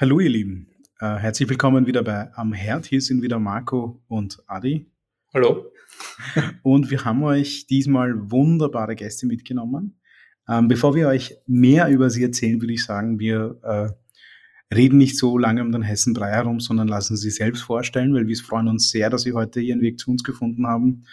Hallo 0.00 0.18
ihr 0.18 0.30
Lieben, 0.30 0.66
äh, 0.98 1.16
herzlich 1.16 1.46
willkommen 1.50 1.86
wieder 1.86 2.02
bei 2.02 2.32
Am 2.32 2.54
Herd. 2.54 2.86
Hier 2.86 3.02
sind 3.02 3.20
wieder 3.20 3.38
Marco 3.38 4.02
und 4.08 4.42
Adi. 4.46 4.90
Hallo. 5.34 5.66
Und 6.62 6.90
wir 6.90 7.04
haben 7.04 7.22
euch 7.22 7.66
diesmal 7.66 8.30
wunderbare 8.30 8.96
Gäste 8.96 9.26
mitgenommen. 9.26 10.00
Ähm, 10.48 10.68
bevor 10.68 10.94
wir 10.94 11.08
euch 11.08 11.36
mehr 11.46 11.90
über 11.90 12.08
sie 12.08 12.22
erzählen, 12.22 12.62
würde 12.62 12.72
ich 12.72 12.82
sagen, 12.82 13.18
wir 13.18 13.58
äh, 13.62 14.74
reden 14.74 14.96
nicht 14.96 15.18
so 15.18 15.36
lange 15.36 15.60
um 15.60 15.70
den 15.70 15.82
Hessenbrei 15.82 16.30
herum, 16.30 16.60
sondern 16.60 16.88
lassen 16.88 17.18
sie 17.18 17.30
selbst 17.30 17.60
vorstellen, 17.60 18.14
weil 18.14 18.26
wir 18.26 18.36
freuen 18.36 18.68
uns 18.68 18.88
sehr, 18.88 19.10
dass 19.10 19.24
sie 19.24 19.34
heute 19.34 19.60
ihren 19.60 19.82
Weg 19.82 19.98
zu 19.98 20.10
uns 20.10 20.24
gefunden 20.24 20.66
haben, 20.66 21.04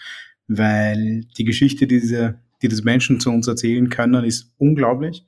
weil 0.48 1.26
die 1.38 1.44
Geschichte, 1.44 1.88
die 1.88 2.00
diese, 2.00 2.40
die 2.62 2.70
diese 2.70 2.86
Menschen 2.86 3.20
zu 3.20 3.32
uns 3.32 3.50
erzählen 3.50 3.90
können, 3.90 4.24
ist 4.24 4.54
unglaublich. 4.58 5.26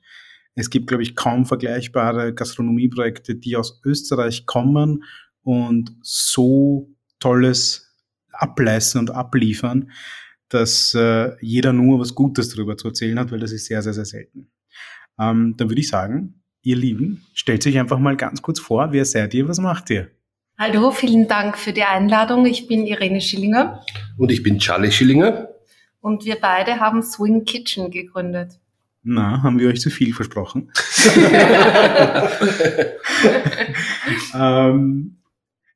Es 0.54 0.70
gibt, 0.70 0.88
glaube 0.88 1.02
ich, 1.02 1.16
kaum 1.16 1.46
vergleichbare 1.46 2.34
Gastronomieprojekte, 2.34 3.34
die 3.36 3.56
aus 3.56 3.80
Österreich 3.84 4.46
kommen 4.46 5.04
und 5.42 5.94
so 6.02 6.90
tolles 7.18 7.94
ableisten 8.32 9.00
und 9.00 9.10
abliefern, 9.10 9.90
dass 10.48 10.94
äh, 10.94 11.32
jeder 11.40 11.72
nur 11.72 12.00
was 12.00 12.14
Gutes 12.14 12.48
darüber 12.48 12.76
zu 12.76 12.88
erzählen 12.88 13.18
hat, 13.18 13.30
weil 13.30 13.38
das 13.38 13.52
ist 13.52 13.66
sehr, 13.66 13.82
sehr, 13.82 13.92
sehr 13.92 14.04
selten. 14.04 14.50
Ähm, 15.18 15.54
dann 15.56 15.68
würde 15.68 15.80
ich 15.80 15.88
sagen, 15.88 16.42
ihr 16.62 16.76
Lieben, 16.76 17.24
stellt 17.34 17.66
euch 17.66 17.78
einfach 17.78 17.98
mal 17.98 18.16
ganz 18.16 18.42
kurz 18.42 18.58
vor, 18.58 18.92
wer 18.92 19.04
seid 19.04 19.34
ihr, 19.34 19.46
was 19.48 19.58
macht 19.58 19.90
ihr? 19.90 20.10
Hallo, 20.58 20.90
vielen 20.90 21.26
Dank 21.26 21.56
für 21.56 21.72
die 21.72 21.84
Einladung. 21.84 22.44
Ich 22.44 22.66
bin 22.66 22.86
Irene 22.86 23.20
Schillinger. 23.20 23.82
Und 24.18 24.30
ich 24.30 24.42
bin 24.42 24.58
Charlie 24.58 24.90
Schillinger. 24.90 25.48
Und 26.00 26.24
wir 26.24 26.36
beide 26.36 26.80
haben 26.80 27.02
Swing 27.02 27.44
Kitchen 27.44 27.90
gegründet. 27.90 28.58
Na, 29.02 29.42
haben 29.42 29.58
wir 29.58 29.68
euch 29.68 29.80
zu 29.80 29.90
viel 29.90 30.12
versprochen? 30.12 30.70
ähm, 34.34 35.22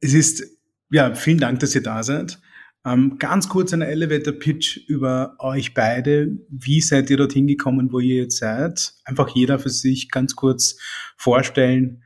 es 0.00 0.12
ist, 0.12 0.44
ja, 0.90 1.14
vielen 1.14 1.38
Dank, 1.38 1.60
dass 1.60 1.74
ihr 1.74 1.82
da 1.82 2.02
seid. 2.02 2.38
Ähm, 2.86 3.16
ganz 3.18 3.48
kurz 3.48 3.72
ein 3.72 3.80
Elevator-Pitch 3.80 4.88
über 4.88 5.36
euch 5.38 5.72
beide. 5.72 6.36
Wie 6.50 6.82
seid 6.82 7.08
ihr 7.08 7.16
dorthin 7.16 7.46
gekommen, 7.46 7.92
wo 7.92 8.00
ihr 8.00 8.24
jetzt 8.24 8.36
seid? 8.36 8.92
Einfach 9.04 9.30
jeder 9.30 9.58
für 9.58 9.70
sich 9.70 10.10
ganz 10.10 10.36
kurz 10.36 10.76
vorstellen, 11.16 12.02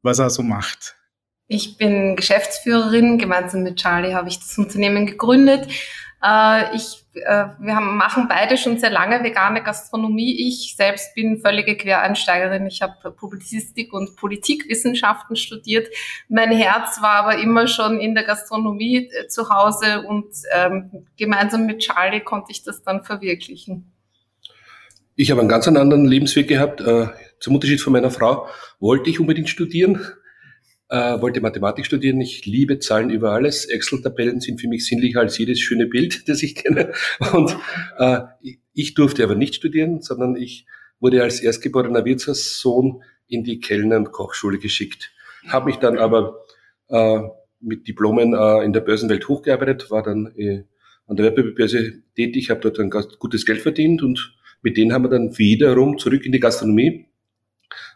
was 0.00 0.20
er 0.20 0.30
so 0.30 0.42
macht. 0.42 0.96
Ich 1.48 1.76
bin 1.76 2.16
Geschäftsführerin. 2.16 3.18
Gemeinsam 3.18 3.62
mit 3.62 3.76
Charlie 3.76 4.14
habe 4.14 4.30
ich 4.30 4.38
das 4.38 4.56
Unternehmen 4.56 5.04
gegründet. 5.04 5.68
Äh, 6.22 6.76
ich, 6.76 7.04
äh, 7.14 7.46
wir 7.58 7.74
haben, 7.74 7.96
machen 7.96 8.26
beide 8.28 8.56
schon 8.56 8.78
sehr 8.78 8.90
lange 8.90 9.24
vegane 9.24 9.62
Gastronomie. 9.62 10.48
Ich 10.48 10.74
selbst 10.76 11.14
bin 11.14 11.40
völlige 11.40 11.76
Quereinsteigerin. 11.76 12.66
Ich 12.66 12.80
habe 12.80 13.10
Publizistik 13.10 13.92
und 13.92 14.16
Politikwissenschaften 14.16 15.34
studiert. 15.34 15.88
Mein 16.28 16.52
Herz 16.52 17.02
war 17.02 17.14
aber 17.14 17.38
immer 17.38 17.66
schon 17.66 17.98
in 17.98 18.14
der 18.14 18.24
Gastronomie 18.24 19.08
äh, 19.08 19.26
zu 19.26 19.48
Hause 19.48 20.02
und 20.02 20.28
ähm, 20.52 21.06
gemeinsam 21.16 21.66
mit 21.66 21.80
Charlie 21.80 22.20
konnte 22.20 22.52
ich 22.52 22.62
das 22.62 22.82
dann 22.82 23.02
verwirklichen. 23.02 23.92
Ich 25.16 25.30
habe 25.30 25.40
einen 25.40 25.48
ganz 25.48 25.66
anderen 25.66 26.06
Lebensweg 26.06 26.48
gehabt. 26.48 26.80
Äh, 26.80 27.08
zum 27.40 27.56
Unterschied 27.56 27.80
von 27.80 27.92
meiner 27.92 28.10
Frau 28.10 28.46
wollte 28.78 29.10
ich 29.10 29.18
unbedingt 29.18 29.48
studieren 29.48 30.00
äh, 30.92 31.22
wollte 31.22 31.40
Mathematik 31.40 31.86
studieren. 31.86 32.20
Ich 32.20 32.44
liebe 32.44 32.78
Zahlen 32.78 33.08
über 33.08 33.32
alles. 33.32 33.64
Excel-Tabellen 33.64 34.40
sind 34.40 34.60
für 34.60 34.68
mich 34.68 34.86
sinnlicher 34.86 35.20
als 35.20 35.38
jedes 35.38 35.58
schöne 35.58 35.86
Bild, 35.86 36.24
das 36.28 36.42
ich 36.42 36.54
kenne. 36.54 36.92
Und 37.32 37.56
äh, 37.98 38.20
ich 38.74 38.92
durfte 38.92 39.24
aber 39.24 39.34
nicht 39.34 39.54
studieren, 39.54 40.02
sondern 40.02 40.36
ich 40.36 40.66
wurde 41.00 41.22
als 41.22 41.40
erstgeborener 41.40 42.04
Wirtshaussohn 42.04 43.02
in 43.26 43.42
die 43.42 43.58
Kellner- 43.58 43.96
und 43.96 44.12
Kochschule 44.12 44.58
geschickt. 44.58 45.12
Habe 45.48 45.66
mich 45.66 45.76
dann 45.76 45.96
aber 45.96 46.44
äh, 46.88 47.20
mit 47.60 47.88
Diplomen 47.88 48.34
äh, 48.34 48.62
in 48.62 48.74
der 48.74 48.80
Börsenwelt 48.80 49.26
hochgearbeitet, 49.28 49.90
war 49.90 50.02
dann 50.02 50.34
äh, 50.36 50.64
an 51.06 51.16
der 51.16 51.24
Werbebörse 51.24 52.02
tätig, 52.14 52.50
habe 52.50 52.60
dort 52.60 52.78
ein 52.78 52.90
gutes 52.90 53.46
Geld 53.46 53.62
verdient 53.62 54.02
und 54.02 54.36
mit 54.60 54.76
denen 54.76 54.92
haben 54.92 55.04
wir 55.04 55.08
dann 55.08 55.36
wiederum 55.38 55.96
zurück 55.98 56.26
in 56.26 56.32
die 56.32 56.40
Gastronomie 56.40 57.06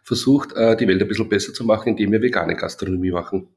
versucht, 0.06 0.52
äh, 0.52 0.76
die 0.76 0.86
Welt 0.86 1.02
ein 1.02 1.08
bisschen 1.08 1.28
besser 1.28 1.52
zu 1.52 1.64
machen, 1.64 1.90
indem 1.90 2.12
wir 2.12 2.22
vegane 2.22 2.54
Gastronomie 2.54 3.10
machen. 3.10 3.48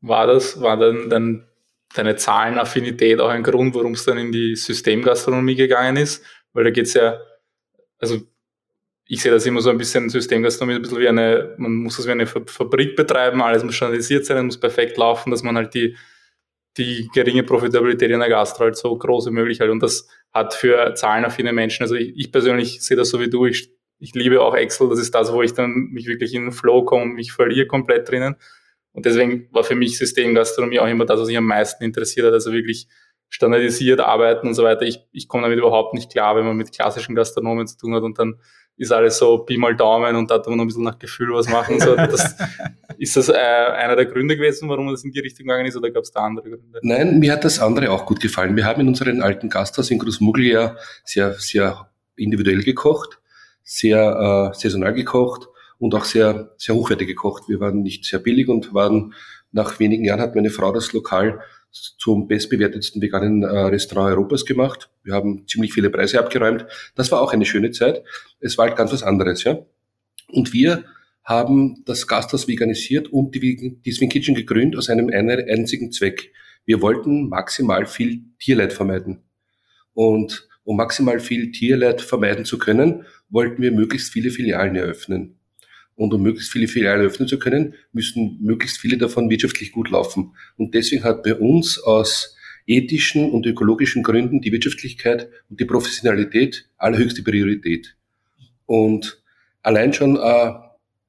War 0.00 0.26
das, 0.26 0.58
war 0.58 0.78
dann, 0.78 1.10
dann 1.10 1.46
deine 1.94 2.16
Zahlenaffinität 2.16 3.20
auch 3.20 3.28
ein 3.28 3.42
Grund, 3.42 3.74
warum 3.74 3.92
es 3.92 4.06
dann 4.06 4.16
in 4.16 4.32
die 4.32 4.56
Systemgastronomie 4.56 5.56
gegangen 5.56 5.98
ist? 5.98 6.24
Weil 6.54 6.64
da 6.64 6.70
geht 6.70 6.86
es 6.86 6.94
ja, 6.94 7.20
also 7.98 8.18
ich 9.04 9.20
sehe 9.20 9.30
das 9.30 9.44
immer 9.44 9.60
so 9.60 9.68
ein 9.68 9.76
bisschen 9.76 10.08
Systemgastronomie, 10.08 10.76
ein 10.76 10.82
bisschen 10.82 11.00
wie 11.00 11.08
eine, 11.08 11.54
man 11.58 11.74
muss 11.74 11.98
das 11.98 12.06
wie 12.06 12.12
eine 12.12 12.26
Fabrik 12.26 12.96
betreiben, 12.96 13.42
alles 13.42 13.62
muss 13.62 13.74
standardisiert 13.74 14.24
sein, 14.24 14.46
muss 14.46 14.58
perfekt 14.58 14.96
laufen, 14.96 15.30
dass 15.30 15.42
man 15.42 15.56
halt 15.56 15.74
die, 15.74 15.96
die 16.78 17.10
geringe 17.12 17.42
Profitabilität 17.42 18.10
in 18.10 18.20
der 18.20 18.30
Gastro 18.30 18.64
halt 18.64 18.76
so 18.76 18.96
groß 18.96 19.26
wie 19.26 19.32
möglich 19.32 19.60
halt. 19.60 19.70
Und 19.70 19.82
das 19.82 20.08
hat 20.32 20.54
für 20.54 20.94
zahlenaffine 20.94 21.52
Menschen, 21.52 21.82
also 21.82 21.94
ich, 21.94 22.16
ich 22.16 22.32
persönlich 22.32 22.82
sehe 22.82 22.96
das 22.96 23.10
so 23.10 23.20
wie 23.20 23.28
du, 23.28 23.44
ich 23.44 23.70
ich 24.00 24.14
liebe 24.14 24.40
auch 24.40 24.54
Excel, 24.54 24.88
das 24.88 24.98
ist 24.98 25.14
das, 25.14 25.32
wo 25.32 25.42
ich 25.42 25.52
dann 25.52 25.90
mich 25.92 26.06
wirklich 26.06 26.34
in 26.34 26.44
den 26.44 26.52
Flow 26.52 26.84
komme, 26.84 27.12
mich 27.12 27.32
verliere 27.32 27.66
komplett 27.66 28.08
drinnen. 28.08 28.34
Und 28.92 29.06
deswegen 29.06 29.46
war 29.52 29.62
für 29.62 29.76
mich 29.76 29.98
Systemgastronomie 29.98 30.80
auch 30.80 30.88
immer 30.88 31.04
das, 31.04 31.20
was 31.20 31.28
mich 31.28 31.36
am 31.36 31.44
meisten 31.44 31.84
interessiert 31.84 32.26
hat, 32.26 32.32
also 32.32 32.52
wirklich 32.52 32.88
standardisiert 33.28 34.00
arbeiten 34.00 34.48
und 34.48 34.54
so 34.54 34.64
weiter. 34.64 34.82
Ich, 34.82 35.06
ich 35.12 35.28
komme 35.28 35.44
damit 35.44 35.58
überhaupt 35.58 35.94
nicht 35.94 36.10
klar, 36.10 36.34
wenn 36.34 36.44
man 36.44 36.56
mit 36.56 36.72
klassischen 36.72 37.14
Gastronomen 37.14 37.66
zu 37.66 37.76
tun 37.76 37.94
hat 37.94 38.02
und 38.02 38.18
dann 38.18 38.40
ist 38.76 38.90
alles 38.90 39.18
so 39.18 39.38
Pi 39.38 39.58
mal 39.58 39.76
Daumen 39.76 40.16
und 40.16 40.30
da 40.30 40.36
hat 40.36 40.46
man 40.46 40.56
noch 40.56 40.64
ein 40.64 40.68
bisschen 40.68 40.84
nach 40.84 40.98
Gefühl 40.98 41.32
was 41.34 41.48
machen. 41.48 41.78
So, 41.78 41.94
das, 41.96 42.34
ist 42.96 43.16
das 43.16 43.28
äh, 43.28 43.34
einer 43.34 43.94
der 43.94 44.06
Gründe 44.06 44.36
gewesen, 44.36 44.68
warum 44.70 44.88
das 44.88 45.04
in 45.04 45.12
die 45.12 45.20
Richtung 45.20 45.46
gegangen 45.46 45.66
ist 45.66 45.76
oder 45.76 45.90
gab 45.90 46.02
es 46.02 46.10
da 46.10 46.20
andere 46.20 46.48
Gründe? 46.48 46.80
Nein, 46.82 47.20
mir 47.20 47.32
hat 47.32 47.44
das 47.44 47.60
andere 47.60 47.90
auch 47.90 48.06
gut 48.06 48.20
gefallen. 48.20 48.56
Wir 48.56 48.64
haben 48.64 48.80
in 48.80 48.88
unserem 48.88 49.22
alten 49.22 49.50
Gasthaus 49.50 49.90
in 49.90 49.98
Großmuggel 49.98 50.46
ja 50.46 50.76
sehr, 51.04 51.34
sehr 51.34 51.90
individuell 52.16 52.62
gekocht 52.62 53.19
sehr 53.70 54.50
äh, 54.52 54.58
saisonal 54.58 54.92
gekocht 54.92 55.48
und 55.78 55.94
auch 55.94 56.04
sehr, 56.04 56.52
sehr 56.56 56.74
hochwertig 56.74 57.06
gekocht. 57.06 57.44
Wir 57.48 57.60
waren 57.60 57.82
nicht 57.82 58.04
sehr 58.04 58.18
billig 58.18 58.48
und 58.48 58.74
waren 58.74 59.14
nach 59.52 59.78
wenigen 59.78 60.04
Jahren 60.04 60.20
hat 60.20 60.34
meine 60.34 60.50
Frau 60.50 60.72
das 60.72 60.92
Lokal 60.92 61.40
zum 61.70 62.26
bestbewertetsten 62.26 63.00
veganen 63.00 63.44
äh, 63.44 63.46
Restaurant 63.46 64.10
Europas 64.10 64.44
gemacht. 64.44 64.90
Wir 65.04 65.14
haben 65.14 65.46
ziemlich 65.46 65.72
viele 65.72 65.88
Preise 65.88 66.18
abgeräumt. 66.18 66.66
Das 66.96 67.12
war 67.12 67.20
auch 67.20 67.32
eine 67.32 67.44
schöne 67.44 67.70
Zeit. 67.70 68.02
Es 68.40 68.58
war 68.58 68.66
halt 68.66 68.76
ganz 68.76 68.92
was 68.92 69.04
anderes, 69.04 69.44
ja. 69.44 69.64
Und 70.32 70.52
wir 70.52 70.84
haben 71.22 71.84
das 71.86 72.08
Gasthaus 72.08 72.48
veganisiert 72.48 73.06
und 73.06 73.36
die, 73.36 73.78
die 73.84 73.92
Swing 73.92 74.08
Kitchen 74.08 74.34
gegründet 74.34 74.78
aus 74.78 74.90
einem 74.90 75.10
einzigen 75.10 75.92
Zweck. 75.92 76.32
Wir 76.64 76.82
wollten 76.82 77.28
maximal 77.28 77.86
viel 77.86 78.24
Tierleid 78.40 78.72
vermeiden. 78.72 79.22
Und 79.94 80.48
um 80.64 80.76
maximal 80.76 81.20
viel 81.20 81.52
Tierleid 81.52 82.00
vermeiden 82.00 82.44
zu 82.44 82.58
können, 82.58 83.04
wollten 83.30 83.62
wir 83.62 83.72
möglichst 83.72 84.12
viele 84.12 84.30
Filialen 84.30 84.76
eröffnen. 84.76 85.36
Und 85.96 86.14
um 86.14 86.22
möglichst 86.22 86.50
viele 86.50 86.68
Filialen 86.68 87.02
eröffnen 87.02 87.28
zu 87.28 87.38
können, 87.38 87.74
müssen 87.92 88.38
möglichst 88.40 88.78
viele 88.78 88.96
davon 88.96 89.28
wirtschaftlich 89.28 89.72
gut 89.72 89.90
laufen. 89.90 90.34
Und 90.56 90.74
deswegen 90.74 91.04
hat 91.04 91.22
bei 91.22 91.34
uns 91.34 91.78
aus 91.78 92.36
ethischen 92.66 93.30
und 93.30 93.46
ökologischen 93.46 94.02
Gründen 94.02 94.40
die 94.40 94.52
Wirtschaftlichkeit 94.52 95.28
und 95.48 95.60
die 95.60 95.64
Professionalität 95.64 96.68
allerhöchste 96.78 97.22
Priorität. 97.22 97.96
Und 98.66 99.22
allein 99.62 99.92
schon, 99.92 100.16
äh, 100.16 100.52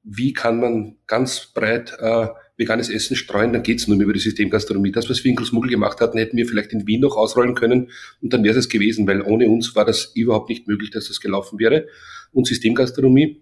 wie 0.02 0.32
kann 0.32 0.60
man 0.60 0.96
ganz 1.06 1.52
breit 1.54 1.96
äh, 1.98 2.26
veganes 2.56 2.90
Essen 2.90 3.16
streuen, 3.16 3.52
dann 3.52 3.62
geht's 3.62 3.88
nur 3.88 3.96
mehr 3.96 4.04
über 4.04 4.12
die 4.12 4.20
Systemgastronomie. 4.20 4.92
Das, 4.92 5.08
was 5.08 5.24
wir 5.24 5.30
in 5.30 5.36
Großmuggel 5.36 5.70
gemacht 5.70 6.00
hatten, 6.00 6.18
hätten 6.18 6.36
wir 6.36 6.46
vielleicht 6.46 6.72
in 6.72 6.86
Wien 6.86 7.00
noch 7.00 7.16
ausrollen 7.16 7.54
können 7.54 7.90
und 8.20 8.32
dann 8.32 8.44
wäre 8.44 8.58
es 8.58 8.68
gewesen, 8.68 9.06
weil 9.06 9.22
ohne 9.22 9.48
uns 9.48 9.74
war 9.74 9.84
das 9.84 10.12
überhaupt 10.14 10.48
nicht 10.48 10.68
möglich, 10.68 10.90
dass 10.90 11.08
das 11.08 11.20
gelaufen 11.20 11.58
wäre. 11.58 11.86
Und 12.32 12.46
Systemgastronomie 12.46 13.40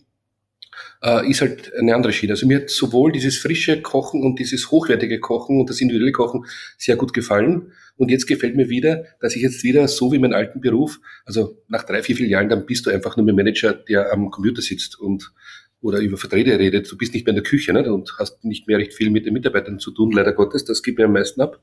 äh, 1.03 1.29
ist 1.29 1.41
halt 1.41 1.73
eine 1.75 1.95
andere 1.95 2.13
Schiene. 2.13 2.33
Also 2.33 2.47
mir 2.47 2.59
hat 2.61 2.71
sowohl 2.71 3.13
dieses 3.13 3.39
frische 3.39 3.81
Kochen 3.81 4.23
und 4.23 4.39
dieses 4.39 4.71
hochwertige 4.71 5.21
Kochen 5.21 5.61
und 5.61 5.71
das 5.71 5.81
individuelle 5.81 6.13
Kochen 6.13 6.45
sehr 6.79 6.97
gut 6.97 7.13
gefallen. 7.13 7.73
Und 7.97 8.11
jetzt 8.11 8.27
gefällt 8.27 8.57
mir 8.57 8.69
wieder, 8.71 9.05
dass 9.21 9.37
ich 9.37 9.43
jetzt 9.43 9.63
wieder 9.63 9.87
so 9.87 10.11
wie 10.13 10.19
mein 10.19 10.33
alten 10.33 10.61
Beruf, 10.61 11.01
also 11.25 11.59
nach 11.69 11.83
drei, 11.83 12.03
vier 12.03 12.27
Jahren, 12.27 12.49
dann 12.49 12.65
bist 12.65 12.87
du 12.87 12.91
einfach 12.91 13.17
nur 13.17 13.27
mehr 13.27 13.35
Manager, 13.35 13.75
der 13.75 14.13
am 14.13 14.31
Computer 14.31 14.63
sitzt 14.63 14.99
und 14.99 15.33
oder 15.83 15.99
über 15.99 16.17
Verträge 16.17 16.59
redet, 16.59 16.91
du 16.91 16.97
bist 16.97 17.15
nicht 17.15 17.27
mehr 17.27 17.35
in 17.35 17.43
der 17.43 17.51
Küche 17.51 17.73
ne, 17.73 17.93
und 17.93 18.13
hast 18.19 18.45
nicht 18.45 18.67
mehr 18.67 18.79
recht 18.79 18.95
viel 18.95 19.11
mit 19.11 19.27
den 19.27 19.33
Mitarbeitern 19.33 19.79
zu 19.79 19.91
tun, 19.93 20.13
leider 20.13 20.33
Gottes, 20.33 20.65
das 20.65 20.83
gibt 20.83 20.99
mir 20.99 21.07
am 21.07 21.13
meisten 21.13 21.41
ab. 21.41 21.61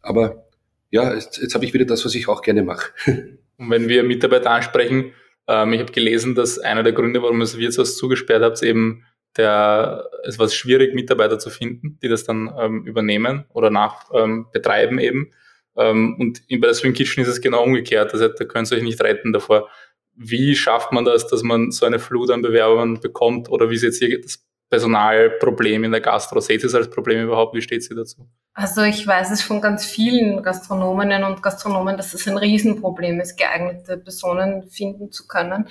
Aber 0.00 0.46
ja, 0.90 1.14
jetzt, 1.14 1.38
jetzt 1.40 1.54
habe 1.54 1.64
ich 1.64 1.72
wieder 1.72 1.84
das, 1.84 2.04
was 2.04 2.14
ich 2.14 2.28
auch 2.28 2.42
gerne 2.42 2.62
mache. 2.62 2.90
Und 3.56 3.70
wenn 3.70 3.88
wir 3.88 4.02
Mitarbeiter 4.02 4.50
ansprechen, 4.50 5.12
ähm, 5.46 5.72
ich 5.72 5.80
habe 5.80 5.92
gelesen, 5.92 6.34
dass 6.34 6.58
einer 6.58 6.82
der 6.82 6.92
Gründe, 6.92 7.22
warum 7.22 7.40
das 7.40 7.56
Wirtshaus 7.56 7.96
zugesperrt 7.96 8.42
habt, 8.42 8.62
eben 8.62 9.04
der, 9.36 10.08
es 10.24 10.38
war 10.38 10.48
schwierig, 10.48 10.94
Mitarbeiter 10.94 11.38
zu 11.38 11.50
finden, 11.50 11.98
die 12.02 12.08
das 12.08 12.24
dann 12.24 12.52
ähm, 12.58 12.84
übernehmen 12.84 13.44
oder 13.50 13.70
nach 13.70 14.10
ähm, 14.14 14.46
betreiben 14.52 14.98
eben. 14.98 15.32
Ähm, 15.76 16.16
und 16.18 16.42
bei 16.48 16.66
der 16.66 16.74
Swing 16.74 16.92
Kitchen 16.92 17.22
ist 17.22 17.28
es 17.28 17.40
genau 17.40 17.64
umgekehrt. 17.64 18.12
Also 18.12 18.28
da 18.28 18.44
könnt 18.44 18.70
ihr 18.70 18.76
euch 18.76 18.82
nicht 18.82 19.00
retten 19.02 19.32
davor 19.32 19.70
wie 20.14 20.54
schafft 20.54 20.92
man 20.92 21.04
das, 21.04 21.26
dass 21.26 21.42
man 21.42 21.70
so 21.70 21.86
eine 21.86 21.98
Flut 21.98 22.30
an 22.30 22.42
Bewerbern 22.42 23.00
bekommt 23.00 23.48
oder 23.50 23.70
wie 23.70 23.74
ist 23.74 23.82
jetzt 23.82 23.98
hier 23.98 24.20
das 24.20 24.44
Personalproblem 24.68 25.84
in 25.84 25.92
der 25.92 26.00
Gastro? 26.00 26.40
Seht 26.40 26.62
ihr 26.62 26.66
es 26.66 26.74
als 26.74 26.90
Problem 26.90 27.22
überhaupt? 27.24 27.54
Wie 27.54 27.62
steht 27.62 27.84
sie 27.84 27.94
dazu? 27.94 28.28
Also 28.54 28.82
ich 28.82 29.06
weiß 29.06 29.30
es 29.30 29.42
von 29.42 29.60
ganz 29.60 29.84
vielen 29.84 30.42
Gastronominnen 30.42 31.24
und 31.24 31.42
Gastronomen, 31.42 31.96
dass 31.96 32.14
es 32.14 32.28
ein 32.28 32.36
Riesenproblem 32.36 33.20
ist, 33.20 33.36
geeignete 33.36 33.96
Personen 33.98 34.68
finden 34.68 35.10
zu 35.10 35.26
können. 35.26 35.68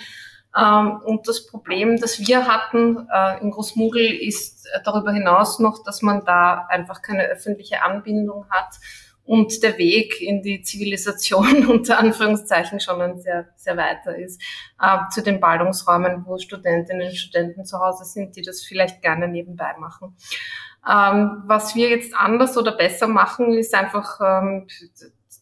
Ähm, 0.58 1.00
und 1.06 1.28
das 1.28 1.46
Problem, 1.46 2.00
das 2.00 2.20
wir 2.20 2.48
hatten 2.48 3.08
äh, 3.14 3.42
in 3.42 3.52
Großmugel, 3.52 4.04
ist 4.04 4.68
darüber 4.84 5.12
hinaus 5.12 5.60
noch, 5.60 5.84
dass 5.84 6.02
man 6.02 6.26
da 6.26 6.66
einfach 6.70 7.02
keine 7.02 7.24
öffentliche 7.26 7.84
Anbindung 7.84 8.46
hat 8.50 8.76
und 9.32 9.64
der 9.64 9.78
Weg 9.78 10.22
in 10.22 10.42
die 10.42 10.62
Zivilisation 10.62 11.66
unter 11.70 12.00
Anführungszeichen 12.00 12.82
schon 12.82 13.02
ein 13.02 13.22
sehr, 13.22 13.48
sehr 13.56 13.78
weiter 13.78 14.14
ist, 14.14 14.42
äh, 14.78 14.98
zu 15.10 15.24
den 15.24 15.40
Ballungsräumen, 15.40 16.26
wo 16.26 16.38
Studentinnen 16.38 17.08
und 17.08 17.16
Studenten 17.16 17.64
zu 17.64 17.80
Hause 17.80 18.04
sind, 18.04 18.36
die 18.36 18.42
das 18.42 18.62
vielleicht 18.62 19.02
gerne 19.02 19.30
nebenbei 19.30 19.74
machen. 19.80 20.18
Ähm, 20.86 21.44
was 21.46 21.76
wir 21.76 21.88
jetzt 21.88 22.14
anders 22.14 22.58
oder 22.58 22.74
besser 22.74 23.08
machen, 23.08 23.54
ist 23.54 23.74
einfach, 23.74 24.20
ähm, 24.20 24.68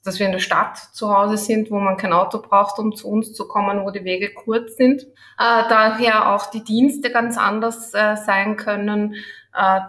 dass 0.05 0.19
wir 0.19 0.27
in 0.27 0.33
der 0.33 0.39
Stadt 0.39 0.77
zu 0.77 1.11
Hause 1.11 1.37
sind, 1.37 1.71
wo 1.71 1.79
man 1.79 1.97
kein 1.97 2.13
Auto 2.13 2.43
braucht, 2.43 2.77
um 2.77 2.95
zu 2.95 3.09
uns 3.09 3.33
zu 3.33 3.47
kommen, 3.47 3.83
wo 3.85 3.89
die 3.89 4.03
Wege 4.03 4.35
kurz 4.35 4.75
sind. 4.75 5.01
Äh, 5.01 5.63
daher 5.67 6.35
auch 6.35 6.51
die 6.51 6.63
Dienste 6.63 7.09
ganz 7.09 7.39
anders 7.39 7.95
äh, 7.95 8.17
sein 8.17 8.55
können 8.55 9.15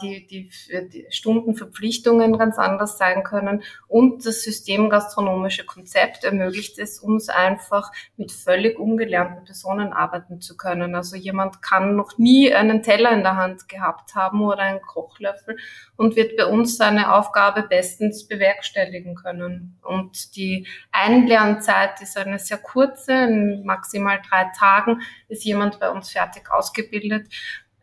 die, 0.02 0.26
die, 0.26 0.50
die 0.88 1.06
Stundenverpflichtungen 1.10 2.38
ganz 2.38 2.58
anders 2.58 2.96
sein 2.96 3.22
können. 3.22 3.62
Und 3.88 4.24
das 4.24 4.42
systemgastronomische 4.42 5.64
Konzept 5.66 6.24
ermöglicht 6.24 6.78
es 6.78 6.98
uns 6.98 7.28
einfach, 7.28 7.92
mit 8.16 8.32
völlig 8.32 8.78
ungelernten 8.78 9.44
Personen 9.44 9.92
arbeiten 9.92 10.40
zu 10.40 10.56
können. 10.56 10.94
Also 10.94 11.16
jemand 11.16 11.62
kann 11.62 11.94
noch 11.94 12.16
nie 12.16 12.52
einen 12.52 12.82
Teller 12.82 13.12
in 13.12 13.22
der 13.22 13.36
Hand 13.36 13.68
gehabt 13.68 14.14
haben 14.14 14.42
oder 14.42 14.60
einen 14.60 14.82
Kochlöffel 14.82 15.58
und 15.96 16.16
wird 16.16 16.36
bei 16.36 16.46
uns 16.46 16.76
seine 16.76 17.14
Aufgabe 17.14 17.62
bestens 17.62 18.26
bewerkstelligen 18.26 19.14
können. 19.14 19.78
Und 19.82 20.36
die 20.36 20.66
Einlernzeit 20.90 22.00
ist 22.00 22.16
eine 22.16 22.38
sehr 22.38 22.58
kurze, 22.58 23.12
in 23.12 23.64
maximal 23.64 24.20
drei 24.28 24.50
Tagen 24.58 25.02
ist 25.28 25.44
jemand 25.44 25.78
bei 25.78 25.90
uns 25.90 26.10
fertig 26.10 26.50
ausgebildet. 26.50 27.28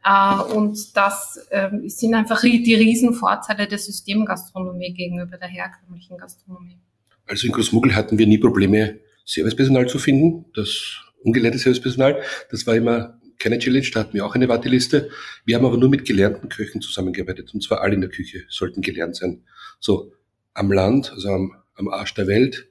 Äh, 0.03 0.41
und 0.53 0.95
das 0.95 1.47
ähm, 1.51 1.87
sind 1.89 2.13
einfach 2.13 2.41
die 2.41 2.75
Riesenvorteile 2.75 3.67
der 3.67 3.77
Systemgastronomie 3.77 4.93
gegenüber 4.93 5.37
der 5.37 5.49
herkömmlichen 5.49 6.17
Gastronomie. 6.17 6.79
Also 7.25 7.47
in 7.47 7.53
Großmuggel 7.53 7.95
hatten 7.95 8.17
wir 8.17 8.27
nie 8.27 8.37
Probleme, 8.37 8.99
Servicepersonal 9.25 9.87
zu 9.87 9.99
finden, 9.99 10.45
das 10.55 11.01
ungelernte 11.23 11.59
Servicepersonal. 11.59 12.21
Das 12.49 12.65
war 12.65 12.75
immer 12.75 13.19
keine 13.37 13.59
Challenge, 13.59 13.87
da 13.93 13.99
hatten 13.99 14.13
wir 14.13 14.25
auch 14.25 14.35
eine 14.35 14.47
Warteliste. 14.47 15.09
Wir 15.45 15.57
haben 15.57 15.65
aber 15.65 15.77
nur 15.77 15.89
mit 15.89 16.05
gelernten 16.05 16.49
Köchen 16.49 16.81
zusammengearbeitet 16.81 17.53
und 17.53 17.61
zwar 17.61 17.81
alle 17.81 17.95
in 17.95 18.01
der 18.01 18.09
Küche 18.09 18.45
sollten 18.49 18.81
gelernt 18.81 19.15
sein. 19.15 19.43
So 19.79 20.13
am 20.53 20.71
Land, 20.71 21.11
also 21.11 21.29
am, 21.29 21.53
am 21.75 21.87
Arsch 21.89 22.13
der 22.13 22.27
Welt, 22.27 22.67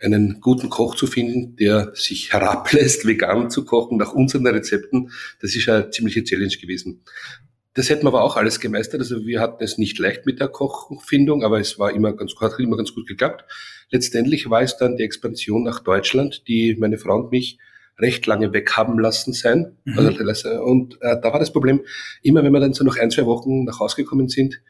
einen 0.00 0.40
guten 0.40 0.70
Koch 0.70 0.94
zu 0.94 1.06
finden, 1.06 1.56
der 1.56 1.92
sich 1.94 2.32
herablässt, 2.32 3.06
vegan 3.06 3.50
zu 3.50 3.64
kochen 3.64 3.98
nach 3.98 4.12
unseren 4.12 4.46
Rezepten, 4.46 5.10
das 5.40 5.54
ist 5.54 5.68
eine 5.68 5.90
ziemliche 5.90 6.24
Challenge 6.24 6.56
gewesen. 6.60 7.02
Das 7.74 7.88
hätten 7.88 8.04
wir 8.04 8.08
aber 8.08 8.24
auch 8.24 8.36
alles 8.36 8.58
gemeistert. 8.58 9.00
Also 9.00 9.26
wir 9.26 9.40
hatten 9.40 9.62
es 9.62 9.78
nicht 9.78 9.98
leicht 9.98 10.26
mit 10.26 10.40
der 10.40 10.48
Kochfindung, 10.48 11.44
aber 11.44 11.60
es 11.60 11.78
war 11.78 11.92
immer 11.92 12.12
ganz, 12.12 12.34
hat 12.40 12.58
immer 12.58 12.76
ganz 12.76 12.94
gut 12.94 13.06
geklappt. 13.06 13.44
Letztendlich 13.90 14.50
war 14.50 14.62
es 14.62 14.76
dann 14.76 14.96
die 14.96 15.04
Expansion 15.04 15.62
nach 15.62 15.80
Deutschland, 15.80 16.48
die 16.48 16.76
meine 16.78 16.98
Frau 16.98 17.16
und 17.16 17.30
mich 17.30 17.58
recht 17.98 18.26
lange 18.26 18.52
weg 18.52 18.72
haben 18.76 18.98
lassen 18.98 19.32
sein. 19.32 19.76
Mhm. 19.84 19.98
Also, 19.98 20.50
und 20.62 20.94
äh, 21.00 21.16
da 21.22 21.32
war 21.32 21.38
das 21.38 21.52
Problem, 21.52 21.82
immer 22.22 22.42
wenn 22.42 22.52
wir 22.52 22.60
dann 22.60 22.72
so 22.72 22.84
nach 22.84 22.96
ein, 22.96 23.10
zwei 23.10 23.26
Wochen 23.26 23.64
nach 23.64 23.78
Hause 23.78 23.96
gekommen 23.96 24.28
sind, 24.28 24.60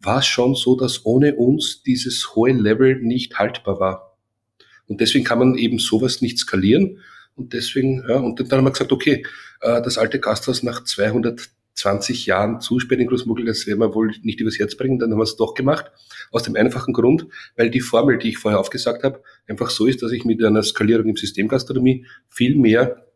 war 0.00 0.18
es 0.18 0.26
schon 0.26 0.54
so, 0.54 0.76
dass 0.76 1.04
ohne 1.04 1.34
uns 1.34 1.82
dieses 1.82 2.34
hohe 2.34 2.52
Level 2.52 3.00
nicht 3.00 3.38
haltbar 3.38 3.80
war. 3.80 4.07
Und 4.88 5.00
deswegen 5.00 5.24
kann 5.24 5.38
man 5.38 5.54
eben 5.54 5.78
sowas 5.78 6.20
nicht 6.20 6.38
skalieren. 6.38 6.98
Und 7.36 7.52
deswegen, 7.52 8.04
ja, 8.08 8.16
und 8.16 8.40
dann 8.40 8.58
haben 8.58 8.64
wir 8.64 8.72
gesagt, 8.72 8.90
okay, 8.90 9.24
äh, 9.60 9.80
das 9.82 9.96
alte 9.98 10.18
Gasthaus 10.18 10.62
nach 10.62 10.82
220 10.82 12.26
Jahren 12.26 12.60
zusperren 12.60 13.02
in 13.02 13.08
Großmuggel, 13.08 13.44
das 13.44 13.66
werden 13.66 13.78
wir 13.78 13.94
wohl 13.94 14.12
nicht 14.22 14.40
übers 14.40 14.58
Herz 14.58 14.76
bringen. 14.76 14.98
Dann 14.98 15.12
haben 15.12 15.18
wir 15.18 15.24
es 15.24 15.36
doch 15.36 15.54
gemacht. 15.54 15.86
Aus 16.32 16.42
dem 16.42 16.56
einfachen 16.56 16.92
Grund, 16.92 17.26
weil 17.56 17.70
die 17.70 17.80
Formel, 17.80 18.18
die 18.18 18.30
ich 18.30 18.38
vorher 18.38 18.58
aufgesagt 18.58 19.04
habe, 19.04 19.22
einfach 19.46 19.70
so 19.70 19.86
ist, 19.86 20.02
dass 20.02 20.10
ich 20.10 20.24
mit 20.24 20.42
einer 20.42 20.62
Skalierung 20.62 21.06
im 21.06 21.16
System 21.16 21.46
Gastronomie 21.46 22.06
viel 22.28 22.56
mehr 22.56 23.06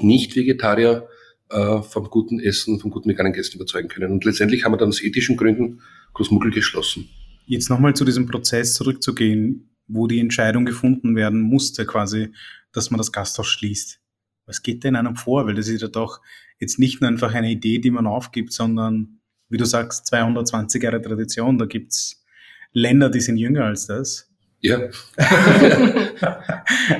Nicht-Vegetarier 0.00 1.06
äh, 1.50 1.82
vom 1.82 2.04
guten 2.04 2.40
Essen, 2.40 2.80
vom 2.80 2.90
guten 2.90 3.10
veganen 3.10 3.32
Gästen 3.32 3.56
überzeugen 3.56 3.88
können. 3.88 4.12
Und 4.12 4.24
letztendlich 4.24 4.64
haben 4.64 4.72
wir 4.72 4.78
dann 4.78 4.88
aus 4.88 5.02
ethischen 5.02 5.36
Gründen 5.36 5.80
Großmuggel 6.14 6.50
geschlossen. 6.50 7.08
Jetzt 7.46 7.68
nochmal 7.68 7.94
zu 7.94 8.04
diesem 8.04 8.26
Prozess 8.26 8.74
zurückzugehen 8.74 9.75
wo 9.88 10.06
die 10.06 10.20
Entscheidung 10.20 10.64
gefunden 10.64 11.16
werden 11.16 11.40
musste, 11.40 11.86
quasi, 11.86 12.32
dass 12.72 12.90
man 12.90 12.98
das 12.98 13.12
Gasthaus 13.12 13.46
schließt. 13.46 14.00
Was 14.46 14.62
geht 14.62 14.84
denn 14.84 14.96
einem 14.96 15.16
vor? 15.16 15.46
Weil 15.46 15.54
das 15.54 15.68
ist 15.68 15.82
ja 15.82 15.88
doch 15.88 16.20
jetzt 16.58 16.78
nicht 16.78 17.00
nur 17.00 17.10
einfach 17.10 17.34
eine 17.34 17.50
Idee, 17.50 17.78
die 17.78 17.90
man 17.90 18.06
aufgibt, 18.06 18.52
sondern, 18.52 19.20
wie 19.48 19.56
du 19.56 19.64
sagst, 19.64 20.06
220 20.06 20.82
Jahre 20.82 21.02
Tradition. 21.02 21.58
Da 21.58 21.66
gibt's 21.66 22.24
Länder, 22.72 23.10
die 23.10 23.20
sind 23.20 23.36
jünger 23.36 23.64
als 23.64 23.86
das. 23.86 24.30
Ja. 24.60 24.80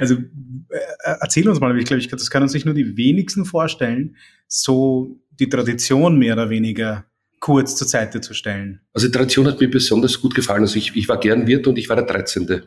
also 0.00 0.14
äh, 0.14 0.78
erzähl 1.20 1.48
uns 1.48 1.60
mal, 1.60 1.76
ich 1.78 1.86
glaube, 1.86 2.00
ich, 2.00 2.08
das 2.08 2.30
können 2.30 2.48
sich 2.48 2.64
nur 2.64 2.74
die 2.74 2.96
wenigsten 2.96 3.44
vorstellen, 3.44 4.16
so 4.46 5.20
die 5.38 5.48
Tradition 5.48 6.18
mehr 6.18 6.34
oder 6.34 6.50
weniger 6.50 7.06
kurz 7.40 7.76
zur 7.76 7.86
Seite 7.86 8.20
zu 8.20 8.34
stellen. 8.34 8.80
Also 8.92 9.06
die 9.08 9.12
Tradition 9.12 9.46
hat 9.46 9.60
mir 9.60 9.70
besonders 9.70 10.20
gut 10.20 10.34
gefallen. 10.34 10.62
Also 10.62 10.76
ich, 10.76 10.96
ich 10.96 11.08
war 11.08 11.20
gern 11.20 11.46
Wirt 11.46 11.66
und 11.66 11.78
ich 11.78 11.88
war 11.88 11.96
der 11.96 12.06
13. 12.06 12.62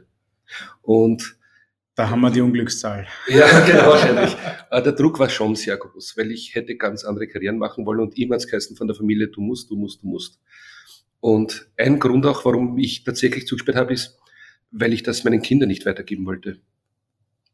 Und 0.81 1.38
da 1.96 2.10
haben 2.10 2.22
wir 2.22 2.31
die 2.31 2.40
Unglückszahl. 2.40 3.07
Ja, 3.28 3.60
genau, 3.66 3.88
wahrscheinlich. 3.88 4.36
Äh, 4.72 4.81
der 4.81 4.94
Druck 4.94 5.19
war 5.19 5.30
schon 5.30 5.56
sehr 5.56 5.75
groß, 5.75 6.16
weil 6.18 6.31
ich 6.31 6.56
hätte 6.56 6.78
ganz 6.78 7.04
andere 7.04 7.28
Karrieren 7.28 7.57
machen 7.57 7.86
wollen 7.86 8.00
und 8.00 8.18
immer 8.18 8.38
geheißen 8.38 8.78
von 8.78 8.88
der 8.88 8.96
Familie, 8.96 9.28
du 9.28 9.42
musst, 9.42 9.69
du 9.69 9.75
musst, 9.75 10.01
du 10.01 10.07
musst. 10.07 10.40
Und 11.19 11.69
ein 11.75 12.00
Grund 12.00 12.25
auch, 12.25 12.46
warum 12.46 12.78
ich 12.78 13.04
tatsächlich 13.04 13.48
zugesperrt 13.48 13.78
habe, 13.78 13.94
ist, 13.94 14.18
weil 14.72 14.94
ich 14.94 15.04
das 15.04 15.24
meinen 15.24 15.42
Kindern 15.42 15.68
nicht 15.68 15.86
weitergeben 15.86 16.25
wollte. 16.25 16.62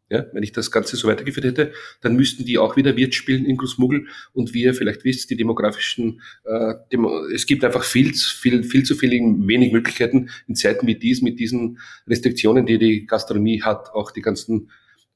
Ja, 0.07 0.27
wenn 0.33 0.43
ich 0.43 0.51
das 0.51 0.69
Ganze 0.69 0.97
so 0.97 1.07
weitergeführt 1.07 1.47
hätte, 1.47 1.73
dann 2.01 2.15
müssten 2.15 2.45
die 2.45 2.59
auch 2.59 2.77
wieder 2.77 2.95
Wirt 2.95 3.15
spielen 3.15 3.43
in 3.43 3.57
Großmuggel 3.57 4.05
und 4.33 4.53
wie 4.53 4.61
ihr 4.61 4.75
vielleicht 4.75 5.03
wisst, 5.03 5.31
die 5.31 5.35
demografischen, 5.35 6.21
äh, 6.43 6.75
Demo 6.91 7.25
es 7.33 7.47
gibt 7.47 7.63
einfach 7.65 7.83
viel, 7.83 8.13
viel, 8.13 8.63
viel 8.63 8.83
zu 8.83 8.93
viel, 8.93 9.09
wenig 9.09 9.73
Möglichkeiten 9.73 10.29
in 10.47 10.53
Zeiten 10.53 10.85
wie 10.85 10.93
dies, 10.93 11.23
mit 11.23 11.39
diesen 11.39 11.79
Restriktionen, 12.07 12.67
die 12.67 12.77
die 12.77 13.07
Gastronomie 13.07 13.63
hat, 13.63 13.89
auch 13.95 14.11
die 14.11 14.21
ganzen 14.21 14.69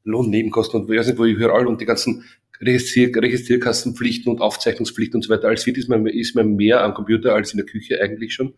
Lohnnebenkosten 0.06 0.82
und 0.82 0.90
weiß 0.90 1.06
nicht, 1.06 1.20
wo 1.20 1.26
ich 1.26 1.36
überall 1.36 1.68
und 1.68 1.82
die 1.82 1.86
ganzen 1.86 2.24
Registrier 2.60 3.16
Registrierkassenpflichten 3.16 4.32
und 4.32 4.42
Aufzeichnungspflichten 4.42 5.18
und 5.18 5.22
so 5.22 5.30
weiter. 5.30 5.50
Als 5.50 5.66
Wirt 5.68 5.78
ist 5.78 5.88
man, 5.88 6.08
ist 6.08 6.36
man 6.36 6.56
mehr 6.56 6.84
am 6.84 6.94
Computer 6.96 7.36
als 7.36 7.54
in 7.54 7.58
der 7.58 7.66
Küche 7.66 8.02
eigentlich 8.02 8.34
schon. 8.34 8.56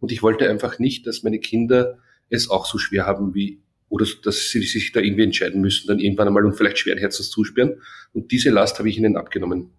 Und 0.00 0.12
ich 0.12 0.22
wollte 0.22 0.50
einfach 0.50 0.78
nicht, 0.78 1.06
dass 1.06 1.22
meine 1.22 1.38
Kinder 1.38 1.98
es 2.28 2.50
auch 2.50 2.66
so 2.66 2.78
schwer 2.78 3.06
haben 3.06 3.34
wie 3.34 3.62
oder 3.88 4.06
dass 4.24 4.50
sie 4.50 4.62
sich 4.62 4.92
da 4.92 5.00
irgendwie 5.00 5.24
entscheiden 5.24 5.60
müssen, 5.60 5.86
dann 5.86 5.98
irgendwann 5.98 6.28
einmal 6.28 6.44
und 6.44 6.54
vielleicht 6.54 6.78
schweren 6.78 6.98
Herzens 6.98 7.30
zusperren. 7.30 7.80
Und 8.12 8.30
diese 8.32 8.50
Last 8.50 8.78
habe 8.78 8.88
ich 8.88 8.98
ihnen 8.98 9.16
abgenommen. 9.16 9.70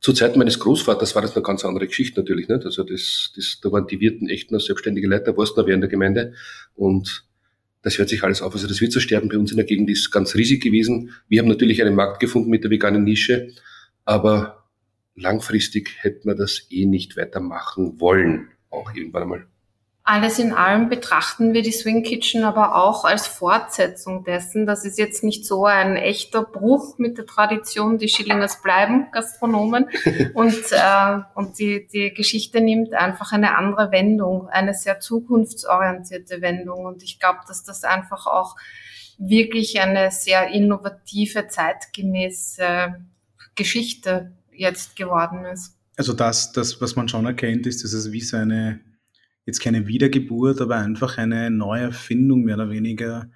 Zu 0.00 0.12
Zeiten 0.12 0.38
meines 0.38 0.58
Großvaters 0.58 1.14
war 1.14 1.22
das 1.22 1.34
eine 1.34 1.42
ganz 1.42 1.64
andere 1.64 1.86
Geschichte 1.86 2.20
natürlich. 2.20 2.48
Nicht? 2.48 2.64
Also 2.64 2.82
das, 2.82 3.32
das, 3.34 3.58
da 3.62 3.72
waren 3.72 3.86
die 3.86 4.00
Wirten 4.00 4.28
echt 4.28 4.50
noch 4.50 4.60
selbstständige 4.60 5.08
Leute, 5.08 5.36
warst 5.36 5.56
noch 5.56 5.66
wer 5.66 5.74
in 5.74 5.80
der 5.80 5.88
Gemeinde. 5.88 6.34
Und 6.74 7.26
das 7.82 7.98
hört 7.98 8.08
sich 8.08 8.22
alles 8.22 8.42
auf. 8.42 8.54
Also 8.54 8.66
das 8.66 8.80
Wirtssterben 8.80 9.28
bei 9.28 9.38
uns 9.38 9.50
in 9.50 9.56
der 9.56 9.66
Gegend 9.66 9.90
ist 9.90 10.10
ganz 10.10 10.34
riesig 10.34 10.62
gewesen. 10.62 11.10
Wir 11.28 11.40
haben 11.40 11.48
natürlich 11.48 11.82
einen 11.82 11.94
Markt 11.94 12.20
gefunden 12.20 12.50
mit 12.50 12.64
der 12.64 12.70
veganen 12.70 13.04
Nische, 13.04 13.52
aber 14.04 14.64
langfristig 15.14 15.90
hätten 16.00 16.28
wir 16.28 16.34
das 16.34 16.66
eh 16.70 16.86
nicht 16.86 17.16
weitermachen 17.16 18.00
wollen, 18.00 18.48
auch 18.70 18.94
irgendwann 18.94 19.22
einmal. 19.22 19.46
Alles 20.06 20.38
in 20.38 20.52
allem 20.52 20.90
betrachten 20.90 21.54
wir 21.54 21.62
die 21.62 21.72
Swing 21.72 22.02
Kitchen 22.02 22.44
aber 22.44 22.74
auch 22.74 23.06
als 23.06 23.26
Fortsetzung 23.26 24.22
dessen. 24.22 24.66
Das 24.66 24.84
ist 24.84 24.98
jetzt 24.98 25.24
nicht 25.24 25.46
so 25.46 25.64
ein 25.64 25.96
echter 25.96 26.42
Bruch 26.42 26.98
mit 26.98 27.16
der 27.16 27.24
Tradition. 27.24 27.96
Die 27.96 28.08
Schillingers 28.08 28.60
bleiben 28.60 29.06
Gastronomen 29.12 29.86
und, 30.34 30.62
äh, 30.72 31.18
und 31.34 31.58
die, 31.58 31.86
die 31.86 32.12
Geschichte 32.12 32.60
nimmt 32.60 32.92
einfach 32.92 33.32
eine 33.32 33.56
andere 33.56 33.92
Wendung, 33.92 34.46
eine 34.50 34.74
sehr 34.74 35.00
zukunftsorientierte 35.00 36.42
Wendung. 36.42 36.84
Und 36.84 37.02
ich 37.02 37.18
glaube, 37.18 37.38
dass 37.48 37.64
das 37.64 37.82
einfach 37.82 38.26
auch 38.26 38.56
wirklich 39.16 39.80
eine 39.80 40.10
sehr 40.10 40.48
innovative, 40.48 41.48
zeitgemäße 41.48 42.94
Geschichte 43.54 44.32
jetzt 44.52 44.96
geworden 44.96 45.46
ist. 45.46 45.78
Also 45.96 46.12
das, 46.12 46.52
das, 46.52 46.78
was 46.82 46.94
man 46.94 47.08
schon 47.08 47.24
erkennt, 47.24 47.66
ist, 47.66 47.84
dass 47.84 47.94
es 47.94 48.12
wie 48.12 48.20
so 48.20 48.36
eine 48.36 48.80
jetzt 49.46 49.60
keine 49.60 49.86
Wiedergeburt, 49.86 50.60
aber 50.60 50.76
einfach 50.76 51.18
eine 51.18 51.50
Neuerfindung 51.50 52.42
mehr 52.44 52.56
oder 52.56 52.70
weniger 52.70 53.30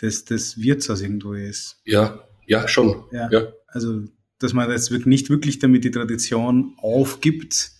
des, 0.00 0.24
des 0.24 0.60
Wirtshaus 0.60 1.00
irgendwo 1.00 1.32
ist. 1.32 1.80
Ja, 1.84 2.20
ja, 2.46 2.68
schon. 2.68 3.04
Ja. 3.12 3.30
ja. 3.30 3.52
Also 3.68 4.04
dass 4.38 4.52
man 4.52 4.70
jetzt 4.70 4.90
nicht 5.06 5.30
wirklich 5.30 5.58
damit 5.58 5.84
die 5.84 5.90
Tradition 5.90 6.74
aufgibt, 6.78 7.70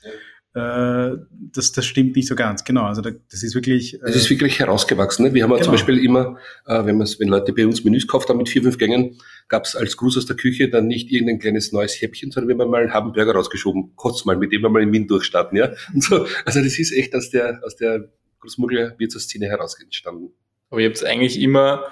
äh, 0.55 1.11
das, 1.53 1.73
das 1.73 1.85
stimmt 1.85 2.14
nicht 2.14 2.29
so 2.29 2.37
ganz. 2.37 2.64
Genau, 2.64 2.85
also 2.85 3.03
das 3.03 3.43
ist 3.43 3.55
wirklich. 3.55 3.95
Es 3.95 4.14
äh, 4.14 4.19
ist 4.19 4.31
wirklich 4.31 4.61
herausgewachsen. 4.61 5.26
Ne? 5.26 5.35
Wir 5.35 5.43
haben 5.43 5.50
genau. 5.50 5.62
zum 5.62 5.73
Beispiel 5.73 5.99
immer, 5.99 6.38
äh, 6.67 6.85
wenn, 6.85 7.00
wenn 7.00 7.29
Leute 7.29 7.53
bei 7.53 7.67
uns 7.67 7.85
Menüs 7.85 8.07
gekauft 8.07 8.29
haben 8.29 8.38
mit 8.38 8.49
vier, 8.49 8.62
fünf 8.62 8.79
Gängen, 8.79 9.19
gab 9.48 9.64
es 9.64 9.76
als 9.76 9.96
Gruß 9.96 10.18
aus 10.18 10.26
der 10.26 10.36
Küche 10.36 10.68
dann 10.68 10.86
nicht 10.86 11.10
irgendein 11.10 11.38
kleines 11.38 11.72
neues 11.72 12.00
Häppchen, 12.00 12.30
sondern 12.30 12.56
wir 12.56 12.64
haben 12.64 12.70
mal 12.70 12.88
einen 12.88 13.12
Burger 13.12 13.34
rausgeschoben. 13.34 13.92
Kurz 13.96 14.24
mal, 14.24 14.36
mit 14.36 14.52
dem 14.52 14.62
wir 14.62 14.70
mal 14.70 14.82
in 14.82 14.92
Wien 14.92 15.06
durchstarten. 15.06 15.56
Ja? 15.58 15.72
So, 15.94 16.26
also 16.44 16.60
das 16.60 16.78
ist 16.78 16.92
echt 16.92 17.14
aus 17.14 17.30
der, 17.30 17.60
aus 17.64 17.76
der 17.76 18.08
Großmuggler-Wirtshausszene 18.40 19.46
heraus 19.46 19.80
entstanden. 19.80 20.32
Aber 20.70 20.80
ihr 20.80 20.88
habt 20.88 21.04
eigentlich 21.04 21.40
immer 21.40 21.84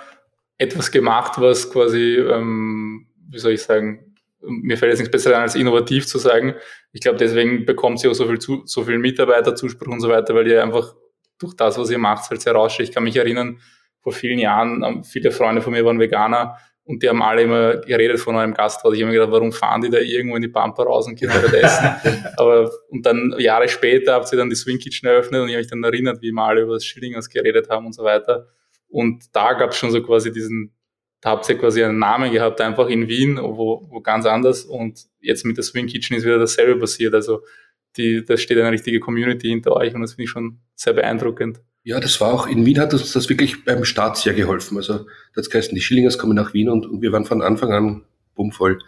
etwas 0.58 0.90
gemacht, 0.90 1.40
was 1.40 1.70
quasi, 1.70 2.16
ähm, 2.16 3.06
wie 3.28 3.38
soll 3.38 3.52
ich 3.52 3.62
sagen, 3.62 4.14
mir 4.40 4.76
fällt 4.76 4.90
jetzt 4.92 4.98
nichts 4.98 5.12
besser 5.12 5.36
an, 5.36 5.42
als 5.42 5.54
innovativ 5.54 6.06
zu 6.06 6.18
sagen. 6.18 6.54
Ich 6.92 7.00
glaube, 7.00 7.18
deswegen 7.18 7.64
bekommt 7.64 8.00
sie 8.00 8.08
auch 8.08 8.14
so 8.14 8.26
viel, 8.26 8.38
zu, 8.38 8.62
so 8.64 8.84
viel 8.84 8.98
Mitarbeiterzuspruch 8.98 9.92
und 9.92 10.00
so 10.00 10.08
weiter, 10.08 10.34
weil 10.34 10.48
ihr 10.48 10.62
einfach 10.62 10.94
durch 11.38 11.54
das, 11.54 11.78
was 11.78 11.90
ihr 11.90 11.98
macht, 11.98 12.28
halt 12.30 12.42
sehr 12.42 12.54
raussteht. 12.54 12.88
Ich 12.88 12.94
kann 12.94 13.04
mich 13.04 13.16
erinnern, 13.16 13.60
vor 14.00 14.12
vielen 14.12 14.38
Jahren, 14.38 14.82
ähm, 14.82 15.04
viele 15.04 15.30
Freunde 15.30 15.62
von 15.62 15.72
mir 15.72 15.84
waren 15.84 16.00
Veganer 16.00 16.58
und 16.84 17.02
die 17.02 17.08
haben 17.08 17.22
alle 17.22 17.42
immer 17.42 17.76
geredet 17.76 18.18
von 18.18 18.34
eurem 18.34 18.54
Gasthaus. 18.54 18.94
Ich 18.94 19.00
habe 19.00 19.12
mir 19.12 19.18
gedacht, 19.18 19.32
warum 19.32 19.52
fahren 19.52 19.82
die 19.82 19.90
da 19.90 19.98
irgendwo 19.98 20.36
in 20.36 20.42
die 20.42 20.48
Pampa 20.48 20.82
raus 20.82 21.06
und 21.06 21.14
gehen 21.14 21.30
dort 21.32 21.54
essen? 21.54 21.90
Aber, 22.36 22.70
und 22.88 23.06
dann 23.06 23.34
Jahre 23.38 23.68
später 23.68 24.14
habt 24.14 24.32
ihr 24.32 24.38
dann 24.38 24.50
die 24.50 24.56
Swing 24.56 24.78
Kitchen 24.78 25.08
eröffnet 25.08 25.42
und 25.42 25.48
ich 25.48 25.54
habe 25.54 25.62
mich 25.62 25.70
dann 25.70 25.84
erinnert, 25.84 26.20
wie 26.22 26.32
wir 26.32 26.42
alle 26.42 26.62
über 26.62 26.74
das 26.74 26.84
Schillingers 26.84 27.28
geredet 27.28 27.68
haben 27.70 27.86
und 27.86 27.94
so 27.94 28.02
weiter. 28.02 28.48
Und 28.88 29.24
da 29.32 29.52
gab 29.52 29.70
es 29.70 29.76
schon 29.76 29.90
so 29.90 30.02
quasi 30.02 30.32
diesen 30.32 30.74
da 31.22 31.30
habt 31.30 31.48
ihr 31.48 31.56
quasi 31.56 31.84
einen 31.84 32.00
Namen 32.00 32.32
gehabt, 32.32 32.60
einfach 32.60 32.88
in 32.88 33.06
Wien, 33.08 33.38
wo, 33.40 33.86
wo 33.88 34.00
ganz 34.00 34.26
anders. 34.26 34.64
Und 34.64 35.06
jetzt 35.20 35.46
mit 35.46 35.56
der 35.56 35.62
Swing 35.62 35.86
Kitchen 35.86 36.16
ist 36.16 36.24
wieder 36.24 36.38
dasselbe 36.38 36.80
passiert. 36.80 37.14
Also 37.14 37.42
die, 37.96 38.24
da 38.24 38.36
steht 38.36 38.58
eine 38.58 38.72
richtige 38.72 38.98
Community 38.98 39.48
hinter 39.48 39.76
euch 39.76 39.94
und 39.94 40.00
das 40.02 40.14
finde 40.14 40.24
ich 40.24 40.30
schon 40.30 40.60
sehr 40.74 40.94
beeindruckend. 40.94 41.60
Ja, 41.84 41.98
das 41.98 42.20
war 42.20 42.32
auch, 42.32 42.46
in 42.46 42.64
Wien 42.64 42.78
hat 42.78 42.92
uns 42.92 43.12
das 43.12 43.28
wirklich 43.28 43.64
beim 43.64 43.84
Start 43.84 44.16
sehr 44.16 44.34
geholfen. 44.34 44.76
Also 44.76 45.06
das 45.34 45.48
heißt, 45.52 45.72
die 45.72 45.80
Schillingers 45.80 46.16
kommen 46.16 46.36
nach 46.36 46.54
Wien 46.54 46.68
und, 46.68 46.86
und 46.86 47.02
wir 47.02 47.10
waren 47.10 47.24
von 47.24 47.42
Anfang 47.42 47.72
an 47.72 48.04
bummvoll. 48.36 48.78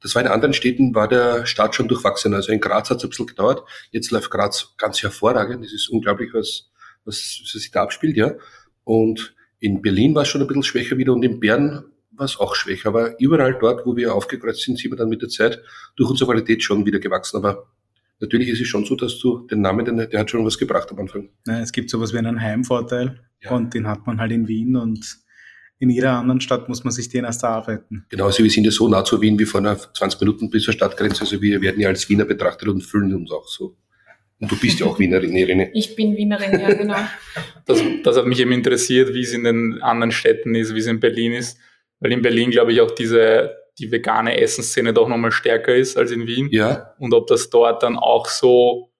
Das 0.00 0.14
war 0.14 0.22
in 0.22 0.28
anderen 0.28 0.54
Städten, 0.54 0.94
war 0.94 1.08
der 1.08 1.44
Start 1.44 1.74
schon 1.74 1.88
durchwachsen. 1.88 2.32
Also 2.32 2.52
in 2.52 2.60
Graz 2.60 2.88
hat 2.88 2.98
es 2.98 3.04
ein 3.04 3.10
bisschen 3.10 3.26
gedauert. 3.26 3.64
Jetzt 3.90 4.10
läuft 4.10 4.30
Graz 4.30 4.74
ganz 4.78 5.02
hervorragend. 5.02 5.64
Es 5.64 5.72
ist 5.72 5.90
unglaublich, 5.90 6.32
was, 6.32 6.70
was, 7.04 7.40
was 7.42 7.52
sich 7.52 7.70
da 7.70 7.82
abspielt, 7.82 8.16
ja. 8.16 8.32
Und 8.84 9.34
in 9.58 9.82
Berlin 9.82 10.14
war 10.14 10.22
es 10.22 10.28
schon 10.28 10.40
ein 10.40 10.46
bisschen 10.46 10.62
schwächer 10.62 10.96
wieder 10.96 11.12
und 11.12 11.24
in 11.24 11.40
Bern 11.40 11.84
war 12.12 12.24
es 12.24 12.38
auch 12.38 12.54
schwächer. 12.54 12.88
Aber 12.88 13.20
überall 13.20 13.58
dort, 13.60 13.84
wo 13.84 13.96
wir 13.96 14.14
aufgekreuzt 14.14 14.62
sind, 14.62 14.78
sind 14.78 14.92
wir 14.92 14.96
dann 14.96 15.08
mit 15.08 15.20
der 15.20 15.28
Zeit 15.28 15.60
durch 15.96 16.08
unsere 16.08 16.30
Qualität 16.30 16.62
schon 16.62 16.86
wieder 16.86 16.98
gewachsen. 16.98 17.36
Aber 17.36 17.66
natürlich 18.20 18.48
ist 18.48 18.60
es 18.60 18.68
schon 18.68 18.84
so, 18.84 18.96
dass 18.96 19.18
du 19.18 19.46
den 19.46 19.60
Namen, 19.60 19.84
der, 19.84 20.06
der 20.06 20.20
hat 20.20 20.30
schon 20.30 20.44
was 20.44 20.58
gebracht 20.58 20.90
am 20.90 20.98
Anfang. 20.98 21.28
Ja, 21.46 21.60
es 21.60 21.72
gibt 21.72 21.90
sowas 21.90 22.12
wie 22.12 22.18
einen 22.18 22.40
Heimvorteil 22.40 23.20
ja. 23.42 23.50
und 23.50 23.74
den 23.74 23.86
hat 23.86 24.06
man 24.06 24.20
halt 24.20 24.32
in 24.32 24.48
Wien 24.48 24.76
und 24.76 25.18
in 25.80 25.90
jeder 25.90 26.12
anderen 26.12 26.40
Stadt 26.40 26.68
muss 26.68 26.82
man 26.82 26.92
sich 26.92 27.08
den 27.08 27.24
erst 27.24 27.44
erarbeiten. 27.44 28.04
Genau, 28.08 28.26
also 28.26 28.42
wir 28.42 28.50
sind 28.50 28.64
ja 28.64 28.70
so 28.70 28.88
nah 28.88 29.04
zu 29.04 29.20
Wien 29.20 29.38
wie 29.38 29.44
vor 29.44 29.60
einer 29.60 29.76
20 29.78 30.20
Minuten 30.20 30.50
bis 30.50 30.64
zur 30.64 30.74
Stadtgrenze. 30.74 31.20
Also 31.20 31.40
wir 31.40 31.60
werden 31.60 31.80
ja 31.80 31.88
als 31.88 32.08
Wiener 32.08 32.24
betrachtet 32.24 32.68
und 32.68 32.82
fühlen 32.82 33.14
uns 33.14 33.30
auch 33.30 33.46
so. 33.46 33.76
Und 34.40 34.50
du 34.50 34.58
bist 34.58 34.80
ja 34.80 34.86
auch 34.86 34.98
Wienerin, 34.98 35.36
Irene. 35.36 35.70
Ich 35.74 35.94
bin 35.94 36.16
Wienerin, 36.16 36.60
ja, 36.60 36.74
genau. 36.74 36.98
das, 37.66 37.80
das 38.02 38.16
hat 38.16 38.26
mich 38.26 38.40
eben 38.40 38.52
interessiert, 38.52 39.14
wie 39.14 39.22
es 39.22 39.32
in 39.32 39.44
den 39.44 39.80
anderen 39.80 40.10
Städten 40.10 40.54
ist, 40.54 40.74
wie 40.74 40.80
es 40.80 40.86
in 40.86 41.00
Berlin 41.00 41.32
ist. 41.32 41.58
Weil 42.00 42.12
in 42.12 42.22
Berlin, 42.22 42.50
glaube 42.50 42.72
ich, 42.72 42.80
auch 42.80 42.92
diese, 42.92 43.50
die 43.78 43.90
vegane 43.90 44.40
Essensszene 44.40 44.92
doch 44.92 45.08
nochmal 45.08 45.32
stärker 45.32 45.74
ist 45.74 45.96
als 45.96 46.10
in 46.10 46.26
Wien. 46.26 46.48
Ja. 46.50 46.94
Und 46.98 47.14
ob 47.14 47.26
das 47.26 47.50
dort 47.50 47.82
dann 47.82 47.96
auch 47.96 48.26
so 48.26 48.90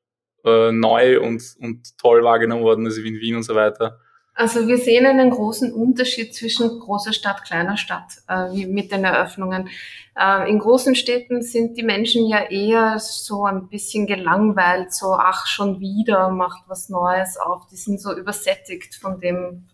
äh, 0.45 0.73
neu 0.73 1.21
und, 1.21 1.43
und 1.61 1.99
toll 1.99 2.23
wahrgenommen 2.23 2.63
worden 2.63 2.87
ist 2.87 3.03
wie 3.03 3.09
in 3.09 3.21
Wien 3.21 3.37
und 3.37 3.43
so 3.43 3.55
weiter. 3.55 4.01
Also 4.35 4.69
wir 4.69 4.79
sehen 4.79 5.05
einen 5.05 5.31
großen 5.31 5.73
Unterschied 5.73 6.33
zwischen 6.33 6.79
großer 6.79 7.13
Stadt, 7.13 7.43
kleiner 7.45 7.77
Stadt, 7.77 8.19
äh, 8.29 8.53
wie 8.53 8.67
mit 8.67 8.93
den 8.93 9.03
Eröffnungen. 9.03 9.69
Äh, 10.17 10.49
in 10.49 10.61
großen 10.61 10.95
Städten 10.95 11.43
sind 11.43 11.77
die 11.77 11.83
Menschen 11.83 12.25
ja 12.29 12.49
eher 12.49 13.01
so 13.01 13.47
ein 13.47 13.69
bisschen 13.69 14.07
gelangweilt, 14.07 14.95
so 14.95 15.15
ach 15.19 15.49
schon 15.49 15.81
wieder 15.81 16.29
macht 16.29 16.63
was 16.69 16.89
Neues 16.89 17.37
auf. 17.37 17.67
Die 17.67 17.77
sind 17.77 18.01
so 18.01 18.17
übersättigt 18.17 18.95
von 18.95 19.19
dem, 19.19 19.67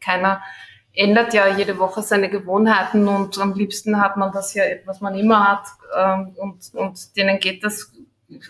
keiner 0.00 0.42
ändert 0.94 1.34
ja 1.34 1.48
jede 1.48 1.78
Woche 1.78 2.02
seine 2.02 2.28
Gewohnheiten 2.28 3.06
und 3.08 3.38
am 3.38 3.54
liebsten 3.54 4.00
hat 4.00 4.16
man 4.16 4.32
das 4.32 4.54
ja, 4.54 4.64
was 4.86 5.00
man 5.00 5.16
immer 5.16 5.48
hat 5.48 5.66
ähm, 5.96 6.34
und, 6.36 6.74
und 6.74 7.16
denen 7.16 7.38
geht 7.38 7.62
das, 7.62 7.92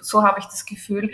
so 0.00 0.22
habe 0.22 0.40
ich 0.40 0.46
das 0.46 0.64
Gefühl, 0.64 1.10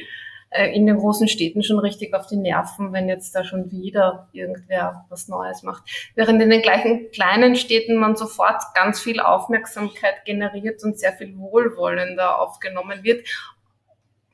äh, 0.51 0.75
in 0.75 0.87
den 0.87 0.97
großen 0.97 1.29
Städten 1.29 1.63
schon 1.63 1.79
richtig 1.81 2.15
auf 2.15 2.27
die 2.27 2.37
Nerven, 2.37 2.93
wenn 2.93 3.09
jetzt 3.09 3.35
da 3.35 3.43
schon 3.43 3.71
wieder 3.71 4.29
irgendwer 4.33 5.05
was 5.09 5.29
Neues 5.29 5.63
macht. 5.63 5.83
Während 6.15 6.41
in 6.41 6.51
den 6.51 6.63
gleichen 6.63 7.11
kleinen 7.11 7.57
Städten 7.57 7.97
man 7.97 8.17
sofort 8.17 8.63
ganz 8.75 9.01
viel 9.01 9.21
Aufmerksamkeit 9.21 10.25
generiert 10.25 10.83
und 10.85 10.99
sehr 10.99 11.13
viel 11.13 11.37
wohlwollender 11.37 12.41
aufgenommen 12.41 13.03
wird. 13.03 13.27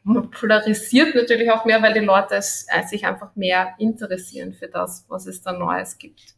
Man 0.05 0.31
polarisiert 0.31 1.15
natürlich 1.15 1.51
auch 1.51 1.65
mehr, 1.65 1.81
weil 1.81 1.95
die 1.95 2.01
Leute 2.01 2.35
äh, 2.35 2.41
sich 2.87 3.07
einfach 3.07 3.35
mehr 3.35 3.75
interessieren 3.79 4.53
für 4.53 4.69
das, 4.69 5.07
was 5.09 5.27
es 5.27 5.43
da 5.43 5.53
Neues 5.53 5.97
gibt. 5.97 6.35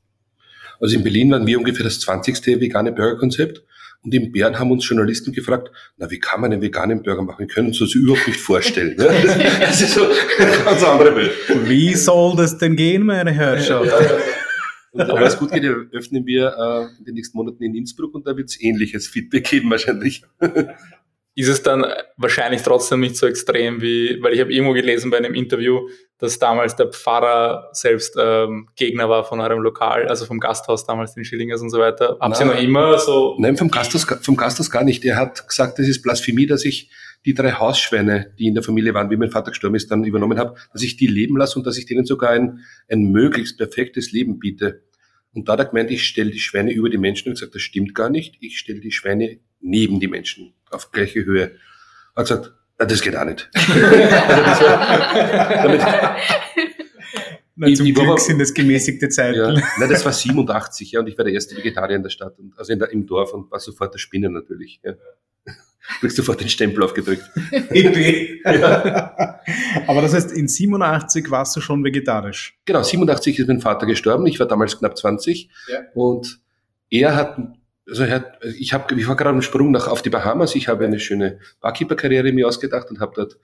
Also 0.81 0.97
in 0.97 1.03
Berlin 1.03 1.31
waren 1.31 1.47
wir 1.47 1.59
ungefähr 1.59 1.85
das 1.85 2.01
20. 2.01 2.61
vegane 2.61 2.93
Burgerkonzept 2.93 3.63
und 4.05 4.13
in 4.13 4.33
Bern 4.33 4.59
haben 4.59 4.71
uns 4.71 4.87
Journalisten 4.87 5.33
gefragt, 5.33 5.71
na, 5.97 6.11
wie 6.11 6.19
kann 6.19 6.41
man 6.41 6.53
einen 6.53 6.61
veganen 6.61 7.03
Burger 7.03 7.23
machen? 7.23 7.47
Können 7.49 7.73
Sie 7.73 7.85
uns 7.85 7.95
überhaupt 7.95 8.27
nicht 8.27 8.39
vorstellen. 8.39 8.97
Ne? 8.97 9.09
Das, 9.61 9.81
ist 9.81 9.95
so 9.95 10.05
eine 10.05 10.65
ganz 10.65 10.85
andere 10.85 11.17
Welt. 11.17 11.33
Wie 11.65 11.95
soll 11.95 12.37
das 12.37 12.59
denn 12.59 12.77
gehen, 12.77 13.07
meine 13.07 13.33
Herrschaft? 13.33 13.87
Ja, 13.87 14.01
ja, 14.01 14.07
ja. 14.07 15.09
Und 15.09 15.21
wenn 15.21 15.27
es 15.27 15.39
gut 15.39 15.51
geht, 15.51 15.65
öffnen 15.65 16.25
wir 16.27 16.55
äh, 16.57 16.99
in 16.99 17.05
den 17.07 17.15
nächsten 17.15 17.37
Monaten 17.37 17.63
in 17.65 17.75
Innsbruck 17.75 18.15
und 18.15 18.27
da 18.27 18.37
wird 18.37 18.51
es 18.51 18.61
ähnliches 18.61 19.09
Feedback 19.09 19.45
geben 19.45 19.71
wahrscheinlich 19.71 20.23
ist 21.37 21.49
es 21.49 21.63
dann 21.63 21.85
wahrscheinlich 22.17 22.63
trotzdem 22.63 23.01
nicht 23.01 23.17
so 23.17 23.27
extrem 23.27 23.83
wie, 23.83 24.23
weil 24.23 24.35
ich 24.35 24.41
habe 24.41 24.53
irgendwo 24.53 24.73
gelesen 24.73 25.11
bei 25.11 25.17
einem 25.17 25.35
Interview, 25.35 25.89
dass 26.19 26.39
damals 26.39 26.77
der 26.77 26.89
Pfarrer 26.89 27.71
selbst 27.73 28.17
ähm, 28.19 28.69
Gegner 28.77 29.09
war 29.09 29.25
von 29.25 29.41
eurem 29.41 29.61
Lokal, 29.61 30.07
also 30.07 30.27
vom 30.27 30.39
Gasthaus 30.39 30.87
damals, 30.87 31.15
den 31.15 31.25
Schillingers 31.25 31.61
und 31.61 31.71
so 31.71 31.79
weiter. 31.79 32.17
Habt 32.21 32.41
ihr 32.41 32.47
noch 32.47 32.61
immer 32.61 32.99
so? 32.99 33.35
Nein, 33.39 33.57
vom 33.57 33.69
Gasthaus, 33.69 34.05
vom 34.05 34.37
Gasthaus 34.37 34.71
gar 34.71 34.85
nicht. 34.85 35.05
Er 35.05 35.17
hat 35.17 35.49
gesagt, 35.49 35.81
das 35.81 35.89
ist 35.89 36.03
Blasphemie, 36.03 36.47
dass 36.47 36.65
ich 36.65 36.91
die 37.27 37.35
drei 37.35 37.53
Hausschweine, 37.53 38.33
die 38.39 38.47
in 38.47 38.55
der 38.55 38.63
Familie 38.63 38.95
waren, 38.95 39.11
wie 39.11 39.17
mein 39.17 39.31
Vater 39.31 39.51
gestorben 39.51 39.75
ist, 39.75 39.91
dann 39.91 40.05
übernommen 40.05 40.39
habe, 40.39 40.55
dass 40.73 40.83
ich 40.83 40.97
die 40.97 41.09
leben 41.09 41.37
lasse 41.37 41.59
und 41.59 41.67
dass 41.67 41.79
ich 41.79 41.87
denen 41.87 42.05
sogar 42.05 42.31
ein, 42.31 42.61
ein 42.89 43.11
möglichst 43.11 43.59
perfektes 43.59 44.13
Leben 44.13 44.39
biete. 44.39 44.83
Und 45.33 45.49
da 45.49 45.55
hat 45.55 45.61
er 45.61 45.65
gemeint, 45.67 45.91
ich 45.91 46.05
stelle 46.05 46.31
die 46.31 46.39
Schweine 46.39 46.73
über 46.73 46.91
die 46.91 46.99
Menschen 46.99 47.29
und 47.29 47.35
gesagt, 47.35 47.57
das 47.57 47.63
stimmt 47.63 47.95
gar 47.95 48.09
nicht. 48.09 48.37
Ich 48.41 48.59
stelle 48.59 48.79
die 48.79 48.93
Schweine 48.93 49.39
neben 49.61 49.99
die 49.99 50.07
Menschen 50.07 50.55
auf 50.75 50.91
gleiche 50.91 51.25
Höhe. 51.25 51.57
Hat 52.17 52.29
gesagt, 52.29 52.53
ah, 52.79 52.85
das 52.85 53.01
geht 53.01 53.17
auch 53.17 53.25
nicht. 53.25 53.49
also 53.55 54.65
damit, 55.63 55.81
Na, 57.57 57.75
zum 57.75 57.87
ich, 57.87 57.95
Glück 57.95 58.09
war, 58.09 58.19
sind 58.19 58.41
das 58.41 58.53
gemäßigte 58.53 59.09
Zeiten. 59.09 59.39
Ja, 59.39 59.53
nein, 59.53 59.89
das 59.89 60.05
war 60.05 60.13
87, 60.13 60.93
ja, 60.93 61.01
und 61.01 61.09
ich 61.09 61.17
war 61.17 61.25
der 61.25 61.35
erste 61.35 61.57
Vegetarier 61.57 61.97
in 61.97 62.03
der 62.03 62.11
Stadt, 62.11 62.39
und, 62.39 62.59
also 62.59 62.73
in 62.73 62.79
der, 62.79 62.91
im 62.91 63.07
Dorf 63.07 63.33
und 63.33 63.51
war 63.51 63.61
sofort 63.61 63.95
der 63.95 63.99
Spinner 63.99 64.29
natürlich. 64.29 64.81
Ja. 64.83 64.95
Du 66.01 66.07
hast 66.07 66.17
sofort 66.17 66.41
den 66.41 66.49
Stempel 66.49 66.83
aufgedrückt. 66.83 67.31
ja. 67.75 69.39
Aber 69.87 70.01
das 70.01 70.15
heißt, 70.15 70.33
in 70.33 70.49
87 70.49 71.31
warst 71.31 71.55
du 71.57 71.61
schon 71.61 71.85
vegetarisch? 71.85 72.59
Genau, 72.65 72.83
87 72.83 73.39
ist 73.39 73.49
mein 73.49 73.61
Vater 73.61 73.85
gestorben. 73.85 74.25
Ich 74.27 74.41
war 74.41 74.49
damals 74.49 74.79
knapp 74.79 74.97
20. 74.97 75.51
Ja. 75.69 75.81
Und 75.93 76.41
er 76.89 77.15
hat 77.15 77.37
also 77.87 78.05
ich, 78.05 78.73
hab, 78.73 78.93
ich 78.93 79.09
war 79.09 79.17
gerade 79.17 79.35
im 79.35 79.43
Sprung 79.43 79.71
nach 79.71 79.89
auf 79.89 80.03
die 80.03 80.11
Bahamas. 80.11 80.55
Ich 80.55 80.69
habe 80.69 80.85
eine 80.85 80.99
schöne 80.99 81.39
Barkeeper-Karriere 81.61 82.33
mir 82.33 82.49
ausgedacht 82.49 82.91
und 82.91 83.01
habe 83.01 83.13
dort 83.15 83.39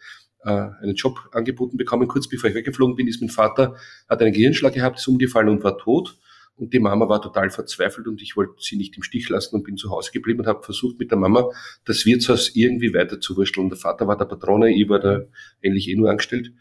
äh, 0.44 0.82
einen 0.82 0.94
Job 0.94 1.28
angeboten 1.32 1.76
bekommen. 1.76 2.09
Kurz 2.09 2.28
bevor 2.28 2.49
ich 2.49 2.56
weggeflogen 2.56 2.97
bin, 2.97 3.06
ist 3.06 3.20
mein 3.20 3.30
Vater, 3.30 3.76
hat 4.09 4.23
einen 4.23 4.32
Gehirnschlag 4.32 4.73
gehabt, 4.73 4.99
ist 4.99 5.09
umgefallen 5.09 5.49
und 5.49 5.62
war 5.62 5.76
tot. 5.76 6.18
Und 6.56 6.75
die 6.75 6.78
Mama 6.78 7.09
war 7.09 7.23
total 7.23 7.49
verzweifelt 7.49 8.06
und 8.06 8.20
ich 8.20 8.37
wollte 8.37 8.54
sie 8.59 8.76
nicht 8.76 8.94
im 8.97 9.02
Stich 9.02 9.28
lassen 9.30 9.56
und 9.56 9.64
bin 9.64 9.78
zu 9.78 9.90
Hause 9.90 10.11
geblieben 10.12 10.40
und 10.40 10.47
habe 10.47 10.62
versucht 10.62 10.99
mit 10.99 11.11
der 11.11 11.16
Mama 11.16 11.49
das 11.87 12.04
Wirtshaus 12.04 12.54
irgendwie 12.54 12.92
weiter 12.92 13.18
zu 13.18 13.37
wursteln. 13.37 13.70
Der 13.70 13.78
Vater 13.78 14.06
war 14.06 14.18
der 14.18 14.26
Patrone, 14.26 14.70
ich 14.70 14.87
war 14.88 15.00
da 15.00 15.23
ähnlich 15.62 15.88
eh 15.88 15.97
nur 15.97 16.11
angestellt. 16.11 16.52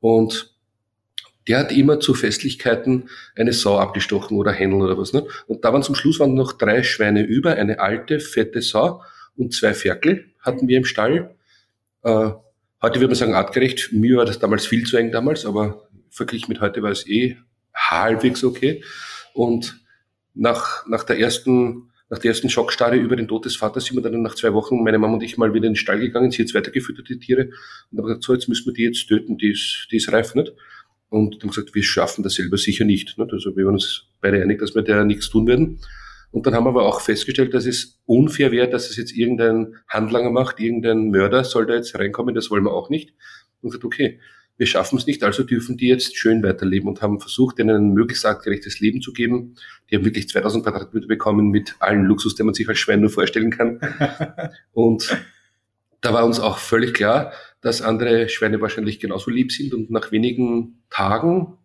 Und 0.00 0.53
der 1.48 1.58
hat 1.58 1.72
immer 1.72 2.00
zu 2.00 2.14
Festlichkeiten 2.14 3.08
eine 3.36 3.52
Sau 3.52 3.78
abgestochen 3.78 4.36
oder 4.36 4.52
Händel 4.52 4.82
oder 4.82 4.98
was. 4.98 5.12
Ne? 5.12 5.26
Und 5.46 5.64
da 5.64 5.72
waren 5.72 5.82
zum 5.82 5.94
Schluss 5.94 6.18
waren 6.20 6.34
noch 6.34 6.52
drei 6.52 6.82
Schweine 6.82 7.22
über, 7.22 7.54
eine 7.54 7.80
alte, 7.80 8.20
fette 8.20 8.62
Sau 8.62 9.02
und 9.36 9.52
zwei 9.52 9.74
Ferkel 9.74 10.26
hatten 10.40 10.68
wir 10.68 10.78
im 10.78 10.84
Stall. 10.84 11.34
Äh, 12.02 12.30
heute 12.82 13.00
würde 13.00 13.08
man 13.08 13.14
sagen 13.14 13.34
artgerecht. 13.34 13.90
Mir 13.92 14.18
war 14.18 14.24
das 14.24 14.38
damals 14.38 14.66
viel 14.66 14.84
zu 14.84 14.96
eng 14.96 15.12
damals, 15.12 15.44
aber 15.44 15.88
verglichen 16.10 16.50
mit 16.50 16.60
heute 16.60 16.82
war 16.82 16.90
es 16.90 17.06
eh 17.08 17.36
halbwegs 17.74 18.44
okay. 18.44 18.82
Und 19.32 19.80
nach, 20.34 20.86
nach 20.86 21.04
der 21.04 21.18
ersten 21.18 21.90
nach 22.10 22.18
der 22.18 22.30
ersten 22.30 22.50
Schockstarre 22.50 22.96
über 22.96 23.16
den 23.16 23.26
Tod 23.26 23.46
des 23.46 23.56
Vaters 23.56 23.86
sind 23.86 23.96
wir 23.96 24.02
dann 24.02 24.22
nach 24.22 24.34
zwei 24.34 24.52
Wochen, 24.52 24.84
meine 24.84 24.98
Mama 24.98 25.14
und 25.14 25.22
ich, 25.22 25.38
mal 25.38 25.54
wieder 25.54 25.66
in 25.66 25.72
den 25.72 25.76
Stall 25.76 25.98
gegangen, 25.98 26.30
sie 26.30 26.42
jetzt 26.42 26.54
weitergefüttert, 26.54 27.08
die 27.08 27.18
Tiere, 27.18 27.48
und 27.90 27.98
haben 27.98 28.06
gesagt, 28.06 28.22
so, 28.22 28.34
jetzt 28.34 28.46
müssen 28.46 28.66
wir 28.66 28.74
die 28.74 28.84
jetzt 28.84 29.08
töten, 29.08 29.38
die 29.38 29.52
ist, 29.52 29.88
die 29.90 29.96
ist 29.96 30.12
reif, 30.12 30.34
nicht? 30.34 30.52
Und 31.08 31.42
haben 31.42 31.50
gesagt, 31.50 31.74
wir 31.74 31.82
schaffen 31.82 32.22
das 32.22 32.34
selber 32.34 32.56
sicher 32.56 32.84
nicht. 32.84 33.16
Also 33.18 33.56
wir 33.56 33.66
waren 33.66 33.74
uns 33.74 34.06
beide 34.20 34.42
einig, 34.42 34.58
dass 34.58 34.74
wir 34.74 34.82
da 34.82 35.04
nichts 35.04 35.30
tun 35.30 35.46
werden. 35.46 35.80
Und 36.32 36.46
dann 36.46 36.54
haben 36.54 36.64
wir 36.64 36.70
aber 36.70 36.86
auch 36.86 37.00
festgestellt, 37.00 37.54
dass 37.54 37.64
es 37.64 38.00
unfair 38.06 38.50
wäre, 38.50 38.68
dass 38.68 38.90
es 38.90 38.96
jetzt 38.96 39.12
irgendein 39.12 39.76
Handlanger 39.86 40.30
macht, 40.30 40.58
irgendein 40.58 41.10
Mörder 41.10 41.44
soll 41.44 41.66
da 41.66 41.74
jetzt 41.74 41.96
reinkommen, 41.96 42.34
das 42.34 42.50
wollen 42.50 42.64
wir 42.64 42.72
auch 42.72 42.90
nicht. 42.90 43.14
Und 43.60 43.70
gesagt, 43.70 43.84
okay, 43.84 44.18
wir 44.56 44.66
schaffen 44.66 44.98
es 44.98 45.06
nicht, 45.06 45.22
also 45.22 45.42
dürfen 45.42 45.76
die 45.76 45.88
jetzt 45.88 46.16
schön 46.16 46.42
weiterleben 46.42 46.88
und 46.88 47.02
haben 47.02 47.20
versucht, 47.20 47.58
ihnen 47.58 47.76
ein 47.76 47.94
möglichst 47.94 48.24
artgerechtes 48.26 48.80
Leben 48.80 49.00
zu 49.00 49.12
geben. 49.12 49.56
Die 49.90 49.96
haben 49.96 50.04
wirklich 50.04 50.28
2000 50.28 50.64
Quadratmeter 50.64 51.06
bekommen 51.06 51.50
mit 51.50 51.76
allen 51.80 52.04
Luxus, 52.04 52.34
den 52.34 52.46
man 52.46 52.54
sich 52.54 52.68
als 52.68 52.78
Schwein 52.78 53.00
nur 53.00 53.10
vorstellen 53.10 53.50
kann. 53.50 53.80
und 54.72 55.16
da 56.00 56.12
war 56.12 56.24
uns 56.24 56.38
auch 56.38 56.58
völlig 56.58 56.94
klar, 56.94 57.32
dass 57.64 57.80
andere 57.80 58.28
Schweine 58.28 58.60
wahrscheinlich 58.60 59.00
genauso 59.00 59.30
lieb 59.30 59.50
sind. 59.50 59.72
Und 59.72 59.90
nach 59.90 60.12
wenigen 60.12 60.82
Tagen 60.90 61.56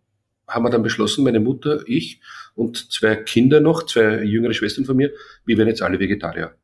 haben 0.48 0.64
wir 0.64 0.70
dann 0.70 0.82
beschlossen, 0.82 1.26
meine 1.26 1.42
Mutter, 1.42 1.84
ich 1.88 2.22
und 2.56 2.90
zwei 2.92 3.18
Kinder 3.18 3.60
noch, 3.60 3.86
zwei 3.86 4.24
jüngere 4.24 4.54
Schwestern 4.54 4.86
von 4.86 4.96
mir, 4.96 5.12
wir 5.46 5.58
werden 5.58 5.68
jetzt 5.68 5.82
alle 5.82 6.00
Vegetarier. 6.00 6.56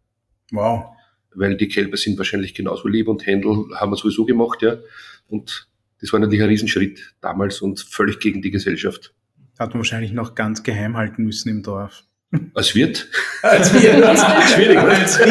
Wow. 0.51 0.85
Weil 1.33 1.57
die 1.57 1.67
Kälber 1.67 1.97
sind 1.97 2.17
wahrscheinlich 2.17 2.53
genauso 2.53 2.87
lieb 2.87 3.09
und 3.09 3.25
Händel 3.25 3.65
haben 3.75 3.91
wir 3.91 3.97
sowieso 3.97 4.23
gemacht, 4.23 4.61
ja. 4.61 4.77
Und 5.27 5.67
das 5.99 6.13
war 6.13 6.21
natürlich 6.21 6.41
ein 6.41 6.49
Riesenschritt 6.49 7.13
damals 7.19 7.61
und 7.61 7.81
völlig 7.81 8.21
gegen 8.21 8.41
die 8.41 8.51
Gesellschaft. 8.51 9.13
Hat 9.59 9.71
man 9.71 9.79
wahrscheinlich 9.79 10.13
noch 10.13 10.35
ganz 10.35 10.63
geheim 10.63 10.95
halten 10.95 11.25
müssen 11.25 11.49
im 11.49 11.61
Dorf. 11.61 12.05
Als 12.53 12.75
Wirt? 12.75 13.07
Als 13.41 13.73
Wirt. 13.73 14.19
Schwierig, 14.53 14.77
oder? 14.77 14.97
Als 14.97 15.19
Wirt. 15.19 15.29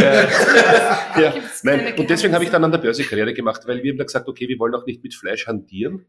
ja. 1.19 1.35
Nein. 1.63 1.95
Und 1.97 2.11
deswegen 2.11 2.35
habe 2.35 2.45
ich 2.45 2.51
dann 2.51 2.65
an 2.65 2.71
der 2.71 2.79
Börse 2.79 3.05
Karriere 3.05 3.33
gemacht, 3.35 3.63
weil 3.67 3.83
wir 3.83 3.93
haben 3.93 3.99
da 3.99 4.05
gesagt, 4.05 4.29
okay, 4.29 4.49
wir 4.49 4.59
wollen 4.59 4.75
auch 4.75 4.87
nicht 4.87 5.03
mit 5.03 5.15
Fleisch 5.15 5.47
hantieren. 5.47 6.07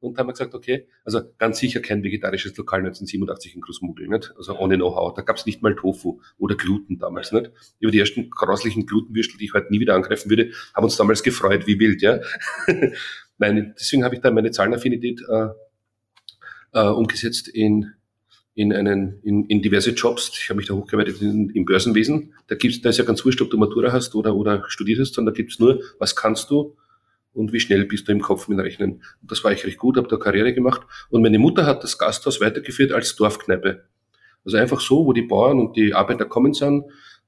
Und 0.00 0.16
haben 0.16 0.28
wir 0.28 0.32
gesagt, 0.32 0.54
okay, 0.54 0.86
also 1.04 1.20
ganz 1.38 1.58
sicher 1.58 1.80
kein 1.80 2.04
vegetarisches 2.04 2.56
Lokal 2.56 2.80
1987 2.80 3.56
in 3.56 3.60
Großmugel, 3.60 4.06
nicht? 4.06 4.32
Also 4.36 4.56
ohne 4.56 4.76
Know-how. 4.76 5.14
Da 5.14 5.22
gab 5.22 5.36
es 5.36 5.44
nicht 5.46 5.60
mal 5.60 5.74
Tofu 5.74 6.20
oder 6.38 6.54
Gluten 6.54 6.98
damals, 6.98 7.32
nicht? 7.32 7.50
Über 7.80 7.90
die 7.90 7.98
ersten 7.98 8.30
grauslichen 8.30 8.86
Glutenwürstel, 8.86 9.38
die 9.38 9.46
ich 9.46 9.54
heute 9.54 9.72
nie 9.72 9.80
wieder 9.80 9.96
angreifen 9.96 10.30
würde, 10.30 10.52
haben 10.72 10.84
uns 10.84 10.96
damals 10.96 11.24
gefreut, 11.24 11.66
wie 11.66 11.80
wild, 11.80 12.00
ja. 12.00 12.20
meine, 13.38 13.74
deswegen 13.76 14.04
habe 14.04 14.14
ich 14.14 14.20
dann 14.20 14.34
meine 14.34 14.52
Zahlenaffinität 14.52 15.20
äh, 15.28 15.48
äh, 16.72 16.88
umgesetzt 16.88 17.48
in, 17.48 17.92
in, 18.58 18.72
einen, 18.72 19.20
in, 19.22 19.44
in 19.44 19.62
diverse 19.62 19.92
Jobs. 19.92 20.32
Ich 20.42 20.50
habe 20.50 20.56
mich 20.56 20.66
da 20.66 20.74
hochgearbeitet 20.74 21.22
in, 21.22 21.48
im 21.50 21.64
Börsenwesen. 21.64 22.34
Da 22.48 22.56
gibt's, 22.56 22.80
da 22.80 22.88
ist 22.88 22.98
ja 22.98 23.04
ganz 23.04 23.24
wurscht, 23.24 23.40
ob 23.40 23.50
du 23.50 23.56
Matura 23.56 23.92
hast 23.92 24.16
oder, 24.16 24.34
oder 24.34 24.64
studiert 24.66 24.98
hast, 24.98 25.14
sondern 25.14 25.32
da 25.32 25.36
gibt's 25.36 25.60
nur, 25.60 25.80
was 26.00 26.16
kannst 26.16 26.50
du 26.50 26.74
und 27.32 27.52
wie 27.52 27.60
schnell 27.60 27.84
bist 27.84 28.08
du 28.08 28.12
im 28.12 28.20
Kopf 28.20 28.48
mit 28.48 28.58
Rechnen. 28.58 28.94
Und 29.22 29.30
das 29.30 29.44
war 29.44 29.52
ich 29.52 29.64
recht 29.64 29.78
gut, 29.78 29.96
habe 29.96 30.08
da 30.08 30.16
Karriere 30.16 30.52
gemacht. 30.52 30.80
Und 31.08 31.22
meine 31.22 31.38
Mutter 31.38 31.66
hat 31.66 31.84
das 31.84 31.98
Gasthaus 31.98 32.40
weitergeführt 32.40 32.90
als 32.90 33.14
Dorfkneipe. 33.14 33.84
Also 34.44 34.56
einfach 34.56 34.80
so, 34.80 35.06
wo 35.06 35.12
die 35.12 35.22
Bauern 35.22 35.60
und 35.60 35.76
die 35.76 35.94
Arbeiter 35.94 36.24
kommen 36.24 36.52
sind, 36.52 36.82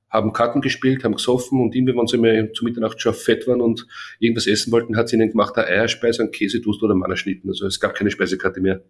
haben 0.08 0.32
Karten 0.32 0.60
gespielt, 0.60 1.04
haben 1.04 1.14
gesoffen 1.14 1.60
und 1.60 1.76
irgendwie, 1.76 1.96
wenn 1.96 2.08
sie 2.08 2.18
mal 2.18 2.50
zu 2.54 2.64
Mitternacht 2.64 3.00
schon 3.00 3.14
fett 3.14 3.46
waren 3.46 3.60
und 3.60 3.86
irgendwas 4.18 4.48
essen 4.48 4.72
wollten, 4.72 4.96
hat 4.96 5.08
sie 5.08 5.14
ihnen 5.14 5.30
gemacht, 5.30 5.56
eine 5.56 5.68
Eierspeise, 5.68 6.24
ein 6.24 6.32
Käsetoast 6.32 6.82
oder 6.82 6.96
Mannerschnitten. 6.96 7.48
Also 7.50 7.68
es 7.68 7.78
gab 7.78 7.94
keine 7.94 8.10
Speisekarte 8.10 8.60
mehr. 8.60 8.82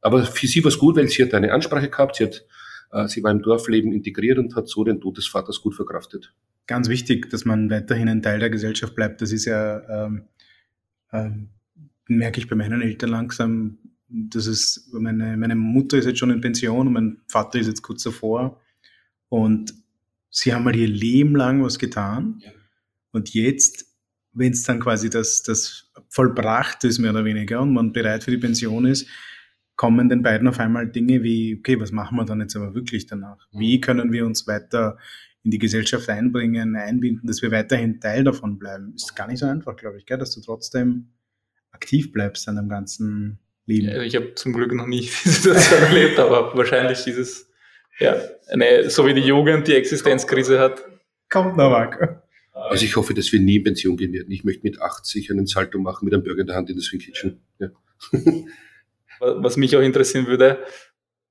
Aber 0.00 0.24
für 0.24 0.46
sie 0.46 0.62
war 0.62 0.68
es 0.68 0.78
gut, 0.78 0.96
weil 0.96 1.08
sie 1.08 1.22
hat 1.22 1.34
eine 1.34 1.52
Ansprache 1.52 1.88
gehabt, 1.88 2.16
sie 2.16 2.24
hat, 2.24 2.44
äh, 2.92 3.08
sie 3.08 3.22
war 3.22 3.30
im 3.30 3.42
Dorfleben 3.42 3.92
integriert 3.92 4.38
und 4.38 4.54
hat 4.54 4.68
so 4.68 4.84
den 4.84 5.00
Tod 5.00 5.16
des 5.16 5.26
Vaters 5.26 5.60
gut 5.60 5.74
verkraftet. 5.74 6.32
Ganz 6.66 6.88
wichtig, 6.88 7.30
dass 7.30 7.44
man 7.44 7.70
weiterhin 7.70 8.08
ein 8.08 8.22
Teil 8.22 8.40
der 8.40 8.50
Gesellschaft 8.50 8.94
bleibt. 8.94 9.22
Das 9.22 9.32
ist 9.32 9.44
ja, 9.44 10.06
ähm, 10.06 10.24
ähm, 11.12 11.48
merke 12.08 12.40
ich 12.40 12.48
bei 12.48 12.56
meinen 12.56 12.82
Eltern 12.82 13.10
langsam, 13.10 13.78
das 14.08 14.46
ist, 14.46 14.92
meine, 14.92 15.36
meine 15.36 15.56
Mutter 15.56 15.98
ist 15.98 16.06
jetzt 16.06 16.18
schon 16.18 16.30
in 16.30 16.40
Pension 16.40 16.86
und 16.86 16.92
mein 16.92 17.20
Vater 17.26 17.58
ist 17.58 17.66
jetzt 17.66 17.82
kurz 17.82 18.04
davor. 18.04 18.60
Und 19.28 19.74
sie 20.30 20.54
haben 20.54 20.64
mal 20.64 20.76
ihr 20.76 20.88
Leben 20.88 21.34
lang 21.34 21.62
was 21.62 21.78
getan 21.78 22.40
ja. 22.44 22.50
und 23.12 23.34
jetzt, 23.34 23.86
wenn 24.32 24.52
es 24.52 24.62
dann 24.62 24.80
quasi 24.80 25.10
das, 25.10 25.42
das 25.42 25.90
vollbracht 26.08 26.84
ist, 26.84 26.98
mehr 26.98 27.10
oder 27.10 27.24
weniger, 27.24 27.62
und 27.62 27.72
man 27.72 27.92
bereit 27.92 28.22
für 28.22 28.30
die 28.30 28.38
Pension 28.38 28.84
ist, 28.84 29.08
kommen 29.76 30.08
den 30.08 30.22
beiden 30.22 30.48
auf 30.48 30.58
einmal 30.58 30.88
Dinge 30.88 31.22
wie, 31.22 31.56
okay, 31.58 31.78
was 31.78 31.92
machen 31.92 32.16
wir 32.16 32.24
dann 32.24 32.40
jetzt 32.40 32.56
aber 32.56 32.74
wirklich 32.74 33.06
danach? 33.06 33.46
Mhm. 33.52 33.60
Wie 33.60 33.80
können 33.80 34.12
wir 34.12 34.26
uns 34.26 34.46
weiter 34.46 34.98
in 35.44 35.50
die 35.50 35.58
Gesellschaft 35.58 36.08
einbringen, 36.08 36.74
einbinden, 36.74 37.26
dass 37.26 37.42
wir 37.42 37.50
weiterhin 37.50 38.00
Teil 38.00 38.24
davon 38.24 38.58
bleiben? 38.58 38.94
Ist 38.94 39.14
gar 39.14 39.28
nicht 39.28 39.38
so 39.38 39.46
einfach, 39.46 39.76
glaube 39.76 39.98
ich, 39.98 40.06
gell? 40.06 40.18
dass 40.18 40.34
du 40.34 40.40
trotzdem 40.40 41.12
aktiv 41.70 42.10
bleibst 42.10 42.48
an 42.48 42.56
dem 42.56 42.68
ganzen 42.68 43.38
Leben. 43.66 43.88
Ja, 43.88 44.02
ich 44.02 44.16
habe 44.16 44.34
zum 44.34 44.54
Glück 44.54 44.72
noch 44.72 44.86
nie 44.86 45.00
diese 45.00 45.30
Situation 45.30 45.82
erlebt, 45.82 46.18
aber 46.18 46.56
wahrscheinlich 46.56 47.06
ist 47.06 47.18
es 47.18 47.50
ja, 47.98 48.16
eine, 48.48 48.90
so 48.90 49.06
wie 49.06 49.14
die 49.14 49.22
Jugend 49.22 49.68
die 49.68 49.74
Existenzkrise 49.74 50.58
hat. 50.58 50.82
Kommt 51.28 51.56
noch, 51.56 51.70
Marco. 51.70 52.06
Also 52.52 52.84
ich 52.84 52.96
hoffe, 52.96 53.14
dass 53.14 53.32
wir 53.32 53.40
nie 53.40 53.56
in 53.56 53.64
Pension 53.64 53.96
gehen 53.96 54.12
werden. 54.12 54.30
Ich 54.30 54.44
möchte 54.44 54.62
mit 54.62 54.80
80 54.80 55.30
einen 55.30 55.46
Salto 55.46 55.78
machen 55.78 56.04
mit 56.06 56.14
einem 56.14 56.22
Burger 56.22 56.40
in 56.40 56.46
der 56.46 56.56
Hand 56.56 56.70
in 56.70 56.76
der 56.76 56.82
Swing 56.82 57.00
Kitchen. 57.00 57.40
Ja. 57.58 57.68
Was 59.20 59.56
mich 59.56 59.76
auch 59.76 59.80
interessieren 59.80 60.26
würde, 60.26 60.58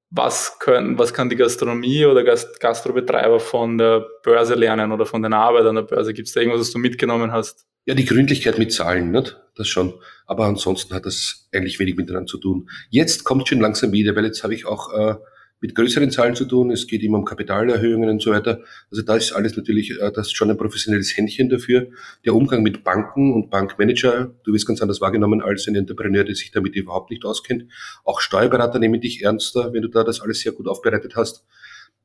was, 0.09 0.59
können, 0.59 0.97
was 0.97 1.13
kann 1.13 1.29
die 1.29 1.35
Gastronomie 1.35 2.05
oder 2.05 2.23
Gast, 2.23 2.59
Gastrobetreiber 2.59 3.39
von 3.39 3.77
der 3.77 4.05
Börse 4.23 4.55
lernen 4.55 4.91
oder 4.91 5.05
von 5.05 5.21
den 5.21 5.33
Arbeitern 5.33 5.77
an 5.77 5.87
der 5.87 5.95
Börse? 5.95 6.13
Gibt 6.13 6.27
es 6.27 6.33
da 6.33 6.39
irgendwas, 6.39 6.61
was 6.61 6.71
du 6.71 6.79
mitgenommen 6.79 7.31
hast? 7.31 7.65
Ja, 7.85 7.93
die 7.93 8.05
Gründlichkeit 8.05 8.57
mit 8.57 8.71
Zahlen, 8.71 9.11
nicht? 9.11 9.37
das 9.55 9.67
schon. 9.67 9.93
Aber 10.25 10.45
ansonsten 10.45 10.93
hat 10.93 11.05
das 11.05 11.47
eigentlich 11.53 11.79
wenig 11.79 11.95
miteinander 11.95 12.27
zu 12.27 12.37
tun. 12.37 12.69
Jetzt 12.89 13.23
kommt 13.23 13.47
schon 13.47 13.59
langsam 13.59 13.91
wieder, 13.91 14.15
weil 14.15 14.25
jetzt 14.25 14.43
habe 14.43 14.53
ich 14.53 14.65
auch 14.65 14.93
äh, 14.93 15.15
mit 15.61 15.73
größeren 15.73 16.11
Zahlen 16.11 16.35
zu 16.35 16.45
tun. 16.45 16.71
Es 16.71 16.87
geht 16.87 17.01
immer 17.03 17.17
um 17.17 17.25
Kapitalerhöhungen 17.25 18.09
und 18.09 18.21
so 18.21 18.31
weiter. 18.31 18.61
Also 18.91 19.01
da 19.01 19.15
ist 19.15 19.31
alles 19.31 19.55
natürlich, 19.57 19.91
äh, 19.91 20.11
das 20.11 20.27
ist 20.27 20.35
schon 20.35 20.49
ein 20.49 20.57
professionelles 20.57 21.15
Händchen 21.15 21.49
dafür. 21.49 21.87
Der 22.25 22.35
Umgang 22.35 22.61
mit 22.63 22.83
Banken 22.83 23.33
und 23.33 23.49
Bankmanager, 23.49 24.35
du 24.43 24.53
wirst 24.53 24.67
ganz 24.67 24.81
anders 24.81 25.01
wahrgenommen 25.01 25.41
als 25.41 25.67
ein 25.67 25.75
Entrepreneur, 25.75 26.23
der 26.23 26.35
sich 26.35 26.51
damit 26.51 26.75
überhaupt 26.75 27.09
nicht 27.11 27.25
auskennt. 27.25 27.65
Auch 28.03 28.19
Steuerberater 28.19 28.79
nehmen 28.79 29.01
dich 29.01 29.23
ernster, 29.23 29.73
wenn 29.73 29.81
du 29.81 29.87
da 29.87 30.03
das 30.03 30.21
alles 30.21 30.41
sehr 30.41 30.51
gut 30.51 30.67
aufbereitet 30.67 31.15
hast. 31.15 31.45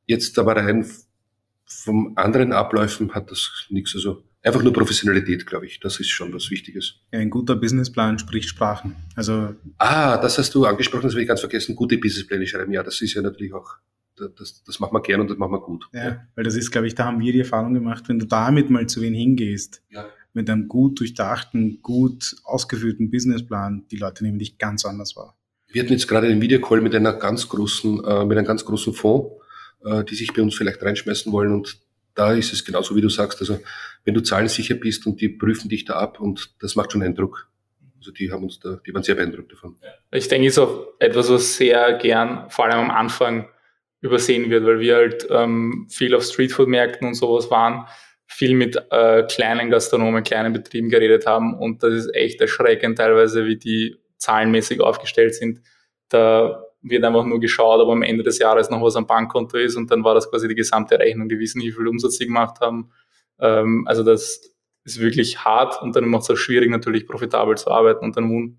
Jetzt 0.05 0.37
aber 0.39 0.55
rein 0.55 0.85
vom 1.65 2.13
anderen 2.15 2.51
Abläufen 2.51 3.13
hat 3.13 3.31
das 3.31 3.65
nichts. 3.69 3.95
Also 3.95 4.23
einfach 4.43 4.63
nur 4.63 4.73
Professionalität, 4.73 5.45
glaube 5.45 5.65
ich. 5.65 5.79
Das 5.79 5.99
ist 5.99 6.09
schon 6.09 6.33
was 6.33 6.49
Wichtiges. 6.49 6.95
Ja, 7.11 7.19
ein 7.19 7.29
guter 7.29 7.55
Businessplan 7.55 8.19
spricht 8.19 8.49
Sprachen. 8.49 8.95
Also 9.15 9.55
ah, 9.77 10.17
das 10.17 10.37
hast 10.37 10.53
du 10.55 10.65
angesprochen, 10.65 11.03
das 11.03 11.15
will 11.15 11.21
ich 11.21 11.27
ganz 11.27 11.39
vergessen. 11.39 11.75
Gute 11.75 11.97
Businesspläne 11.97 12.47
schreiben, 12.47 12.73
ja, 12.73 12.83
das 12.83 13.01
ist 13.01 13.13
ja 13.13 13.21
natürlich 13.21 13.53
auch, 13.53 13.75
das, 14.15 14.63
das 14.63 14.79
machen 14.79 14.93
wir 14.93 15.01
gern 15.01 15.21
und 15.21 15.29
das 15.29 15.37
machen 15.37 15.51
wir 15.51 15.61
gut. 15.61 15.87
Ja, 15.93 16.03
ja, 16.03 16.27
weil 16.35 16.43
das 16.43 16.55
ist, 16.55 16.71
glaube 16.71 16.87
ich, 16.87 16.95
da 16.95 17.05
haben 17.05 17.19
wir 17.19 17.31
die 17.31 17.39
Erfahrung 17.39 17.73
gemacht, 17.73 18.07
wenn 18.07 18.19
du 18.19 18.25
damit 18.25 18.69
mal 18.69 18.87
zu 18.87 19.01
wen 19.01 19.13
hingehst, 19.13 19.81
ja. 19.89 20.05
mit 20.33 20.49
einem 20.49 20.67
gut 20.67 20.99
durchdachten, 20.99 21.81
gut 21.81 22.35
ausgeführten 22.43 23.11
Businessplan, 23.11 23.85
die 23.89 23.97
Leute 23.97 24.23
nehmen 24.23 24.39
dich 24.39 24.57
ganz 24.57 24.85
anders 24.85 25.15
wahr. 25.15 25.37
Wir 25.67 25.83
hatten 25.83 25.93
jetzt 25.93 26.07
gerade 26.07 26.27
einen 26.27 26.41
Videocall 26.41 26.81
mit 26.81 26.93
einer 26.93 27.13
ganz 27.13 27.47
großen, 27.47 28.03
äh, 28.03 28.25
mit 28.25 28.37
einem 28.37 28.45
ganz 28.45 28.65
großen 28.65 28.93
Fonds, 28.93 29.41
äh, 29.85 30.03
die 30.03 30.15
sich 30.15 30.33
bei 30.33 30.41
uns 30.41 30.55
vielleicht 30.55 30.83
reinschmeißen 30.83 31.31
wollen 31.31 31.53
und 31.53 31.80
da 32.13 32.33
ist 32.33 32.53
es 32.53 32.65
genauso, 32.65 32.95
wie 32.95 33.01
du 33.01 33.09
sagst. 33.09 33.39
Also 33.39 33.59
wenn 34.03 34.13
du 34.13 34.21
zahlensicher 34.21 34.75
bist 34.75 35.05
und 35.05 35.21
die 35.21 35.29
prüfen 35.29 35.69
dich 35.69 35.85
da 35.85 35.95
ab 35.95 36.19
und 36.19 36.55
das 36.61 36.75
macht 36.75 36.91
schon 36.91 37.03
Eindruck. 37.03 37.47
Also 37.97 38.11
die 38.11 38.31
haben 38.31 38.43
uns 38.43 38.59
da, 38.59 38.79
die 38.85 38.93
waren 38.93 39.03
sehr 39.03 39.15
beeindruckt 39.15 39.51
davon. 39.51 39.75
Ich 40.11 40.27
denke, 40.27 40.47
ist 40.47 40.57
auch 40.57 40.87
etwas, 40.97 41.29
was 41.29 41.55
sehr 41.55 41.93
gern, 41.93 42.49
vor 42.49 42.65
allem 42.65 42.79
am 42.79 42.91
Anfang, 42.91 43.47
übersehen 44.01 44.49
wird, 44.49 44.65
weil 44.65 44.79
wir 44.79 44.95
halt 44.95 45.27
ähm, 45.29 45.87
viel 45.89 46.15
auf 46.15 46.23
Streetfood-Märkten 46.23 47.07
und 47.07 47.13
sowas 47.13 47.51
waren, 47.51 47.85
viel 48.25 48.55
mit 48.55 48.75
äh, 48.89 49.23
kleinen 49.23 49.69
Gastronomen, 49.69 50.23
kleinen 50.23 50.53
Betrieben 50.53 50.89
geredet 50.89 51.27
haben 51.27 51.53
und 51.53 51.83
das 51.83 51.93
ist 51.93 52.15
echt 52.15 52.41
erschreckend 52.41 52.97
teilweise, 52.97 53.45
wie 53.45 53.57
die 53.57 53.97
zahlenmäßig 54.17 54.81
aufgestellt 54.81 55.35
sind. 55.35 55.61
Da 56.09 56.63
wird 56.81 57.03
einfach 57.03 57.25
nur 57.25 57.39
geschaut, 57.39 57.79
ob 57.79 57.89
am 57.89 58.01
Ende 58.01 58.23
des 58.23 58.39
Jahres 58.39 58.69
noch 58.69 58.81
was 58.81 58.95
am 58.95 59.05
Bankkonto 59.05 59.57
ist 59.57 59.75
und 59.75 59.91
dann 59.91 60.03
war 60.03 60.15
das 60.15 60.29
quasi 60.29 60.47
die 60.47 60.55
gesamte 60.55 60.97
Rechnung. 60.97 61.29
Die 61.29 61.39
wissen, 61.39 61.61
wie 61.61 61.71
viel 61.71 61.87
Umsatz 61.87 62.17
sie 62.17 62.25
gemacht 62.25 62.59
haben. 62.59 62.91
Ähm, 63.39 63.85
also 63.87 64.03
das 64.03 64.41
ist 64.83 64.99
wirklich 64.99 65.45
hart 65.45 65.81
und 65.81 65.95
dann 65.95 66.07
macht 66.07 66.23
es 66.23 66.31
auch 66.31 66.37
schwierig, 66.37 66.69
natürlich 66.69 67.07
profitabel 67.07 67.55
zu 67.57 67.69
arbeiten 67.69 68.03
und 68.03 68.17
dann 68.17 68.57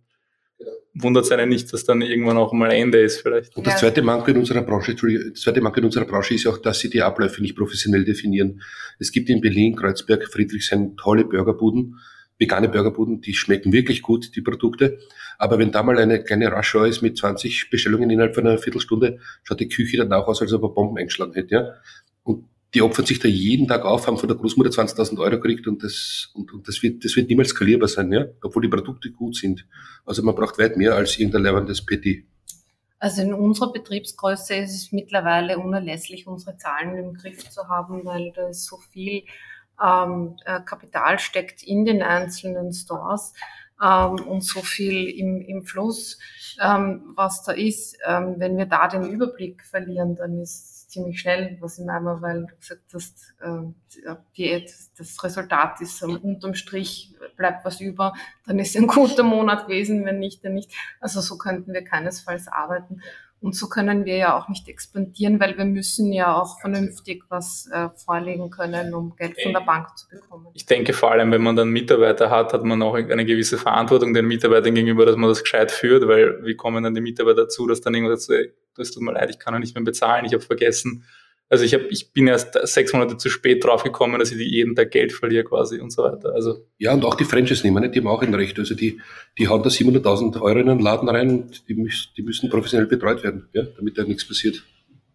wundert 0.94 1.24
es 1.24 1.32
einen 1.32 1.48
nicht, 1.48 1.72
dass 1.72 1.84
dann 1.84 2.02
irgendwann 2.02 2.36
auch 2.36 2.52
mal 2.52 2.70
Ende 2.70 3.00
ist 3.00 3.22
vielleicht. 3.22 3.56
Und 3.56 3.66
das 3.66 3.80
zweite 3.80 4.02
Manko 4.02 4.30
in 4.30 4.38
unserer 4.38 4.62
Branche, 4.62 4.94
das 4.94 5.40
zweite 5.40 5.60
Manko 5.60 5.78
in 5.78 5.86
unserer 5.86 6.04
Branche 6.04 6.34
ist 6.34 6.46
auch, 6.46 6.58
dass 6.58 6.80
sie 6.80 6.90
die 6.90 7.02
Abläufe 7.02 7.40
nicht 7.40 7.56
professionell 7.56 8.04
definieren. 8.04 8.62
Es 8.98 9.10
gibt 9.10 9.30
in 9.30 9.40
Berlin, 9.40 9.74
Kreuzberg, 9.74 10.28
Friedrichshain 10.28 10.96
tolle 10.96 11.24
Burgerbuden, 11.24 11.98
vegane 12.38 12.68
Burgerbuden, 12.68 13.20
die 13.20 13.34
schmecken 13.34 13.72
wirklich 13.72 14.02
gut, 14.02 14.36
die 14.36 14.42
Produkte. 14.42 14.98
Aber 15.42 15.58
wenn 15.58 15.72
da 15.72 15.82
mal 15.82 15.98
eine 15.98 16.22
kleine 16.22 16.52
Rush 16.52 16.76
Hour 16.76 16.86
ist 16.86 17.02
mit 17.02 17.18
20 17.18 17.68
Bestellungen 17.68 18.08
innerhalb 18.10 18.36
von 18.36 18.46
einer 18.46 18.58
Viertelstunde, 18.58 19.18
schaut 19.42 19.58
die 19.58 19.68
Küche 19.68 19.96
danach 19.96 20.24
aus, 20.28 20.40
als 20.40 20.52
ob 20.52 20.62
er 20.62 20.68
Bomben 20.68 20.96
eingeschlagen 20.98 21.34
hätte. 21.34 21.52
Ja? 21.52 21.68
Und 22.22 22.44
die 22.72 22.80
opfern 22.80 23.06
sich 23.06 23.18
da 23.18 23.26
jeden 23.26 23.66
Tag 23.66 23.84
auf, 23.84 24.06
haben 24.06 24.18
von 24.18 24.28
der 24.28 24.38
Großmutter 24.38 24.70
20.000 24.70 25.18
Euro 25.18 25.40
gekriegt 25.40 25.66
und 25.66 25.82
das, 25.82 26.30
und, 26.34 26.52
und 26.52 26.68
das 26.68 26.80
wird, 26.84 27.04
das 27.04 27.16
wird 27.16 27.28
niemals 27.28 27.48
skalierbar 27.48 27.88
sein, 27.88 28.12
ja, 28.12 28.26
obwohl 28.40 28.62
die 28.62 28.68
Produkte 28.68 29.10
gut 29.10 29.34
sind. 29.34 29.66
Also 30.06 30.22
man 30.22 30.36
braucht 30.36 30.60
weit 30.60 30.76
mehr 30.76 30.94
als 30.94 31.18
irgendein 31.18 31.42
lebendes 31.42 31.84
Petit. 31.84 32.24
Also 33.00 33.22
in 33.22 33.34
unserer 33.34 33.72
Betriebsgröße 33.72 34.54
ist 34.54 34.76
es 34.76 34.92
mittlerweile 34.92 35.58
unerlässlich, 35.58 36.28
unsere 36.28 36.56
Zahlen 36.56 36.96
im 36.96 37.14
Griff 37.14 37.50
zu 37.50 37.68
haben, 37.68 38.04
weil 38.04 38.30
da 38.36 38.52
so 38.52 38.76
viel 38.92 39.24
ähm, 39.84 40.36
äh, 40.44 40.60
Kapital 40.60 41.18
steckt 41.18 41.64
in 41.64 41.84
den 41.84 42.00
einzelnen 42.00 42.72
Stores 42.72 43.32
ähm, 43.82 44.14
und 44.26 44.42
so 44.44 44.60
viel 44.60 45.08
im, 45.08 45.40
im 45.40 45.64
Fluss, 45.64 46.18
ähm, 46.62 47.12
was 47.16 47.42
da 47.42 47.52
ist. 47.52 47.98
Ähm, 48.06 48.36
wenn 48.38 48.56
wir 48.56 48.66
da 48.66 48.88
den 48.88 49.04
Überblick 49.04 49.64
verlieren, 49.64 50.14
dann 50.14 50.40
ist 50.40 50.90
ziemlich 50.90 51.20
schnell 51.20 51.56
was 51.60 51.78
im 51.78 51.88
Eimer, 51.88 52.20
weil 52.20 52.46
du 52.46 52.56
gesagt 52.56 52.82
hast, 52.92 53.34
äh, 53.40 54.08
die, 54.36 54.66
das 54.96 55.24
Resultat 55.24 55.80
ist 55.80 56.02
ähm, 56.02 56.18
unterm 56.18 56.54
Strich 56.54 57.14
bleibt 57.36 57.64
was 57.64 57.80
über, 57.80 58.12
dann 58.46 58.58
ist 58.58 58.76
ein 58.76 58.86
guter 58.86 59.22
Monat 59.22 59.66
gewesen, 59.66 60.04
wenn 60.04 60.18
nicht, 60.18 60.44
dann 60.44 60.54
nicht. 60.54 60.70
Also 61.00 61.20
so 61.20 61.38
könnten 61.38 61.72
wir 61.72 61.82
keinesfalls 61.82 62.46
arbeiten. 62.48 63.00
Und 63.42 63.56
so 63.56 63.68
können 63.68 64.04
wir 64.04 64.16
ja 64.16 64.38
auch 64.38 64.48
nicht 64.48 64.68
expandieren, 64.68 65.40
weil 65.40 65.58
wir 65.58 65.64
müssen 65.64 66.12
ja 66.12 66.32
auch 66.40 66.60
vernünftig 66.60 67.24
was 67.28 67.68
äh, 67.72 67.88
vorlegen 67.96 68.50
können, 68.50 68.94
um 68.94 69.16
Geld 69.16 69.34
von 69.42 69.52
der 69.52 69.60
Bank 69.60 69.88
zu 69.98 70.08
bekommen. 70.08 70.46
Ich 70.54 70.64
denke 70.64 70.92
vor 70.92 71.10
allem, 71.10 71.32
wenn 71.32 71.42
man 71.42 71.56
dann 71.56 71.70
Mitarbeiter 71.70 72.30
hat, 72.30 72.52
hat 72.52 72.62
man 72.62 72.80
auch 72.82 72.94
eine 72.94 73.24
gewisse 73.24 73.58
Verantwortung 73.58 74.14
den 74.14 74.26
Mitarbeitern 74.26 74.76
gegenüber, 74.76 75.04
dass 75.06 75.16
man 75.16 75.28
das 75.28 75.42
gescheit 75.42 75.72
führt, 75.72 76.06
weil 76.06 76.44
wie 76.44 76.54
kommen 76.54 76.84
dann 76.84 76.94
die 76.94 77.00
Mitarbeiter 77.00 77.42
dazu, 77.42 77.66
dass 77.66 77.80
dann 77.80 77.94
irgendwas 77.94 78.26
so, 78.26 78.34
das 78.76 78.92
tut 78.92 79.02
mir 79.02 79.12
leid, 79.12 79.30
ich 79.30 79.40
kann 79.40 79.54
ja 79.54 79.60
nicht 79.60 79.74
mehr 79.74 79.84
bezahlen, 79.84 80.24
ich 80.24 80.34
habe 80.34 80.42
vergessen, 80.42 81.04
also 81.52 81.64
ich, 81.64 81.74
hab, 81.74 81.82
ich 81.90 82.14
bin 82.14 82.28
erst 82.28 82.58
sechs 82.66 82.94
Monate 82.94 83.18
zu 83.18 83.28
spät 83.28 83.62
draufgekommen, 83.62 84.18
dass 84.18 84.32
ich 84.32 84.38
jeden 84.38 84.74
Tag 84.74 84.90
Geld 84.90 85.12
verliere 85.12 85.44
quasi 85.44 85.80
und 85.80 85.92
so 85.92 86.02
weiter. 86.02 86.32
Also 86.34 86.64
ja, 86.78 86.94
und 86.94 87.04
auch 87.04 87.14
die 87.14 87.26
Franchise-Nehmer, 87.26 87.86
die 87.88 88.00
haben 88.00 88.06
auch 88.06 88.22
ein 88.22 88.32
Recht. 88.32 88.58
Also 88.58 88.74
die, 88.74 89.02
die 89.36 89.48
hauen 89.48 89.62
da 89.62 89.68
700.000 89.68 90.40
Euro 90.40 90.60
in 90.60 90.70
einen 90.70 90.80
Laden 90.80 91.10
rein 91.10 91.28
und 91.28 91.68
die, 91.68 91.74
müssen, 91.74 92.08
die 92.16 92.22
müssen 92.22 92.48
professionell 92.48 92.86
betreut 92.86 93.22
werden, 93.22 93.48
ja, 93.52 93.64
damit 93.76 93.98
da 93.98 94.04
nichts 94.04 94.26
passiert. 94.26 94.64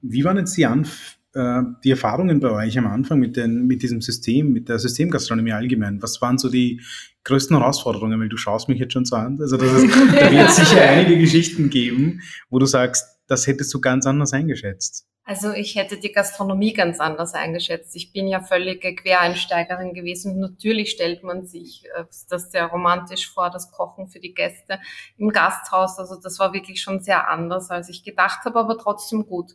Wie 0.03 0.23
waren 0.23 0.37
jetzt 0.37 0.55
die, 0.55 0.67
Anf 0.67 1.17
äh, 1.33 1.63
die 1.83 1.89
Erfahrungen 1.89 2.39
bei 2.39 2.51
euch 2.51 2.77
am 2.77 2.85
Anfang 2.85 3.17
mit, 3.17 3.35
den, 3.35 3.65
mit 3.65 3.81
diesem 3.81 4.01
System, 4.01 4.53
mit 4.53 4.69
der 4.69 4.77
Systemgastronomie 4.77 5.53
allgemein? 5.53 6.03
Was 6.03 6.21
waren 6.21 6.37
so 6.37 6.49
die 6.49 6.81
größten 7.23 7.57
Herausforderungen? 7.57 8.19
Weil 8.19 8.29
du 8.29 8.37
schaust 8.37 8.69
mich 8.69 8.77
jetzt 8.77 8.93
schon 8.93 9.05
so 9.05 9.15
an. 9.15 9.39
Also 9.41 9.57
das 9.57 9.73
ist, 9.73 9.89
da 10.15 10.31
wird 10.31 10.49
es 10.49 10.55
sicher 10.55 10.81
einige 10.81 11.17
Geschichten 11.17 11.71
geben, 11.71 12.21
wo 12.51 12.59
du 12.59 12.67
sagst, 12.67 13.07
das 13.25 13.47
hättest 13.47 13.73
du 13.73 13.81
ganz 13.81 14.05
anders 14.05 14.33
eingeschätzt. 14.33 15.07
Also 15.27 15.51
ich 15.51 15.75
hätte 15.75 15.97
die 15.97 16.13
Gastronomie 16.13 16.71
ganz 16.71 17.01
anders 17.01 17.33
eingeschätzt. 17.33 17.93
Ich 17.97 18.13
bin 18.13 18.29
ja 18.29 18.39
völlige 18.39 18.95
Quereinsteigerin 18.95 19.93
gewesen. 19.93 20.39
natürlich 20.39 20.91
stellt 20.91 21.21
man 21.21 21.45
sich 21.45 21.83
äh, 21.97 22.05
das 22.29 22.49
sehr 22.49 22.67
romantisch 22.67 23.29
vor, 23.29 23.49
das 23.49 23.69
Kochen 23.73 24.07
für 24.07 24.21
die 24.21 24.33
Gäste 24.33 24.79
im 25.17 25.31
Gasthaus. 25.31 25.99
Also 25.99 26.15
das 26.15 26.39
war 26.39 26.53
wirklich 26.53 26.81
schon 26.81 27.01
sehr 27.01 27.29
anders, 27.29 27.69
als 27.69 27.89
ich 27.89 28.05
gedacht 28.05 28.45
habe, 28.45 28.57
aber 28.57 28.77
trotzdem 28.77 29.27
gut. 29.27 29.51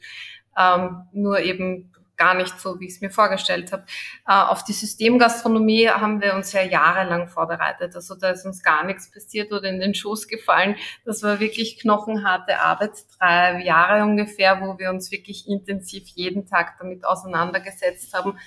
Ähm, 0.58 1.06
nur 1.14 1.40
eben 1.40 1.90
gar 2.22 2.34
nicht 2.34 2.60
so, 2.60 2.78
wie 2.78 2.86
ich 2.86 2.94
es 2.94 3.00
mir 3.00 3.10
vorgestellt 3.10 3.72
habe. 3.72 3.84
Äh, 4.28 4.32
auf 4.32 4.62
die 4.62 4.72
Systemgastronomie 4.72 5.88
haben 5.88 6.20
wir 6.20 6.34
uns 6.34 6.52
ja 6.52 6.62
jahrelang 6.62 7.26
vorbereitet. 7.26 7.96
Also 7.96 8.14
da 8.14 8.30
ist 8.30 8.46
uns 8.46 8.62
gar 8.62 8.84
nichts 8.84 9.10
passiert 9.10 9.52
oder 9.52 9.68
in 9.68 9.80
den 9.80 9.94
Schoß 9.94 10.28
gefallen. 10.28 10.76
Das 11.04 11.22
war 11.22 11.40
wirklich 11.40 11.80
knochenharte 11.80 12.60
Arbeit, 12.60 12.92
drei 13.18 13.62
Jahre 13.64 14.02
ungefähr, 14.04 14.60
wo 14.60 14.78
wir 14.78 14.90
uns 14.90 15.10
wirklich 15.10 15.48
intensiv 15.48 16.06
jeden 16.14 16.46
Tag 16.46 16.76
damit 16.78 17.04
auseinandergesetzt 17.04 18.14
haben, 18.14 18.38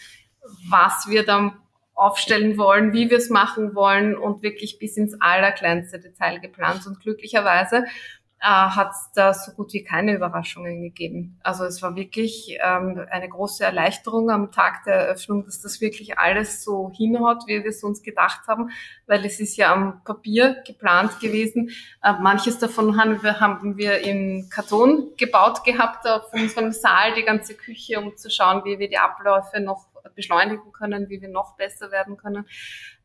was 0.70 1.08
wir 1.10 1.26
dann 1.26 1.58
aufstellen 1.96 2.58
wollen, 2.58 2.94
wie 2.94 3.10
wir 3.10 3.18
es 3.18 3.30
machen 3.30 3.74
wollen 3.74 4.18
und 4.18 4.44
wirklich 4.44 4.80
bis 4.80 4.98
ins 4.98 5.20
allerkleinste 5.20 6.00
Detail 6.00 6.40
geplant. 6.40 6.86
Und 6.88 7.00
glücklicherweise 7.00 7.86
äh, 8.42 8.48
hat 8.48 8.92
es 8.92 9.12
da 9.16 9.34
so 9.34 9.52
gut 9.54 9.74
wie 9.74 9.84
keine 9.84 10.14
Überraschungen 10.14 10.82
gegeben. 10.82 11.40
Also 11.42 11.64
es 11.64 11.82
war 11.82 11.96
wirklich 11.96 12.58
ähm, 12.64 13.06
eine 13.10 13.30
große 13.30 13.64
Erleichterung 13.64 14.30
am 14.30 14.52
Tag 14.52 14.84
der 14.84 14.96
Eröffnung, 14.96 15.46
dass 15.46 15.62
das 15.62 15.82
wirklich 15.82 16.20
alles 16.20 16.64
so 16.64 16.92
hinhaut, 16.96 17.44
wie 17.48 17.64
wir 17.64 17.70
es 17.70 17.84
uns 17.84 18.04
gedacht 18.04 18.42
haben, 18.48 18.70
weil 19.08 19.26
es 19.26 19.40
ist 19.40 19.58
ja 19.58 19.74
am 19.74 20.04
Papier 20.04 20.62
geplant 20.66 21.20
gewesen. 21.20 21.70
Äh, 22.04 22.14
manches 22.20 22.60
davon 22.60 23.00
haben 23.00 23.24
wir, 23.24 23.40
haben 23.40 23.78
wir 23.78 24.00
in 24.00 24.50
Karton 24.50 25.12
gebaut 25.18 25.64
gehabt 25.64 26.08
auf 26.08 26.32
unserem 26.34 26.72
Saal, 26.72 27.14
die 27.16 27.24
ganze 27.24 27.56
Küche, 27.56 28.00
um 28.00 28.16
zu 28.16 28.30
schauen, 28.30 28.64
wie 28.66 28.80
wir 28.80 28.90
die 28.90 28.98
Abläufe 28.98 29.60
noch 29.60 29.88
beschleunigen 30.14 30.72
können, 30.72 31.10
wie 31.10 31.22
wir 31.22 31.30
noch 31.30 31.56
besser 31.56 31.92
werden 31.92 32.18
können. 32.18 32.46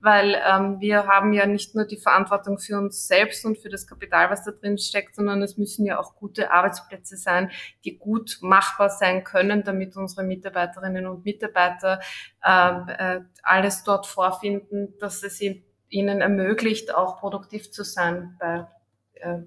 Weil 0.01 0.41
ähm, 0.47 0.81
wir 0.81 1.07
haben 1.07 1.33
ja 1.33 1.47
nicht 1.47 1.75
nur 1.75 1.85
die 1.85 1.97
Verantwortung 1.97 2.59
für 2.59 2.79
uns 2.79 3.07
selbst 3.07 3.45
und 3.45 3.59
für 3.59 3.69
das 3.69 3.87
Kapital, 3.87 4.31
was 4.31 4.45
da 4.45 4.53
drin 4.53 4.79
steckt, 4.79 5.15
sondern 5.15 5.43
es 5.43 5.57
müssen 5.57 5.87
ja 5.87 5.99
auch 5.99 6.17
gute 6.17 6.51
Arbeitsplätze 6.51 7.17
sein, 7.17 7.51
die 7.85 7.99
gut 7.99 8.39
machbar 8.41 8.91
sein 8.91 9.25
können, 9.25 9.65
damit 9.65 9.97
unsere 9.97 10.25
Mitarbeiterinnen 10.25 11.07
und 11.07 11.25
Mitarbeiter 11.25 12.01
äh, 12.45 13.17
äh, 13.17 13.21
alles 13.43 13.85
dort 13.85 14.07
vorfinden, 14.07 14.95
dass 14.99 15.23
es 15.23 15.41
ihnen 15.89 16.21
ermöglicht, 16.21 16.95
auch 16.95 17.19
produktiv 17.19 17.71
zu 17.71 17.85
sein 17.85 18.37
bei 18.39 18.67
äh, 19.15 19.39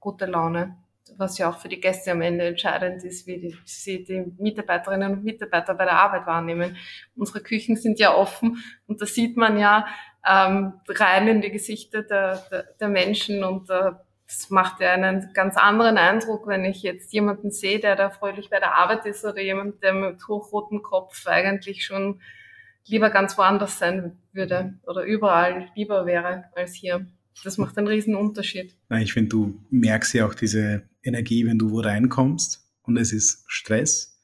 guter 0.00 0.26
Laune 0.26 0.76
was 1.16 1.38
ja 1.38 1.50
auch 1.50 1.58
für 1.58 1.68
die 1.68 1.80
Gäste 1.80 2.12
am 2.12 2.22
Ende 2.22 2.46
entscheidend 2.46 3.04
ist, 3.04 3.26
wie 3.26 3.38
die, 3.38 3.56
sie 3.64 4.04
die 4.04 4.32
Mitarbeiterinnen 4.38 5.12
und 5.12 5.24
Mitarbeiter 5.24 5.74
bei 5.74 5.84
der 5.84 5.98
Arbeit 5.98 6.26
wahrnehmen. 6.26 6.76
Unsere 7.14 7.40
Küchen 7.42 7.76
sind 7.76 7.98
ja 7.98 8.14
offen 8.14 8.62
und 8.86 9.00
da 9.00 9.06
sieht 9.06 9.36
man 9.36 9.58
ja 9.58 9.86
ähm, 10.26 10.74
rein 10.88 11.28
in 11.28 11.40
die 11.40 11.50
Gesichter 11.50 12.02
der, 12.02 12.44
der, 12.50 12.62
der 12.80 12.88
Menschen 12.88 13.44
und 13.44 13.70
äh, 13.70 13.92
das 14.26 14.48
macht 14.50 14.80
ja 14.80 14.92
einen 14.92 15.32
ganz 15.34 15.56
anderen 15.56 15.98
Eindruck, 15.98 16.46
wenn 16.46 16.64
ich 16.64 16.82
jetzt 16.82 17.12
jemanden 17.12 17.50
sehe, 17.50 17.78
der 17.78 17.94
da 17.94 18.10
fröhlich 18.10 18.48
bei 18.48 18.58
der 18.58 18.74
Arbeit 18.74 19.04
ist 19.04 19.24
oder 19.24 19.40
jemand, 19.40 19.82
der 19.82 19.92
mit 19.92 20.26
hochrotem 20.26 20.82
Kopf 20.82 21.26
eigentlich 21.26 21.84
schon 21.84 22.20
lieber 22.86 23.10
ganz 23.10 23.36
woanders 23.36 23.78
sein 23.78 24.18
würde 24.32 24.74
oder 24.86 25.02
überall 25.02 25.68
lieber 25.74 26.06
wäre 26.06 26.44
als 26.54 26.74
hier. 26.74 27.06
Das 27.42 27.58
macht 27.58 27.76
einen 27.76 27.88
riesen 27.88 28.14
Unterschied. 28.14 28.76
Ich 29.00 29.12
finde, 29.12 29.30
du 29.30 29.60
merkst 29.70 30.14
ja 30.14 30.26
auch 30.26 30.34
diese 30.34 30.82
Energie, 31.02 31.46
wenn 31.46 31.58
du 31.58 31.70
wo 31.70 31.80
reinkommst 31.80 32.64
und 32.82 32.96
es 32.96 33.12
ist 33.12 33.44
Stress, 33.46 34.18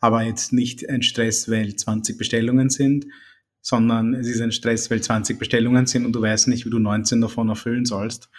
aber 0.00 0.22
jetzt 0.22 0.52
nicht 0.52 0.88
ein 0.88 1.02
Stress, 1.02 1.50
weil 1.50 1.74
20 1.74 2.18
Bestellungen 2.18 2.70
sind, 2.70 3.06
sondern 3.60 4.14
es 4.14 4.28
ist 4.28 4.40
ein 4.40 4.52
Stress, 4.52 4.90
weil 4.90 5.00
20 5.00 5.38
Bestellungen 5.38 5.86
sind 5.86 6.06
und 6.06 6.12
du 6.12 6.22
weißt 6.22 6.48
nicht, 6.48 6.66
wie 6.66 6.70
du 6.70 6.78
19 6.78 7.20
davon 7.20 7.48
erfüllen 7.48 7.84
sollst. 7.84 8.30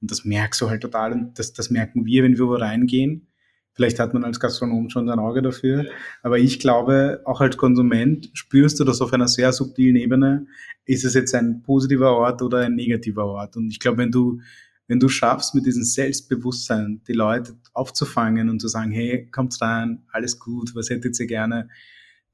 Und 0.00 0.10
das 0.10 0.24
merkst 0.24 0.60
du 0.60 0.68
halt 0.68 0.82
total 0.82 1.12
und 1.12 1.38
das, 1.38 1.52
das 1.52 1.70
merken 1.70 2.04
wir, 2.04 2.24
wenn 2.24 2.36
wir 2.36 2.46
wo 2.46 2.54
reingehen. 2.54 3.28
Vielleicht 3.74 3.98
hat 3.98 4.12
man 4.12 4.24
als 4.24 4.38
Gastronom 4.38 4.90
schon 4.90 5.08
ein 5.08 5.18
Auge 5.18 5.40
dafür, 5.40 5.86
aber 6.22 6.38
ich 6.38 6.60
glaube, 6.60 7.22
auch 7.24 7.40
als 7.40 7.56
Konsument 7.56 8.30
spürst 8.34 8.78
du 8.78 8.84
das 8.84 9.00
auf 9.00 9.12
einer 9.12 9.28
sehr 9.28 9.52
subtilen 9.52 9.96
Ebene. 9.96 10.46
Ist 10.84 11.04
es 11.04 11.14
jetzt 11.14 11.34
ein 11.34 11.62
positiver 11.62 12.14
Ort 12.16 12.42
oder 12.42 12.58
ein 12.58 12.74
negativer 12.74 13.24
Ort? 13.24 13.56
Und 13.56 13.70
ich 13.70 13.80
glaube, 13.80 13.98
wenn 13.98 14.10
du 14.10 14.40
wenn 14.88 15.00
du 15.00 15.08
schaffst, 15.08 15.54
mit 15.54 15.64
diesem 15.64 15.84
Selbstbewusstsein 15.84 17.02
die 17.08 17.14
Leute 17.14 17.56
aufzufangen 17.72 18.50
und 18.50 18.60
zu 18.60 18.68
sagen, 18.68 18.90
hey, 18.90 19.26
kommt 19.30 19.58
rein, 19.62 20.04
alles 20.12 20.38
gut, 20.38 20.74
was 20.74 20.90
hättet 20.90 21.18
ihr 21.18 21.26
gerne, 21.26 21.70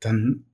dann, 0.00 0.46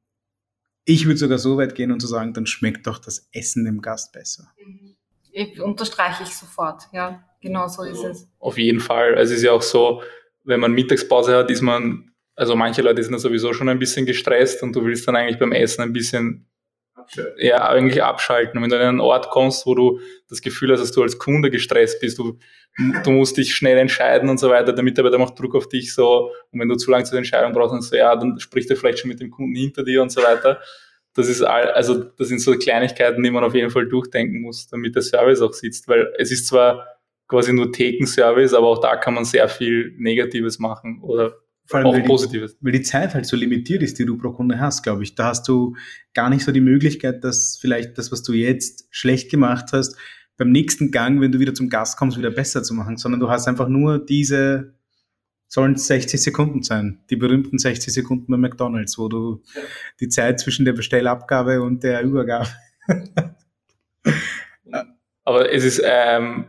ich 0.85 1.07
würde 1.07 1.18
sogar 1.18 1.38
so 1.38 1.57
weit 1.57 1.75
gehen 1.75 1.92
und 1.92 2.01
zu 2.01 2.07
sagen, 2.07 2.35
dann 2.35 2.47
schmeckt 2.47 2.87
doch 2.87 2.99
das 2.99 3.29
Essen 3.33 3.64
dem 3.64 3.81
Gast 3.81 4.12
besser. 4.12 4.53
Mhm. 4.62 4.97
Ich 5.33 5.61
unterstreiche 5.61 6.25
ich 6.25 6.29
sofort, 6.29 6.88
ja, 6.92 7.25
genau 7.40 7.66
so 7.66 7.83
ist 7.83 8.05
es. 8.05 8.29
Auf 8.38 8.57
jeden 8.57 8.81
Fall. 8.81 9.14
Also 9.14 9.33
es 9.33 9.38
ist 9.38 9.44
ja 9.44 9.53
auch 9.53 9.62
so, 9.62 10.03
wenn 10.44 10.61
man 10.61 10.72
Mittagspause 10.72 11.37
hat, 11.37 11.50
ist 11.50 11.62
man, 11.62 12.12
also 12.37 12.57
manche 12.57 12.83
Leute 12.83 13.02
sind 13.02 13.12
ja 13.12 13.18
sowieso 13.18 13.52
schon 13.52 13.68
ein 13.68 13.78
bisschen 13.78 14.07
gestresst 14.07 14.62
und 14.62 14.74
du 14.74 14.85
willst 14.85 15.07
dann 15.09 15.16
eigentlich 15.16 15.38
beim 15.38 15.52
Essen 15.52 15.83
ein 15.83 15.92
bisschen 15.92 16.46
ja, 17.38 17.68
eigentlich 17.68 18.02
abschalten. 18.02 18.61
wenn 18.62 18.70
du 18.70 18.76
an 18.76 18.83
einen 18.83 19.00
Ort 19.00 19.30
kommst, 19.30 19.66
wo 19.66 19.74
du 19.74 20.00
das 20.28 20.40
Gefühl 20.40 20.72
hast, 20.72 20.80
dass 20.80 20.92
du 20.92 21.02
als 21.02 21.18
Kunde 21.18 21.50
gestresst 21.50 22.00
bist, 22.00 22.18
du, 22.18 22.38
du 23.04 23.11
musst 23.11 23.37
dich 23.37 23.54
schnell 23.54 23.78
entscheiden 23.78 24.28
und 24.28 24.38
so 24.38 24.48
weiter, 24.48 24.72
der 24.72 24.85
Mitarbeiter 24.85 25.18
macht 25.18 25.38
Druck 25.38 25.54
auf 25.54 25.68
dich 25.68 25.94
so, 25.94 26.30
und 26.50 26.61
wenn 26.61 26.68
du 26.68 26.76
zu 26.76 26.90
lange 26.90 27.04
zur 27.04 27.18
Entscheidung 27.18 27.52
brauchst, 27.52 27.72
dann 27.72 27.83
so, 27.83 27.96
ja, 27.96 28.14
dann 28.16 28.38
spricht 28.38 28.70
er 28.70 28.76
vielleicht 28.76 29.00
schon 29.00 29.09
mit 29.09 29.20
dem 29.20 29.30
Kunden 29.30 29.54
hinter 29.54 29.85
dir 29.85 30.02
und 30.02 30.11
so 30.11 30.22
weiter. 30.22 30.61
Das 31.14 31.28
ist 31.28 31.42
all, 31.42 31.70
also, 31.70 32.02
das 32.02 32.28
sind 32.28 32.40
so 32.40 32.57
Kleinigkeiten, 32.57 33.22
die 33.22 33.30
man 33.30 33.44
auf 33.44 33.54
jeden 33.54 33.70
Fall 33.70 33.87
durchdenken 33.87 34.40
muss, 34.40 34.66
damit 34.66 34.96
der 34.96 35.02
Service 35.02 35.40
auch 35.40 35.52
sitzt, 35.52 35.87
weil 35.87 36.12
es 36.18 36.33
ist 36.33 36.46
zwar 36.48 36.87
quasi 37.28 37.52
nur 37.52 37.72
Thekenservice, 37.72 38.54
aber 38.54 38.68
auch 38.68 38.80
da 38.80 38.96
kann 38.96 39.14
man 39.14 39.24
sehr 39.24 39.48
viel 39.48 39.94
Negatives 39.98 40.58
machen 40.58 41.00
oder 41.02 41.34
vor 41.66 41.78
allem, 41.78 41.87
auch 41.87 41.94
weil 41.94 42.02
Positives. 42.04 42.58
Die, 42.58 42.64
weil 42.64 42.72
die 42.72 42.82
Zeit 42.82 43.14
halt 43.14 43.26
so 43.26 43.37
limitiert 43.37 43.82
ist, 43.82 43.98
die 43.98 44.04
du 44.04 44.18
pro 44.18 44.32
Kunde 44.32 44.60
hast, 44.60 44.82
glaube 44.82 45.02
ich. 45.02 45.14
Da 45.14 45.28
hast 45.28 45.48
du 45.48 45.74
gar 46.12 46.28
nicht 46.28 46.44
so 46.44 46.52
die 46.52 46.60
Möglichkeit, 46.60 47.24
dass 47.24 47.56
vielleicht 47.58 47.96
das, 47.96 48.12
was 48.12 48.22
du 48.22 48.34
jetzt 48.34 48.87
schlecht 48.90 49.30
gemacht 49.30 49.72
hast, 49.72 49.96
beim 50.37 50.50
nächsten 50.50 50.90
Gang, 50.90 51.20
wenn 51.20 51.32
du 51.32 51.38
wieder 51.38 51.54
zum 51.54 51.70
Gast 51.70 51.96
kommst, 51.96 52.18
wieder 52.18 52.30
besser 52.30 52.62
zu 52.62 52.74
machen, 52.74 52.96
sondern 52.96 53.20
du 53.20 53.30
hast 53.30 53.48
einfach 53.48 53.68
nur 53.68 54.04
diese 54.04 54.74
sollen 55.54 55.74
es 55.74 55.87
60 55.87 56.20
Sekunden 56.20 56.62
sein. 56.64 57.04
Die 57.10 57.16
berühmten 57.16 57.58
60 57.58 57.92
Sekunden 57.94 58.26
bei 58.30 58.37
McDonalds, 58.37 58.98
wo 58.98 59.08
du 59.08 59.42
die 60.00 60.08
Zeit 60.08 60.40
zwischen 60.40 60.64
der 60.64 60.72
Bestellabgabe 60.72 61.62
und 61.62 61.84
der 61.84 62.02
Übergabe. 62.02 62.48
Aber 65.24 65.52
es 65.52 65.64
ist, 65.64 65.80
ähm, 65.84 66.46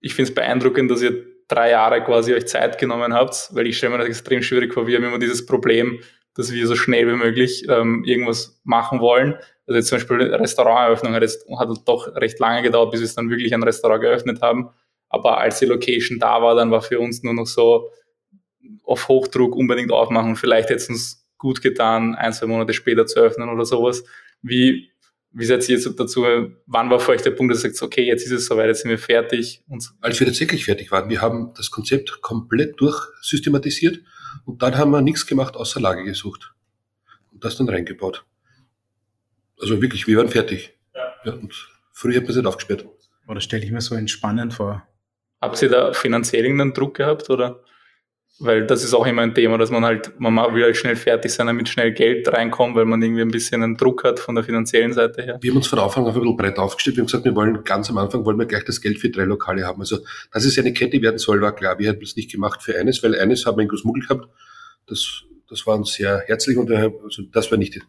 ich 0.00 0.14
finde 0.14 0.30
es 0.30 0.34
beeindruckend, 0.34 0.90
dass 0.90 1.02
ihr 1.02 1.24
drei 1.48 1.70
Jahre 1.70 2.04
quasi 2.04 2.34
euch 2.34 2.46
Zeit 2.46 2.78
genommen 2.78 3.14
habt, 3.14 3.48
weil 3.52 3.66
ich 3.66 3.78
stelle 3.78 3.92
mir 3.92 3.98
das 3.98 4.08
extrem 4.08 4.42
schwierig 4.42 4.74
vor. 4.74 4.86
Wir 4.86 4.98
haben 4.98 5.04
immer 5.04 5.18
dieses 5.18 5.46
Problem, 5.46 6.00
dass 6.34 6.52
wir 6.52 6.66
so 6.66 6.76
schnell 6.76 7.08
wie 7.08 7.16
möglich 7.16 7.66
ähm, 7.68 8.04
irgendwas 8.04 8.60
machen 8.64 9.00
wollen. 9.00 9.34
Also 9.66 9.76
jetzt 9.76 9.88
zum 9.88 9.96
Beispiel 9.96 10.34
Restauranteröffnung 10.34 11.14
hat 11.14 11.22
jetzt 11.22 11.46
hat 11.58 11.68
doch 11.86 12.14
recht 12.16 12.38
lange 12.38 12.62
gedauert, 12.62 12.92
bis 12.92 13.00
wir 13.00 13.06
es 13.06 13.14
dann 13.14 13.30
wirklich 13.30 13.52
ein 13.54 13.62
Restaurant 13.62 14.02
geöffnet 14.02 14.40
haben. 14.40 14.70
Aber 15.08 15.38
als 15.38 15.58
die 15.58 15.66
Location 15.66 16.18
da 16.18 16.42
war, 16.42 16.54
dann 16.54 16.70
war 16.70 16.82
für 16.82 17.00
uns 17.00 17.22
nur 17.22 17.34
noch 17.34 17.46
so 17.46 17.90
auf 18.84 19.08
Hochdruck 19.08 19.56
unbedingt 19.56 19.90
aufmachen. 19.90 20.36
Vielleicht 20.36 20.68
hätte 20.68 20.82
es 20.82 20.88
uns 20.88 21.28
gut 21.38 21.62
getan, 21.62 22.14
ein, 22.14 22.32
zwei 22.32 22.46
Monate 22.46 22.72
später 22.72 23.06
zu 23.06 23.20
öffnen 23.20 23.48
oder 23.48 23.64
sowas. 23.64 24.04
Wie, 24.42 24.90
wie 25.38 25.44
seid 25.44 25.68
ihr 25.68 25.76
jetzt 25.76 26.00
dazu? 26.00 26.26
Wann 26.66 26.90
war 26.90 26.98
für 26.98 27.12
euch 27.12 27.22
der 27.22 27.30
Punkt, 27.30 27.54
dass 27.54 27.62
ihr 27.62 27.70
sagt, 27.70 27.82
okay, 27.82 28.04
jetzt 28.04 28.26
ist 28.26 28.32
es 28.32 28.46
soweit, 28.46 28.66
jetzt 28.66 28.82
sind 28.82 28.90
wir 28.90 28.98
fertig? 28.98 29.62
Und 29.68 29.92
Als 30.00 30.18
wir 30.18 30.26
tatsächlich 30.26 30.64
fertig 30.64 30.90
waren, 30.90 31.08
wir 31.08 31.20
haben 31.20 31.52
das 31.56 31.70
Konzept 31.70 32.20
komplett 32.20 32.80
durchsystematisiert 32.80 34.00
und 34.44 34.62
dann 34.62 34.76
haben 34.76 34.90
wir 34.90 35.00
nichts 35.00 35.26
gemacht, 35.26 35.56
außer 35.56 35.80
Lage 35.80 36.02
gesucht 36.02 36.52
und 37.32 37.44
das 37.44 37.56
dann 37.56 37.68
reingebaut. 37.68 38.24
Also 39.60 39.80
wirklich, 39.80 40.06
wir 40.08 40.16
waren 40.16 40.28
fertig. 40.28 40.76
Ja. 40.94 41.14
ja 41.24 41.32
und 41.34 41.54
früher 41.92 42.16
hat 42.16 42.22
man 42.22 42.30
es 42.30 42.36
nicht 42.36 42.46
aufgesperrt. 42.46 42.86
Oder 43.28 43.40
stelle 43.40 43.64
ich 43.64 43.70
mir 43.70 43.80
so 43.80 43.94
entspannend 43.94 44.54
vor. 44.54 44.86
Habt 45.40 45.62
ihr 45.62 45.68
da 45.68 45.92
finanziell 45.92 46.44
irgendeinen 46.44 46.74
Druck 46.74 46.96
gehabt 46.96 47.30
oder? 47.30 47.62
Weil 48.40 48.66
das 48.66 48.84
ist 48.84 48.94
auch 48.94 49.04
immer 49.04 49.22
ein 49.22 49.34
Thema, 49.34 49.58
dass 49.58 49.70
man 49.70 49.84
halt, 49.84 50.12
man 50.20 50.36
will 50.54 50.62
halt 50.62 50.76
schnell 50.76 50.94
fertig 50.94 51.32
sein, 51.32 51.48
damit 51.48 51.68
schnell 51.68 51.92
Geld 51.92 52.32
reinkommt, 52.32 52.76
weil 52.76 52.84
man 52.84 53.02
irgendwie 53.02 53.22
ein 53.22 53.32
bisschen 53.32 53.64
einen 53.64 53.76
Druck 53.76 54.04
hat 54.04 54.20
von 54.20 54.36
der 54.36 54.44
finanziellen 54.44 54.92
Seite 54.92 55.22
her. 55.22 55.38
Wir 55.40 55.50
haben 55.50 55.56
uns 55.56 55.66
von 55.66 55.80
Anfang 55.80 56.04
an 56.04 56.10
ein 56.10 56.20
bisschen 56.20 56.36
breit 56.36 56.56
aufgestellt. 56.56 56.96
Wir 56.96 57.02
haben 57.02 57.06
gesagt, 57.06 57.24
wir 57.24 57.34
wollen 57.34 57.64
ganz 57.64 57.90
am 57.90 57.98
Anfang 57.98 58.24
wollen 58.24 58.38
wir 58.38 58.46
gleich 58.46 58.64
das 58.64 58.80
Geld 58.80 59.00
für 59.00 59.10
drei 59.10 59.24
Lokale 59.24 59.64
haben. 59.64 59.80
Also, 59.80 59.98
dass 60.32 60.44
es 60.44 60.56
eine 60.56 60.72
Kette 60.72 61.02
werden 61.02 61.18
soll, 61.18 61.40
war 61.40 61.52
klar. 61.52 61.80
Wir 61.80 61.88
hätten 61.88 62.04
es 62.04 62.14
nicht 62.14 62.30
gemacht 62.30 62.62
für 62.62 62.78
eines, 62.78 63.02
weil 63.02 63.18
eines 63.18 63.44
haben 63.44 63.58
wir 63.58 63.62
in 63.62 63.68
Großmuggel 63.68 64.02
gehabt. 64.04 64.28
Das, 64.86 65.24
das 65.50 65.66
war 65.66 65.74
uns 65.74 65.94
sehr 65.94 66.22
herzlich 66.26 66.56
und 66.56 66.70
also 66.70 67.22
das 67.32 67.50
war 67.50 67.58
nicht 67.58 67.80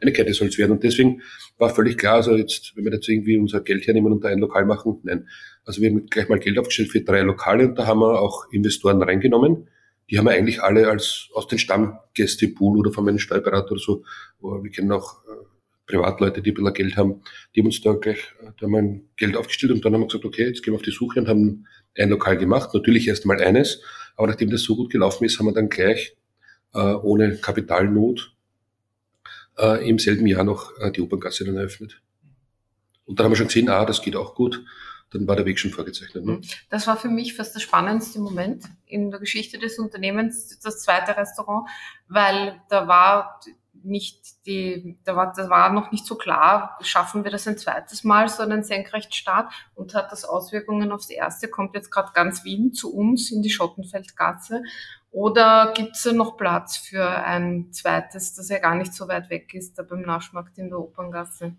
eine 0.00 0.12
Kette 0.12 0.32
soll 0.32 0.48
es 0.48 0.56
werden. 0.56 0.72
Und 0.72 0.84
deswegen 0.84 1.20
war 1.58 1.68
völlig 1.68 1.98
klar, 1.98 2.14
also 2.14 2.34
jetzt, 2.34 2.72
wenn 2.76 2.84
wir 2.84 2.92
jetzt 2.92 3.08
irgendwie 3.10 3.36
unser 3.36 3.60
Geld 3.60 3.86
hernehmen 3.86 4.10
und 4.10 4.24
da 4.24 4.28
ein 4.28 4.38
Lokal 4.38 4.64
machen, 4.64 5.00
nein. 5.02 5.28
Also 5.66 5.82
wir 5.82 5.90
haben 5.90 6.06
gleich 6.06 6.30
mal 6.30 6.38
Geld 6.38 6.58
aufgestellt 6.58 6.90
für 6.90 7.02
drei 7.02 7.20
Lokale 7.20 7.68
und 7.68 7.78
da 7.78 7.86
haben 7.86 8.00
wir 8.00 8.22
auch 8.22 8.50
Investoren 8.52 9.02
reingenommen 9.02 9.68
die 10.10 10.18
haben 10.18 10.26
wir 10.26 10.32
eigentlich 10.32 10.62
alle 10.62 10.88
als 10.88 11.28
aus 11.34 11.46
den 11.46 11.58
Stammgästepool 11.58 12.78
oder 12.78 12.92
von 12.92 13.04
meinem 13.04 13.18
Steuerberater 13.18 13.72
oder 13.72 13.80
so. 13.80 14.04
Wir 14.40 14.70
kennen 14.70 14.90
auch 14.92 15.22
äh, 15.24 15.44
Privatleute, 15.86 16.42
die 16.42 16.50
ein 16.50 16.54
bisschen 16.54 16.74
Geld 16.74 16.96
haben, 16.96 17.22
die 17.54 17.60
haben 17.60 17.66
uns 17.66 17.80
da 17.80 17.92
gleich 17.92 18.32
da 18.58 18.66
haben 18.66 18.72
wir 18.72 19.00
Geld 19.16 19.36
aufgestellt 19.36 19.72
und 19.72 19.84
dann 19.84 19.94
haben 19.94 20.02
wir 20.02 20.06
gesagt, 20.06 20.24
okay, 20.24 20.46
jetzt 20.46 20.62
gehen 20.62 20.72
wir 20.72 20.76
auf 20.76 20.82
die 20.82 20.90
Suche 20.90 21.20
und 21.20 21.28
haben 21.28 21.66
ein 21.96 22.10
Lokal 22.10 22.36
gemacht. 22.36 22.72
Natürlich 22.74 23.08
erst 23.08 23.26
mal 23.26 23.40
eines, 23.40 23.82
aber 24.16 24.28
nachdem 24.28 24.50
das 24.50 24.62
so 24.62 24.76
gut 24.76 24.90
gelaufen 24.90 25.24
ist, 25.24 25.38
haben 25.38 25.46
wir 25.46 25.54
dann 25.54 25.68
gleich 25.68 26.16
äh, 26.74 26.78
ohne 26.78 27.36
Kapitalnot 27.36 28.34
äh, 29.58 29.88
im 29.88 29.98
selben 29.98 30.26
Jahr 30.26 30.44
noch 30.44 30.78
äh, 30.78 30.90
die 30.90 31.00
Operngasse 31.00 31.44
dann 31.44 31.56
eröffnet. 31.56 32.00
Und 33.04 33.18
dann 33.18 33.24
haben 33.24 33.32
wir 33.32 33.36
schon 33.36 33.46
gesehen, 33.46 33.68
ah, 33.68 33.84
das 33.84 34.02
geht 34.02 34.16
auch 34.16 34.34
gut 34.34 34.64
dann 35.10 35.26
war 35.26 35.36
der 35.36 35.46
Weg 35.46 35.58
schon 35.58 35.70
vorgezeichnet. 35.70 36.24
Ne? 36.24 36.40
Das 36.70 36.86
war 36.86 36.96
für 36.96 37.08
mich 37.08 37.34
fast 37.34 37.54
der 37.54 37.60
spannendste 37.60 38.18
Moment 38.18 38.64
in 38.86 39.10
der 39.10 39.20
Geschichte 39.20 39.58
des 39.58 39.78
Unternehmens, 39.78 40.58
das 40.60 40.82
zweite 40.82 41.16
Restaurant, 41.16 41.68
weil 42.08 42.60
da 42.68 42.88
war 42.88 43.40
nicht 43.84 44.46
die, 44.46 44.98
da 45.04 45.14
war, 45.16 45.32
das 45.34 45.48
war 45.48 45.72
noch 45.72 45.92
nicht 45.92 46.04
so 46.04 46.16
klar, 46.16 46.76
schaffen 46.80 47.24
wir 47.24 47.30
das 47.30 47.46
ein 47.46 47.58
zweites 47.58 48.04
Mal, 48.04 48.28
so 48.28 48.42
einen 48.42 48.64
Senkrechtstart 48.64 49.52
und 49.74 49.94
hat 49.94 50.10
das 50.12 50.24
Auswirkungen 50.24 50.92
aufs 50.92 51.10
erste, 51.10 51.48
kommt 51.48 51.74
jetzt 51.74 51.90
gerade 51.90 52.12
ganz 52.12 52.44
Wien 52.44 52.72
zu 52.72 52.92
uns 52.92 53.30
in 53.30 53.40
die 53.40 53.50
Schottenfeldgasse 53.50 54.62
oder 55.10 55.72
gibt 55.74 55.96
es 55.96 56.04
noch 56.06 56.36
Platz 56.36 56.76
für 56.76 57.08
ein 57.08 57.72
zweites, 57.72 58.34
das 58.34 58.48
ja 58.48 58.58
gar 58.58 58.74
nicht 58.74 58.92
so 58.92 59.08
weit 59.08 59.30
weg 59.30 59.54
ist, 59.54 59.78
da 59.78 59.82
beim 59.82 60.02
Naschmarkt 60.02 60.58
in 60.58 60.68
der 60.68 60.80
Operngasse? 60.80 61.56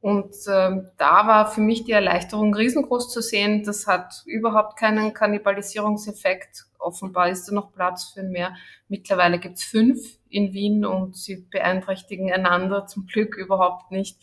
Und 0.00 0.34
ähm, 0.48 0.88
da 0.96 1.26
war 1.26 1.50
für 1.50 1.60
mich 1.60 1.84
die 1.84 1.92
Erleichterung 1.92 2.54
riesengroß 2.54 3.12
zu 3.12 3.20
sehen. 3.20 3.64
Das 3.64 3.86
hat 3.88 4.22
überhaupt 4.26 4.78
keinen 4.78 5.12
Kannibalisierungseffekt. 5.12 6.66
Offenbar 6.78 7.30
ist 7.30 7.48
da 7.48 7.52
noch 7.54 7.72
Platz 7.72 8.12
für 8.14 8.22
mehr. 8.22 8.54
Mittlerweile 8.88 9.40
gibt's 9.40 9.64
fünf 9.64 9.98
in 10.28 10.52
Wien 10.52 10.84
und 10.84 11.16
sie 11.16 11.46
beeinträchtigen 11.50 12.32
einander 12.32 12.86
zum 12.86 13.06
Glück 13.06 13.36
überhaupt 13.36 13.90
nicht. 13.90 14.18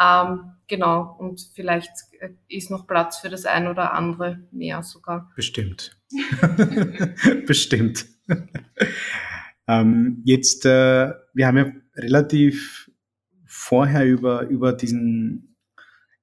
Ähm, 0.00 0.54
genau, 0.66 1.14
und 1.18 1.40
vielleicht 1.54 1.92
äh, 2.18 2.30
ist 2.48 2.70
noch 2.70 2.88
Platz 2.88 3.18
für 3.18 3.28
das 3.28 3.46
ein 3.46 3.68
oder 3.68 3.92
andere 3.92 4.40
mehr 4.50 4.82
sogar. 4.82 5.30
Bestimmt. 5.36 5.96
Bestimmt. 7.46 8.06
ähm, 9.68 10.22
jetzt, 10.24 10.66
äh, 10.66 11.12
wir 11.32 11.46
haben 11.46 11.58
ja 11.58 11.72
relativ 11.94 12.90
vorher 13.62 14.04
über, 14.04 14.48
über 14.48 14.72
diesen, 14.72 15.56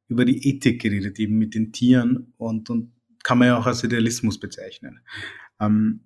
über 0.10 0.26
die 0.26 0.46
Ethik 0.50 0.82
geredet, 0.82 1.20
eben 1.20 1.38
mit 1.38 1.56
den 1.56 1.72
Tieren 1.72 2.34
und, 2.38 2.70
und 2.70 2.92
kann 3.24 3.38
man 3.38 3.48
ja 3.48 3.58
auch 3.58 3.66
als 3.66 3.84
Idealismus 3.84 4.40
bezeichnen. 4.40 5.00
Ähm, 5.60 6.02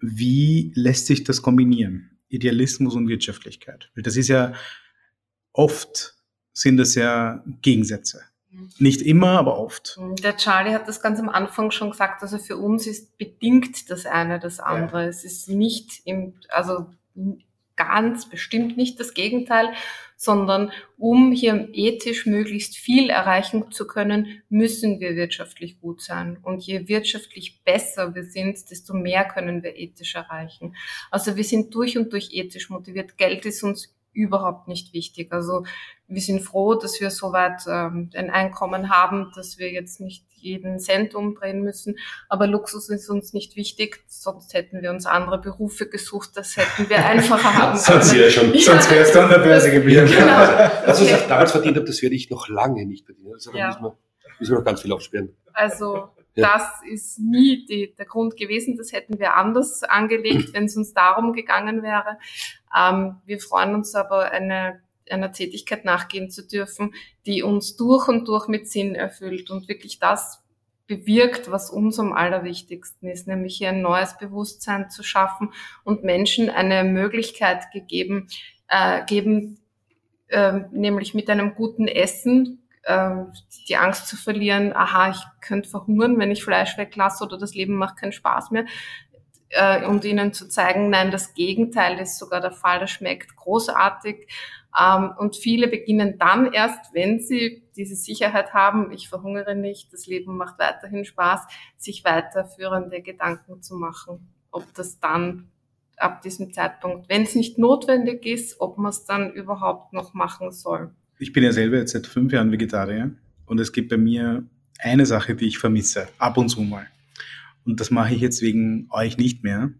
wie 0.00 0.72
lässt 0.74 1.06
sich 1.06 1.22
das 1.22 1.42
kombinieren? 1.42 2.18
Idealismus 2.28 2.94
und 2.94 3.08
Wirtschaftlichkeit. 3.08 3.90
Weil 3.94 4.02
das 4.02 4.16
ist 4.16 4.28
ja 4.28 4.54
oft 5.52 6.14
sind 6.54 6.78
das 6.78 6.94
ja 6.94 7.44
Gegensätze. 7.60 8.22
Nicht 8.78 9.02
immer, 9.02 9.38
aber 9.38 9.58
oft. 9.58 9.98
Der 10.22 10.36
Charlie 10.36 10.72
hat 10.72 10.88
das 10.88 11.02
ganz 11.02 11.18
am 11.18 11.28
Anfang 11.28 11.72
schon 11.72 11.90
gesagt, 11.90 12.22
also 12.22 12.38
für 12.38 12.56
uns 12.56 12.86
ist 12.86 13.18
bedingt 13.18 13.90
das 13.90 14.06
eine 14.06 14.38
das 14.38 14.60
andere. 14.60 15.02
Ja. 15.02 15.08
Es 15.08 15.24
ist 15.24 15.48
nicht 15.48 16.00
im, 16.04 16.34
also 16.48 16.86
ganz 17.76 18.28
bestimmt 18.28 18.76
nicht 18.76 19.00
das 19.00 19.14
Gegenteil, 19.14 19.72
sondern 20.16 20.72
um 20.96 21.32
hier 21.32 21.68
ethisch 21.72 22.26
möglichst 22.26 22.76
viel 22.76 23.10
erreichen 23.10 23.70
zu 23.70 23.86
können, 23.86 24.42
müssen 24.48 25.00
wir 25.00 25.16
wirtschaftlich 25.16 25.80
gut 25.80 26.02
sein. 26.02 26.38
Und 26.42 26.62
je 26.64 26.88
wirtschaftlich 26.88 27.62
besser 27.64 28.14
wir 28.14 28.24
sind, 28.24 28.70
desto 28.70 28.94
mehr 28.94 29.24
können 29.24 29.62
wir 29.62 29.76
ethisch 29.76 30.14
erreichen. 30.14 30.76
Also 31.10 31.36
wir 31.36 31.44
sind 31.44 31.74
durch 31.74 31.98
und 31.98 32.12
durch 32.12 32.32
ethisch 32.32 32.70
motiviert. 32.70 33.18
Geld 33.18 33.44
ist 33.44 33.62
uns 33.62 33.94
überhaupt 34.12 34.68
nicht 34.68 34.92
wichtig. 34.94 35.32
Also 35.32 35.64
wir 36.06 36.22
sind 36.22 36.40
froh, 36.40 36.74
dass 36.74 37.00
wir 37.00 37.10
soweit 37.10 37.62
ähm, 37.66 38.10
ein 38.14 38.30
Einkommen 38.30 38.90
haben, 38.90 39.32
dass 39.34 39.58
wir 39.58 39.72
jetzt 39.72 40.00
nicht 40.00 40.24
jeden 40.44 40.78
Cent 40.78 41.14
umdrehen 41.14 41.62
müssen. 41.62 41.96
Aber 42.28 42.46
Luxus 42.46 42.88
ist 42.90 43.08
uns 43.08 43.32
nicht 43.32 43.56
wichtig, 43.56 44.04
sonst 44.06 44.54
hätten 44.54 44.82
wir 44.82 44.90
uns 44.90 45.06
andere 45.06 45.40
Berufe 45.40 45.88
gesucht, 45.88 46.30
das 46.34 46.56
hätten 46.56 46.88
wir 46.88 47.04
einfacher 47.04 47.54
haben 47.54 47.78
können. 47.78 48.00
sonst 48.00 48.14
ja 48.14 48.30
schon, 48.30 48.54
ja. 48.54 48.60
sonst 48.60 48.90
wärst 48.90 49.14
du 49.14 49.20
an 49.20 49.30
der 49.30 49.38
Börse 49.38 49.70
geblieben. 49.72 50.06
Genau. 50.06 50.36
Also 50.36 51.02
was 51.04 51.20
ich 51.20 51.26
damals 51.26 51.52
verdient 51.52 51.76
habe, 51.76 51.86
das 51.86 52.02
werde 52.02 52.14
ich 52.14 52.30
noch 52.30 52.48
lange 52.48 52.86
nicht 52.86 53.06
verdienen. 53.06 53.32
Also 53.32 53.52
ja. 53.52 53.68
müssen, 53.68 53.82
wir, 53.82 53.96
müssen 54.38 54.52
wir 54.52 54.58
noch 54.58 54.64
ganz 54.64 54.82
viel 54.82 54.92
aufsperren. 54.92 55.34
Also 55.52 56.10
ja. 56.36 56.52
Das 56.52 56.80
ist 56.90 57.18
nie 57.20 57.64
die, 57.64 57.94
der 57.96 58.06
Grund 58.06 58.36
gewesen. 58.36 58.76
Das 58.76 58.92
hätten 58.92 59.20
wir 59.20 59.36
anders 59.36 59.84
angelegt, 59.84 60.52
wenn 60.52 60.64
es 60.64 60.76
uns 60.76 60.92
darum 60.92 61.32
gegangen 61.32 61.82
wäre. 61.82 62.18
Ähm, 62.76 63.16
wir 63.24 63.38
freuen 63.38 63.74
uns 63.74 63.94
aber, 63.94 64.32
eine, 64.32 64.80
einer 65.10 65.32
Tätigkeit 65.32 65.84
nachgehen 65.84 66.30
zu 66.30 66.46
dürfen, 66.46 66.94
die 67.26 67.42
uns 67.42 67.76
durch 67.76 68.08
und 68.08 68.28
durch 68.28 68.48
mit 68.48 68.68
Sinn 68.68 68.94
erfüllt 68.94 69.50
und 69.50 69.68
wirklich 69.68 69.98
das 69.98 70.42
bewirkt, 70.86 71.50
was 71.50 71.70
uns 71.70 71.98
am 71.98 72.12
allerwichtigsten 72.12 73.08
ist, 73.08 73.26
nämlich 73.26 73.56
hier 73.56 73.70
ein 73.70 73.80
neues 73.80 74.18
Bewusstsein 74.18 74.90
zu 74.90 75.02
schaffen 75.02 75.52
und 75.82 76.04
Menschen 76.04 76.50
eine 76.50 76.84
Möglichkeit 76.84 77.70
gegeben, 77.72 78.28
äh, 78.68 79.04
geben, 79.06 79.58
äh, 80.28 80.60
nämlich 80.72 81.14
mit 81.14 81.30
einem 81.30 81.54
guten 81.54 81.88
Essen 81.88 82.64
äh, 82.82 83.10
die 83.68 83.76
Angst 83.76 84.08
zu 84.08 84.16
verlieren, 84.16 84.74
aha, 84.74 85.10
ich 85.10 85.22
könnte 85.40 85.70
verhungern, 85.70 86.18
wenn 86.18 86.30
ich 86.30 86.44
Fleisch 86.44 86.76
weglasse 86.76 87.24
oder 87.24 87.38
das 87.38 87.54
Leben 87.54 87.76
macht 87.76 87.96
keinen 87.96 88.12
Spaß 88.12 88.50
mehr. 88.50 88.66
Äh, 89.50 89.86
und 89.86 90.04
ihnen 90.04 90.32
zu 90.32 90.48
zeigen, 90.48 90.90
nein, 90.90 91.10
das 91.10 91.34
Gegenteil 91.34 91.98
ist 91.98 92.18
sogar 92.18 92.40
der 92.40 92.52
Fall, 92.52 92.80
das 92.80 92.90
schmeckt 92.90 93.36
großartig. 93.36 94.26
Ähm, 94.80 95.12
und 95.18 95.36
viele 95.36 95.68
beginnen 95.68 96.18
dann 96.18 96.52
erst, 96.52 96.94
wenn 96.94 97.20
sie 97.20 97.62
diese 97.76 97.94
Sicherheit 97.94 98.52
haben, 98.52 98.92
ich 98.92 99.08
verhungere 99.08 99.54
nicht, 99.54 99.92
das 99.92 100.06
Leben 100.06 100.36
macht 100.36 100.58
weiterhin 100.58 101.04
Spaß, 101.04 101.42
sich 101.76 102.04
weiterführende 102.04 103.02
Gedanken 103.02 103.62
zu 103.62 103.76
machen. 103.76 104.28
Ob 104.50 104.64
das 104.74 105.00
dann 105.00 105.50
ab 105.96 106.22
diesem 106.22 106.52
Zeitpunkt, 106.52 107.08
wenn 107.08 107.22
es 107.22 107.34
nicht 107.34 107.58
notwendig 107.58 108.26
ist, 108.26 108.60
ob 108.60 108.78
man 108.78 108.90
es 108.90 109.04
dann 109.04 109.32
überhaupt 109.32 109.92
noch 109.92 110.12
machen 110.12 110.50
soll 110.50 110.92
ich 111.18 111.32
bin 111.32 111.42
ja 111.42 111.52
selber 111.52 111.78
jetzt 111.78 111.92
seit 111.92 112.06
fünf 112.06 112.32
Jahren 112.32 112.52
Vegetarier 112.52 113.12
und 113.46 113.60
es 113.60 113.72
gibt 113.72 113.90
bei 113.90 113.96
mir 113.96 114.44
eine 114.78 115.06
Sache, 115.06 115.34
die 115.34 115.46
ich 115.46 115.58
vermisse, 115.58 116.08
ab 116.18 116.36
und 116.36 116.48
zu 116.48 116.60
mal. 116.62 116.86
Und 117.64 117.80
das 117.80 117.90
mache 117.90 118.14
ich 118.14 118.20
jetzt 118.20 118.42
wegen 118.42 118.88
euch 118.90 119.16
nicht 119.16 119.42
mehr. 119.42 119.70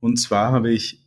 Und 0.00 0.18
zwar 0.18 0.52
habe 0.52 0.70
ich, 0.70 1.05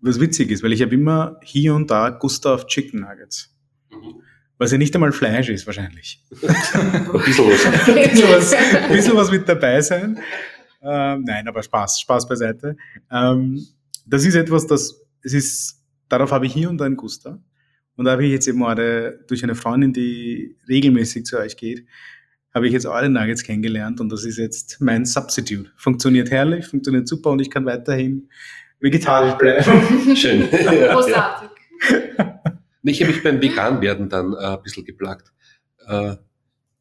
was 0.00 0.20
witzig 0.20 0.50
ist, 0.50 0.62
weil 0.62 0.72
ich 0.72 0.82
habe 0.82 0.94
immer 0.94 1.38
hier 1.42 1.74
und 1.74 1.90
da 1.90 2.10
Gustav 2.10 2.66
Chicken 2.66 3.00
Nuggets. 3.00 3.54
Mhm. 3.90 4.22
Was 4.58 4.72
ja 4.72 4.78
nicht 4.78 4.94
einmal 4.94 5.12
Fleisch 5.12 5.48
ist, 5.48 5.66
wahrscheinlich. 5.66 6.22
ein 6.30 7.12
bisschen 7.12 7.46
was. 7.46 7.64
ein 7.88 7.94
bisschen 7.94 8.28
was, 8.28 8.52
ein 8.52 8.92
bisschen 8.92 9.16
was 9.16 9.30
mit 9.30 9.48
dabei 9.48 9.80
sein. 9.80 10.18
Ähm, 10.82 11.24
nein, 11.24 11.46
aber 11.48 11.62
Spaß, 11.62 12.00
Spaß 12.00 12.28
beiseite. 12.28 12.76
Ähm, 13.10 13.66
das 14.06 14.24
ist 14.24 14.34
etwas, 14.34 14.66
das, 14.66 15.00
es 15.22 15.32
ist, 15.32 15.82
darauf 16.08 16.32
habe 16.32 16.46
ich 16.46 16.52
hier 16.52 16.70
und 16.70 16.78
da 16.78 16.84
einen 16.84 16.96
Guster. 16.96 17.40
Und 17.96 18.04
da 18.04 18.12
habe 18.12 18.24
ich 18.24 18.30
jetzt 18.30 18.46
eben 18.46 18.64
eine, 18.64 19.18
durch 19.26 19.42
eine 19.42 19.54
Freundin, 19.54 19.92
die 19.92 20.56
regelmäßig 20.68 21.24
zu 21.24 21.38
euch 21.38 21.56
geht, 21.56 21.84
habe 22.54 22.66
ich 22.66 22.72
jetzt 22.72 22.86
alle 22.86 23.10
Nuggets 23.10 23.42
kennengelernt 23.42 24.00
und 24.00 24.10
das 24.10 24.24
ist 24.24 24.38
jetzt 24.38 24.80
mein 24.80 25.04
Substitute. 25.04 25.70
Funktioniert 25.76 26.30
herrlich, 26.30 26.66
funktioniert 26.66 27.06
super 27.06 27.30
und 27.30 27.40
ich 27.40 27.50
kann 27.50 27.66
weiterhin 27.66 28.28
vegetarisch 28.80 29.34
bleiben. 29.34 30.16
Schön. 30.16 30.48
Großartig. 30.50 31.50
Ich 32.82 33.02
habe 33.02 33.12
mich 33.12 33.22
beim 33.22 33.42
Veganwerden 33.42 34.08
dann 34.08 34.32
äh, 34.32 34.56
ein 34.56 34.62
bisschen 34.62 34.84
geplagt. 34.84 35.32
Äh, 35.86 36.16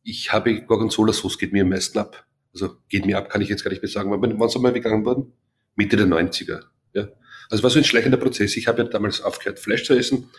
ich 0.03 0.31
habe 0.31 0.62
Gorgonzola-Sauce, 0.62 1.38
geht 1.38 1.51
mir 1.51 1.63
am 1.63 1.69
meisten 1.69 1.97
ab. 1.97 2.25
Also 2.53 2.77
geht 2.88 3.05
mir 3.05 3.17
ab, 3.17 3.29
kann 3.29 3.41
ich 3.41 3.49
jetzt 3.49 3.63
gar 3.63 3.71
nicht 3.71 3.83
mehr 3.83 3.91
sagen. 3.91 4.10
Wann, 4.10 4.39
wann 4.39 4.49
soll 4.49 4.62
man 4.62 4.73
vegan 4.73 5.05
worden? 5.05 5.33
Mitte 5.75 5.97
der 5.97 6.07
90er. 6.07 6.62
Ja. 6.93 7.10
Also 7.49 7.63
war 7.63 7.69
so 7.69 7.79
ein 7.79 7.83
schleichender 7.83 8.17
Prozess. 8.17 8.55
Ich 8.57 8.67
habe 8.67 8.81
ja 8.81 8.88
damals 8.88 9.21
aufgehört, 9.21 9.60
Fleisch 9.60 9.83
zu 9.83 9.93
essen. 9.93 10.29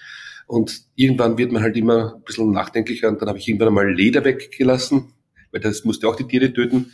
Und 0.46 0.80
irgendwann 0.94 1.36
wird 1.36 1.52
man 1.52 1.62
halt 1.62 1.76
immer 1.76 2.14
ein 2.16 2.22
bisschen 2.24 2.50
nachdenklicher. 2.50 3.08
Und 3.08 3.20
dann 3.20 3.28
habe 3.28 3.38
ich 3.38 3.46
irgendwann 3.46 3.68
einmal 3.68 3.92
Leder 3.92 4.24
weggelassen, 4.24 5.12
weil 5.52 5.60
das 5.60 5.84
musste 5.84 6.08
auch 6.08 6.16
die 6.16 6.26
Tiere 6.26 6.52
töten. 6.52 6.92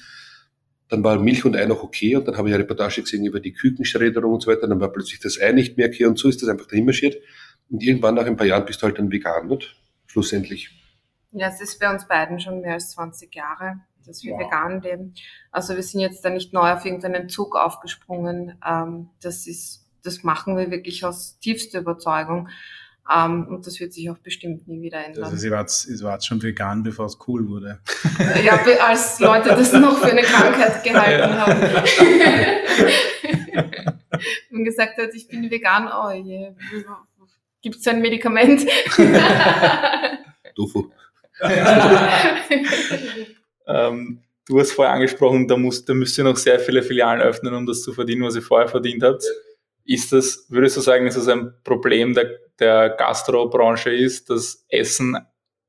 Dann 0.88 1.03
war 1.03 1.18
Milch 1.18 1.44
und 1.44 1.57
Ei 1.57 1.64
noch 1.66 1.83
okay. 1.83 2.16
Und 2.16 2.29
dann 2.29 2.37
habe 2.37 2.49
ich 2.49 2.55
eine 2.55 2.62
Reportage 2.62 3.03
gesehen 3.03 3.25
über 3.25 3.40
die 3.40 3.53
Kükenschredderung 3.53 4.35
und 4.35 4.42
so 4.42 4.51
weiter. 4.51 4.66
Dann 4.66 4.81
war 4.81 4.92
plötzlich 4.92 5.20
das 5.20 5.40
Ei 5.40 5.53
nicht 5.53 5.77
mehr 5.77 5.88
okay. 5.88 6.05
Und 6.05 6.18
so 6.18 6.29
ist 6.29 6.42
das 6.42 6.49
einfach 6.49 6.66
dahin 6.66 6.85
marschiert. 6.85 7.16
Und 7.70 7.83
irgendwann 7.83 8.14
nach 8.14 8.27
ein 8.27 8.37
paar 8.37 8.47
Jahren 8.47 8.64
bist 8.66 8.83
du 8.83 8.87
halt 8.87 8.99
dann 8.99 9.11
vegan, 9.11 9.47
nicht? 9.47 9.77
Schlussendlich. 10.07 10.70
Ja, 11.33 11.49
es 11.49 11.61
ist 11.61 11.81
bei 11.81 11.92
uns 11.92 12.07
beiden 12.07 12.38
schon 12.38 12.61
mehr 12.61 12.75
als 12.75 12.90
20 12.92 13.35
Jahre, 13.35 13.81
dass 14.07 14.23
wir 14.23 14.35
wow. 14.35 14.40
vegan 14.40 14.83
leben. 14.83 15.14
Also 15.51 15.75
wir 15.75 15.83
sind 15.83 16.01
jetzt 16.01 16.25
da 16.25 16.31
nicht 16.31 16.53
neu 16.53 16.73
auf 16.73 16.85
irgendeinen 16.85 17.29
Zug 17.29 17.57
aufgesprungen. 17.57 18.59
Ähm, 18.64 19.09
das 19.20 19.47
ist, 19.47 19.87
das 20.05 20.23
machen 20.23 20.57
wir 20.57 20.70
wirklich 20.70 21.05
aus 21.05 21.38
tiefster 21.40 21.81
Überzeugung. 21.81 22.49
Um, 23.07 23.49
und 23.49 23.67
das 23.67 23.79
wird 23.81 23.93
sich 23.93 24.09
auch 24.09 24.17
bestimmt 24.17 24.67
nie 24.67 24.81
wieder 24.81 25.05
ändern. 25.05 25.25
Also 25.25 25.37
Sie 25.37 25.51
war, 25.51 25.69
Sie 25.69 26.03
war 26.03 26.19
schon 26.23 26.43
vegan, 26.43 26.83
bevor 26.83 27.05
es 27.05 27.19
cool 27.29 27.47
wurde. 27.47 27.79
ja, 28.43 28.59
als 28.87 29.21
Leute 29.21 29.51
das 29.51 29.75
noch 29.75 29.99
für 29.99 30.11
eine 30.11 30.23
Krankheit 30.23 30.83
gehalten 30.83 31.35
ja. 31.35 31.47
haben. 31.47 31.61
und 34.51 34.64
gesagt 34.64 34.97
hat, 34.97 35.11
ich 35.14 35.29
bin 35.29 35.51
vegan, 35.51 35.87
oh 35.88 36.11
je, 36.12 36.55
Gibt 37.64 37.77
es 37.77 37.88
ein 37.88 38.01
Medikament? 38.03 38.67
Tofu. 40.55 40.90
ähm, 43.67 44.21
du 44.47 44.61
hast 44.61 44.73
vorher 44.73 44.93
angesprochen, 44.93 45.49
da, 45.49 45.57
muss, 45.57 45.87
da 45.87 45.95
müsst 45.95 46.19
ihr 46.19 46.25
noch 46.25 46.37
sehr 46.37 46.61
viele 46.61 46.83
Filialen 46.83 47.23
öffnen, 47.23 47.55
um 47.55 47.64
das 47.64 47.83
zu 47.83 47.95
verdienen, 47.95 48.23
was 48.23 48.37
ihr 48.37 48.43
vorher 48.43 48.69
verdient 48.69 49.03
habt. 49.03 49.25
Ist 49.87 50.12
das, 50.12 50.45
würdest 50.51 50.77
du 50.77 50.83
sagen, 50.83 51.07
dass 51.07 51.14
das 51.14 51.27
ein 51.27 51.55
Problem 51.64 52.12
der, 52.12 52.38
der 52.61 52.90
Gastrobranche 52.90 53.90
ist, 53.90 54.31
dass 54.31 54.64
Essen 54.69 55.19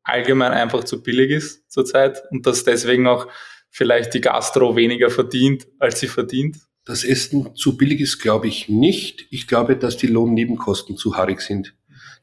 allgemein 0.04 0.52
einfach 0.52 0.84
zu 0.84 1.02
billig 1.02 1.32
ist 1.32 1.72
zurzeit 1.72 2.22
und 2.32 2.46
dass 2.46 2.64
deswegen 2.64 3.08
auch 3.08 3.28
vielleicht 3.70 4.14
die 4.14 4.22
Gastro 4.22 4.76
weniger 4.76 5.10
verdient, 5.10 5.68
als 5.80 6.00
sie 6.00 6.08
verdient? 6.08 6.58
Das 6.86 7.04
Essen 7.04 7.56
zu 7.56 7.78
billig 7.78 8.00
ist, 8.00 8.20
glaube 8.20 8.48
ich 8.48 8.70
nicht. 8.70 9.26
Ich 9.32 9.48
glaube, 9.48 9.76
dass 9.76 9.98
die 9.98 10.08
Lohnnebenkosten 10.08 10.98
zu 10.98 11.18
haarig 11.18 11.42
sind 11.42 11.76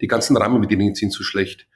die 0.02 0.08
ganzen 0.08 0.36
Rahmenbedingungen 0.36 0.94
sind 0.94 1.12
zu 1.12 1.22
schlecht, 1.22 1.66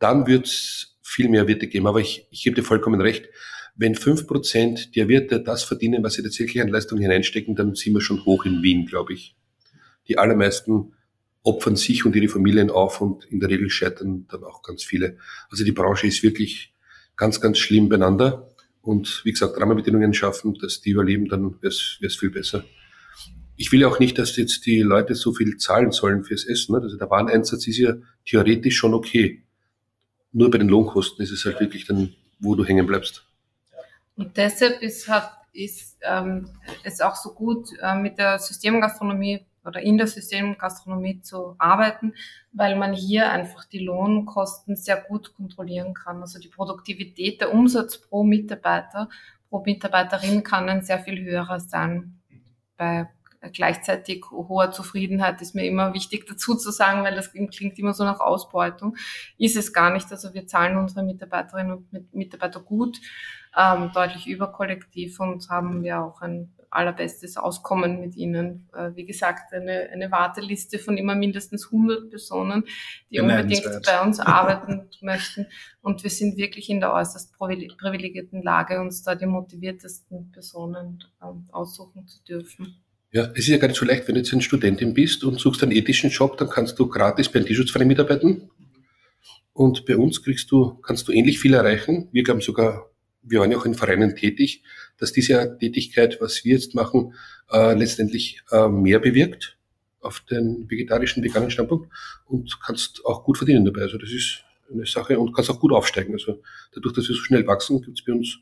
dann 0.00 0.26
wird 0.26 0.46
es 0.46 0.96
viel 1.02 1.28
mehr 1.28 1.46
Wirte 1.46 1.68
geben. 1.68 1.86
Aber 1.86 2.00
ich, 2.00 2.26
ich 2.30 2.42
gebe 2.42 2.56
dir 2.56 2.64
vollkommen 2.64 3.00
recht, 3.00 3.28
wenn 3.76 3.94
fünf 3.94 4.26
Prozent 4.26 4.96
der 4.96 5.08
Wirte 5.08 5.40
das 5.40 5.64
verdienen, 5.64 6.02
was 6.02 6.14
sie 6.14 6.22
tatsächlich 6.22 6.62
an 6.62 6.68
Leistung 6.68 6.98
hineinstecken, 6.98 7.54
dann 7.54 7.74
sind 7.74 7.92
wir 7.92 8.00
schon 8.00 8.24
hoch 8.24 8.44
in 8.46 8.62
Wien, 8.62 8.86
glaube 8.86 9.12
ich. 9.12 9.36
Die 10.08 10.18
allermeisten 10.18 10.94
opfern 11.44 11.76
sich 11.76 12.04
und 12.04 12.16
ihre 12.16 12.28
Familien 12.28 12.70
auf 12.70 13.00
und 13.00 13.24
in 13.26 13.38
der 13.38 13.50
Regel 13.50 13.70
scheitern 13.70 14.26
dann 14.28 14.42
auch 14.42 14.62
ganz 14.62 14.82
viele. 14.82 15.18
Also 15.50 15.64
die 15.64 15.72
Branche 15.72 16.08
ist 16.08 16.24
wirklich 16.24 16.74
ganz, 17.16 17.40
ganz 17.40 17.58
schlimm 17.58 17.88
beieinander. 17.88 18.50
Und 18.82 19.22
wie 19.24 19.30
gesagt, 19.30 19.60
Rahmenbedingungen 19.60 20.12
schaffen, 20.12 20.54
dass 20.54 20.80
die 20.80 20.90
überleben, 20.90 21.28
dann 21.28 21.62
wäre 21.62 21.72
es 21.72 22.16
viel 22.16 22.30
besser 22.30 22.64
ich 23.56 23.72
will 23.72 23.84
auch 23.84 23.98
nicht, 23.98 24.18
dass 24.18 24.36
jetzt 24.36 24.66
die 24.66 24.80
Leute 24.80 25.14
so 25.14 25.32
viel 25.32 25.56
zahlen 25.58 25.92
sollen 25.92 26.24
fürs 26.24 26.44
Essen. 26.44 26.74
Ne? 26.74 26.82
Also 26.82 26.96
der 26.96 27.10
Wareneinsatz 27.10 27.66
ist 27.66 27.78
ja 27.78 27.94
theoretisch 28.24 28.76
schon 28.76 28.94
okay. 28.94 29.42
Nur 30.32 30.50
bei 30.50 30.58
den 30.58 30.68
Lohnkosten 30.68 31.22
ist 31.22 31.30
es 31.30 31.44
halt 31.44 31.60
wirklich 31.60 31.86
dann, 31.86 32.14
wo 32.40 32.54
du 32.54 32.64
hängen 32.64 32.86
bleibst. 32.86 33.24
Und 34.16 34.36
deshalb 34.36 34.82
ist, 34.82 35.08
hat, 35.08 35.30
ist 35.52 35.96
ähm, 36.02 36.48
es 36.82 37.00
auch 37.00 37.14
so 37.14 37.32
gut, 37.32 37.68
äh, 37.80 37.96
mit 37.96 38.18
der 38.18 38.38
Systemgastronomie 38.38 39.44
oder 39.64 39.80
in 39.80 39.98
der 39.98 40.06
Systemgastronomie 40.06 41.20
zu 41.20 41.54
arbeiten, 41.58 42.14
weil 42.52 42.76
man 42.76 42.92
hier 42.92 43.30
einfach 43.30 43.64
die 43.64 43.78
Lohnkosten 43.78 44.76
sehr 44.76 45.00
gut 45.00 45.34
kontrollieren 45.34 45.94
kann. 45.94 46.20
Also 46.20 46.38
die 46.38 46.48
Produktivität, 46.48 47.40
der 47.40 47.52
Umsatz 47.52 47.98
pro 47.98 48.24
Mitarbeiter, 48.24 49.08
pro 49.48 49.62
Mitarbeiterin 49.64 50.42
kann 50.42 50.68
ein 50.68 50.82
sehr 50.82 50.98
viel 50.98 51.22
höherer 51.22 51.60
sein 51.60 52.20
bei 52.76 53.08
gleichzeitig 53.52 54.24
hoher 54.30 54.72
Zufriedenheit 54.72 55.40
ist 55.42 55.54
mir 55.54 55.66
immer 55.66 55.94
wichtig 55.94 56.26
dazu 56.26 56.54
zu 56.54 56.70
sagen, 56.70 57.04
weil 57.04 57.14
das 57.14 57.32
klingt 57.32 57.78
immer 57.78 57.94
so 57.94 58.04
nach 58.04 58.20
Ausbeutung. 58.20 58.96
Ist 59.38 59.56
es 59.56 59.72
gar 59.72 59.92
nicht. 59.92 60.10
Also 60.10 60.34
wir 60.34 60.46
zahlen 60.46 60.76
unsere 60.76 61.04
Mitarbeiterinnen 61.04 61.72
und 61.72 62.14
Mitarbeiter 62.14 62.60
gut, 62.60 63.00
ähm, 63.56 63.90
deutlich 63.92 64.26
überkollektiv 64.26 65.20
und 65.20 65.48
haben 65.48 65.84
ja 65.84 66.02
auch 66.02 66.22
ein 66.22 66.53
allerbestes 66.74 67.36
Auskommen 67.36 68.00
mit 68.00 68.16
ihnen. 68.16 68.68
Äh, 68.74 68.90
wie 68.94 69.04
gesagt, 69.04 69.52
eine, 69.52 69.90
eine 69.92 70.10
Warteliste 70.10 70.78
von 70.78 70.96
immer 70.96 71.14
mindestens 71.14 71.66
100 71.66 72.10
Personen, 72.10 72.64
die 73.10 73.20
unbedingt 73.20 73.64
bei 73.84 74.02
uns 74.02 74.20
arbeiten 74.20 74.88
möchten. 75.00 75.46
Und 75.80 76.02
wir 76.02 76.10
sind 76.10 76.36
wirklich 76.36 76.68
in 76.70 76.80
der 76.80 76.92
äußerst 76.92 77.36
privilegierten 77.38 78.42
Lage, 78.42 78.80
uns 78.80 79.02
da 79.02 79.14
die 79.14 79.26
motiviertesten 79.26 80.32
Personen 80.32 81.04
ähm, 81.22 81.48
aussuchen 81.52 82.06
zu 82.06 82.22
dürfen. 82.24 82.84
Ja, 83.14 83.30
es 83.34 83.40
ist 83.40 83.48
ja 83.48 83.58
gar 83.58 83.68
nicht 83.68 83.78
so 83.78 83.86
leicht, 83.86 84.08
wenn 84.08 84.16
du 84.16 84.22
jetzt 84.22 84.32
eine 84.32 84.42
Studentin 84.42 84.92
bist 84.92 85.22
und 85.22 85.38
suchst 85.38 85.62
einen 85.62 85.70
ethischen 85.70 86.10
Job, 86.10 86.36
dann 86.36 86.48
kannst 86.48 86.78
du 86.80 86.88
gratis 86.88 87.28
beim 87.28 87.46
Tierschutzverein 87.46 87.86
mitarbeiten. 87.86 88.50
Und 89.52 89.86
bei 89.86 89.96
uns 89.96 90.20
kriegst 90.22 90.50
du, 90.50 90.74
kannst 90.82 91.06
du 91.06 91.12
ähnlich 91.12 91.38
viel 91.38 91.54
erreichen. 91.54 92.08
Wir 92.10 92.24
glauben 92.24 92.40
sogar, 92.40 92.90
wir 93.24 93.40
waren 93.40 93.50
ja 93.50 93.58
auch 93.58 93.66
in 93.66 93.74
Vereinen 93.74 94.14
tätig, 94.16 94.62
dass 94.98 95.12
diese 95.12 95.56
Tätigkeit, 95.58 96.18
was 96.20 96.44
wir 96.44 96.54
jetzt 96.54 96.74
machen, 96.74 97.14
äh, 97.50 97.74
letztendlich 97.74 98.42
äh, 98.50 98.68
mehr 98.68 98.98
bewirkt 98.98 99.56
auf 100.00 100.20
den 100.20 100.70
vegetarischen, 100.70 101.22
veganen 101.24 101.50
Standpunkt 101.50 101.90
und 102.26 102.60
kannst 102.60 103.04
auch 103.04 103.24
gut 103.24 103.38
verdienen 103.38 103.64
dabei. 103.64 103.82
Also 103.82 103.98
das 103.98 104.10
ist 104.10 104.44
eine 104.70 104.86
Sache 104.86 105.18
und 105.18 105.34
kannst 105.34 105.50
auch 105.50 105.60
gut 105.60 105.72
aufsteigen. 105.72 106.12
Also 106.12 106.42
dadurch, 106.74 106.94
dass 106.94 107.08
wir 107.08 107.14
so 107.14 107.22
schnell 107.22 107.46
wachsen, 107.46 107.80
gibt 107.82 107.98
es 107.98 108.04
bei 108.04 108.12
uns 108.12 108.38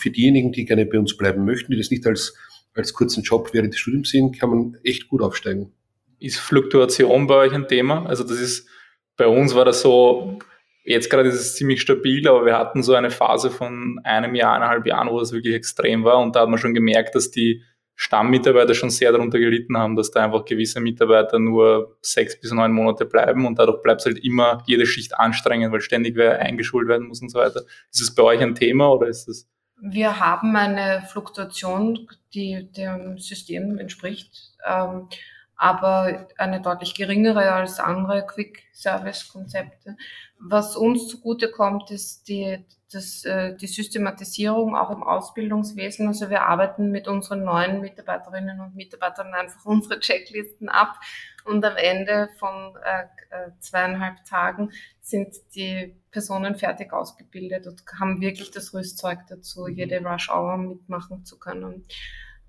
für 0.00 0.10
diejenigen, 0.10 0.52
die 0.52 0.64
gerne 0.64 0.86
bei 0.86 0.98
uns 0.98 1.16
bleiben 1.16 1.44
möchten, 1.44 1.70
die 1.70 1.78
das 1.78 1.90
nicht 1.90 2.06
als 2.06 2.34
als 2.76 2.92
kurzen 2.92 3.22
Job 3.22 3.50
während 3.52 3.72
des 3.72 3.80
Studiums 3.80 4.10
sehen, 4.10 4.32
kann 4.32 4.50
man 4.50 4.78
echt 4.84 5.08
gut 5.08 5.22
aufsteigen. 5.22 5.72
Ist 6.18 6.38
Fluktuation 6.38 7.26
bei 7.26 7.36
euch 7.36 7.52
ein 7.52 7.68
Thema? 7.68 8.06
Also 8.06 8.22
das 8.22 8.38
ist, 8.38 8.68
bei 9.16 9.26
uns 9.26 9.54
war 9.54 9.64
das 9.64 9.80
so, 9.80 10.38
jetzt 10.86 11.10
gerade 11.10 11.28
ist 11.28 11.34
es 11.34 11.56
ziemlich 11.56 11.80
stabil, 11.80 12.26
aber 12.28 12.46
wir 12.46 12.56
hatten 12.56 12.82
so 12.82 12.94
eine 12.94 13.10
Phase 13.10 13.50
von 13.50 14.00
einem 14.04 14.34
Jahr, 14.34 14.54
eineinhalb 14.54 14.86
Jahren, 14.86 15.10
wo 15.10 15.18
das 15.18 15.32
wirklich 15.32 15.54
extrem 15.54 16.04
war 16.04 16.18
und 16.18 16.36
da 16.36 16.40
hat 16.40 16.48
man 16.48 16.58
schon 16.58 16.74
gemerkt, 16.74 17.14
dass 17.14 17.30
die 17.30 17.62
Stammmitarbeiter 17.96 18.74
schon 18.74 18.90
sehr 18.90 19.10
darunter 19.10 19.38
gelitten 19.38 19.76
haben, 19.76 19.96
dass 19.96 20.10
da 20.10 20.22
einfach 20.22 20.44
gewisse 20.44 20.80
Mitarbeiter 20.80 21.38
nur 21.38 21.96
sechs 22.02 22.38
bis 22.38 22.52
neun 22.52 22.72
Monate 22.72 23.06
bleiben 23.06 23.46
und 23.46 23.58
dadurch 23.58 23.82
bleibt 23.82 24.02
es 24.02 24.06
halt 24.06 24.22
immer 24.22 24.62
jede 24.66 24.86
Schicht 24.86 25.18
anstrengend, 25.18 25.72
weil 25.72 25.80
ständig 25.80 26.14
wer 26.14 26.38
eingeschult 26.38 26.88
werden 26.88 27.08
muss 27.08 27.22
und 27.22 27.30
so 27.30 27.38
weiter. 27.38 27.62
Ist 27.90 28.02
es 28.02 28.14
bei 28.14 28.22
euch 28.22 28.40
ein 28.40 28.54
Thema 28.54 28.92
oder 28.92 29.08
ist 29.08 29.26
das? 29.26 29.48
Wir 29.80 30.20
haben 30.20 30.56
eine 30.56 31.02
Fluktuation, 31.10 32.06
die 32.34 32.70
dem 32.72 33.18
System 33.18 33.78
entspricht, 33.78 34.52
ähm, 34.66 35.08
aber 35.56 36.28
eine 36.36 36.60
deutlich 36.60 36.94
geringere 36.94 37.52
als 37.52 37.80
andere 37.80 38.26
Quick-Service-Konzepte. 38.26 39.96
Was 40.38 40.76
uns 40.76 41.08
zugute 41.08 41.50
kommt, 41.50 41.90
ist 41.90 42.28
die, 42.28 42.62
das, 42.92 43.24
äh, 43.24 43.56
die 43.56 43.66
Systematisierung 43.66 44.76
auch 44.76 44.90
im 44.90 45.02
Ausbildungswesen. 45.02 46.08
Also 46.08 46.28
wir 46.28 46.42
arbeiten 46.42 46.90
mit 46.90 47.08
unseren 47.08 47.42
neuen 47.42 47.80
Mitarbeiterinnen 47.80 48.60
und 48.60 48.76
Mitarbeitern 48.76 49.32
einfach 49.32 49.64
unsere 49.64 49.98
Checklisten 49.98 50.68
ab 50.68 51.00
und 51.46 51.64
am 51.64 51.76
Ende 51.76 52.28
von 52.38 52.76
äh, 52.84 53.04
äh 53.34 53.50
zweieinhalb 53.60 54.24
Tagen 54.24 54.72
sind 55.00 55.36
die 55.54 55.96
Personen 56.10 56.56
fertig 56.56 56.92
ausgebildet 56.92 57.66
und 57.66 57.82
haben 57.98 58.20
wirklich 58.20 58.50
das 58.50 58.74
Rüstzeug 58.74 59.20
dazu, 59.28 59.68
jede 59.68 60.00
Rush 60.00 60.28
Hour 60.28 60.58
mitmachen 60.58 61.24
zu 61.24 61.38
können. 61.38 61.86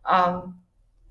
Ähm, 0.09 0.61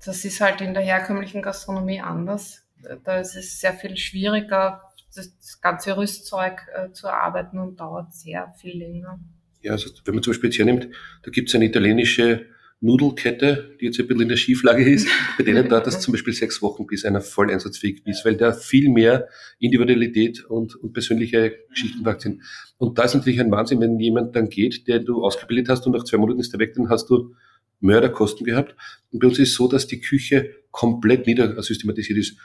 das 0.05 0.25
ist 0.25 0.41
halt 0.41 0.61
in 0.61 0.73
der 0.73 0.83
herkömmlichen 0.83 1.41
Gastronomie 1.41 2.01
anders. 2.01 2.63
Da 3.03 3.19
ist 3.19 3.35
es 3.35 3.59
sehr 3.59 3.73
viel 3.73 3.97
schwieriger, 3.97 4.81
das, 5.15 5.61
ganze 5.61 5.97
Rüstzeug 5.97 6.61
äh, 6.75 6.91
zu 6.91 7.07
erarbeiten 7.07 7.59
und 7.59 7.79
dauert 7.79 8.13
sehr 8.13 8.53
viel 8.59 8.77
länger. 8.77 9.19
Ja, 9.61 9.71
also 9.71 9.89
wenn 10.05 10.13
man 10.13 10.23
zum 10.23 10.31
Beispiel 10.31 10.49
jetzt 10.49 10.59
hernimmt, 10.59 10.87
da 11.23 11.31
gibt 11.31 11.49
es 11.49 11.55
eine 11.55 11.65
italienische 11.65 12.45
Nudelkette, 12.79 13.75
die 13.81 13.85
jetzt 13.85 13.99
ein 13.99 14.07
bisschen 14.07 14.21
in 14.21 14.29
der 14.29 14.35
Schieflage 14.35 14.87
ist. 14.87 15.07
Bei 15.37 15.43
denen 15.43 15.67
dauert 15.67 15.87
das 15.87 15.99
zum 15.99 16.11
Beispiel 16.11 16.33
sechs 16.33 16.61
Wochen, 16.61 16.85
bis 16.85 17.05
einer 17.05 17.21
voll 17.21 17.49
einsatzfähig 17.49 18.05
ist, 18.05 18.23
weil 18.23 18.37
da 18.37 18.53
viel 18.53 18.89
mehr 18.89 19.27
Individualität 19.59 20.45
und, 20.45 20.75
und 20.75 20.93
persönliche 20.93 21.55
Geschichten 21.69 22.05
wagt 22.05 22.21
sind. 22.21 22.43
Und 22.77 22.99
da 22.99 23.03
ist 23.03 23.15
natürlich 23.15 23.39
ein 23.39 23.49
Wahnsinn, 23.49 23.81
wenn 23.81 23.99
jemand 23.99 24.35
dann 24.35 24.49
geht, 24.49 24.87
der 24.87 24.99
du 24.99 25.23
ausgebildet 25.23 25.69
hast 25.69 25.87
und 25.87 25.93
nach 25.93 26.03
zwei 26.03 26.17
Monaten 26.17 26.39
ist 26.39 26.53
er 26.53 26.59
weg, 26.59 26.75
dann 26.75 26.89
hast 26.89 27.09
du 27.09 27.33
Mörderkosten 27.79 28.45
gehabt. 28.45 28.75
Und 29.11 29.19
bei 29.19 29.27
uns 29.27 29.39
ist 29.39 29.49
es 29.49 29.55
so, 29.55 29.67
dass 29.67 29.87
die 29.87 30.01
Küche 30.01 30.51
komplett 30.71 31.27
niedersystematisiert 31.27 32.19
ist. 32.19 32.37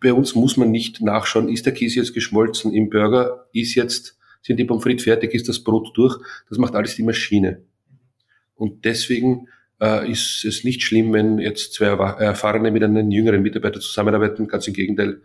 Bei 0.00 0.12
uns 0.12 0.34
muss 0.34 0.56
man 0.56 0.70
nicht 0.70 1.00
nachschauen, 1.00 1.48
ist 1.48 1.66
der 1.66 1.72
Käse 1.72 2.00
jetzt 2.00 2.14
geschmolzen 2.14 2.74
im 2.74 2.90
Burger, 2.90 3.48
ist 3.52 3.74
jetzt, 3.74 4.18
sind 4.42 4.58
die 4.58 4.64
Pommes 4.64 4.82
frites 4.82 5.04
fertig, 5.04 5.34
ist 5.34 5.48
das 5.48 5.64
Brot 5.64 5.96
durch. 5.96 6.18
Das 6.48 6.58
macht 6.58 6.74
alles 6.74 6.96
die 6.96 7.02
Maschine. 7.02 7.62
Und 8.54 8.84
deswegen 8.84 9.48
äh, 9.80 10.10
ist 10.10 10.44
es 10.44 10.62
nicht 10.62 10.82
schlimm, 10.82 11.12
wenn 11.12 11.38
jetzt 11.38 11.74
zwei 11.74 11.86
Erfahrene 11.86 12.70
mit 12.70 12.84
einem 12.84 13.10
jüngeren 13.10 13.42
Mitarbeiter 13.42 13.80
zusammenarbeiten. 13.80 14.46
Ganz 14.46 14.68
im 14.68 14.74
Gegenteil, 14.74 15.22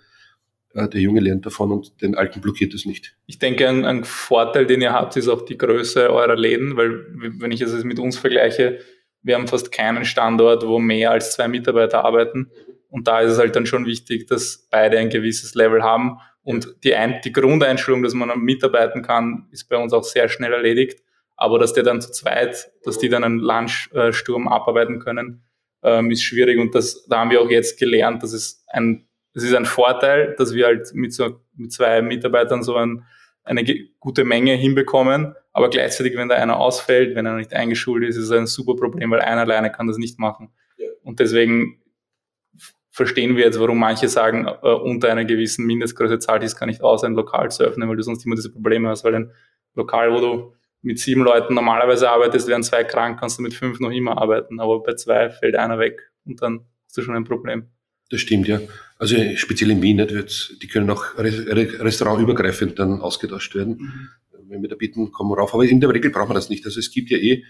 äh, 0.73 0.87
der 0.87 1.01
Junge 1.01 1.19
lernt 1.19 1.45
davon 1.45 1.71
und 1.71 2.01
den 2.01 2.15
Alten 2.15 2.41
blockiert 2.41 2.73
es 2.73 2.85
nicht. 2.85 3.15
Ich 3.25 3.37
denke, 3.37 3.67
ein, 3.67 3.85
ein, 3.85 4.03
Vorteil, 4.03 4.65
den 4.65 4.81
ihr 4.81 4.93
habt, 4.93 5.17
ist 5.17 5.27
auch 5.27 5.43
die 5.43 5.57
Größe 5.57 6.09
eurer 6.09 6.35
Läden, 6.35 6.77
weil 6.77 7.05
wenn 7.39 7.51
ich 7.51 7.61
es 7.61 7.83
mit 7.83 7.99
uns 7.99 8.17
vergleiche, 8.17 8.79
wir 9.23 9.35
haben 9.35 9.47
fast 9.47 9.71
keinen 9.71 10.05
Standort, 10.05 10.65
wo 10.65 10.79
mehr 10.79 11.11
als 11.11 11.33
zwei 11.33 11.47
Mitarbeiter 11.47 12.05
arbeiten. 12.05 12.51
Und 12.89 13.07
da 13.07 13.21
ist 13.21 13.33
es 13.33 13.39
halt 13.39 13.55
dann 13.55 13.65
schon 13.65 13.85
wichtig, 13.85 14.27
dass 14.27 14.67
beide 14.71 14.97
ein 14.97 15.09
gewisses 15.09 15.55
Level 15.55 15.83
haben. 15.83 16.19
Und 16.43 16.75
die, 16.83 16.95
ein, 16.95 17.19
die 17.23 17.33
Grundeinstellung, 17.33 18.03
dass 18.03 18.13
man 18.13 18.39
mitarbeiten 18.39 19.01
kann, 19.01 19.47
ist 19.51 19.67
bei 19.67 19.77
uns 19.77 19.91
auch 19.91 20.03
sehr 20.03 20.29
schnell 20.29 20.53
erledigt. 20.53 21.01
Aber 21.35 21.59
dass 21.59 21.73
der 21.73 21.83
dann 21.83 22.01
zu 22.01 22.11
zweit, 22.11 22.71
dass 22.83 22.97
die 22.97 23.09
dann 23.09 23.23
einen 23.23 23.39
Lunchsturm 23.39 24.47
abarbeiten 24.47 24.99
können, 24.99 25.43
ähm, 25.83 26.09
ist 26.09 26.23
schwierig. 26.23 26.57
Und 26.59 26.73
das, 26.73 27.05
da 27.07 27.19
haben 27.19 27.31
wir 27.31 27.41
auch 27.41 27.49
jetzt 27.49 27.77
gelernt, 27.77 28.23
dass 28.23 28.33
es 28.33 28.63
ein, 28.67 29.07
es 29.33 29.43
ist 29.43 29.53
ein 29.53 29.65
Vorteil, 29.65 30.35
dass 30.37 30.53
wir 30.53 30.65
halt 30.65 30.93
mit 30.93 31.13
so, 31.13 31.41
mit 31.55 31.71
zwei 31.71 32.01
Mitarbeitern 32.01 32.63
so 32.63 32.75
ein, 32.75 33.03
eine 33.43 33.63
gute 33.99 34.23
Menge 34.25 34.53
hinbekommen. 34.53 35.35
Aber 35.57 35.71
gleichzeitig, 35.71 36.15
wenn 36.15 36.29
da 36.29 36.35
einer 36.35 36.57
ausfällt, 36.57 37.15
wenn 37.15 37.25
er 37.25 37.35
nicht 37.35 37.51
eingeschult 37.51 38.03
ist, 38.03 38.15
ist 38.15 38.25
es 38.25 38.31
ein 38.31 38.45
super 38.45 38.75
Problem, 38.75 39.09
weil 39.09 39.21
einer 39.21 39.41
alleine 39.41 39.71
kann 39.71 39.87
das 39.87 39.97
nicht 39.97 40.19
machen. 40.19 40.51
Ja. 40.77 40.87
Und 41.01 41.19
deswegen 41.19 41.81
verstehen 42.91 43.35
wir 43.35 43.45
jetzt, 43.45 43.59
warum 43.59 43.79
manche 43.79 44.07
sagen, 44.07 44.45
äh, 44.45 44.67
unter 44.67 45.09
einer 45.09 45.25
gewissen 45.25 45.65
Mindestgröße 45.65 46.19
zahlt 46.19 46.43
es 46.43 46.55
gar 46.55 46.67
nicht 46.67 46.83
aus, 46.83 47.03
ein 47.03 47.15
Lokal 47.15 47.49
zu 47.49 47.63
öffnen, 47.63 47.89
weil 47.89 47.95
du 47.95 48.03
sonst 48.03 48.23
immer 48.23 48.35
diese 48.35 48.51
Probleme 48.51 48.89
hast, 48.89 49.03
weil 49.03 49.15
ein 49.15 49.31
Lokal, 49.73 50.13
wo 50.13 50.19
du 50.19 50.53
mit 50.83 50.99
sieben 50.99 51.23
Leuten 51.23 51.55
normalerweise 51.55 52.07
arbeitest, 52.11 52.47
wären 52.47 52.61
zwei 52.61 52.83
krank, 52.83 53.19
kannst 53.19 53.39
du 53.39 53.41
mit 53.41 53.55
fünf 53.55 53.79
noch 53.79 53.89
immer 53.89 54.15
arbeiten, 54.21 54.59
aber 54.59 54.83
bei 54.83 54.93
zwei 54.93 55.31
fällt 55.31 55.55
einer 55.55 55.79
weg 55.79 56.11
und 56.23 56.39
dann 56.39 56.67
hast 56.85 56.97
du 56.97 57.01
schon 57.01 57.15
ein 57.15 57.23
Problem. 57.23 57.65
Das 58.11 58.21
stimmt, 58.21 58.47
ja. 58.47 58.59
Also 58.99 59.15
speziell 59.37 59.71
in 59.71 59.81
Wien, 59.81 59.97
nicht, 59.97 60.61
die 60.61 60.67
können 60.67 60.89
auch 60.91 61.17
restaurantübergreifend 61.17 62.77
dann 62.77 63.01
ausgetauscht 63.01 63.55
werden. 63.55 63.77
Mhm. 63.79 64.09
Wenn 64.49 64.61
wir 64.61 64.69
da 64.69 64.75
bitten, 64.75 65.11
kommen 65.11 65.31
wir 65.31 65.37
rauf. 65.37 65.53
Aber 65.53 65.65
in 65.65 65.79
der 65.79 65.93
Regel 65.93 66.11
braucht 66.11 66.29
man 66.29 66.35
das 66.35 66.49
nicht. 66.49 66.65
Also 66.65 66.79
es 66.79 66.91
gibt 66.91 67.09
ja 67.09 67.17
eh 67.17 67.43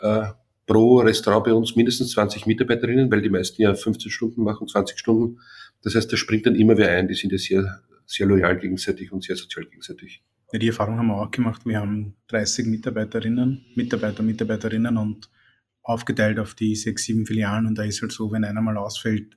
äh, 0.00 0.26
pro 0.66 0.98
Restaurant 0.98 1.44
bei 1.44 1.52
uns 1.52 1.76
mindestens 1.76 2.10
20 2.12 2.46
Mitarbeiterinnen, 2.46 3.10
weil 3.10 3.22
die 3.22 3.30
meisten 3.30 3.62
ja 3.62 3.74
15 3.74 4.10
Stunden 4.10 4.42
machen, 4.42 4.66
20 4.68 4.98
Stunden. 4.98 5.40
Das 5.82 5.94
heißt, 5.94 6.12
da 6.12 6.16
springt 6.16 6.46
dann 6.46 6.56
immer 6.56 6.76
wer 6.76 6.90
ein. 6.90 7.08
Die 7.08 7.14
sind 7.14 7.32
ja 7.32 7.38
sehr, 7.38 7.82
sehr 8.04 8.26
loyal 8.26 8.58
gegenseitig 8.58 9.12
und 9.12 9.22
sehr 9.24 9.36
sozial 9.36 9.66
gegenseitig. 9.66 10.22
Ja, 10.52 10.58
die 10.58 10.68
Erfahrung 10.68 10.98
haben 10.98 11.08
wir 11.08 11.20
auch 11.20 11.30
gemacht. 11.30 11.62
Wir 11.64 11.80
haben 11.80 12.16
30 12.28 12.66
Mitarbeiterinnen, 12.66 13.64
Mitarbeiter, 13.74 14.22
Mitarbeiterinnen 14.22 14.96
und 14.96 15.30
aufgeteilt 15.82 16.38
auf 16.38 16.54
die 16.54 16.74
sechs, 16.74 17.04
sieben 17.04 17.26
Filialen. 17.26 17.66
Und 17.66 17.76
da 17.78 17.84
ist 17.84 18.02
halt 18.02 18.12
so, 18.12 18.30
wenn 18.32 18.44
einer 18.44 18.60
mal 18.60 18.76
ausfällt 18.76 19.36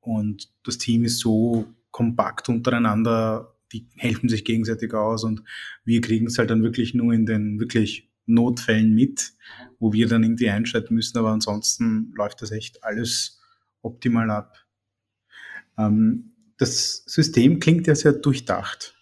und 0.00 0.48
das 0.64 0.78
Team 0.78 1.04
ist 1.04 1.20
so 1.20 1.66
kompakt 1.90 2.48
untereinander, 2.48 3.51
die 3.72 3.86
helfen 3.96 4.28
sich 4.28 4.44
gegenseitig 4.44 4.92
aus 4.94 5.24
und 5.24 5.42
wir 5.84 6.00
kriegen 6.00 6.26
es 6.26 6.38
halt 6.38 6.50
dann 6.50 6.62
wirklich 6.62 6.94
nur 6.94 7.12
in 7.12 7.26
den 7.26 7.58
wirklich 7.58 8.10
Notfällen 8.26 8.94
mit, 8.94 9.32
wo 9.78 9.92
wir 9.92 10.08
dann 10.08 10.22
irgendwie 10.22 10.50
einschalten 10.50 10.94
müssen, 10.94 11.18
aber 11.18 11.30
ansonsten 11.30 12.12
läuft 12.14 12.42
das 12.42 12.52
echt 12.52 12.84
alles 12.84 13.40
optimal 13.82 14.30
ab. 14.30 14.56
Ähm, 15.76 16.32
das 16.58 17.04
System 17.06 17.58
klingt 17.58 17.86
ja 17.86 17.94
sehr 17.94 18.12
durchdacht. 18.12 18.94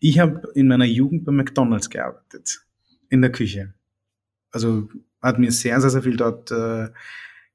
Ich 0.00 0.18
habe 0.18 0.50
in 0.54 0.68
meiner 0.68 0.84
Jugend 0.84 1.24
bei 1.24 1.32
McDonald's 1.32 1.88
gearbeitet, 1.88 2.60
in 3.08 3.22
der 3.22 3.32
Küche. 3.32 3.74
Also 4.50 4.88
hat 5.22 5.38
mir 5.38 5.52
sehr, 5.52 5.80
sehr, 5.80 5.90
sehr 5.90 6.02
viel 6.02 6.16
dort 6.16 6.50
äh, 6.50 6.88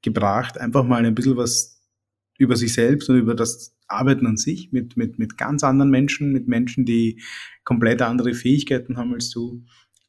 gebracht, 0.02 0.58
einfach 0.58 0.84
mal 0.84 1.06
ein 1.06 1.16
bisschen 1.16 1.38
was 1.38 1.82
über 2.38 2.56
sich 2.56 2.74
selbst 2.74 3.10
und 3.10 3.18
über 3.18 3.36
das 3.36 3.76
Arbeiten 3.92 4.26
an 4.28 4.38
sich 4.38 4.72
mit, 4.72 4.98
mit, 4.98 5.20
mit 5.20 5.38
ganz 5.38 5.64
anderen 5.64 5.92
Menschen, 5.92 6.32
mit 6.32 6.48
Menschen, 6.48 6.86
die 6.86 7.22
komplett 7.64 8.02
andere 8.02 8.34
Fähigkeiten 8.34 8.98
haben 8.98 9.14
als 9.14 9.30
du. 9.30 9.64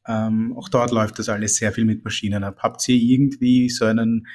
Ähm, 0.07 0.53
auch 0.57 0.69
dort 0.69 0.91
läuft 0.91 1.19
das 1.19 1.29
alles 1.29 1.55
sehr 1.55 1.71
viel 1.71 1.85
mit 1.85 2.03
Maschinen 2.03 2.43
ab. 2.43 2.59
Habt 2.59 2.87
ihr 2.89 2.95
irgendwie 2.95 3.69
so 3.69 3.85
einen 3.85 4.27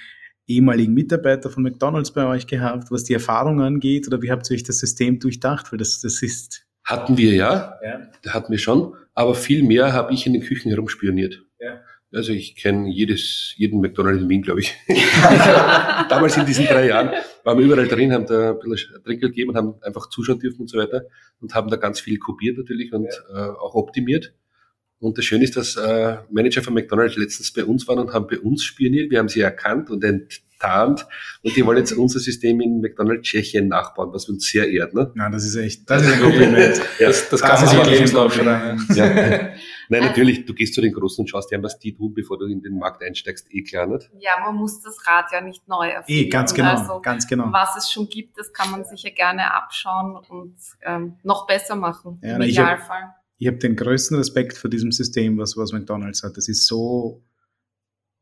ehemaligen 0.46 0.94
Mitarbeiter 0.94 1.51
von 1.51 1.62
McDonald's 1.62 2.12
bei 2.12 2.26
euch 2.26 2.46
gehabt, 2.46 2.90
was 2.90 3.05
die 3.05 3.12
Erfahrung 3.12 3.61
angeht? 3.61 4.07
Oder 4.07 4.22
wie 4.22 4.30
habt 4.30 4.51
ihr 4.51 4.55
euch 4.55 4.62
das 4.62 4.78
System 4.78 5.18
durchdacht? 5.18 5.70
Weil 5.70 5.78
das, 5.78 6.01
das 6.01 6.22
ist 6.22 6.66
hatten 6.88 7.18
wir 7.18 7.34
ja, 7.34 7.78
ja. 7.84 8.32
hatten 8.32 8.51
wir 8.51 8.59
schon, 8.59 8.94
aber 9.12 9.34
viel 9.34 9.62
mehr 9.62 9.92
habe 9.92 10.14
ich 10.14 10.26
in 10.26 10.32
den 10.32 10.40
Küchen 10.40 10.70
herumspioniert. 10.70 11.44
Ja. 11.61 11.82
Also 12.12 12.32
ich 12.32 12.56
kenne 12.56 12.88
jedes, 12.88 13.52
jeden 13.56 13.80
McDonald's 13.80 14.22
in 14.22 14.28
Wien, 14.30 14.42
glaube 14.42 14.61
ich. 14.61 14.74
Damals 16.09 16.38
in 16.38 16.46
diesen 16.46 16.66
drei 16.66 16.88
Jahren 16.88 17.11
waren 17.44 17.59
wir 17.59 17.66
überall 17.66 17.86
drin, 17.86 18.12
haben 18.12 18.26
da 18.26 18.52
ein 18.52 18.59
bisschen 18.59 19.02
Trick 19.04 19.20
gegeben 19.20 19.50
und 19.50 19.56
haben 19.56 19.74
einfach 19.82 20.09
zuschauen 20.09 20.38
dürfen 20.38 20.62
und 20.62 20.68
so 20.68 20.78
weiter 20.78 21.02
und 21.40 21.54
haben 21.54 21.68
da 21.68 21.76
ganz 21.76 22.00
viel 22.00 22.18
kopiert 22.18 22.56
natürlich 22.56 22.92
und 22.92 23.04
ja. 23.04 23.48
äh, 23.48 23.50
auch 23.50 23.74
optimiert. 23.74 24.32
Und 25.00 25.16
das 25.16 25.26
Schöne 25.26 25.44
ist, 25.44 25.56
dass 25.56 25.76
äh, 25.76 26.16
Manager 26.30 26.62
von 26.62 26.74
McDonald's 26.74 27.16
letztens 27.16 27.52
bei 27.52 27.64
uns 27.64 27.86
waren 27.86 27.98
und 27.98 28.12
haben 28.12 28.26
bei 28.26 28.38
uns 28.38 28.64
spioniert. 28.64 29.11
Wir 29.11 29.18
haben 29.18 29.28
sie 29.28 29.40
erkannt 29.40 29.90
und 29.90 30.02
enttarnt. 30.02 31.06
Und 31.42 31.54
die 31.54 31.64
wollen 31.64 31.78
jetzt 31.78 31.92
unser 31.92 32.18
System 32.18 32.61
in 32.61 32.80
McDonald's 32.80 33.28
Tschechien 33.28 33.68
nachbauen, 33.68 34.12
was 34.12 34.28
uns 34.28 34.50
sehr 34.50 34.68
ehrt. 34.68 34.94
Ne? 34.94 35.12
Ja, 35.14 35.30
das 35.30 35.44
ist 35.44 35.54
echt, 35.54 35.88
das 35.88 36.02
ist 36.02 36.14
ein 36.14 36.20
Kompliment. 36.22 36.80
ja, 36.98 37.06
das, 37.06 37.28
das, 37.28 37.40
kann 37.40 37.61
man 37.61 37.68
sich 37.68 37.86
Lebenslauf 37.86 38.34
schreiben. 38.34 38.84
Nein, 39.89 40.03
natürlich, 40.03 40.45
du 40.47 40.55
gehst 40.55 40.74
zu 40.74 40.80
den 40.80 40.93
Großen 40.93 41.22
und 41.22 41.28
schaust 41.28 41.51
dir 41.51 41.57
an, 41.57 41.62
was 41.62 41.78
die 41.78 41.95
tun, 41.95 42.14
bevor 42.14 42.39
du 42.39 42.47
in 42.47 42.62
den 42.62 42.78
Markt 42.78 43.03
einsteigst, 43.03 43.47
eh 43.51 43.62
klar 43.62 43.86
nicht. 43.86 44.11
Ja, 44.18 44.32
man 44.41 44.55
muss 44.55 44.80
das 44.82 45.07
Rad 45.07 45.26
ja 45.32 45.41
nicht 45.41 45.66
neu 45.68 45.89
erfinden. 45.89 46.26
Eh, 46.26 46.28
ganz 46.28 46.55
genau, 46.55 46.76
also, 46.76 47.01
ganz 47.01 47.26
genau. 47.26 47.53
Was 47.53 47.76
es 47.76 47.91
schon 47.91 48.09
gibt, 48.09 48.39
das 48.39 48.53
kann 48.53 48.70
man 48.70 48.84
sich 48.84 49.03
ja 49.03 49.11
gerne 49.11 49.55
abschauen 49.55 50.16
und 50.28 50.57
ähm, 50.82 51.16
noch 51.22 51.47
besser 51.47 51.76
machen, 51.76 52.20
ja, 52.22 52.36
im 52.36 52.43
Idealfall 52.43 53.14
ich 53.39 53.47
habe 53.47 53.59
den 53.59 53.76
größten 53.76 54.16
Respekt 54.16 54.59
vor 54.59 54.68
diesem 54.68 54.93
System, 54.93 55.39
was, 55.39 55.57
was 55.57 55.72
McDonald's 55.72 56.22
hat. 56.22 56.36
Das 56.36 56.49
ist 56.49 56.66
so, 56.66 57.22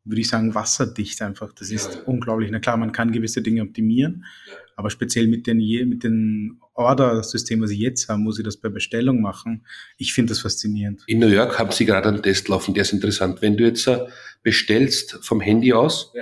würde 0.05 0.21
ich 0.21 0.29
sagen, 0.29 0.55
wasserdicht 0.55 1.21
einfach. 1.23 1.53
Das 1.53 1.71
ist 1.71 1.95
ja, 1.95 2.01
ja. 2.01 2.07
unglaublich. 2.07 2.51
Na 2.51 2.61
klar, 2.61 2.77
man 2.77 2.93
kann 2.93 3.13
gewisse 3.13 3.43
Dinge 3.43 3.63
optimieren, 3.63 4.25
ja. 4.47 4.55
Aber 4.77 4.91
speziell 4.91 5.27
mit 5.27 5.47
den, 5.47 5.59
mit 5.89 6.05
den 6.05 6.61
Order-Systemen, 6.75 7.63
was 7.63 7.71
sie 7.71 7.79
jetzt 7.79 8.09
haben, 8.09 8.23
muss 8.23 8.39
ich 8.39 8.45
das 8.45 8.59
bei 8.59 8.69
Bestellung 8.69 9.23
machen. 9.23 9.65
Ich 9.97 10.13
finde 10.13 10.31
das 10.31 10.41
faszinierend. 10.41 11.03
In 11.07 11.19
New 11.19 11.29
York 11.29 11.59
haben 11.59 11.73
sie 11.73 11.87
gerade 11.87 12.09
einen 12.11 12.23
Test 12.23 12.49
laufen, 12.49 12.75
der 12.75 12.83
ist 12.83 12.93
interessant. 12.93 13.41
Wenn 13.41 13.57
du 13.57 13.65
jetzt 13.65 13.87
äh, 13.87 14.07
bestellst 14.43 15.19
vom 15.23 15.41
Handy 15.41 15.73
aus, 15.73 16.13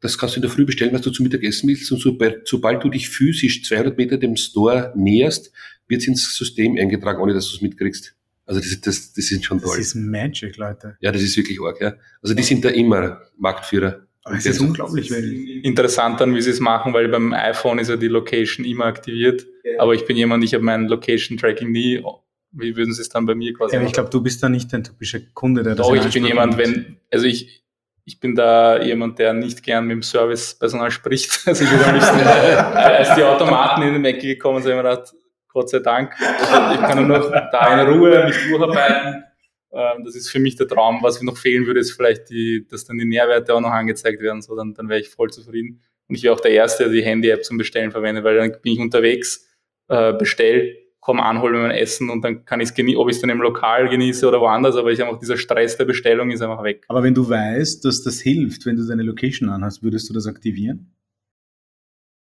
das 0.00 0.16
kannst 0.16 0.36
du 0.36 0.38
in 0.38 0.42
der 0.42 0.50
Früh 0.50 0.64
bestellen, 0.64 0.92
was 0.94 1.02
du 1.02 1.10
zum 1.10 1.24
Mittagessen 1.24 1.68
willst. 1.68 1.90
Und 1.92 2.00
sobald, 2.00 2.48
sobald 2.48 2.82
du 2.82 2.88
dich 2.88 3.10
physisch 3.10 3.62
200 3.64 3.98
Meter 3.98 4.16
dem 4.16 4.36
Store 4.36 4.92
näherst, 4.96 5.52
wird 5.86 6.00
es 6.00 6.08
ins 6.08 6.36
System 6.36 6.76
eingetragen, 6.78 7.20
ohne 7.20 7.34
dass 7.34 7.48
du 7.50 7.56
es 7.56 7.62
mitkriegst. 7.62 8.14
Also 8.46 8.60
das, 8.60 8.80
das, 8.80 9.12
das 9.12 9.30
ist 9.30 9.44
schon 9.44 9.60
toll. 9.60 9.76
Das 9.76 9.88
ist 9.88 9.94
Magic, 9.94 10.56
Leute. 10.56 10.96
Ja, 11.00 11.12
das 11.12 11.20
ist 11.22 11.36
wirklich 11.36 11.60
arg, 11.60 11.80
ja. 11.82 11.94
Also 12.22 12.34
die 12.34 12.42
sind 12.42 12.64
da 12.64 12.70
immer 12.70 13.20
Marktführer. 13.36 14.06
Aber 14.28 14.36
es 14.36 14.46
ist 14.46 14.60
unglaublich. 14.60 15.10
Weil 15.10 15.24
Interessant 15.62 16.20
dann, 16.20 16.34
wie 16.34 16.42
sie 16.42 16.50
es 16.50 16.60
machen, 16.60 16.92
weil 16.92 17.08
beim 17.08 17.32
iPhone 17.32 17.78
ist 17.78 17.88
ja 17.88 17.96
die 17.96 18.08
Location 18.08 18.64
immer 18.64 18.84
aktiviert. 18.84 19.46
Ja. 19.64 19.80
Aber 19.80 19.94
ich 19.94 20.04
bin 20.04 20.16
jemand, 20.16 20.44
ich 20.44 20.54
habe 20.54 20.64
mein 20.64 20.86
Location-Tracking 20.86 21.70
nie. 21.70 22.02
Wie 22.50 22.76
würden 22.76 22.92
sie 22.92 23.02
es 23.02 23.08
dann 23.08 23.26
bei 23.26 23.34
mir 23.34 23.52
quasi 23.54 23.76
Ja, 23.76 23.82
ich 23.82 23.92
glaube, 23.92 24.10
du 24.10 24.22
bist 24.22 24.42
da 24.42 24.48
nicht 24.48 24.72
ein 24.72 24.84
typischer 24.84 25.20
Kunde, 25.34 25.62
der 25.62 25.74
das 25.74 25.86
Doch, 25.86 25.94
ich 25.94 26.12
bin 26.12 26.24
jemand, 26.24 26.56
wenn, 26.56 26.98
also 27.10 27.26
ich, 27.26 27.64
ich 28.04 28.20
bin 28.20 28.34
da 28.34 28.82
jemand, 28.82 29.18
der 29.18 29.32
nicht 29.34 29.62
gern 29.62 29.86
mit 29.86 29.96
dem 29.96 30.02
Servicepersonal 30.02 30.90
spricht. 30.90 31.42
Also 31.46 31.64
ich 31.64 31.70
bin 31.70 31.80
am 31.80 31.94
liebsten, 31.94 32.20
als 32.20 33.14
die 33.14 33.22
Automaten 33.22 33.82
in 33.82 34.02
die 34.02 34.08
Ecke 34.08 34.26
gekommen 34.26 34.62
sind, 34.62 34.72
habe 34.72 34.80
ich 34.80 34.84
mir 34.84 34.96
gedacht, 34.96 35.14
Gott 35.52 35.70
sei 35.70 35.78
Dank. 35.80 36.14
Also 36.20 36.74
ich 36.74 36.80
kann 36.86 37.06
nur 37.06 37.18
noch 37.18 37.30
da 37.30 37.80
in 37.80 37.88
Ruhe 37.88 38.26
mich 38.26 38.36
durcharbeiten. 38.48 39.24
Ähm, 39.72 40.04
das 40.04 40.14
ist 40.14 40.30
für 40.30 40.38
mich 40.38 40.56
der 40.56 40.68
Traum. 40.68 41.02
Was 41.02 41.20
noch 41.22 41.36
fehlen 41.36 41.66
würde, 41.66 41.80
ist 41.80 41.92
vielleicht, 41.92 42.30
die, 42.30 42.66
dass 42.68 42.84
dann 42.84 42.98
die 42.98 43.04
Nährwerte 43.04 43.54
auch 43.54 43.60
noch 43.60 43.70
angezeigt 43.70 44.20
werden. 44.20 44.42
So, 44.42 44.56
dann, 44.56 44.74
dann 44.74 44.88
wäre 44.88 45.00
ich 45.00 45.08
voll 45.10 45.30
zufrieden. 45.30 45.80
Und 46.08 46.14
ich 46.14 46.22
wäre 46.22 46.34
auch 46.34 46.40
der 46.40 46.52
Erste, 46.52 46.84
der 46.84 46.92
die 46.92 47.02
Handy-App 47.02 47.44
zum 47.44 47.58
Bestellen 47.58 47.90
verwendet, 47.90 48.24
weil 48.24 48.36
dann 48.36 48.52
bin 48.62 48.72
ich 48.72 48.80
unterwegs, 48.80 49.46
äh, 49.88 50.14
bestell, 50.14 50.76
komme 51.00 51.22
anhole 51.22 51.56
mir 51.56 51.68
mein 51.68 51.76
Essen 51.76 52.10
und 52.10 52.22
dann 52.22 52.44
kann 52.44 52.60
ich 52.60 52.70
es 52.70 52.74
genießen, 52.74 53.00
ob 53.00 53.08
ich 53.08 53.16
es 53.16 53.20
dann 53.20 53.30
im 53.30 53.40
Lokal 53.40 53.88
genieße 53.88 54.26
oder 54.26 54.40
woanders, 54.40 54.76
aber 54.76 54.90
ich 54.90 55.02
einfach 55.02 55.18
dieser 55.18 55.36
Stress 55.36 55.76
der 55.76 55.84
Bestellung 55.84 56.30
ist 56.30 56.42
einfach 56.42 56.62
weg. 56.62 56.84
Aber 56.88 57.02
wenn 57.02 57.14
du 57.14 57.28
weißt, 57.28 57.84
dass 57.84 58.02
das 58.02 58.20
hilft, 58.20 58.66
wenn 58.66 58.76
du 58.76 58.86
deine 58.86 59.02
Location 59.02 59.48
anhast, 59.48 59.82
würdest 59.82 60.08
du 60.08 60.14
das 60.14 60.26
aktivieren? 60.26 60.94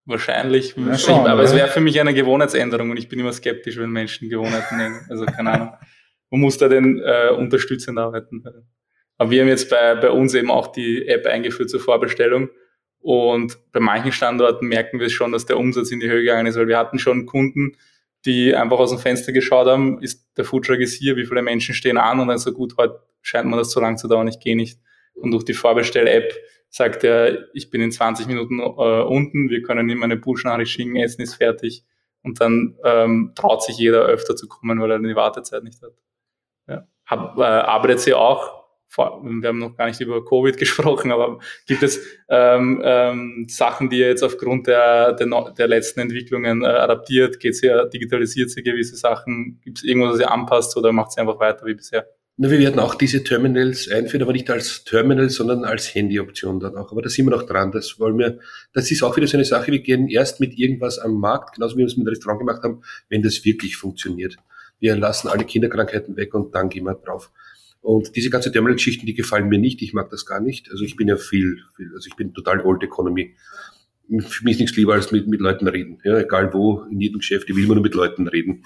Wahrscheinlich, 0.06 0.76
ja, 0.76 0.98
schon, 0.98 1.28
aber 1.28 1.44
es 1.44 1.54
wäre 1.54 1.68
für 1.68 1.82
mich 1.82 2.00
eine 2.00 2.14
Gewohnheitsänderung 2.14 2.90
und 2.90 2.98
ich 2.98 3.10
bin 3.10 3.20
immer 3.20 3.34
skeptisch, 3.34 3.78
wenn 3.78 3.92
Menschen 3.92 4.30
Gewohnheiten 4.30 4.78
nehmen. 4.78 5.06
Also 5.10 5.26
keine 5.26 5.52
Ahnung. 5.52 5.74
Man 6.30 6.42
muss 6.42 6.58
da 6.58 6.68
denn 6.68 7.02
äh, 7.04 7.30
unterstützend 7.30 7.98
arbeiten. 7.98 8.44
Aber 9.18 9.32
wir 9.32 9.42
haben 9.42 9.50
jetzt 9.50 9.70
bei, 9.70 9.96
bei 9.96 10.12
uns 10.12 10.34
eben 10.34 10.52
auch 10.52 10.68
die 10.68 11.08
App 11.08 11.26
eingeführt 11.26 11.70
zur 11.70 11.80
Vorbestellung 11.80 12.50
und 13.02 13.58
bei 13.72 13.80
manchen 13.80 14.12
Standorten 14.12 14.68
merken 14.68 15.00
wir 15.00 15.10
schon, 15.10 15.32
dass 15.32 15.46
der 15.46 15.58
Umsatz 15.58 15.92
in 15.92 16.00
die 16.00 16.10
Höhe 16.10 16.22
gegangen 16.22 16.48
ist, 16.48 16.58
weil 16.58 16.68
wir 16.68 16.78
hatten 16.78 17.00
schon 17.00 17.26
Kunden, 17.26 17.78
die 18.26 18.54
einfach 18.54 18.80
aus 18.80 18.90
dem 18.90 19.00
Fenster 19.00 19.32
geschaut 19.32 19.68
haben, 19.68 20.02
ist 20.02 20.28
der 20.36 20.44
Foodtruck 20.44 20.80
ist 20.80 20.96
hier, 20.96 21.16
wie 21.16 21.26
viele 21.26 21.42
Menschen 21.42 21.74
stehen 21.74 21.98
an 21.98 22.20
und 22.20 22.28
dann 22.28 22.38
so 22.38 22.52
gut, 22.52 22.76
heute 22.78 23.02
scheint 23.22 23.50
mir 23.50 23.56
das 23.56 23.72
so 23.72 23.80
lang 23.80 23.98
zu 23.98 24.08
dauern, 24.08 24.28
ich 24.28 24.40
gehe 24.40 24.58
nicht. 24.58 24.80
Und 25.16 25.32
durch 25.32 25.46
die 25.46 25.54
Vorbestell-App 25.54 26.34
sagt 26.70 27.04
er, 27.04 27.48
ich 27.54 27.70
bin 27.70 27.82
in 27.82 27.92
20 27.92 28.28
Minuten 28.28 28.60
äh, 28.60 28.64
unten, 28.64 29.50
wir 29.50 29.62
können 29.62 29.90
ihm 29.90 30.04
eine 30.04 30.18
Push-Nachricht 30.18 30.72
schicken, 30.72 30.98
Essen 30.98 31.22
ist 31.22 31.36
fertig. 31.36 31.84
Und 32.22 32.42
dann 32.42 32.78
ähm, 32.84 33.32
traut 33.36 33.64
sich 33.64 33.78
jeder 33.78 34.06
öfter 34.06 34.36
zu 34.36 34.48
kommen, 34.48 34.82
weil 34.82 34.92
er 34.92 35.00
die 35.00 35.16
Wartezeit 35.16 35.64
nicht 35.64 35.82
hat. 35.82 35.94
Hab, 37.10 37.38
äh, 37.38 37.42
arbeitet 37.42 38.00
sie 38.00 38.14
auch 38.14 38.60
wir 38.98 39.50
haben 39.50 39.60
noch 39.60 39.76
gar 39.78 39.88
nicht 39.88 40.02
über 40.02 40.24
Covid 40.26 40.58
gesprochen, 40.58 41.12
aber 41.12 41.40
gibt 41.68 41.84
es 41.84 42.00
ähm, 42.28 42.82
ähm, 42.84 43.46
Sachen, 43.48 43.90
die 43.90 44.00
ihr 44.00 44.08
jetzt 44.08 44.24
aufgrund 44.24 44.68
der, 44.68 45.14
der, 45.14 45.54
der 45.58 45.68
letzten 45.68 46.00
Entwicklungen 46.00 46.64
äh, 46.64 46.68
adaptiert? 46.68 47.40
Geht 47.40 47.56
sie, 47.56 47.72
digitalisiert 47.94 48.50
sie 48.50 48.64
gewisse 48.64 48.96
Sachen? 48.96 49.60
Gibt 49.64 49.80
es 49.80 49.84
irgendwas, 49.84 50.14
was 50.14 50.20
ihr 50.22 50.32
anpasst 50.32 50.76
oder 50.76 50.92
macht 50.92 51.12
sie 51.12 51.22
einfach 51.22 51.40
weiter 51.40 51.66
wie 51.66 51.76
bisher? 51.76 52.08
Na, 52.42 52.50
wir 52.50 52.60
werden 52.60 52.80
auch 52.80 52.96
diese 52.96 53.24
Terminals 53.24 53.90
einführen, 53.90 54.24
aber 54.24 54.32
nicht 54.32 54.50
als 54.50 54.86
Terminal, 54.86 55.30
sondern 55.30 55.66
als 55.66 55.94
Handyoption 55.94 56.62
dann 56.62 56.78
auch. 56.78 56.92
Aber 56.92 57.02
da 57.02 57.10
sind 57.10 57.26
wir 57.26 57.32
noch 57.32 57.44
dran. 57.44 57.74
Das 57.74 58.00
wollen 58.00 58.18
wir, 58.18 58.40
das 58.72 58.90
ist 58.92 59.04
auch 59.04 59.18
wieder 59.18 59.28
so 59.28 59.36
eine 59.36 59.44
Sache. 59.44 59.74
Wir 59.74 59.82
gehen 59.82 60.08
erst 60.08 60.40
mit 60.40 60.58
irgendwas 60.58 61.00
am 61.00 61.20
Markt, 61.20 61.56
genauso 61.56 61.76
wie 61.76 61.80
wir 61.80 61.88
es 61.88 61.98
mit 61.98 62.08
dem 62.08 62.12
Restaurant 62.12 62.40
gemacht 62.40 62.64
haben, 62.64 62.82
wenn 63.10 63.22
das 63.22 63.44
wirklich 63.44 63.76
funktioniert. 63.76 64.38
Wir 64.80 64.96
lassen 64.96 65.28
alle 65.28 65.46
Kinderkrankheiten 65.46 66.16
weg 66.16 66.34
und 66.34 66.56
dann 66.56 66.70
gehen 66.70 66.86
wir 66.86 66.96
drauf. 66.96 67.32
Und 67.82 68.16
diese 68.16 68.30
ganze 68.30 68.52
Terminal-Geschichten, 68.52 69.06
die 69.06 69.14
gefallen 69.14 69.48
mir 69.48 69.60
nicht. 69.60 69.82
Ich 69.82 69.94
mag 69.94 70.10
das 70.10 70.26
gar 70.26 70.42
nicht. 70.42 70.70
Also 70.72 70.84
ich 70.84 70.96
bin 70.96 71.08
ja 71.08 71.18
viel, 71.18 71.64
viel 71.76 71.92
also 71.94 72.08
ich 72.08 72.16
bin 72.16 72.34
total 72.34 72.62
Old 72.62 72.84
Economy. 72.84 73.36
Für 74.10 74.44
mich 74.44 74.54
ist 74.54 74.60
nichts 74.60 74.78
lieber 74.78 74.94
als 74.94 75.12
mit, 75.12 75.28
mit 75.28 75.40
Leuten 75.40 75.68
reden. 75.68 76.00
Ja, 76.04 76.18
egal 76.18 76.54
wo, 76.54 76.84
in 76.92 77.00
jedem 77.00 77.20
Geschäft, 77.20 77.50
ich 77.50 77.56
will 77.56 77.64
immer 77.64 77.76
nur 77.76 77.84
mit 77.84 77.94
Leuten 77.94 78.28
reden. 78.28 78.64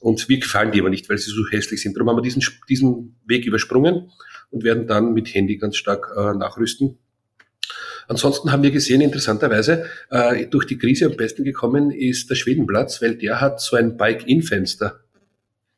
Und 0.00 0.28
wir 0.28 0.38
gefallen 0.38 0.72
die 0.72 0.80
aber 0.80 0.90
nicht, 0.90 1.08
weil 1.08 1.18
sie 1.18 1.30
so 1.30 1.48
hässlich 1.50 1.80
sind. 1.80 1.96
Darum 1.96 2.08
haben 2.10 2.16
wir 2.16 2.22
diesen, 2.22 2.42
diesen 2.68 3.16
Weg 3.26 3.46
übersprungen 3.46 4.10
und 4.50 4.64
werden 4.64 4.86
dann 4.86 5.12
mit 5.12 5.32
Handy 5.32 5.58
ganz 5.58 5.76
stark 5.76 6.12
äh, 6.16 6.34
nachrüsten. 6.34 6.98
Ansonsten 8.08 8.50
haben 8.50 8.62
wir 8.62 8.72
gesehen, 8.72 9.00
interessanterweise, 9.02 9.84
äh, 10.10 10.46
durch 10.46 10.66
die 10.66 10.78
Krise 10.78 11.06
am 11.06 11.16
besten 11.16 11.44
gekommen 11.44 11.92
ist 11.92 12.28
der 12.28 12.34
Schwedenplatz, 12.34 13.00
weil 13.00 13.16
der 13.16 13.40
hat 13.40 13.60
so 13.60 13.76
ein 13.76 13.96
Bike-In-Fenster. 13.96 15.00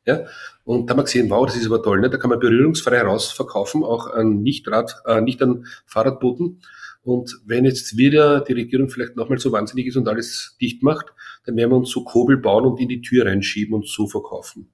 Ja? 0.05 0.25
Und 0.63 0.87
da 0.87 0.91
haben 0.91 0.99
wir 0.99 1.03
gesehen, 1.03 1.29
wow, 1.29 1.45
das 1.45 1.55
ist 1.55 1.65
aber 1.65 1.81
toll. 1.81 2.01
Ne? 2.01 2.09
Da 2.09 2.17
kann 2.17 2.29
man 2.29 2.39
berührungsfrei 2.39 3.01
rausverkaufen, 3.01 3.83
auch 3.83 4.07
an 4.07 4.41
Nicht-Rad, 4.41 5.03
äh, 5.05 5.21
nicht 5.21 5.41
an 5.41 5.65
Fahrradbooten. 5.85 6.61
Und 7.03 7.41
wenn 7.45 7.65
jetzt 7.65 7.97
wieder 7.97 8.41
die 8.41 8.53
Regierung 8.53 8.89
vielleicht 8.89 9.15
nochmal 9.15 9.37
so 9.37 9.51
wahnsinnig 9.51 9.87
ist 9.87 9.97
und 9.97 10.07
alles 10.07 10.55
dicht 10.61 10.83
macht, 10.83 11.13
dann 11.45 11.57
werden 11.57 11.71
wir 11.71 11.77
uns 11.77 11.91
so 11.91 12.03
Kobel 12.03 12.37
bauen 12.37 12.65
und 12.65 12.79
in 12.79 12.87
die 12.87 13.01
Tür 13.01 13.25
reinschieben 13.25 13.73
und 13.73 13.87
so 13.87 14.07
verkaufen. 14.07 14.69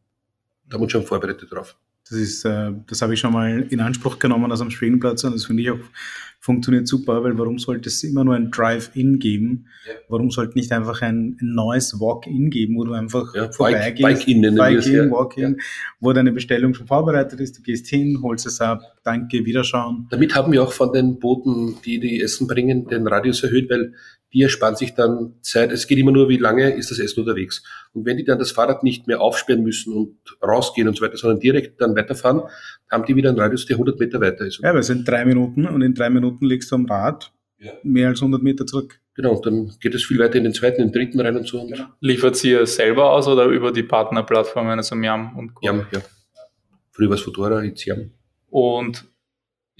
Da 0.67 0.75
haben 0.75 0.81
wir 0.81 0.83
uns 0.83 0.91
schon 0.91 1.05
vorbereitet 1.05 1.51
drauf. 1.51 1.75
Das 2.09 2.17
ist, 2.17 2.45
äh, 2.45 2.71
das 2.87 3.01
habe 3.01 3.13
ich 3.13 3.19
schon 3.19 3.33
mal 3.33 3.67
in 3.69 3.79
Anspruch 3.79 4.19
genommen 4.19 4.51
aus 4.51 4.61
am 4.61 4.71
Schwedenplatz 4.71 5.23
und 5.23 5.33
das 5.33 5.45
finde 5.45 5.63
ich 5.63 5.71
auch 5.71 5.79
funktioniert 6.41 6.87
super, 6.87 7.23
weil 7.23 7.37
warum 7.37 7.59
sollte 7.59 7.89
es 7.89 8.01
immer 8.03 8.23
nur 8.23 8.35
ein 8.35 8.49
Drive-In 8.49 9.19
geben? 9.19 9.67
Ja. 9.85 9.93
Warum 10.07 10.31
sollte 10.31 10.57
nicht 10.57 10.71
einfach 10.71 11.01
ein, 11.01 11.37
ein 11.41 11.53
neues 11.53 11.99
Walk-In 11.99 12.49
geben, 12.49 12.77
wo 12.77 12.85
du 12.85 12.93
einfach 12.93 13.35
ja, 13.35 13.51
vorbeigehst, 13.51 14.01
Bike-In, 14.01 14.55
Bike 14.55 14.85
ja. 14.85 15.11
Walk-In, 15.11 15.57
wo 15.99 16.13
deine 16.13 16.31
Bestellung 16.31 16.73
schon 16.73 16.87
vorbereitet 16.87 17.39
ist, 17.41 17.57
du 17.57 17.61
gehst 17.61 17.87
hin, 17.87 18.19
holst 18.23 18.45
es 18.45 18.61
ab, 18.61 18.81
danke, 19.03 19.45
wiederschauen. 19.45 20.07
Damit 20.09 20.33
haben 20.33 20.51
wir 20.53 20.63
auch 20.63 20.71
von 20.71 20.93
den 20.93 21.19
Booten, 21.19 21.75
die 21.83 21.99
die 21.99 22.21
Essen 22.21 22.47
bringen, 22.47 22.87
den 22.87 23.05
Radius 23.05 23.43
erhöht, 23.43 23.69
weil 23.69 23.93
die 24.33 24.43
ersparen 24.43 24.75
sich 24.75 24.93
dann 24.93 25.35
Zeit. 25.41 25.71
Es 25.71 25.87
geht 25.87 25.97
immer 25.97 26.11
nur, 26.11 26.29
wie 26.29 26.37
lange 26.37 26.69
ist 26.71 26.91
das 26.91 26.99
Essen 26.99 27.21
unterwegs. 27.21 27.63
Und 27.93 28.05
wenn 28.05 28.17
die 28.17 28.23
dann 28.23 28.39
das 28.39 28.51
Fahrrad 28.51 28.83
nicht 28.83 29.07
mehr 29.07 29.21
aufsperren 29.21 29.63
müssen 29.63 29.93
und 29.93 30.17
rausgehen 30.43 30.87
und 30.87 30.95
so 30.95 31.03
weiter, 31.03 31.17
sondern 31.17 31.39
direkt 31.39 31.81
dann 31.81 31.95
weiterfahren, 31.95 32.43
haben 32.91 33.05
die 33.05 33.15
wieder 33.15 33.29
einen 33.29 33.39
Radius, 33.39 33.65
der 33.65 33.75
100 33.75 33.99
Meter 33.99 34.21
weiter 34.21 34.45
ist. 34.45 34.59
Ja, 34.61 34.73
weil 34.73 34.79
es 34.79 34.87
sind 34.87 35.07
drei 35.07 35.25
Minuten 35.25 35.65
und 35.65 35.81
in 35.81 35.93
drei 35.93 36.09
Minuten 36.09 36.45
liegst 36.45 36.71
du 36.71 36.75
am 36.75 36.85
Rad 36.85 37.31
ja. 37.57 37.73
mehr 37.83 38.09
als 38.09 38.21
100 38.21 38.41
Meter 38.41 38.65
zurück. 38.65 38.99
Genau, 39.15 39.35
und 39.35 39.45
dann 39.45 39.73
geht 39.81 39.93
es 39.95 40.05
viel 40.05 40.19
weiter 40.19 40.35
in 40.35 40.45
den 40.45 40.53
zweiten, 40.53 40.81
in 40.81 40.87
den 40.89 40.93
dritten 40.93 41.19
rein 41.19 41.35
und 41.35 41.47
so. 41.47 41.65
Genau. 41.65 41.85
Liefert 41.99 42.35
sie 42.35 42.65
selber 42.65 43.11
aus 43.11 43.27
oder 43.27 43.45
über 43.45 43.71
die 43.71 43.83
Partnerplattformen, 43.83 44.77
also 44.77 44.95
Miam 44.95 45.37
und 45.37 45.55
Co? 45.55 45.65
Miam, 45.65 45.85
ja. 45.91 45.99
Früher 46.91 47.09
war 47.09 47.15
es 47.15 47.21
Fedora, 47.21 47.63
jetzt 47.63 47.85
Yam. 47.85 48.11
Und 48.49 49.05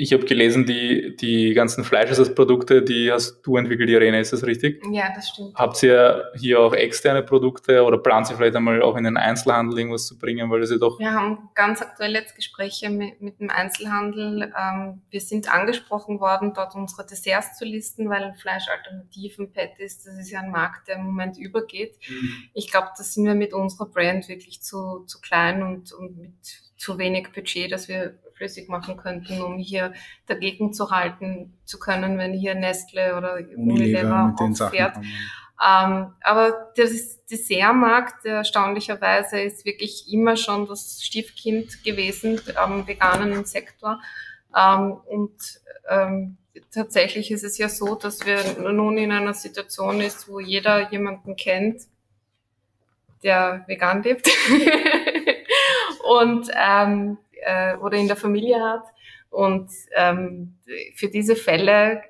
ich 0.01 0.13
habe 0.13 0.23
gelesen, 0.23 0.65
die, 0.65 1.13
die 1.17 1.53
ganzen 1.53 1.83
Fleischersatzprodukte, 1.83 2.81
die 2.81 3.11
hast 3.11 3.41
du 3.41 3.57
entwickelt, 3.57 3.89
Irene, 3.89 4.21
ist 4.21 4.31
das 4.31 4.45
richtig? 4.45 4.81
Ja, 4.89 5.11
das 5.13 5.27
stimmt. 5.27 5.55
Habt 5.55 5.83
ihr 5.83 6.31
hier 6.37 6.61
auch 6.61 6.73
externe 6.73 7.21
Produkte 7.21 7.83
oder 7.83 7.97
plant 7.97 8.29
ihr 8.29 8.37
vielleicht 8.37 8.55
einmal 8.55 8.81
auch 8.81 8.95
in 8.95 9.03
den 9.03 9.17
Einzelhandel 9.17 9.77
irgendwas 9.77 10.05
zu 10.05 10.17
bringen, 10.17 10.49
weil 10.49 10.61
das 10.61 10.71
ja 10.71 10.77
doch... 10.77 10.99
Wir 10.99 11.11
haben 11.11 11.49
ganz 11.53 11.81
aktuell 11.81 12.13
jetzt 12.13 12.33
Gespräche 12.33 12.89
mit, 12.89 13.21
mit 13.21 13.41
dem 13.41 13.49
Einzelhandel. 13.49 14.53
Ähm, 14.57 15.01
wir 15.09 15.19
sind 15.19 15.53
angesprochen 15.53 16.21
worden, 16.21 16.53
dort 16.55 16.75
unsere 16.75 17.05
Desserts 17.05 17.57
zu 17.57 17.65
listen, 17.65 18.09
weil 18.09 18.33
Fleischalternativen, 18.41 19.51
Patties, 19.51 20.01
das 20.05 20.17
ist 20.17 20.31
ja 20.31 20.39
ein 20.39 20.51
Markt, 20.51 20.87
der 20.87 20.95
im 20.95 21.03
Moment 21.03 21.37
übergeht. 21.37 21.97
Mhm. 22.09 22.35
Ich 22.53 22.71
glaube, 22.71 22.87
da 22.97 23.03
sind 23.03 23.25
wir 23.25 23.35
mit 23.35 23.53
unserer 23.53 23.87
Brand 23.87 24.29
wirklich 24.29 24.61
zu, 24.61 25.03
zu 25.07 25.19
klein 25.19 25.61
und, 25.61 25.91
und 25.91 26.17
mit 26.17 26.69
zu 26.77 26.97
wenig 26.97 27.33
Budget, 27.33 27.73
dass 27.73 27.89
wir 27.89 28.17
flüssig 28.39 28.69
machen 28.69 28.95
könnten, 28.95 29.41
um 29.41 29.57
hier 29.57 29.93
dagegen 30.25 30.73
zu 30.73 30.91
halten 30.91 31.59
zu 31.65 31.77
können, 31.77 32.17
wenn 32.17 32.33
hier 32.33 32.55
Nestle 32.55 33.17
oder 33.17 33.35
Unilever 33.35 34.33
aufährt. 34.39 34.95
Ähm, 35.61 36.13
aber 36.21 36.71
das 36.77 37.25
Dessertmarkt, 37.25 38.25
erstaunlicherweise, 38.25 39.41
ist 39.41 39.65
wirklich 39.65 40.11
immer 40.11 40.37
schon 40.37 40.67
das 40.67 41.03
Stiefkind 41.03 41.83
gewesen 41.83 42.39
am 42.55 42.87
veganen 42.87 43.43
Sektor. 43.43 43.99
Ähm, 44.55 44.93
und 45.05 45.35
ähm, 45.89 46.37
tatsächlich 46.71 47.31
ist 47.31 47.43
es 47.43 47.57
ja 47.57 47.67
so, 47.67 47.95
dass 47.95 48.25
wir 48.25 48.41
nun 48.71 48.97
in 48.97 49.11
einer 49.11 49.33
Situation 49.33 49.99
ist, 49.99 50.29
wo 50.29 50.39
jeder 50.39 50.89
jemanden 50.91 51.35
kennt, 51.35 51.81
der 53.21 53.65
vegan 53.67 54.01
lebt. 54.01 54.29
und 56.09 56.49
ähm, 56.55 57.17
äh, 57.43 57.77
oder 57.77 57.97
in 57.97 58.07
der 58.07 58.17
Familie 58.17 58.61
hat. 58.61 58.83
Und 59.29 59.69
ähm, 59.95 60.57
für 60.95 61.07
diese 61.07 61.35
Fälle 61.35 62.01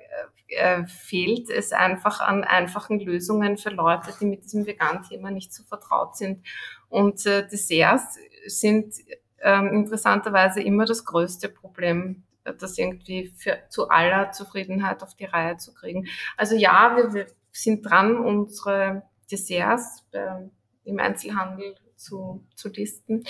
äh, 0.48 0.84
fehlt 0.86 1.48
es 1.50 1.72
einfach 1.72 2.20
an 2.20 2.44
einfachen 2.44 2.98
Lösungen 2.98 3.56
für 3.56 3.70
Leute, 3.70 4.12
die 4.20 4.26
mit 4.26 4.44
diesem 4.44 4.66
Vegan-Thema 4.66 5.30
nicht 5.30 5.52
so 5.52 5.62
vertraut 5.64 6.16
sind. 6.16 6.44
Und 6.88 7.24
äh, 7.26 7.46
Desserts 7.46 8.18
sind 8.46 8.94
ähm, 9.42 9.68
interessanterweise 9.68 10.62
immer 10.62 10.86
das 10.86 11.04
größte 11.04 11.48
Problem, 11.48 12.24
das 12.58 12.78
irgendwie 12.78 13.32
für, 13.36 13.58
zu 13.68 13.90
aller 13.90 14.32
Zufriedenheit 14.32 15.02
auf 15.02 15.14
die 15.14 15.26
Reihe 15.26 15.56
zu 15.56 15.72
kriegen. 15.72 16.08
Also 16.36 16.56
ja, 16.56 16.96
wir, 16.96 17.12
wir 17.12 17.26
sind 17.52 17.82
dran, 17.82 18.16
unsere 18.16 19.02
Desserts 19.30 20.04
äh, 20.12 20.48
im 20.84 20.98
Einzelhandel 20.98 21.76
zu, 22.00 22.46
zu 22.54 22.68
listen. 22.68 23.24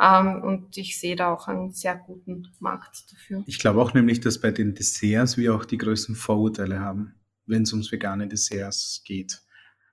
Ähm, 0.00 0.42
und 0.42 0.76
ich 0.76 0.98
sehe 0.98 1.16
da 1.16 1.32
auch 1.32 1.48
einen 1.48 1.72
sehr 1.72 1.96
guten 1.96 2.48
Markt 2.58 3.12
dafür. 3.12 3.44
Ich 3.46 3.58
glaube 3.58 3.80
auch 3.80 3.94
nämlich, 3.94 4.20
dass 4.20 4.40
bei 4.40 4.50
den 4.50 4.74
Desserts 4.74 5.36
wir 5.36 5.54
auch 5.54 5.64
die 5.64 5.78
größten 5.78 6.14
Vorurteile 6.14 6.80
haben, 6.80 7.14
wenn 7.46 7.62
es 7.62 7.72
ums 7.72 7.92
vegane 7.92 8.28
Desserts 8.28 9.02
geht. 9.04 9.40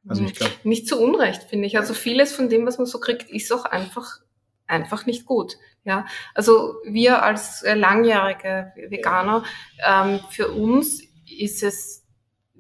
Also 0.08 0.24
ich 0.24 0.36
glaube. 0.36 0.54
Nicht 0.64 0.88
zu 0.88 1.00
Unrecht, 1.00 1.44
finde 1.44 1.66
ich. 1.66 1.78
Also 1.78 1.94
vieles 1.94 2.34
von 2.34 2.50
dem, 2.50 2.66
was 2.66 2.78
man 2.78 2.88
so 2.88 3.00
kriegt, 3.00 3.30
ist 3.30 3.54
auch 3.54 3.66
einfach 3.66 4.20
einfach 4.68 5.06
nicht 5.06 5.26
gut. 5.26 5.58
Ja, 5.86 6.06
also 6.34 6.76
wir 6.86 7.24
als 7.24 7.62
äh, 7.64 7.74
langjährige 7.74 8.72
Veganer, 8.88 9.44
ähm, 9.86 10.22
für 10.30 10.50
uns 10.50 11.04
ist 11.30 11.64
es 11.64 12.03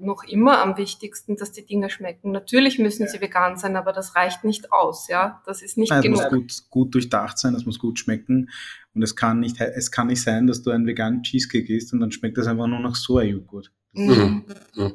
noch 0.03 0.23
immer 0.23 0.61
am 0.61 0.77
wichtigsten, 0.77 1.35
dass 1.35 1.51
die 1.51 1.65
Dinge 1.65 1.89
schmecken. 1.89 2.31
Natürlich 2.31 2.79
müssen 2.79 3.07
sie 3.07 3.21
vegan 3.21 3.57
sein, 3.57 3.75
aber 3.75 3.93
das 3.93 4.15
reicht 4.15 4.43
nicht 4.43 4.71
aus. 4.71 5.07
Ja, 5.07 5.41
das 5.45 5.61
ist 5.61 5.77
nicht 5.77 5.89
Nein, 5.89 6.01
genug. 6.01 6.19
Es 6.19 6.31
muss 6.31 6.31
gut, 6.31 6.69
gut 6.69 6.93
durchdacht 6.95 7.37
sein, 7.37 7.55
es 7.55 7.65
muss 7.65 7.79
gut 7.79 7.99
schmecken. 7.99 8.49
Und 8.93 9.01
es 9.01 9.15
kann 9.15 9.39
nicht, 9.39 9.59
es 9.59 9.91
kann 9.91 10.07
nicht 10.07 10.21
sein, 10.21 10.47
dass 10.47 10.61
du 10.61 10.71
einen 10.71 10.85
veganen 10.85 11.23
Cheesecake 11.23 11.75
isst 11.75 11.93
und 11.93 11.99
dann 11.99 12.11
schmeckt 12.11 12.37
das 12.37 12.47
einfach 12.47 12.67
nur 12.67 12.79
nach 12.79 12.95
Sojajoghurt. 12.95 13.71
Mhm. 13.93 14.45
Mhm. 14.75 14.93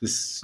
Das 0.00 0.42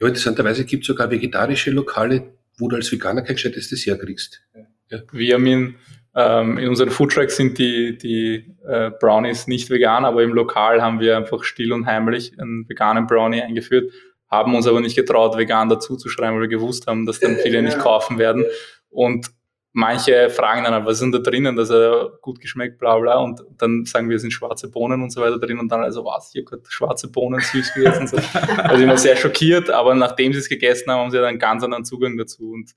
ja, 0.00 0.06
interessanterweise 0.06 0.64
gibt 0.64 0.84
es 0.84 0.86
sogar 0.86 1.10
vegetarische 1.10 1.70
Lokale, 1.70 2.34
wo 2.58 2.68
du 2.68 2.76
als 2.76 2.90
Veganer 2.90 3.22
kein 3.22 3.36
gescheites 3.36 3.68
Dessert 3.68 4.00
kriegst. 4.00 4.42
Ja. 4.88 5.02
Wir 5.12 5.34
haben 5.34 5.46
in, 5.46 5.74
ähm, 6.14 6.58
in 6.58 6.68
unseren 6.68 6.90
Foodtracks 6.90 7.36
sind 7.36 7.58
die, 7.58 7.96
die 7.96 8.52
äh, 8.66 8.90
Brownies 8.90 9.46
nicht 9.46 9.70
vegan, 9.70 10.04
aber 10.04 10.22
im 10.22 10.32
Lokal 10.32 10.82
haben 10.82 11.00
wir 11.00 11.16
einfach 11.16 11.44
still 11.44 11.72
und 11.72 11.86
heimlich 11.86 12.38
einen 12.40 12.68
veganen 12.68 13.06
Brownie 13.06 13.42
eingeführt, 13.42 13.92
haben 14.28 14.54
uns 14.54 14.66
aber 14.66 14.80
nicht 14.80 14.96
getraut, 14.96 15.36
vegan 15.36 15.68
dazu 15.68 15.96
zu 15.96 16.08
schreiben, 16.08 16.34
weil 16.34 16.42
wir 16.42 16.48
gewusst 16.48 16.86
haben, 16.86 17.06
dass 17.06 17.20
dann 17.20 17.36
viele 17.36 17.62
nicht 17.62 17.78
kaufen 17.78 18.18
werden. 18.18 18.44
Und 18.88 19.30
manche 19.72 20.30
fragen 20.30 20.64
dann, 20.64 20.84
was 20.84 20.94
ist 20.94 21.02
denn 21.02 21.12
da 21.12 21.18
drinnen, 21.18 21.54
dass 21.54 21.70
er 21.70 22.10
gut 22.22 22.40
geschmeckt, 22.40 22.78
bla 22.78 22.98
bla, 22.98 23.18
und 23.18 23.44
dann 23.58 23.84
sagen 23.84 24.08
wir, 24.08 24.16
es 24.16 24.22
sind 24.22 24.32
schwarze 24.32 24.68
Bohnen 24.68 25.02
und 25.02 25.10
so 25.10 25.20
weiter 25.20 25.38
drin, 25.38 25.58
und 25.60 25.70
dann 25.70 25.82
also, 25.82 26.04
was, 26.04 26.34
ich 26.34 26.40
habe 26.40 26.56
gerade 26.56 26.70
schwarze 26.70 27.10
Bohnen 27.10 27.40
süß 27.40 27.74
gegessen. 27.74 28.08
So. 28.08 28.16
Also 28.56 28.82
immer 28.82 28.98
sehr 28.98 29.16
schockiert, 29.16 29.70
aber 29.70 29.94
nachdem 29.94 30.32
sie 30.32 30.40
es 30.40 30.48
gegessen 30.48 30.90
haben, 30.90 31.00
haben 31.00 31.10
sie 31.10 31.18
dann 31.18 31.38
ganz 31.38 31.62
anderen 31.62 31.84
Zugang 31.84 32.16
dazu. 32.16 32.50
Und 32.50 32.74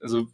also 0.00 0.26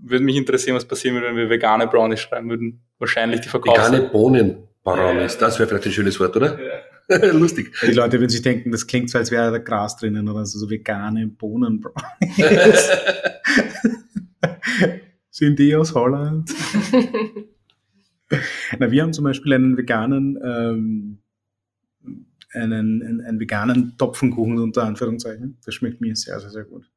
würde 0.00 0.24
mich 0.24 0.36
interessieren, 0.36 0.76
was 0.76 0.84
passieren 0.84 1.16
würde, 1.16 1.28
wenn 1.28 1.36
wir 1.36 1.50
vegane 1.50 1.86
Brownies 1.86 2.20
schreiben 2.20 2.48
würden. 2.50 2.82
Wahrscheinlich 2.98 3.40
die 3.40 3.48
Verkaufs 3.48 3.90
Vegane 3.90 4.08
Bohnen 4.08 4.68
Brownies, 4.84 5.38
das 5.38 5.58
wäre 5.58 5.68
vielleicht 5.68 5.86
ein 5.86 5.92
schönes 5.92 6.18
Wort, 6.20 6.36
oder? 6.36 6.58
Ja. 6.60 6.82
Lustig. 7.32 7.74
Die 7.82 7.92
Leute 7.92 8.20
würden 8.20 8.28
sich 8.28 8.42
denken, 8.42 8.70
das 8.70 8.86
klingt 8.86 9.08
so, 9.10 9.18
als 9.18 9.30
wäre 9.30 9.50
da 9.50 9.58
Gras 9.58 9.96
drinnen 9.96 10.28
oder 10.28 10.44
so, 10.44 10.58
so 10.58 10.68
vegane 10.68 11.26
Bohnen 11.26 11.80
Brownies. 11.80 12.90
Sind 15.30 15.58
die 15.58 15.74
aus 15.74 15.94
Holland? 15.94 16.52
Na, 18.78 18.90
wir 18.90 19.02
haben 19.02 19.12
zum 19.12 19.24
Beispiel 19.24 19.54
einen 19.54 19.76
veganen, 19.76 20.38
ähm, 20.44 21.18
einen, 22.52 23.02
einen, 23.02 23.20
einen 23.22 23.40
veganen 23.40 23.96
Topfenkuchen 23.96 24.58
unter 24.58 24.84
Anführungszeichen. 24.84 25.58
Das 25.64 25.74
schmeckt 25.74 26.00
mir 26.00 26.14
sehr, 26.14 26.40
sehr, 26.40 26.50
sehr 26.50 26.64
gut. 26.64 26.90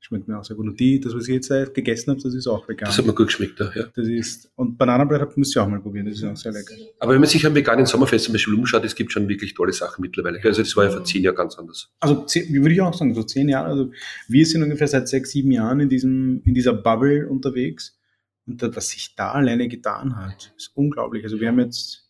Schmeckt 0.00 0.28
mir 0.28 0.38
auch 0.38 0.44
sehr 0.44 0.56
gut. 0.56 0.66
Und 0.66 0.78
die, 0.78 1.00
das, 1.00 1.14
was 1.14 1.26
ich 1.26 1.34
jetzt 1.34 1.74
gegessen 1.74 2.12
habe, 2.12 2.22
das 2.22 2.32
ist 2.32 2.46
auch 2.46 2.68
vegan. 2.68 2.86
Das 2.86 2.98
hat 2.98 3.06
mir 3.06 3.14
gut 3.14 3.26
geschmeckt, 3.26 3.58
ja. 3.58 3.84
Das 3.94 4.06
ist, 4.06 4.50
und 4.54 4.78
Bananenbrot 4.78 5.36
müsst 5.36 5.56
ihr 5.56 5.62
auch 5.62 5.68
mal 5.68 5.80
probieren, 5.80 6.06
das 6.06 6.16
ist 6.16 6.24
auch 6.24 6.36
sehr 6.36 6.52
lecker. 6.52 6.74
Aber 7.00 7.14
wenn 7.14 7.20
man 7.20 7.28
sich 7.28 7.44
am 7.44 7.54
veganen 7.54 7.84
Sommerfest 7.84 8.26
zum 8.26 8.32
Beispiel 8.32 8.54
umschaut, 8.54 8.84
es 8.84 8.94
gibt 8.94 9.10
schon 9.10 9.28
wirklich 9.28 9.54
tolle 9.54 9.72
Sachen 9.72 10.00
mittlerweile. 10.02 10.38
Also 10.42 10.62
das 10.62 10.76
war 10.76 10.84
ja 10.84 10.90
vor 10.90 11.04
zehn 11.04 11.24
Jahren 11.24 11.34
ganz 11.34 11.56
anders. 11.58 11.90
Also 11.98 12.24
wie 12.32 12.60
würde 12.60 12.74
ich 12.74 12.80
auch 12.80 12.94
sagen, 12.94 13.12
so 13.14 13.24
zehn 13.24 13.48
Jahre. 13.48 13.68
Also 13.68 13.90
wir 14.28 14.46
sind 14.46 14.62
ungefähr 14.62 14.86
seit 14.86 15.08
sechs, 15.08 15.32
sieben 15.32 15.50
Jahren 15.50 15.80
in 15.80 15.88
diesem, 15.88 16.42
in 16.44 16.54
dieser 16.54 16.74
Bubble 16.74 17.28
unterwegs. 17.28 17.98
Und 18.46 18.62
das, 18.62 18.74
was 18.76 18.88
sich 18.90 19.14
da 19.16 19.32
alleine 19.32 19.68
getan 19.68 20.16
hat, 20.16 20.54
ist 20.56 20.70
unglaublich. 20.74 21.24
Also 21.24 21.40
wir 21.40 21.48
haben 21.48 21.58
jetzt 21.58 22.07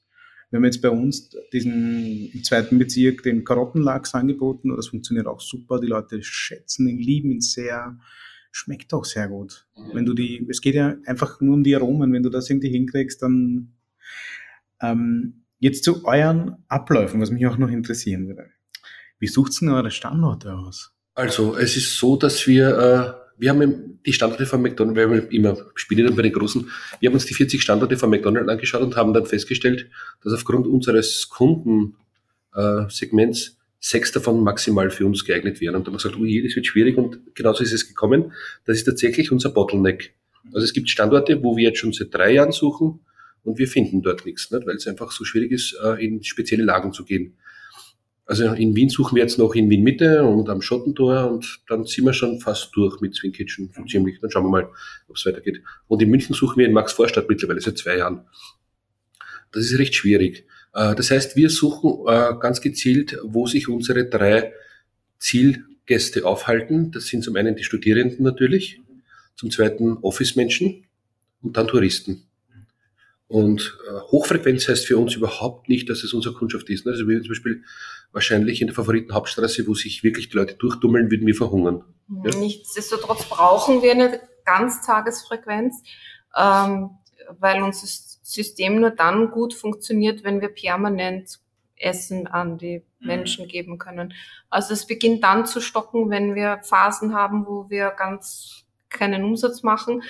wir 0.50 0.56
haben 0.56 0.64
jetzt 0.64 0.80
bei 0.80 0.90
uns 0.90 1.30
diesen 1.52 2.30
im 2.32 2.44
zweiten 2.44 2.78
Bezirk 2.78 3.22
den 3.22 3.44
Karottenlachs 3.44 4.14
angeboten 4.14 4.70
und 4.70 4.78
das 4.78 4.88
funktioniert 4.88 5.26
auch 5.26 5.40
super. 5.40 5.78
Die 5.78 5.86
Leute 5.86 6.22
schätzen 6.22 6.88
ihn, 6.88 6.98
lieben 6.98 7.30
ihn 7.30 7.40
sehr. 7.40 7.98
Schmeckt 8.50 8.94
auch 8.94 9.04
sehr 9.04 9.28
gut. 9.28 9.66
Wenn 9.92 10.06
du 10.06 10.14
die, 10.14 10.46
es 10.48 10.62
geht 10.62 10.74
ja 10.74 10.96
einfach 11.04 11.40
nur 11.42 11.54
um 11.54 11.64
die 11.64 11.76
Aromen. 11.76 12.12
Wenn 12.14 12.22
du 12.22 12.30
das 12.30 12.48
irgendwie 12.48 12.70
hinkriegst, 12.70 13.20
dann 13.20 13.74
ähm, 14.80 15.44
jetzt 15.58 15.84
zu 15.84 16.06
euren 16.06 16.56
Abläufen, 16.66 17.20
was 17.20 17.30
mich 17.30 17.46
auch 17.46 17.58
noch 17.58 17.68
interessieren 17.68 18.26
würde. 18.26 18.46
Wie 19.18 19.26
sucht 19.26 19.60
ihr 19.60 19.72
eure 19.72 19.90
Standorte 19.90 20.54
aus? 20.54 20.94
Also 21.14 21.56
es 21.56 21.76
ist 21.76 21.98
so, 21.98 22.16
dass 22.16 22.46
wir 22.46 22.78
äh 22.78 23.17
wir 23.38 23.50
haben 23.50 24.00
die 24.04 24.12
Standorte 24.12 24.46
von 24.46 24.60
McDonald's, 24.60 24.96
wir 24.96 25.04
haben 25.04 25.28
immer 25.30 25.56
spielen 25.74 26.06
dann 26.06 26.16
bei 26.16 26.22
den 26.22 26.32
Großen, 26.32 26.68
wir 27.00 27.08
haben 27.08 27.14
uns 27.14 27.26
die 27.26 27.34
40 27.34 27.62
Standorte 27.62 27.96
von 27.96 28.10
McDonald's 28.10 28.48
angeschaut 28.48 28.82
und 28.82 28.96
haben 28.96 29.14
dann 29.14 29.26
festgestellt, 29.26 29.88
dass 30.22 30.32
aufgrund 30.32 30.66
unseres 30.66 31.28
Kundensegments 31.28 33.58
sechs 33.80 34.10
davon 34.12 34.42
maximal 34.42 34.90
für 34.90 35.06
uns 35.06 35.24
geeignet 35.24 35.60
wären. 35.60 35.76
Und 35.76 35.86
dann 35.86 35.94
haben 35.94 36.00
wir 36.00 36.02
gesagt, 36.02 36.20
oh 36.20 36.24
je, 36.24 36.42
das 36.42 36.56
wird 36.56 36.66
schwierig 36.66 36.96
und 36.96 37.20
genauso 37.34 37.62
ist 37.62 37.72
es 37.72 37.86
gekommen. 37.86 38.32
Das 38.64 38.76
ist 38.76 38.84
tatsächlich 38.84 39.30
unser 39.30 39.50
Bottleneck. 39.50 40.14
Also 40.52 40.64
es 40.64 40.72
gibt 40.72 40.90
Standorte, 40.90 41.42
wo 41.42 41.56
wir 41.56 41.68
jetzt 41.68 41.78
schon 41.78 41.92
seit 41.92 42.12
drei 42.12 42.32
Jahren 42.32 42.52
suchen 42.52 43.00
und 43.44 43.58
wir 43.58 43.68
finden 43.68 44.02
dort 44.02 44.26
nichts, 44.26 44.50
nicht? 44.50 44.66
weil 44.66 44.76
es 44.76 44.86
einfach 44.86 45.12
so 45.12 45.24
schwierig 45.24 45.52
ist, 45.52 45.76
äh, 45.82 46.04
in 46.04 46.22
spezielle 46.24 46.64
Lagen 46.64 46.92
zu 46.92 47.04
gehen. 47.04 47.34
Also 48.28 48.44
in 48.52 48.76
Wien 48.76 48.90
suchen 48.90 49.16
wir 49.16 49.22
jetzt 49.22 49.38
noch 49.38 49.54
in 49.54 49.70
Wien 49.70 49.82
Mitte 49.82 50.22
und 50.22 50.50
am 50.50 50.60
Schottentor 50.60 51.30
und 51.30 51.60
dann 51.66 51.86
sind 51.86 52.04
wir 52.04 52.12
schon 52.12 52.40
fast 52.40 52.76
durch 52.76 53.00
mit 53.00 53.14
Swing 53.14 53.32
Kitchen, 53.32 53.72
so 53.74 53.82
ziemlich. 53.86 54.20
Dann 54.20 54.30
schauen 54.30 54.44
wir 54.44 54.50
mal, 54.50 54.68
ob 55.08 55.16
es 55.16 55.24
weitergeht. 55.24 55.62
Und 55.86 56.02
in 56.02 56.10
München 56.10 56.34
suchen 56.34 56.58
wir 56.58 56.66
in 56.66 56.74
Max 56.74 56.92
Vorstadt 56.92 57.26
mittlerweile 57.26 57.62
seit 57.62 57.78
zwei 57.78 57.96
Jahren. 57.96 58.26
Das 59.50 59.64
ist 59.64 59.78
recht 59.78 59.94
schwierig. 59.94 60.44
Äh, 60.74 60.94
das 60.94 61.10
heißt, 61.10 61.36
wir 61.36 61.48
suchen 61.48 62.06
äh, 62.06 62.34
ganz 62.38 62.60
gezielt, 62.60 63.18
wo 63.24 63.46
sich 63.46 63.66
unsere 63.66 64.04
drei 64.04 64.52
Zielgäste 65.18 66.26
aufhalten. 66.26 66.90
Das 66.90 67.06
sind 67.06 67.24
zum 67.24 67.34
einen 67.34 67.56
die 67.56 67.64
Studierenden 67.64 68.24
natürlich, 68.24 68.82
zum 69.36 69.50
zweiten 69.50 69.96
Office-Menschen 70.02 70.84
und 71.40 71.56
dann 71.56 71.66
Touristen. 71.66 72.27
Und 73.28 73.78
äh, 73.86 74.00
Hochfrequenz 74.10 74.68
heißt 74.68 74.86
für 74.86 74.96
uns 74.96 75.14
überhaupt 75.14 75.68
nicht, 75.68 75.90
dass 75.90 76.02
es 76.02 76.14
unsere 76.14 76.34
Kundschaft 76.34 76.70
ist. 76.70 76.86
Ne? 76.86 76.92
Also 76.92 77.06
wir 77.06 77.20
zum 77.20 77.28
Beispiel 77.28 77.62
wahrscheinlich 78.10 78.62
in 78.62 78.68
der 78.68 78.74
Favoritenhauptstraße, 78.74 79.66
wo 79.66 79.74
sich 79.74 80.02
wirklich 80.02 80.30
die 80.30 80.36
Leute 80.36 80.54
durchdummeln, 80.54 81.10
würden 81.10 81.26
wir 81.26 81.34
verhungern. 81.34 81.84
Ja? 82.24 82.34
Nichtsdestotrotz 82.38 83.28
brauchen 83.28 83.82
wir 83.82 83.92
eine 83.92 84.20
Ganztagesfrequenz, 84.46 85.82
ähm, 86.34 86.90
weil 87.38 87.62
unser 87.62 87.86
System 87.86 88.80
nur 88.80 88.90
dann 88.90 89.30
gut 89.30 89.52
funktioniert, 89.52 90.24
wenn 90.24 90.40
wir 90.40 90.48
permanent 90.48 91.38
Essen 91.76 92.26
an 92.26 92.56
die 92.56 92.82
mhm. 93.00 93.06
Menschen 93.06 93.46
geben 93.46 93.76
können. 93.76 94.14
Also 94.48 94.72
es 94.72 94.86
beginnt 94.86 95.22
dann 95.22 95.44
zu 95.44 95.60
stocken, 95.60 96.08
wenn 96.08 96.34
wir 96.34 96.60
Phasen 96.62 97.14
haben, 97.14 97.46
wo 97.46 97.68
wir 97.68 97.90
ganz 97.90 98.64
keinen 98.88 99.22
Umsatz 99.22 99.62
machen 99.62 100.02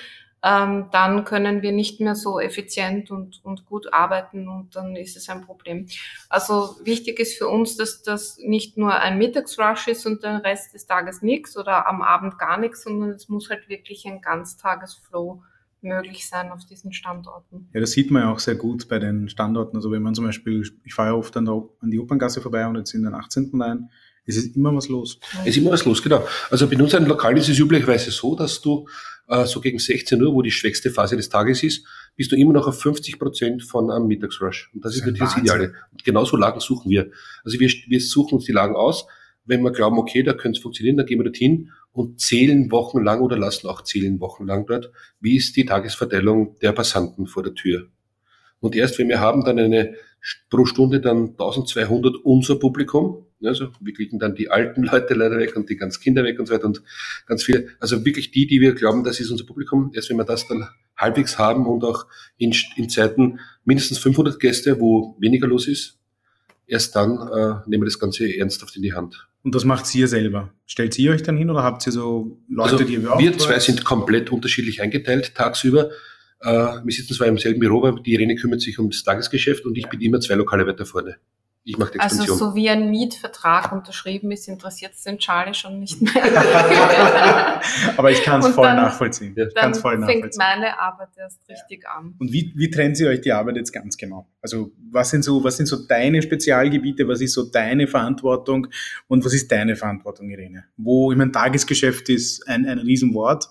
ähm, 0.43 0.85
dann 0.91 1.25
können 1.25 1.61
wir 1.61 1.71
nicht 1.71 1.99
mehr 1.99 2.15
so 2.15 2.39
effizient 2.39 3.11
und, 3.11 3.43
und 3.43 3.65
gut 3.65 3.93
arbeiten 3.93 4.47
und 4.47 4.75
dann 4.75 4.95
ist 4.95 5.17
es 5.17 5.27
ein 5.29 5.41
Problem. 5.41 5.87
Also 6.29 6.77
wichtig 6.83 7.19
ist 7.19 7.37
für 7.37 7.47
uns, 7.47 7.75
dass 7.75 8.03
das 8.03 8.37
nicht 8.37 8.77
nur 8.77 8.93
ein 8.95 9.17
Mittagsrush 9.17 9.87
ist 9.89 10.05
und 10.05 10.23
den 10.23 10.37
Rest 10.37 10.73
des 10.73 10.85
Tages 10.85 11.21
nichts 11.21 11.57
oder 11.57 11.87
am 11.87 12.01
Abend 12.01 12.37
gar 12.37 12.57
nichts, 12.57 12.83
sondern 12.83 13.09
es 13.11 13.27
muss 13.27 13.49
halt 13.49 13.67
wirklich 13.67 14.05
ein 14.05 14.21
Ganztagesflow 14.21 15.41
möglich 15.81 16.27
sein 16.27 16.51
auf 16.51 16.65
diesen 16.65 16.91
Standorten. 16.93 17.69
Ja, 17.73 17.79
das 17.79 17.91
sieht 17.91 18.11
man 18.11 18.23
ja 18.23 18.31
auch 18.31 18.39
sehr 18.39 18.55
gut 18.55 18.87
bei 18.89 18.99
den 18.99 19.29
Standorten. 19.29 19.77
Also 19.77 19.91
wenn 19.91 20.01
man 20.01 20.15
zum 20.15 20.25
Beispiel, 20.25 20.63
ich 20.83 20.93
fahre 20.93 21.09
ja 21.09 21.15
oft 21.15 21.35
an, 21.37 21.45
der, 21.45 21.63
an 21.79 21.91
die 21.91 21.99
Operngasse 21.99 22.41
vorbei 22.41 22.67
und 22.67 22.75
jetzt 22.75 22.93
in 22.93 23.03
den 23.03 23.13
18. 23.13 23.51
rein, 23.61 23.89
es 24.29 24.37
ist 24.37 24.55
immer 24.55 24.73
was 24.75 24.87
los. 24.87 25.19
Es 25.41 25.47
ist 25.47 25.57
immer 25.57 25.71
was 25.71 25.85
los, 25.85 26.01
genau. 26.01 26.25
Also 26.49 26.67
bei 26.67 26.77
uns 26.77 26.93
ein 26.93 27.05
Lokal 27.05 27.37
ist 27.37 27.49
es 27.49 27.59
üblicherweise 27.59 28.11
so, 28.11 28.35
dass 28.35 28.61
du 28.61 28.87
äh, 29.27 29.45
so 29.45 29.59
gegen 29.59 29.79
16 29.79 30.21
Uhr, 30.21 30.33
wo 30.33 30.41
die 30.41 30.51
schwächste 30.51 30.91
Phase 30.91 31.15
des 31.15 31.29
Tages 31.29 31.63
ist, 31.63 31.85
bist 32.15 32.31
du 32.31 32.35
immer 32.35 32.53
noch 32.53 32.67
auf 32.67 32.79
50 32.79 33.17
Prozent 33.19 33.63
von 33.63 33.91
einem 33.91 34.07
Mittagsrush. 34.07 34.71
Und 34.73 34.85
das, 34.85 34.93
das 34.93 35.01
ist 35.01 35.05
natürlich 35.07 35.33
das 35.33 35.37
Ideale. 35.37 35.73
Und 35.91 36.03
genauso 36.03 36.37
Lagen 36.37 36.59
suchen 36.59 36.89
wir. 36.89 37.11
Also 37.43 37.59
wir, 37.59 37.69
wir 37.87 38.01
suchen 38.01 38.35
uns 38.35 38.45
die 38.45 38.51
Lagen 38.51 38.75
aus. 38.75 39.07
Wenn 39.45 39.63
wir 39.63 39.71
glauben, 39.71 39.97
okay, 39.97 40.21
da 40.21 40.33
könnte 40.33 40.57
es 40.57 40.61
funktionieren, 40.61 40.97
dann 40.97 41.05
gehen 41.05 41.19
wir 41.19 41.23
dorthin 41.23 41.71
und 41.91 42.19
zählen 42.19 42.71
wochenlang 42.71 43.21
oder 43.21 43.37
lassen 43.37 43.67
auch 43.67 43.81
zählen 43.83 44.19
wochenlang 44.19 44.65
dort, 44.67 44.91
wie 45.19 45.37
ist 45.37 45.55
die 45.55 45.65
Tagesverteilung 45.65 46.55
der 46.61 46.71
Passanten 46.71 47.25
vor 47.25 47.41
der 47.41 47.55
Tür. 47.55 47.87
Und 48.59 48.75
erst 48.75 48.99
wenn 48.99 49.09
wir 49.09 49.19
haben 49.19 49.43
dann 49.43 49.59
eine 49.59 49.95
pro 50.49 50.65
Stunde 50.65 50.99
dann 50.99 51.29
1200 51.29 52.15
unser 52.17 52.55
Publikum, 52.55 53.25
also 53.43 53.69
wir 53.79 53.93
kriegen 53.93 54.19
dann 54.19 54.35
die 54.35 54.49
alten 54.49 54.83
Leute 54.91 55.13
leider 55.13 55.37
weg 55.37 55.55
und 55.55 55.69
die 55.69 55.77
ganz 55.77 55.99
Kinder 55.99 56.23
weg 56.23 56.39
und 56.39 56.47
so 56.47 56.53
weiter 56.53 56.65
und 56.65 56.83
ganz 57.25 57.43
viele, 57.43 57.67
also 57.79 58.03
wirklich 58.05 58.31
die, 58.31 58.47
die 58.47 58.59
wir 58.59 58.73
glauben, 58.73 59.03
das 59.03 59.19
ist 59.19 59.31
unser 59.31 59.45
Publikum. 59.45 59.91
Erst 59.93 60.09
wenn 60.09 60.17
wir 60.17 60.25
das 60.25 60.47
dann 60.47 60.67
halbwegs 60.97 61.37
haben 61.37 61.65
und 61.65 61.83
auch 61.83 62.05
in, 62.37 62.53
in 62.75 62.89
Zeiten 62.89 63.39
mindestens 63.63 63.99
500 63.99 64.39
Gäste, 64.39 64.79
wo 64.79 65.15
weniger 65.19 65.47
los 65.47 65.67
ist, 65.67 65.97
erst 66.67 66.95
dann 66.95 67.17
äh, 67.17 67.69
nehmen 67.69 67.83
wir 67.83 67.85
das 67.85 67.99
Ganze 67.99 68.37
ernsthaft 68.37 68.75
in 68.75 68.81
die 68.81 68.93
Hand. 68.93 69.27
Und 69.41 69.55
das 69.55 69.63
macht 69.63 69.93
ihr 69.95 70.07
selber? 70.07 70.53
Stellt 70.65 70.99
ihr 70.99 71.11
euch 71.11 71.23
dann 71.23 71.37
hin 71.37 71.49
oder 71.49 71.63
habt 71.63 71.85
ihr 71.87 71.93
so 71.93 72.37
Leute, 72.49 72.73
also 72.73 72.83
die 72.83 72.95
ihr 72.95 73.03
Wir 73.03 73.37
zwei 73.37 73.59
sind 73.59 73.85
komplett 73.85 74.31
unterschiedlich 74.31 74.81
eingeteilt 74.81 75.33
tagsüber. 75.33 75.91
Äh, 76.41 76.47
wir 76.83 76.91
sitzen 76.91 77.13
zwar 77.13 77.27
im 77.27 77.37
selben 77.37 77.59
Büro, 77.59 77.85
aber 77.85 77.99
die 77.99 78.13
Irene 78.13 78.35
kümmert 78.35 78.61
sich 78.61 78.79
um 78.79 78.89
das 78.89 79.03
Tagesgeschäft 79.03 79.65
und 79.65 79.77
ich 79.77 79.87
bin 79.87 80.01
immer 80.01 80.19
zwei 80.19 80.35
Lokale 80.35 80.65
weiter 80.65 80.85
vorne. 80.85 81.17
Ich 81.65 81.77
mache 81.77 81.91
die 81.91 81.99
Expansion. 81.99 82.31
Also 82.31 82.49
so 82.51 82.55
wie 82.55 82.69
ein 82.69 82.89
Mietvertrag 82.89 83.71
unterschrieben 83.71 84.31
ist, 84.31 84.47
interessiert 84.47 84.93
es 84.95 85.03
den 85.03 85.19
Charlie 85.19 85.53
schon 85.53 85.79
nicht 85.79 86.01
mehr. 86.15 87.61
Aber 87.97 88.09
ich 88.09 88.23
kann 88.23 88.39
es 88.39 88.47
voll 88.47 88.65
dann, 88.65 88.77
nachvollziehen. 88.77 89.35
Ja. 89.35 89.45
Dann 89.53 89.75
voll 89.75 89.97
nachvollziehen. 89.97 90.21
fängt 90.23 90.37
meine 90.37 90.79
Arbeit 90.79 91.09
erst 91.17 91.47
richtig 91.49 91.87
an. 91.87 92.15
Und 92.17 92.31
wie, 92.31 92.53
wie 92.55 92.71
trennt 92.71 92.95
sie 92.97 93.07
euch 93.07 93.21
die 93.21 93.33
Arbeit 93.33 93.57
jetzt 93.57 93.71
ganz 93.71 93.97
genau? 93.97 94.27
Also 94.41 94.71
was 94.89 95.09
sind 95.09 95.23
so, 95.23 95.43
was 95.43 95.57
sind 95.57 95.65
so 95.65 95.85
deine 95.85 96.21
Spezialgebiete, 96.21 97.07
was 97.07 97.21
ist 97.21 97.33
so 97.33 97.43
deine 97.43 97.87
Verantwortung 97.87 98.67
und 99.07 99.23
was 99.25 99.33
ist 99.33 99.51
deine 99.51 99.75
Verantwortung, 99.75 100.29
Irene? 100.29 100.63
Wo, 100.77 101.11
ich 101.11 101.17
mein 101.17 101.33
Tagesgeschäft 101.33 102.09
ist 102.09 102.47
ein, 102.47 102.65
ein 102.65 102.79
Riesenwort 102.79 103.49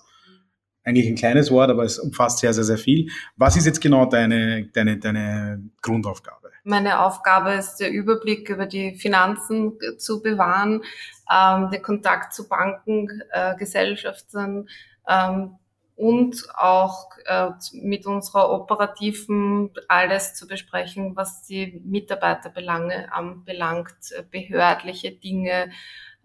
eigentlich 0.89 1.07
ein 1.07 1.15
kleines 1.15 1.51
Wort, 1.51 1.69
aber 1.69 1.83
es 1.83 1.99
umfasst 1.99 2.39
sehr, 2.39 2.53
sehr, 2.53 2.63
sehr 2.63 2.77
viel. 2.77 3.09
Was 3.37 3.55
ist 3.55 3.65
jetzt 3.65 3.81
genau 3.81 4.05
deine, 4.05 4.65
deine, 4.73 4.97
deine 4.97 5.63
Grundaufgabe? 5.81 6.49
Meine 6.63 6.99
Aufgabe 6.99 7.53
ist, 7.53 7.77
der 7.77 7.91
Überblick 7.91 8.49
über 8.49 8.65
die 8.65 8.95
Finanzen 8.95 9.77
zu 9.97 10.21
bewahren, 10.21 10.83
ähm, 11.31 11.69
den 11.71 11.81
Kontakt 11.81 12.33
zu 12.33 12.49
Banken, 12.49 13.21
äh, 13.31 13.55
Gesellschaften 13.55 14.67
ähm, 15.07 15.57
und 15.95 16.47
auch 16.55 17.09
äh, 17.25 17.49
mit 17.73 18.05
unserer 18.05 18.51
operativen 18.51 19.71
alles 19.87 20.33
zu 20.33 20.47
besprechen, 20.47 21.15
was 21.15 21.43
die 21.43 21.81
Mitarbeiterbelange 21.85 23.11
anbelangt, 23.11 24.11
äh, 24.11 24.23
behördliche 24.23 25.11
Dinge, 25.11 25.71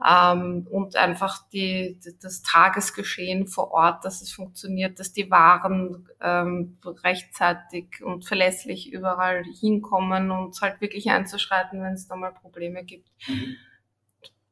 ähm, 0.03 0.67
und 0.71 0.97
einfach 0.97 1.49
die, 1.51 1.99
das 2.21 2.43
Tagesgeschehen 2.43 3.47
vor 3.47 3.73
Ort, 3.73 4.05
dass 4.05 4.23
es 4.23 4.33
funktioniert, 4.33 4.99
dass 4.99 5.13
die 5.13 5.31
Waren 5.31 6.09
ähm, 6.21 6.79
rechtzeitig 6.85 8.03
und 8.03 8.25
verlässlich 8.25 8.93
überall 8.93 9.45
hinkommen 9.45 10.31
und 10.31 10.61
halt 10.61 10.81
wirklich 10.81 11.11
einzuschreiten, 11.11 11.83
wenn 11.83 11.95
es 11.95 12.09
da 12.09 12.17
mal 12.17 12.33
Probleme 12.33 12.85
gibt. 12.85 13.09
Mhm. 13.29 13.57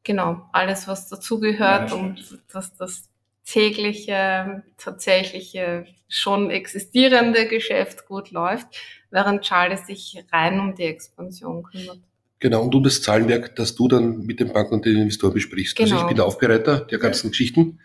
Genau, 0.04 0.48
alles, 0.52 0.88
was 0.88 1.08
dazugehört 1.08 1.90
ja, 1.90 1.96
und 1.96 2.40
dass 2.52 2.74
das 2.74 3.08
tägliche, 3.44 4.64
tatsächliche, 4.76 5.86
schon 6.08 6.50
existierende 6.50 7.48
Geschäft 7.48 8.06
gut 8.06 8.30
läuft, 8.30 8.66
während 9.10 9.42
Charles 9.42 9.86
sich 9.86 10.24
rein 10.30 10.60
um 10.60 10.74
die 10.74 10.84
Expansion 10.84 11.62
kümmert. 11.62 12.00
Genau, 12.42 12.64
und 12.64 12.74
um 12.74 12.82
das 12.82 13.02
Zahlenwerk, 13.02 13.54
das 13.54 13.76
du 13.76 13.86
dann 13.86 14.26
mit 14.26 14.40
den 14.40 14.52
Banken 14.52 14.74
und 14.74 14.84
den 14.84 14.96
Investoren 14.96 15.32
besprichst. 15.32 15.76
Genau. 15.76 15.84
Also 15.84 15.94
ich 15.94 15.98
genau. 16.00 16.08
bin 16.08 16.16
der 16.16 16.24
Aufbereiter 16.24 16.80
der 16.80 16.98
ganzen. 16.98 17.30
Geschichten, 17.30 17.78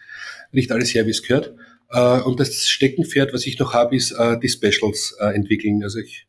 nicht 0.52 0.72
alles 0.72 0.96
her, 0.96 1.06
wie 1.06 1.12
es 1.12 1.22
gehört. 1.22 1.54
Äh, 1.92 2.22
und 2.22 2.40
das 2.40 2.66
Steckenpferd, 2.66 3.34
was 3.34 3.46
ich 3.46 3.60
noch 3.60 3.76
habe, 3.76 3.96
ist 3.96 4.14
äh, 4.14 4.40
die 4.40 4.50
Specials 4.50 5.16
äh, 5.20 5.28
entwickeln. 5.36 5.84
Also 5.84 6.00
ich, 6.00 6.28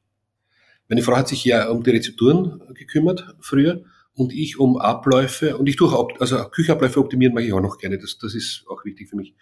meine 0.91 1.01
Frau 1.01 1.17
hat 1.17 1.29
sich 1.29 1.43
ja 1.43 1.71
um 1.71 1.83
die 1.83 1.89
Rezepturen 1.89 2.61
gekümmert 2.75 3.35
früher 3.41 3.83
und 4.13 4.35
ich 4.35 4.59
um 4.59 4.77
Abläufe 4.77 5.57
und 5.57 5.67
ich 5.67 5.77
tue 5.77 5.91
auch, 5.91 6.11
also 6.21 6.37
Küchenabläufe 6.51 7.01
optimieren 7.01 7.33
mache 7.33 7.45
ich 7.45 7.55
auch 7.55 7.63
noch 7.63 7.79
gerne. 7.79 7.97
Das, 7.97 8.19
das 8.19 8.35
ist 8.35 8.67
auch 8.69 8.85
wichtig 8.85 9.09
für 9.09 9.17
mich. 9.17 9.35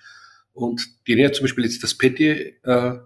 Und 0.53 0.81
die 1.09 1.25
hat 1.25 1.35
zum 1.35 1.43
Beispiel 1.43 1.65
jetzt 1.65 1.83
das 1.83 1.99
Patty 1.99 2.55
äh, 2.63 2.99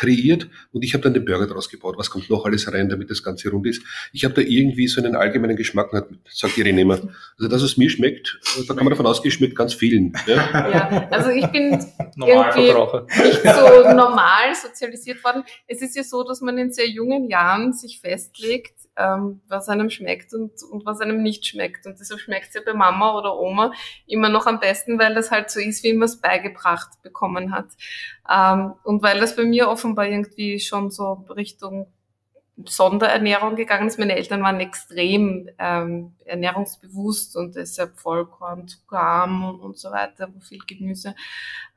kreiert 0.00 0.48
und 0.72 0.82
ich 0.82 0.94
habe 0.94 1.02
dann 1.02 1.12
den 1.12 1.24
Burger 1.24 1.46
daraus 1.46 1.68
gebaut. 1.68 1.96
Was 1.98 2.10
kommt 2.10 2.30
noch 2.30 2.46
alles 2.46 2.72
rein, 2.72 2.88
damit 2.88 3.10
das 3.10 3.22
Ganze 3.22 3.50
rund 3.50 3.66
ist? 3.66 3.82
Ich 4.12 4.24
habe 4.24 4.34
da 4.34 4.40
irgendwie 4.40 4.88
so 4.88 5.00
einen 5.00 5.14
allgemeinen 5.14 5.56
Geschmack, 5.56 5.90
sagt 6.30 6.56
Irene 6.56 6.80
immer. 6.80 7.00
Also 7.38 7.48
dass 7.48 7.62
es 7.62 7.76
mir 7.76 7.90
schmeckt, 7.90 8.40
da 8.66 8.74
kann 8.74 8.84
man 8.84 8.90
davon 8.90 9.06
ausgehen, 9.06 9.32
schmeckt 9.32 9.56
ganz 9.56 9.74
vielen. 9.74 10.12
Ja, 10.26 10.70
ja 10.70 11.08
also 11.10 11.30
ich 11.30 11.46
bin 11.48 11.72
irgendwie 12.16 12.72
nicht 13.24 13.42
so 13.42 13.92
normal 13.94 14.54
sozialisiert 14.54 15.22
worden. 15.22 15.44
Es 15.66 15.82
ist 15.82 15.94
ja 15.96 16.02
so, 16.02 16.24
dass 16.24 16.40
man 16.40 16.56
in 16.56 16.72
sehr 16.72 16.88
jungen 16.88 17.28
Jahren 17.28 17.72
sich 17.72 18.00
festlegt, 18.00 18.79
ähm, 19.00 19.40
was 19.48 19.68
einem 19.68 19.90
schmeckt 19.90 20.34
und, 20.34 20.52
und 20.70 20.84
was 20.84 21.00
einem 21.00 21.22
nicht 21.22 21.46
schmeckt. 21.46 21.86
Und 21.86 21.98
deshalb 21.98 22.20
schmeckt 22.20 22.48
es 22.48 22.54
ja 22.54 22.60
bei 22.64 22.74
Mama 22.74 23.16
oder 23.16 23.38
Oma 23.38 23.72
immer 24.06 24.28
noch 24.28 24.46
am 24.46 24.60
besten, 24.60 24.98
weil 24.98 25.14
das 25.14 25.30
halt 25.30 25.50
so 25.50 25.60
ist, 25.60 25.82
wie 25.84 25.92
man 25.92 26.06
es 26.06 26.20
beigebracht 26.20 27.02
bekommen 27.02 27.52
hat. 27.52 27.68
Ähm, 28.30 28.74
und 28.84 29.02
weil 29.02 29.20
das 29.20 29.36
bei 29.36 29.44
mir 29.44 29.68
offenbar 29.68 30.06
irgendwie 30.06 30.60
schon 30.60 30.90
so 30.90 31.24
Richtung 31.34 31.86
Sonderernährung 32.66 33.56
gegangen 33.56 33.88
ist. 33.88 33.98
Meine 33.98 34.16
Eltern 34.16 34.42
waren 34.42 34.60
extrem 34.60 35.48
ähm, 35.58 36.12
ernährungsbewusst 36.24 37.36
und 37.36 37.56
deshalb 37.56 37.98
Vollkorn, 37.98 38.68
Zuckerarm 38.68 39.48
und, 39.48 39.60
und 39.60 39.78
so 39.78 39.90
weiter, 39.90 40.28
wo 40.34 40.40
viel 40.40 40.60
Gemüse. 40.66 41.14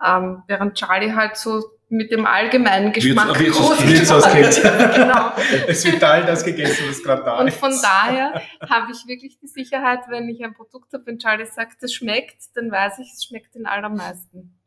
Ähm, 0.05 0.43
während 0.47 0.75
Charlie 0.75 1.13
halt 1.13 1.37
so 1.37 1.63
mit 1.93 2.11
dem 2.11 2.25
allgemeinen 2.25 2.91
Geschmack 2.91 3.39
wie 3.39 3.47
es 3.47 4.11
ausgeht. 4.11 4.61
genau. 4.95 5.31
Es 5.67 5.85
wird 5.85 6.03
all 6.03 6.25
das 6.25 6.43
gegessen, 6.43 6.85
was 6.89 7.03
gerade 7.03 7.23
da 7.23 7.35
ist. 7.37 7.41
Und 7.43 7.53
von 7.53 7.71
daher 7.81 8.41
habe 8.67 8.91
ich 8.91 9.07
wirklich 9.07 9.37
die 9.39 9.47
Sicherheit, 9.47 9.99
wenn 10.09 10.27
ich 10.27 10.43
ein 10.43 10.53
Produkt 10.55 10.91
habe, 10.93 11.05
wenn 11.05 11.19
Charlie 11.19 11.45
sagt, 11.45 11.83
es 11.83 11.93
schmeckt, 11.93 12.37
dann 12.55 12.71
weiß 12.71 12.99
ich, 12.99 13.11
es 13.13 13.25
schmeckt 13.25 13.53
den 13.55 13.67
allermeisten. 13.67 14.57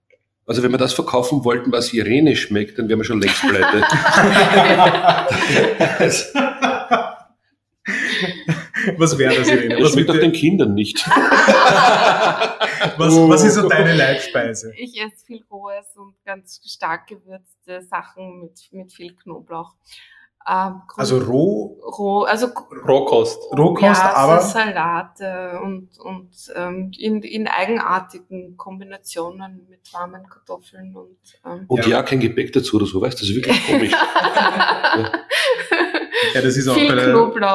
Also 0.47 0.63
wenn 0.63 0.71
wir 0.71 0.79
das 0.79 0.93
verkaufen 0.93 1.45
wollten, 1.45 1.73
was 1.73 1.93
Irene 1.93 2.37
schmeckt, 2.37 2.79
dann 2.79 2.89
wären 2.89 3.01
wir 3.01 3.05
schon 3.05 3.21
längst 3.21 3.43
pleite. 3.43 3.83
was 8.99 9.19
wäre 9.19 9.35
das, 9.37 9.49
Irene? 9.49 9.79
Das 9.81 9.93
schmeckt 9.93 10.09
doch 10.09 10.19
den 10.19 10.33
Kindern 10.33 10.75
nicht. 10.75 11.07
was, 12.97 13.15
was 13.15 13.45
ist 13.45 13.55
so 13.55 13.69
deine 13.69 13.95
Leibspeise? 13.95 14.73
Ich 14.77 15.01
esse 15.01 15.25
viel 15.25 15.43
rohes 15.51 15.97
und 15.97 16.15
ganz 16.25 16.61
stark 16.65 17.07
gewürzte 17.07 17.83
Sachen 17.83 18.41
mit, 18.41 18.69
mit 18.73 18.93
viel 18.93 19.15
Knoblauch. 19.15 19.75
Ähm, 20.49 20.83
also 20.97 21.19
roh? 21.19 21.81
Roh, 21.99 22.23
also 22.23 22.47
Rohkost. 22.87 23.39
Rohkost, 23.57 23.83
ja, 23.83 24.15
aber. 24.15 24.41
Salate 24.41 25.59
und, 25.63 25.99
und 25.99 26.31
ähm, 26.55 26.93
in, 26.97 27.23
in 27.23 27.49
eigenartigen 27.49 28.57
Kombinationen 28.57 29.67
mit 29.69 29.93
warmen 29.93 30.29
Kartoffeln 30.29 30.95
und. 30.95 31.19
Ähm, 31.45 31.65
und 31.67 31.85
ja. 31.85 31.97
ja. 31.97 32.03
kein 32.05 32.21
Gepäck 32.21 32.53
dazu 32.53 32.77
oder 32.77 32.87
so, 32.87 33.01
weißt 33.01 33.19
du, 33.19 33.23
das 33.23 33.31
ist 33.31 33.37
wirklich 33.37 33.67
komisch. 33.67 33.91
ja. 33.93 35.13
Ja. 36.35 36.43
das 36.43 36.57
ist 36.57 36.69
auch 36.69 36.75
bei 36.75 36.95
der, 36.95 37.13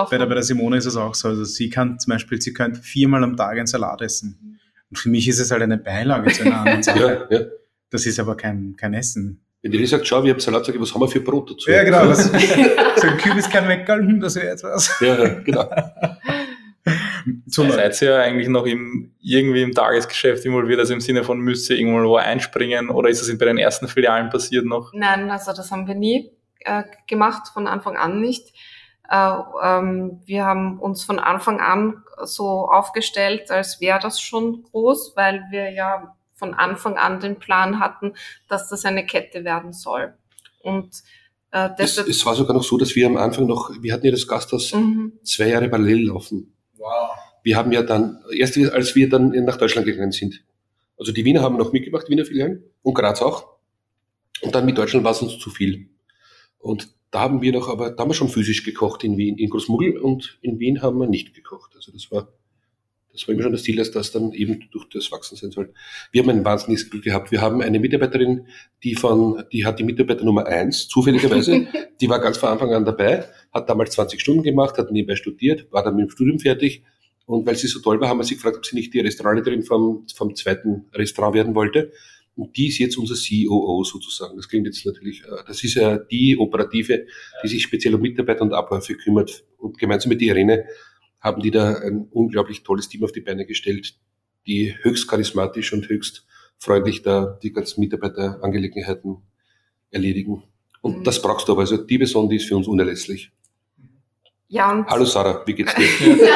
bei 0.10 0.18
der, 0.18 0.26
bei 0.26 0.34
der 0.34 0.44
Simone 0.44 0.78
ist 0.78 0.86
es 0.86 0.96
auch 0.96 1.16
so. 1.16 1.30
Also 1.30 1.44
sie 1.44 1.70
kann 1.70 2.00
zum 2.00 2.12
Beispiel, 2.12 2.42
sie 2.42 2.54
könnte 2.54 2.82
viermal 2.82 3.24
am 3.24 3.36
Tag 3.38 3.58
einen 3.58 3.68
Salat 3.68 4.02
essen. 4.02 4.60
Und 4.90 4.98
für 4.98 5.10
mich 5.10 5.28
ist 5.28 5.40
es 5.40 5.52
halt 5.52 5.62
eine 5.62 5.78
Beilage 5.78 6.32
zu 6.32 6.44
einer 6.44 6.60
anderen 6.60 6.84
Sache. 6.84 7.28
Ja, 7.30 7.38
ja. 7.38 7.46
Das 7.90 8.06
ist 8.06 8.20
aber 8.20 8.36
kein, 8.36 8.76
kein 8.78 8.94
Essen. 8.94 9.44
Wenn 9.62 9.72
die 9.72 9.86
sagt, 9.86 10.08
schau, 10.08 10.24
wir 10.24 10.34
haben 10.34 10.40
Salat, 10.40 10.66
sage 10.66 10.78
ich, 10.78 10.82
was 10.82 10.94
haben 10.94 11.02
wir 11.02 11.08
für 11.08 11.22
Brot 11.22 11.52
dazu? 11.52 11.70
Ja, 11.70 11.84
genau. 11.84 12.08
Was, 12.08 12.26
so 12.96 13.08
ein 13.08 13.18
Kübiskern 13.18 13.68
weggalten, 13.68 14.20
das 14.20 14.36
wäre 14.36 14.48
jetzt 14.48 14.64
was. 14.64 15.00
Ja, 15.00 15.28
genau. 15.40 15.70
So 17.46 17.70
seid 17.70 18.02
ihr 18.02 18.18
eigentlich 18.18 18.48
noch 18.48 18.66
im, 18.66 19.14
irgendwie 19.22 19.62
im 19.62 19.72
Tagesgeschäft 19.72 20.44
involviert, 20.46 20.80
also 20.80 20.94
im 20.94 21.00
Sinne 21.00 21.24
von 21.24 21.40
müsst 21.40 21.70
ihr 21.70 21.78
irgendwo 21.78 22.16
einspringen 22.16 22.90
oder 22.90 23.10
ist 23.10 23.22
das 23.22 23.38
bei 23.38 23.46
den 23.46 23.60
ersten 23.60 23.88
Filialen 23.88 24.32
passiert 24.32 24.66
noch? 24.66 24.92
Nein, 24.94 25.30
also 25.30 25.54
das 25.54 25.70
haben 25.70 25.88
wir 25.88 25.94
nie 25.94 26.32
äh, 26.66 26.84
gemacht, 27.08 27.50
von 27.54 27.68
Anfang 27.68 27.98
an 27.98 28.20
nicht. 28.22 28.54
Äh, 29.10 29.34
ähm, 29.64 30.22
wir 30.26 30.46
haben 30.46 30.80
uns 30.80 31.04
von 31.04 31.20
Anfang 31.20 31.60
an 31.60 32.04
so 32.24 32.70
aufgestellt, 32.70 33.52
als 33.52 33.82
wäre 33.82 34.00
das 34.00 34.22
schon 34.22 34.64
groß, 34.64 35.14
weil 35.16 35.44
wir 35.52 35.72
ja 35.72 36.16
von 36.34 36.54
Anfang 36.54 36.98
an 36.98 37.20
den 37.20 37.38
Plan 37.38 37.80
hatten, 37.80 38.14
dass 38.48 38.70
das 38.70 38.86
eine 38.86 39.06
Kette 39.06 39.44
werden 39.44 39.74
soll. 39.74 40.14
Und 40.64 41.04
äh, 41.52 41.70
es, 41.78 41.98
es 41.98 42.26
war 42.26 42.36
sogar 42.36 42.56
noch 42.56 42.64
so, 42.64 42.78
dass 42.78 42.96
wir 42.96 43.06
am 43.06 43.18
Anfang 43.18 43.46
noch, 43.46 43.72
wir 43.80 43.94
hatten 43.94 44.06
ja 44.06 44.12
das 44.12 44.28
Gasthaus 44.28 44.74
mhm. 44.74 45.20
zwei 45.24 45.50
Jahre 45.50 45.70
parallel 45.70 46.08
laufen. 46.08 46.54
Wow. 46.78 47.12
Wir 47.44 47.58
haben 47.58 47.72
ja 47.72 47.84
dann, 47.84 48.24
erst 48.36 48.58
als 48.58 48.96
wir 48.96 49.10
dann 49.10 49.30
nach 49.46 49.58
Deutschland 49.58 49.86
gegangen 49.86 50.12
sind, 50.12 50.44
also 50.98 51.12
die 51.12 51.26
Wiener 51.26 51.42
haben 51.42 51.58
noch 51.58 51.74
mitgemacht, 51.74 52.10
Wiener 52.10 52.26
Filialen 52.26 52.64
und 52.84 52.94
Graz 52.94 53.22
auch. 53.22 53.58
Und 54.42 54.56
dann 54.56 54.66
mit 54.66 54.78
Deutschland 54.78 55.04
war 55.04 55.12
es 55.12 55.22
uns 55.22 55.38
zu 55.40 55.50
viel. 55.50 55.91
Und 56.62 56.94
da 57.12 57.22
haben 57.22 57.42
wir 57.42 57.52
noch, 57.52 57.68
aber 57.68 57.92
da 57.92 58.04
haben 58.04 58.10
wir 58.10 58.16
schon 58.16 58.30
physisch 58.30 58.64
gekocht 58.64 59.04
in 59.04 59.18
Wien, 59.18 59.38
in 59.38 59.50
Großmuggel 59.50 59.98
und 59.98 60.40
in 60.42 60.60
Wien 60.60 60.82
haben 60.82 60.98
wir 61.00 61.08
nicht 61.08 61.34
gekocht. 61.34 61.74
Also 61.76 61.92
das 61.92 62.12
war 62.12 62.30
das 63.14 63.28
war 63.28 63.34
immer 63.34 63.44
schon 63.44 63.52
das 63.52 63.64
Ziel, 63.64 63.76
dass 63.76 63.92
das 63.92 64.12
dann 64.12 64.32
eben 64.32 64.68
durch 64.72 64.88
das 64.90 65.12
Wachsen 65.12 65.36
sein 65.36 65.52
soll. 65.52 65.74
Wir 66.12 66.24
haben 66.24 66.30
ein 66.30 66.46
wahnsinniges 66.46 66.90
Glück 66.90 67.04
gehabt. 67.04 67.32
Wir 67.32 67.42
haben 67.42 67.62
eine 67.62 67.80
Mitarbeiterin, 67.80 68.48
die 68.84 68.96
von, 68.96 69.44
die 69.52 69.66
hat 69.66 69.80
die 69.80 69.84
Mitarbeiter 69.84 70.24
Nummer 70.24 70.46
eins, 70.46 70.88
zufälligerweise. 70.88 71.68
die 72.02 72.10
war 72.10 72.20
ganz 72.20 72.38
von 72.38 72.50
Anfang 72.50 72.74
an 72.74 72.86
dabei, 72.86 73.26
hat 73.54 73.70
damals 73.70 73.92
20 73.92 74.22
Stunden 74.22 74.44
gemacht, 74.44 74.78
hat 74.78 74.92
nebenbei 74.92 75.16
studiert, 75.16 75.72
war 75.72 75.84
dann 75.84 75.96
mit 75.96 76.06
dem 76.06 76.12
Studium 76.12 76.40
fertig. 76.40 76.84
Und 77.26 77.46
weil 77.46 77.56
sie 77.56 77.68
so 77.68 77.80
toll 77.80 78.00
war, 78.00 78.10
haben 78.10 78.18
wir 78.18 78.24
sie 78.24 78.36
gefragt, 78.36 78.58
ob 78.58 78.66
sie 78.66 78.76
nicht 78.76 78.94
die 78.94 79.00
Restaurantleiterin 79.00 79.64
vom, 79.64 80.06
vom 80.14 80.36
zweiten 80.36 80.86
Restaurant 80.94 81.36
werden 81.36 81.56
wollte. 81.56 81.92
Und 82.36 82.56
die 82.56 82.68
ist 82.68 82.78
jetzt 82.78 82.98
unser 82.98 83.16
COO 83.16 83.84
sozusagen. 83.84 84.38
Das 84.38 84.48
klingt 84.48 84.66
jetzt 84.66 84.86
natürlich, 84.86 85.24
äh, 85.24 85.44
das 85.46 85.64
ist 85.64 85.76
ja 85.76 85.98
die 85.98 86.38
Operative, 86.38 87.06
die 87.44 87.48
sich 87.48 87.64
speziell 87.64 87.96
um 87.96 88.02
Mitarbeiter 88.02 88.42
und 88.42 88.54
Abläufe 88.54 88.96
kümmert. 88.96 89.44
Und 89.58 89.78
gemeinsam 89.78 90.10
mit 90.10 90.22
der 90.22 90.30
Irene 90.30 90.66
haben 91.20 91.42
die 91.42 91.52
da 91.52 91.76
ein 91.76 92.08
unglaublich 92.12 92.64
tolles 92.64 92.90
Team 92.90 93.04
auf 93.04 93.12
die 93.12 93.22
Beine 93.22 93.46
gestellt, 93.46 93.96
die 94.48 94.76
höchst 94.82 95.08
charismatisch 95.08 95.72
und 95.74 95.88
höchst 95.88 96.26
freundlich 96.58 97.04
da 97.04 97.38
die 97.42 97.52
ganzen 97.52 97.82
Mitarbeiterangelegenheiten 97.82 99.18
erledigen. 99.92 100.44
Und 100.82 101.00
mhm. 101.00 101.04
das 101.04 101.22
brauchst 101.22 101.48
du 101.48 101.54
aber. 101.54 101.62
Also 101.62 101.78
die 101.78 101.98
Person, 101.98 102.30
die 102.30 102.38
ist 102.38 102.48
für 102.48 102.56
uns 102.56 102.68
unerlässlich. 102.68 103.32
Ja, 104.48 104.72
und 104.72 104.88
Hallo 104.88 105.06
Sarah, 105.06 105.44
wie 105.46 105.54
geht's 105.54 105.74
dir? 105.76 105.88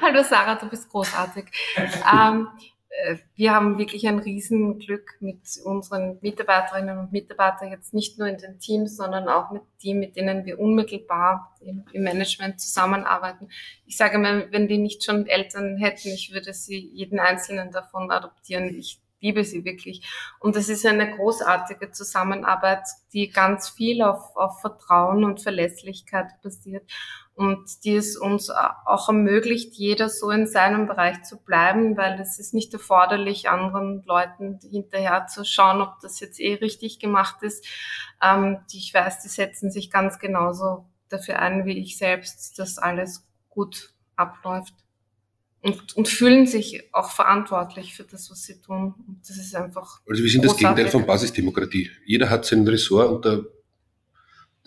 Hallo 0.00 0.22
Sarah, 0.22 0.54
du 0.54 0.68
bist 0.68 0.88
großartig. 0.88 1.46
ähm, 1.76 2.46
äh, 2.56 2.75
wir 3.34 3.54
haben 3.54 3.78
wirklich 3.78 4.08
ein 4.08 4.18
Riesenglück 4.18 5.16
mit 5.20 5.40
unseren 5.64 6.18
Mitarbeiterinnen 6.22 6.98
und 6.98 7.12
Mitarbeitern, 7.12 7.70
jetzt 7.70 7.92
nicht 7.92 8.18
nur 8.18 8.28
in 8.28 8.38
den 8.38 8.58
Teams, 8.58 8.96
sondern 8.96 9.28
auch 9.28 9.50
mit 9.50 9.62
die, 9.82 9.94
mit 9.94 10.16
denen 10.16 10.44
wir 10.44 10.58
unmittelbar 10.58 11.54
im, 11.60 11.84
im 11.92 12.02
Management 12.02 12.60
zusammenarbeiten. 12.60 13.48
Ich 13.84 13.96
sage 13.96 14.18
mal, 14.18 14.50
wenn 14.50 14.68
die 14.68 14.78
nicht 14.78 15.04
schon 15.04 15.26
Eltern 15.26 15.76
hätten, 15.76 16.08
ich 16.08 16.32
würde 16.32 16.54
sie 16.54 16.78
jeden 16.78 17.20
einzelnen 17.20 17.70
davon 17.70 18.10
adoptieren. 18.10 18.74
Ich, 18.78 19.00
liebe 19.26 19.44
sie 19.44 19.64
wirklich. 19.64 20.06
Und 20.38 20.56
es 20.56 20.68
ist 20.68 20.86
eine 20.86 21.16
großartige 21.16 21.90
Zusammenarbeit, 21.90 22.84
die 23.12 23.28
ganz 23.28 23.68
viel 23.68 24.02
auf, 24.02 24.36
auf 24.36 24.60
Vertrauen 24.60 25.24
und 25.24 25.42
Verlässlichkeit 25.42 26.40
basiert 26.42 26.88
und 27.34 27.84
die 27.84 27.96
es 27.96 28.16
uns 28.16 28.50
auch 28.50 29.08
ermöglicht, 29.08 29.74
jeder 29.74 30.08
so 30.08 30.30
in 30.30 30.46
seinem 30.46 30.86
Bereich 30.86 31.22
zu 31.24 31.36
bleiben, 31.36 31.96
weil 31.96 32.20
es 32.20 32.38
ist 32.38 32.54
nicht 32.54 32.72
erforderlich, 32.72 33.50
anderen 33.50 34.04
Leuten 34.06 34.58
hinterher 34.62 35.26
zu 35.26 35.44
schauen, 35.44 35.82
ob 35.82 36.00
das 36.00 36.20
jetzt 36.20 36.40
eh 36.40 36.54
richtig 36.54 36.98
gemacht 36.98 37.42
ist. 37.42 37.66
Ähm, 38.22 38.58
die 38.72 38.78
ich 38.78 38.94
weiß, 38.94 39.22
die 39.22 39.28
setzen 39.28 39.70
sich 39.70 39.90
ganz 39.90 40.18
genauso 40.18 40.86
dafür 41.08 41.40
ein, 41.40 41.66
wie 41.66 41.78
ich 41.78 41.98
selbst, 41.98 42.58
dass 42.58 42.78
alles 42.78 43.26
gut 43.50 43.92
abläuft. 44.16 44.85
Und, 45.66 45.96
und 45.96 46.08
fühlen 46.08 46.46
sich 46.46 46.82
auch 46.92 47.10
verantwortlich 47.10 47.94
für 47.94 48.04
das, 48.04 48.30
was 48.30 48.44
sie 48.44 48.60
tun. 48.60 48.94
Und 49.06 49.18
das 49.28 49.36
ist 49.36 49.54
einfach. 49.56 50.00
Also 50.08 50.22
wir 50.22 50.30
sind 50.30 50.42
großartig. 50.42 50.62
das 50.62 50.74
Gegenteil 50.74 50.92
von 50.92 51.06
Basisdemokratie. 51.06 51.90
Jeder 52.04 52.30
hat 52.30 52.44
sein 52.44 52.66
Ressort 52.68 53.10
und 53.10 53.24
der 53.24 53.44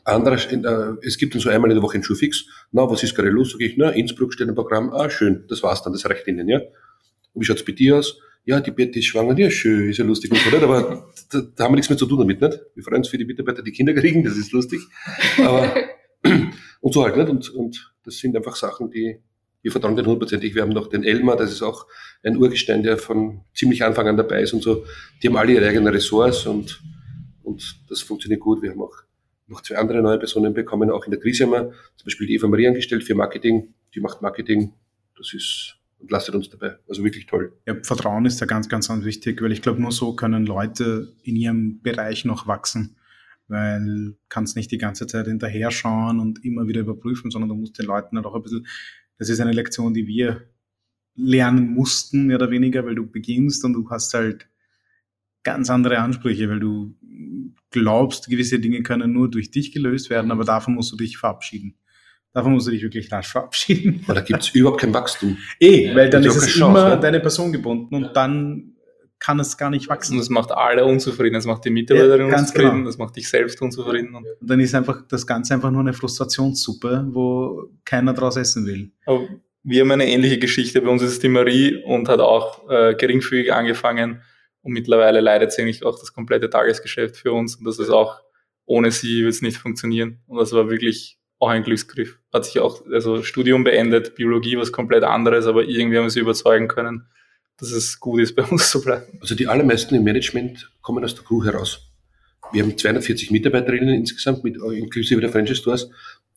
andere, 0.04 0.36
äh, 0.36 1.06
es 1.06 1.18
gibt 1.18 1.34
dann 1.34 1.41
so 1.41 1.50
einmal 1.50 1.70
in 1.72 1.76
der 1.76 1.84
Woche 1.84 1.95
einen 1.95 2.04
Schulfix. 2.04 2.45
Na, 2.72 2.89
was 2.89 3.04
ist 3.04 3.16
gerade 3.16 3.30
los? 3.30 3.52
Sag 3.52 3.62
ich, 3.62 3.78
na, 3.78 3.91
Innsbruck 3.91 4.34
steht 4.34 4.50
ein 4.50 4.56
Programm. 4.56 4.91
Ah, 4.91 5.10
schön, 5.10 5.45
das 5.47 5.64
war's 5.64 5.82
dann, 5.84 5.93
das 5.93 6.06
reicht 6.10 6.28
Ihnen, 6.28 6.47
ja. 6.50 6.60
Und 6.60 7.41
wie 7.41 7.45
schaut's 7.45 7.64
bei 7.64 7.72
dir 7.72 7.97
aus? 7.97 8.20
Ja, 8.45 8.60
die 8.60 8.72
Betty 8.72 9.00
ist 9.00 9.06
schwanger, 9.06 9.38
ja, 9.38 9.50
schön, 9.52 9.89
ist 9.89 9.97
ja 9.97 10.06
lustig 10.06 10.32
und 10.32 10.39
so, 10.39 10.50
nicht? 10.50 10.64
aber 10.64 11.12
da, 11.30 11.41
da 11.41 11.64
haben 11.64 11.74
wir 11.74 11.76
nichts 11.76 11.89
mehr 11.89 11.97
zu 11.97 12.08
tun 12.08 12.20
damit, 12.20 12.41
nicht? 12.41 12.60
Wir 12.74 12.84
freuen 12.84 12.97
uns 12.97 13.10
für 13.10 13.18
die 13.18 13.26
Mitarbeiter, 13.26 13.62
die 13.62 13.72
Kinder 13.72 13.93
kriegen, 13.93 14.24
das 14.24 14.38
ist 14.38 14.52
lustig. 14.52 14.82
Aber, 15.38 15.74
und 16.82 16.93
so 16.93 17.04
halt, 17.04 17.18
nicht? 17.18 17.30
Und, 17.30 17.50
und 17.52 17.93
das 18.04 18.18
sind 18.18 18.36
einfach 18.36 18.56
Sachen, 18.56 18.89
die, 18.89 19.22
wir 19.62 19.72
vertrauen 19.72 19.95
den 19.95 20.05
hundertprozentig. 20.05 20.55
Wir 20.55 20.62
haben 20.62 20.72
noch 20.72 20.88
den 20.88 21.03
Elmar, 21.03 21.38
das 21.38 21.51
ist 21.51 21.62
auch 21.62 21.88
ein 22.24 22.38
Urgestein, 22.38 22.84
der 22.84 22.97
von 22.97 23.41
ziemlich 23.53 23.84
Anfang 23.84 24.07
an 24.07 24.18
dabei 24.18 24.41
ist 24.41 24.53
und 24.53 24.64
so. 24.64 24.86
Die 25.22 25.28
haben 25.28 25.38
alle 25.38 25.53
ihre 25.53 25.68
eigenen 25.68 25.93
Ressorts 25.93 26.45
und, 26.45 26.82
und 27.43 27.82
das 27.89 28.01
funktioniert 28.01 28.41
gut. 28.41 28.62
Wir 28.62 28.72
haben 28.72 28.82
auch 28.82 28.95
noch 29.47 29.62
zwei 29.62 29.78
andere 29.78 30.01
neue 30.01 30.20
Personen 30.20 30.53
bekommen, 30.53 30.89
auch 30.91 31.05
in 31.05 31.12
der 31.12 31.20
Krise 31.20 31.45
haben 31.45 31.51
wir 31.51 31.72
zum 31.95 32.05
Beispiel 32.05 32.28
die 32.28 32.36
Eva 32.36 32.47
Maria 32.47 32.70
angestellt 32.70 33.03
für 33.03 33.16
Marketing. 33.16 33.74
Die 33.95 33.99
macht 33.99 34.22
Marketing. 34.22 34.74
Das 35.18 35.34
ist 35.34 35.80
und 35.99 36.12
lasst 36.12 36.30
uns 36.30 36.49
dabei. 36.49 36.78
Also 36.88 37.03
wirklich 37.03 37.26
toll. 37.26 37.53
Ja, 37.66 37.76
Vertrauen 37.84 38.26
ist 38.26 38.41
da 38.41 38.45
ganz, 38.45 38.70
ganz, 38.70 38.88
ganz 38.88 39.03
wichtig, 39.03 39.41
weil 39.41 39.51
ich 39.51 39.62
glaube, 39.62 39.82
nur 39.82 39.91
so 39.91 40.16
können 40.16 40.45
Leute 40.45 41.14
in 41.24 41.36
ihrem 41.36 41.82
Bereich 41.82 42.26
noch 42.26 42.47
wachsen. 42.47 42.95
Weil 43.47 44.16
kannst 44.30 44.55
nicht 44.55 44.72
die 44.72 44.78
ganze 44.78 45.07
Zeit 45.07 45.26
hinterher 45.26 45.72
schauen 45.72 46.20
und 46.20 46.45
immer 46.45 46.68
wieder 46.68 46.82
überprüfen, 46.82 47.32
sondern 47.32 47.49
du 47.49 47.55
musst 47.55 47.78
den 47.78 47.86
Leuten 47.86 48.16
halt 48.16 48.26
auch 48.26 48.36
ein 48.36 48.43
bisschen, 48.43 48.66
das 49.20 49.30
ist 49.30 49.40
eine 49.40 49.52
Lektion, 49.52 49.94
die 49.94 50.08
wir 50.08 50.50
lernen 51.16 51.74
mussten, 51.74 52.28
mehr 52.28 52.38
oder 52.38 52.50
weniger, 52.50 52.86
weil 52.86 52.96
du 52.96 53.06
beginnst 53.06 53.64
und 53.66 53.74
du 53.74 53.90
hast 53.90 54.14
halt 54.14 54.48
ganz 55.44 55.70
andere 55.70 56.00
Ansprüche, 56.00 56.50
weil 56.50 56.60
du 56.60 56.96
glaubst, 57.70 58.30
gewisse 58.30 58.60
Dinge 58.60 58.82
können 58.82 59.14
nur 59.14 59.30
durch 59.30 59.52
dich 59.52 59.72
gelöst 59.72 60.10
werden, 60.10 60.32
aber 60.32 60.44
davon 60.44 60.76
musst 60.76 60.92
du 60.92 60.98
dich 60.98 61.18
verabschieden. 61.18 61.76
Davon 62.32 62.54
musst 62.54 62.68
du 62.68 62.72
dich 62.72 62.84
wirklich 62.84 63.12
rasch 63.12 63.28
verabschieden. 63.28 64.04
Weil 64.06 64.16
da 64.16 64.22
gibt 64.22 64.42
es 64.42 64.50
überhaupt 64.50 64.82
kein 64.82 64.94
Wachstum. 64.94 65.38
Eh, 65.60 65.94
weil 65.96 66.10
dann 66.10 66.24
ist 66.24 66.36
es 66.36 66.48
Chance, 66.48 66.80
immer 66.80 66.96
ne? 66.96 67.02
deine 67.02 67.20
Person 67.20 67.52
gebunden 67.52 67.96
und 67.96 68.16
dann 68.16 68.69
kann 69.20 69.40
es 69.40 69.58
gar 69.58 69.70
nicht 69.70 69.90
wachsen. 69.90 70.14
Und 70.14 70.20
das 70.20 70.30
macht 70.30 70.52
alle 70.52 70.86
unzufrieden. 70.86 71.34
Das 71.34 71.46
macht 71.46 71.66
die 71.66 71.70
Mitarbeiterin 71.70 72.30
ja, 72.30 72.38
unzufrieden, 72.38 72.72
genau. 72.72 72.86
das 72.86 72.98
macht 72.98 73.16
dich 73.16 73.30
selbst 73.30 73.62
unzufrieden. 73.62 74.16
Und, 74.16 74.26
dann 74.42 74.60
ist 74.60 74.74
einfach 74.74 75.04
das 75.08 75.28
Ganze 75.28 75.54
einfach 75.54 75.72
nur 75.72 75.82
eine 75.82 75.94
Frustrationssuppe, 75.94 77.08
wo 77.10 77.70
keiner 77.86 78.14
draus 78.14 78.38
essen 78.38 78.66
will. 78.66 78.92
Aber 79.06 79.28
wir 79.64 79.82
haben 79.82 79.92
eine 79.92 80.08
ähnliche 80.08 80.40
Geschichte. 80.40 80.82
Bei 80.82 80.90
uns 80.90 81.02
ist 81.02 81.12
es 81.12 81.20
die 81.20 81.30
Marie 81.30 81.76
und 81.84 82.08
hat 82.08 82.22
auch 82.22 82.70
äh, 82.70 82.96
geringfügig 82.96 83.54
angefangen 83.54 84.22
und 84.62 84.74
mittlerweile 84.74 85.20
leidet 85.20 85.52
sie 85.52 85.62
eigentlich 85.62 85.86
auch 85.86 86.00
das 86.00 86.14
komplette 86.14 86.50
Tagesgeschäft 86.50 87.18
für 87.18 87.34
uns. 87.34 87.56
Und 87.56 87.66
das 87.66 87.80
ist 87.80 87.90
auch, 87.90 88.22
ohne 88.66 88.92
sie 88.92 89.24
wird 89.24 89.34
es 89.34 89.42
nicht 89.42 89.58
funktionieren. 89.58 90.20
Und 90.28 90.38
das 90.38 90.54
war 90.54 90.70
wirklich 90.70 91.18
auch 91.40 91.50
ein 91.50 91.64
Glücksgriff. 91.64 92.20
Hat 92.34 92.46
sich 92.46 92.60
auch, 92.60 92.86
also 92.92 93.24
Studium 93.24 93.64
beendet, 93.64 94.16
Biologie 94.16 94.58
was 94.58 94.72
komplett 94.72 95.04
anderes, 95.04 95.46
aber 95.46 95.64
irgendwie 95.64 95.98
haben 95.98 96.06
wir 96.06 96.10
sie 96.10 96.20
überzeugen 96.20 96.68
können, 96.68 97.08
dass 97.60 97.72
es 97.72 97.99
gut 97.99 98.22
ist, 98.22 98.36
bei 98.36 98.43
uns 98.43 98.70
zu 98.70 98.82
bleiben. 98.82 99.20
Also 99.22 99.36
die 99.36 99.47
allermeisten 99.47 99.95
im 99.95 100.03
Management 100.03 100.72
kommen 100.82 101.03
aus 101.03 101.16
der 101.16 101.24
Crew 101.24 101.43
heraus. 101.43 101.91
Wir 102.51 102.64
haben 102.64 102.78
240 102.78 103.32
Mitarbeiterinnen 103.32 103.93
insgesamt, 103.93 104.43
mit, 104.43 104.57
inklusive 104.57 105.22
der 105.22 105.30
Franchise 105.30 105.62
Stores. 105.62 105.89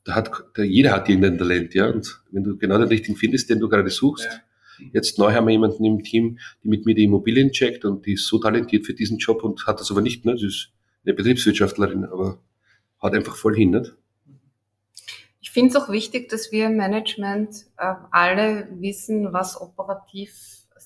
Da 0.04 0.14
hat, 0.14 0.30
da, 0.54 0.62
jeder 0.62 0.92
hat 0.92 1.08
irgendein 1.08 1.38
Talent, 1.38 1.74
ja. 1.74 1.88
Und 1.88 2.22
wenn 2.32 2.44
du 2.44 2.56
genau 2.56 2.76
den 2.78 2.88
richtigen 2.88 3.16
findest, 3.16 3.50
den 3.50 3.60
du 3.60 3.68
gerade 3.68 3.88
suchst, 3.88 4.24
ja 4.24 4.40
Jetzt 4.92 5.18
neu 5.18 5.32
haben 5.32 5.46
wir 5.46 5.52
jemanden 5.52 5.84
im 5.84 6.02
Team, 6.02 6.38
die 6.62 6.68
mit 6.68 6.86
mir 6.86 6.94
die 6.94 7.04
Immobilien 7.04 7.52
checkt 7.52 7.84
und 7.84 8.06
die 8.06 8.14
ist 8.14 8.26
so 8.26 8.38
talentiert 8.38 8.86
für 8.86 8.94
diesen 8.94 9.18
Job 9.18 9.42
und 9.44 9.66
hat 9.66 9.80
das 9.80 9.90
aber 9.90 10.00
nicht. 10.00 10.24
Ne? 10.24 10.32
Das 10.32 10.42
ist 10.42 10.72
eine 11.04 11.14
Betriebswirtschaftlerin, 11.14 12.04
aber 12.04 12.38
hat 13.00 13.14
einfach 13.14 13.36
voll 13.36 13.54
hin. 13.54 13.70
Nicht? 13.70 13.94
Ich 15.40 15.50
finde 15.50 15.70
es 15.70 15.76
auch 15.76 15.90
wichtig, 15.90 16.28
dass 16.28 16.52
wir 16.52 16.66
im 16.66 16.76
Management 16.76 17.66
äh, 17.76 17.94
alle 18.10 18.68
wissen, 18.72 19.32
was 19.32 19.60
operativ 19.60 20.32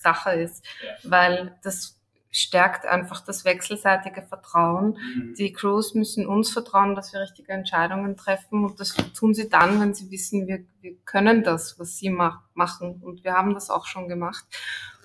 Sache 0.06 0.32
ist, 0.32 0.64
ja. 0.84 1.10
weil 1.10 1.58
das 1.62 1.96
stärkt 2.30 2.84
einfach 2.84 3.24
das 3.24 3.44
wechselseitige 3.44 4.22
Vertrauen. 4.22 4.98
Mhm. 4.98 5.34
Die 5.38 5.52
Crews 5.52 5.94
müssen 5.94 6.26
uns 6.26 6.50
vertrauen, 6.50 6.94
dass 6.94 7.12
wir 7.12 7.20
richtige 7.20 7.52
Entscheidungen 7.52 8.16
treffen 8.16 8.64
und 8.64 8.78
das 8.78 8.94
tun 9.18 9.32
sie 9.32 9.48
dann, 9.48 9.80
wenn 9.80 9.94
sie 9.94 10.10
wissen, 10.10 10.46
wir, 10.46 10.60
wir 10.82 10.96
können 11.06 11.42
das, 11.42 11.78
was 11.78 11.96
sie 11.96 12.10
mach, 12.10 12.42
machen 12.54 13.00
und 13.02 13.24
wir 13.24 13.32
haben 13.32 13.54
das 13.54 13.70
auch 13.70 13.86
schon 13.86 14.08
gemacht. 14.08 14.44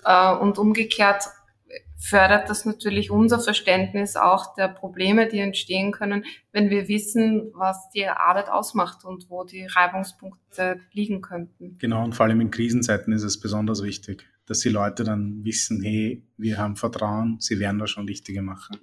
Äh, 0.04 0.34
und 0.34 0.58
umgekehrt 0.58 1.24
fördert 1.96 2.50
das 2.50 2.66
natürlich 2.66 3.10
unser 3.10 3.40
Verständnis 3.40 4.16
auch 4.16 4.54
der 4.54 4.68
Probleme, 4.68 5.26
die 5.26 5.38
entstehen 5.38 5.92
können, 5.92 6.24
wenn 6.50 6.68
wir 6.68 6.88
wissen, 6.88 7.50
was 7.54 7.88
die 7.90 8.06
Arbeit 8.06 8.50
ausmacht 8.50 9.04
und 9.04 9.30
wo 9.30 9.44
die 9.44 9.64
Reibungspunkte 9.64 10.80
liegen 10.92 11.22
könnten. 11.22 11.78
Genau, 11.78 12.04
und 12.04 12.14
vor 12.14 12.26
allem 12.26 12.40
in 12.42 12.50
Krisenzeiten 12.50 13.12
ist 13.12 13.22
es 13.22 13.40
besonders 13.40 13.82
wichtig 13.82 14.26
dass 14.46 14.60
die 14.60 14.68
Leute 14.68 15.04
dann 15.04 15.44
wissen, 15.44 15.82
hey, 15.82 16.26
wir 16.36 16.58
haben 16.58 16.76
Vertrauen, 16.76 17.36
sie 17.40 17.58
werden 17.58 17.78
da 17.78 17.86
schon 17.86 18.06
Richtige 18.06 18.42
machen. 18.42 18.78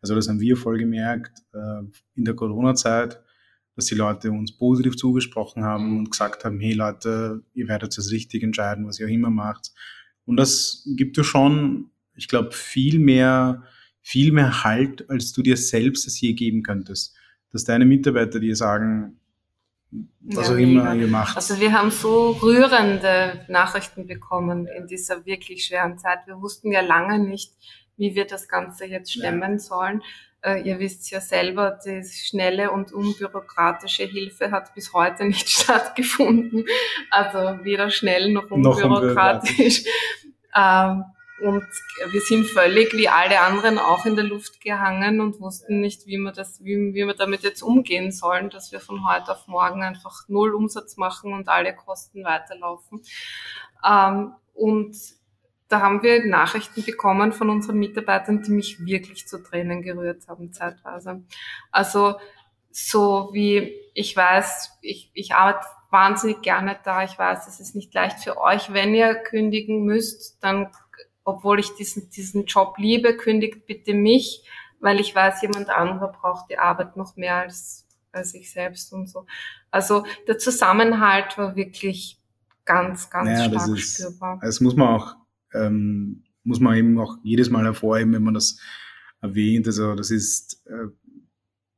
Also 0.00 0.14
das 0.14 0.28
haben 0.28 0.40
wir 0.40 0.56
voll 0.56 0.78
gemerkt 0.78 1.42
äh, 1.52 1.82
in 2.14 2.24
der 2.24 2.34
Corona-Zeit, 2.34 3.20
dass 3.76 3.86
die 3.86 3.94
Leute 3.94 4.30
uns 4.30 4.56
positiv 4.56 4.96
zugesprochen 4.96 5.64
haben 5.64 5.98
und 5.98 6.10
gesagt 6.10 6.44
haben, 6.44 6.60
hey 6.60 6.74
Leute, 6.74 7.42
ihr 7.54 7.68
werdet 7.68 7.96
das 7.96 8.10
richtig 8.10 8.42
entscheiden, 8.42 8.86
was 8.86 9.00
ihr 9.00 9.06
auch 9.06 9.10
immer 9.10 9.30
macht. 9.30 9.72
Und 10.26 10.36
das 10.36 10.86
gibt 10.96 11.16
dir 11.16 11.24
schon, 11.24 11.90
ich 12.14 12.28
glaube, 12.28 12.52
viel 12.52 12.98
mehr, 12.98 13.64
viel 14.00 14.32
mehr 14.32 14.64
Halt, 14.64 15.08
als 15.10 15.32
du 15.32 15.42
dir 15.42 15.56
selbst 15.56 16.06
es 16.06 16.20
je 16.20 16.34
geben 16.34 16.62
könntest. 16.62 17.16
Dass 17.50 17.64
deine 17.64 17.84
Mitarbeiter 17.84 18.40
dir 18.40 18.56
sagen, 18.56 19.20
was 20.20 20.48
ja, 20.48 20.54
auch 20.54 20.58
immer 20.58 20.94
ihr 20.94 21.06
macht. 21.06 21.36
Also 21.36 21.60
wir 21.60 21.72
haben 21.72 21.90
so 21.90 22.30
rührende 22.32 23.44
Nachrichten 23.48 24.06
bekommen 24.06 24.66
in 24.66 24.86
dieser 24.86 25.24
wirklich 25.26 25.66
schweren 25.66 25.98
Zeit. 25.98 26.20
Wir 26.26 26.40
wussten 26.40 26.72
ja 26.72 26.80
lange 26.80 27.18
nicht, 27.18 27.52
wie 27.96 28.14
wir 28.14 28.26
das 28.26 28.48
Ganze 28.48 28.86
jetzt 28.86 29.12
stemmen 29.12 29.52
ja. 29.52 29.58
sollen. 29.58 30.02
Äh, 30.42 30.62
ihr 30.62 30.78
wisst 30.78 31.10
ja 31.10 31.20
selber, 31.20 31.78
die 31.84 32.02
schnelle 32.04 32.70
und 32.70 32.92
unbürokratische 32.92 34.04
Hilfe 34.04 34.50
hat 34.50 34.74
bis 34.74 34.92
heute 34.92 35.24
nicht 35.24 35.48
stattgefunden. 35.60 36.64
Also 37.10 37.64
weder 37.64 37.90
schnell 37.90 38.32
noch 38.32 38.50
unbürokratisch. 38.50 39.84
Noch 40.54 40.94
ähm, 40.94 41.04
und 41.40 41.66
wir 42.10 42.20
sind 42.20 42.46
völlig 42.46 42.92
wie 42.92 43.08
alle 43.08 43.40
anderen 43.40 43.78
auch 43.78 44.06
in 44.06 44.14
der 44.14 44.24
Luft 44.24 44.60
gehangen 44.60 45.20
und 45.20 45.40
wussten 45.40 45.80
nicht, 45.80 46.06
wie 46.06 46.18
wir 46.18 46.32
das, 46.32 46.62
wie, 46.62 46.94
wie 46.94 47.06
wir 47.06 47.14
damit 47.14 47.42
jetzt 47.42 47.62
umgehen 47.62 48.12
sollen, 48.12 48.50
dass 48.50 48.70
wir 48.70 48.80
von 48.80 49.08
heute 49.08 49.32
auf 49.32 49.48
morgen 49.48 49.82
einfach 49.82 50.28
null 50.28 50.54
Umsatz 50.54 50.96
machen 50.96 51.32
und 51.32 51.48
alle 51.48 51.74
Kosten 51.74 52.24
weiterlaufen. 52.24 53.02
Ähm, 53.84 54.34
und 54.54 54.96
da 55.68 55.80
haben 55.80 56.02
wir 56.04 56.24
Nachrichten 56.24 56.84
bekommen 56.84 57.32
von 57.32 57.50
unseren 57.50 57.78
Mitarbeitern, 57.78 58.42
die 58.42 58.52
mich 58.52 58.84
wirklich 58.84 59.26
zu 59.26 59.42
Tränen 59.42 59.82
gerührt 59.82 60.28
haben 60.28 60.52
zeitweise. 60.52 61.24
Also 61.72 62.14
so 62.70 63.30
wie 63.32 63.74
ich 63.94 64.16
weiß, 64.16 64.78
ich, 64.82 65.10
ich 65.14 65.34
arbeite 65.34 65.66
wahnsinnig 65.90 66.42
gerne 66.42 66.78
da. 66.84 67.04
Ich 67.04 67.18
weiß, 67.18 67.46
es 67.46 67.60
ist 67.60 67.74
nicht 67.74 67.94
leicht 67.94 68.18
für 68.20 68.40
euch. 68.40 68.72
Wenn 68.72 68.94
ihr 68.94 69.14
kündigen 69.14 69.84
müsst, 69.84 70.42
dann 70.42 70.70
obwohl 71.24 71.58
ich 71.58 71.70
diesen, 71.74 72.10
diesen 72.10 72.44
Job 72.44 72.76
liebe, 72.78 73.16
kündigt 73.16 73.66
bitte 73.66 73.94
mich, 73.94 74.44
weil 74.80 75.00
ich 75.00 75.14
weiß, 75.14 75.42
jemand 75.42 75.70
anderer 75.70 76.12
braucht 76.12 76.50
die 76.50 76.58
Arbeit 76.58 76.96
noch 76.96 77.16
mehr 77.16 77.36
als, 77.36 77.86
als 78.12 78.34
ich 78.34 78.52
selbst 78.52 78.92
und 78.92 79.08
so. 79.08 79.26
Also 79.70 80.04
der 80.28 80.38
Zusammenhalt 80.38 81.36
war 81.38 81.56
wirklich 81.56 82.20
ganz, 82.64 83.10
ganz 83.10 83.28
naja, 83.28 83.44
stark 83.44 83.52
das 83.54 83.68
ist, 83.68 83.94
spürbar. 83.94 84.38
Das 84.42 84.60
muss 84.60 84.76
man 84.76 84.88
auch, 84.88 85.16
ähm, 85.54 86.24
muss 86.44 86.60
man 86.60 86.76
eben 86.76 86.98
auch 87.00 87.16
jedes 87.22 87.50
Mal 87.50 87.64
hervorheben, 87.64 88.12
wenn 88.12 88.22
man 88.22 88.34
das 88.34 88.58
erwähnt. 89.20 89.66
Also 89.66 89.94
das 89.94 90.10
ist 90.10 90.62
äh, 90.66 90.88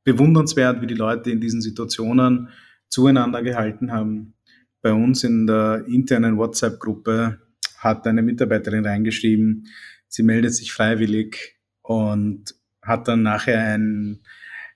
bewundernswert, 0.03 0.81
wie 0.81 0.87
die 0.87 0.93
Leute 0.93 1.31
in 1.31 1.41
diesen 1.41 1.61
Situationen 1.61 2.49
zueinander 2.89 3.41
gehalten 3.41 3.91
haben. 3.91 4.33
Bei 4.81 4.93
uns 4.93 5.23
in 5.23 5.47
der 5.47 5.85
internen 5.87 6.37
WhatsApp-Gruppe 6.37 7.39
hat 7.87 8.07
eine 8.07 8.21
Mitarbeiterin 8.21 8.85
reingeschrieben, 8.85 9.67
sie 10.07 10.23
meldet 10.23 10.53
sich 10.53 10.71
freiwillig 10.71 11.57
und 11.81 12.55
hat 12.81 13.07
dann 13.07 13.23
nachher 13.23 13.59
ein, 13.59 14.21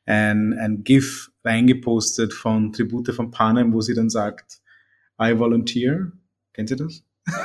ein, 0.05 0.53
ein 0.53 0.83
GIF 0.83 1.31
reingepostet 1.43 2.33
von 2.33 2.73
Tribute 2.73 3.13
von 3.13 3.31
Panem, 3.31 3.73
wo 3.73 3.81
sie 3.81 3.93
dann 3.93 4.09
sagt, 4.09 4.61
I 5.21 5.37
volunteer. 5.37 6.11
Kennt 6.53 6.71
ihr 6.71 6.77
das? 6.77 7.03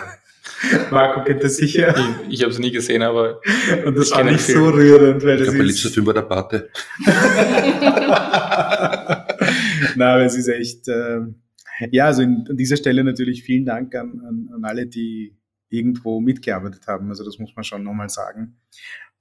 Marco 0.90 1.24
kennt 1.24 1.44
das 1.44 1.56
sicher. 1.56 1.94
Ich, 2.28 2.34
ich 2.34 2.42
habe 2.42 2.52
es 2.52 2.58
nie 2.58 2.70
gesehen, 2.70 3.02
aber. 3.02 3.40
Und 3.84 3.96
das 3.96 4.10
war 4.12 4.24
nicht 4.24 4.40
so 4.40 4.68
rührend, 4.68 5.22
weil 5.22 5.36
das 5.36 5.48
ist. 5.48 5.48
Ich 5.48 5.54
glaube, 5.54 5.68
letztes 5.68 5.92
Film 5.92 6.06
war 6.06 6.14
der 6.14 6.22
Pate. 6.22 6.70
Na, 9.96 10.22
es 10.22 10.36
ist 10.36 10.48
echt. 10.48 10.88
Äh, 10.88 11.20
ja, 11.90 12.06
also 12.06 12.22
an 12.22 12.56
dieser 12.56 12.76
Stelle 12.76 13.04
natürlich 13.04 13.42
vielen 13.42 13.66
Dank 13.66 13.94
an, 13.94 14.22
an, 14.26 14.48
an 14.54 14.64
alle, 14.64 14.86
die 14.86 15.35
irgendwo 15.68 16.20
mitgearbeitet 16.20 16.86
haben. 16.86 17.08
Also 17.08 17.24
das 17.24 17.38
muss 17.38 17.54
man 17.56 17.64
schon 17.64 17.82
nochmal 17.82 18.08
sagen. 18.08 18.58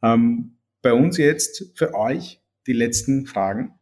Ähm, 0.04 0.58
bei 0.82 0.93
uns 0.93 1.18
jetzt 1.18 1.72
für 1.76 1.93
euch 1.93 2.41
die 2.68 2.74
letzten 2.74 3.26
Fragen. 3.26 3.74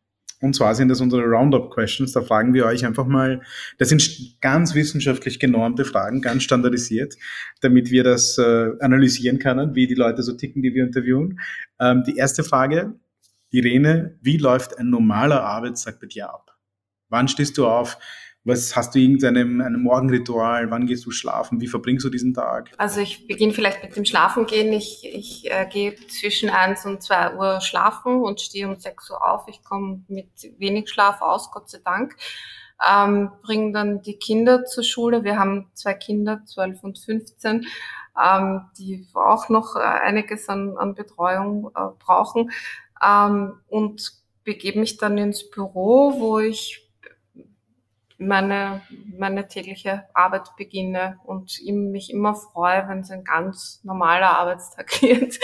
Und 0.44 0.56
zwar 0.56 0.76
sind 0.76 0.90
das 0.90 1.00
unsere 1.00 1.24
Roundup-Questions. 1.24 2.12
Da 2.12 2.22
fragen 2.22 2.54
wir 2.54 2.66
euch 2.66 2.86
einfach 2.86 3.06
mal, 3.06 3.42
das 3.78 3.90
sind 3.90 4.42
ganz 4.42 4.76
wissenschaftlich 4.76 5.40
genormte 5.40 5.86
Fragen, 5.86 6.22
ganz 6.22 6.44
standardisiert, 6.44 7.16
damit 7.62 7.92
wir 7.92 8.04
das 8.04 8.38
äh, 8.38 8.72
analysieren 8.82 9.40
können, 9.40 9.74
wie 9.74 9.88
die 9.88 9.96
Leute 9.96 10.22
so 10.22 10.34
ticken, 10.34 10.62
die 10.62 10.74
wir 10.74 10.84
interviewen. 10.84 11.40
Ähm, 11.80 12.04
die 12.06 12.18
erste 12.18 12.44
Frage, 12.44 12.94
Irene, 13.52 14.18
wie 14.22 14.38
läuft 14.38 14.78
ein 14.78 14.90
normaler 14.90 15.44
Arbeitstag 15.44 16.02
bei 16.02 16.08
dir 16.08 16.30
ab? 16.30 16.58
Wann 17.08 17.28
stehst 17.28 17.58
du 17.58 17.68
auf? 17.68 17.98
Was 18.46 18.76
hast 18.76 18.94
du 18.94 19.00
irgendeinem 19.00 19.62
ein 19.62 19.82
Morgenritual? 19.82 20.70
Wann 20.70 20.86
gehst 20.86 21.06
du 21.06 21.12
schlafen? 21.12 21.62
Wie 21.62 21.68
verbringst 21.68 22.04
du 22.04 22.10
diesen 22.10 22.34
Tag? 22.34 22.72
Also 22.78 23.00
ich 23.00 23.26
beginne 23.26 23.54
vielleicht 23.54 23.82
mit 23.82 23.96
dem 23.96 24.04
Schlafengehen. 24.04 24.74
Ich, 24.74 25.06
ich 25.06 25.50
äh, 25.50 25.66
gehe 25.72 25.96
zwischen 26.08 26.50
eins 26.50 26.86
und 26.86 27.02
zwei 27.02 27.36
Uhr 27.36 27.62
schlafen 27.62 28.22
und 28.22 28.42
stehe 28.42 28.68
um 28.68 28.76
sechs 28.76 29.10
Uhr 29.10 29.26
auf. 29.26 29.48
Ich 29.48 29.64
komme 29.64 30.04
mit 30.10 30.28
wenig 30.58 30.90
Schlaf 30.90 31.22
aus, 31.22 31.52
Gott 31.52 31.70
sei 31.70 31.80
Dank. 31.86 32.18
Ähm, 32.86 33.32
bringe 33.44 33.72
dann 33.72 34.02
die 34.02 34.18
Kinder 34.18 34.66
zur 34.66 34.84
Schule. 34.84 35.24
Wir 35.24 35.40
haben 35.40 35.70
zwei 35.74 35.94
Kinder, 35.94 36.42
zwölf 36.46 36.84
und 36.84 37.00
15, 37.00 37.66
ähm, 38.22 38.62
die 38.78 39.08
auch 39.14 39.48
noch 39.48 39.78
äh, 39.78 39.80
einiges 39.80 40.50
an, 40.50 40.78
an 40.78 40.96
Betreuung 40.96 41.72
äh, 41.76 41.80
brauchen. 41.98 42.52
Ähm, 43.02 43.54
und 43.68 44.22
begebe 44.44 44.80
mich 44.80 44.98
dann 44.98 45.18
ins 45.18 45.50
Büro, 45.50 46.20
wo 46.20 46.40
ich 46.40 46.83
meine, 48.28 48.82
meine 49.18 49.48
tägliche 49.48 50.04
Arbeit 50.14 50.56
beginne 50.58 51.18
und 51.26 51.60
mich 51.66 52.12
immer 52.12 52.36
freue, 52.36 52.88
wenn 52.88 53.00
es 53.00 53.12
ein 53.12 53.24
ganz 53.24 53.82
normaler 53.84 54.38
Arbeitstag 54.38 54.90
wird. 55.02 55.40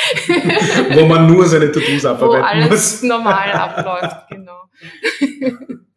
Wo 0.96 1.06
man 1.06 1.28
nur 1.28 1.46
seine 1.46 1.72
To-Dos 1.72 2.06
abarbeiten 2.06 2.42
Wo 2.42 2.46
alles 2.46 3.02
muss. 3.02 3.04
normal 3.04 3.52
abläuft, 3.52 4.30
genau. 4.30 4.62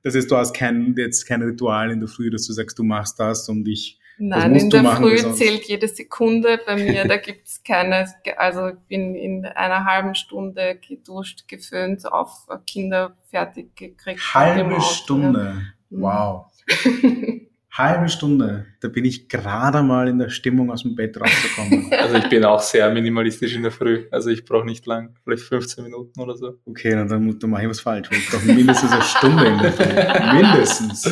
Das 0.02 0.14
heißt, 0.16 0.30
du 0.30 0.36
hast 0.36 0.52
kein, 0.54 0.94
jetzt 0.96 1.26
kein 1.26 1.42
Ritual 1.42 1.90
in 1.90 2.00
der 2.00 2.08
Früh, 2.08 2.30
dass 2.30 2.46
du 2.46 2.52
sagst, 2.52 2.78
du 2.78 2.82
machst 2.82 3.20
das 3.20 3.48
und 3.48 3.66
ich. 3.68 3.98
Nein, 4.18 4.54
in 4.54 4.70
der 4.70 4.82
machen, 4.82 5.04
Früh 5.04 5.16
zählt 5.32 5.64
jede 5.64 5.88
Sekunde 5.88 6.60
bei 6.64 6.76
mir. 6.76 7.06
Da 7.06 7.16
gibt's 7.18 7.62
keine, 7.64 8.06
also 8.36 8.68
ich 8.68 8.78
bin 8.88 9.14
in 9.14 9.44
einer 9.46 9.84
halben 9.84 10.14
Stunde 10.14 10.78
geduscht, 10.86 11.48
geföhnt, 11.48 12.10
auf 12.10 12.46
Kinder 12.66 13.16
fertig 13.30 13.74
gekriegt. 13.74 14.20
Halbe 14.34 14.80
Stunde. 14.80 15.62
Mhm. 15.90 16.02
Wow. 16.02 16.51
Halbe 17.72 18.10
Stunde. 18.10 18.66
Da 18.80 18.88
bin 18.88 19.06
ich 19.06 19.30
gerade 19.30 19.82
mal 19.82 20.06
in 20.06 20.18
der 20.18 20.28
Stimmung, 20.28 20.70
aus 20.70 20.82
dem 20.82 20.94
Bett 20.94 21.18
rauszukommen. 21.18 21.90
Also 22.02 22.16
ich 22.16 22.28
bin 22.28 22.44
auch 22.44 22.60
sehr 22.60 22.92
minimalistisch 22.92 23.54
in 23.54 23.62
der 23.62 23.72
Früh. 23.72 24.06
Also 24.10 24.28
ich 24.28 24.44
brauche 24.44 24.66
nicht 24.66 24.84
lang, 24.84 25.14
vielleicht 25.24 25.44
15 25.44 25.84
Minuten 25.84 26.20
oder 26.20 26.36
so. 26.36 26.58
Okay, 26.66 26.90
dann, 26.90 27.08
dann 27.08 27.50
mache 27.50 27.62
ich 27.62 27.70
was 27.70 27.80
falsch. 27.80 28.10
Ich 28.12 28.28
brauche 28.28 28.44
mindestens 28.52 28.92
eine 28.92 29.02
Stunde 29.02 29.46
in 29.46 29.58
der 29.58 29.72
Früh. 29.72 29.84
Mindestens. 30.42 31.02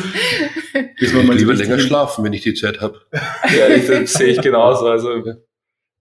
Bis 0.99 1.13
man 1.13 1.21
Ich 1.21 1.27
mal 1.27 1.37
lieber 1.37 1.55
länger 1.55 1.79
schlafen, 1.79 2.23
wenn 2.23 2.33
ich 2.33 2.43
die 2.43 2.53
Zeit 2.53 2.79
habe. 2.79 3.01
Ja, 3.11 3.67
ich, 3.69 3.87
das 3.87 4.13
sehe 4.13 4.27
ich 4.27 4.41
genauso. 4.41 4.87
Also 4.87 5.23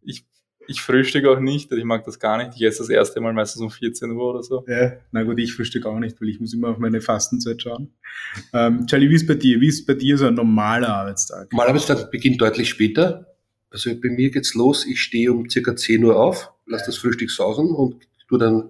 ich, 0.02 0.26
ich 0.70 0.80
frühstücke 0.80 1.28
auch 1.28 1.40
nicht, 1.40 1.72
ich 1.72 1.84
mag 1.84 2.04
das 2.04 2.20
gar 2.20 2.38
nicht. 2.38 2.52
Ich 2.54 2.62
esse 2.62 2.78
das 2.78 2.88
erste 2.88 3.20
Mal 3.20 3.32
meistens 3.32 3.60
um 3.60 3.70
14 3.70 4.08
Uhr 4.12 4.30
oder 4.30 4.42
so. 4.42 4.64
Ja, 4.68 4.92
na 5.10 5.24
gut, 5.24 5.40
ich 5.40 5.52
frühstücke 5.52 5.88
auch 5.88 5.98
nicht, 5.98 6.20
weil 6.20 6.28
ich 6.28 6.38
muss 6.38 6.54
immer 6.54 6.68
auf 6.68 6.78
meine 6.78 7.00
Fastenzeit 7.00 7.60
schauen. 7.60 7.92
Ähm, 8.52 8.86
Charlie, 8.86 9.10
wie 9.10 9.16
ist 9.16 9.26
bei 9.26 9.34
dir? 9.34 9.60
Wie 9.60 9.66
ist 9.66 9.84
bei 9.84 9.94
dir 9.94 10.16
so 10.16 10.26
ein 10.26 10.34
normaler 10.34 10.88
Arbeitstag? 10.88 11.52
Mein 11.52 11.66
Arbeitstag 11.66 12.12
beginnt 12.12 12.40
deutlich 12.40 12.68
später. 12.68 13.26
Also 13.70 13.90
bei 14.00 14.10
mir 14.10 14.30
geht's 14.30 14.54
los. 14.54 14.86
Ich 14.86 15.02
stehe 15.02 15.32
um 15.32 15.50
circa 15.50 15.74
10 15.74 16.04
Uhr 16.04 16.16
auf, 16.16 16.52
lasse 16.66 16.86
das 16.86 16.98
Frühstück 16.98 17.32
sausen 17.32 17.70
und 17.70 17.96
tue 18.28 18.38
dann 18.38 18.68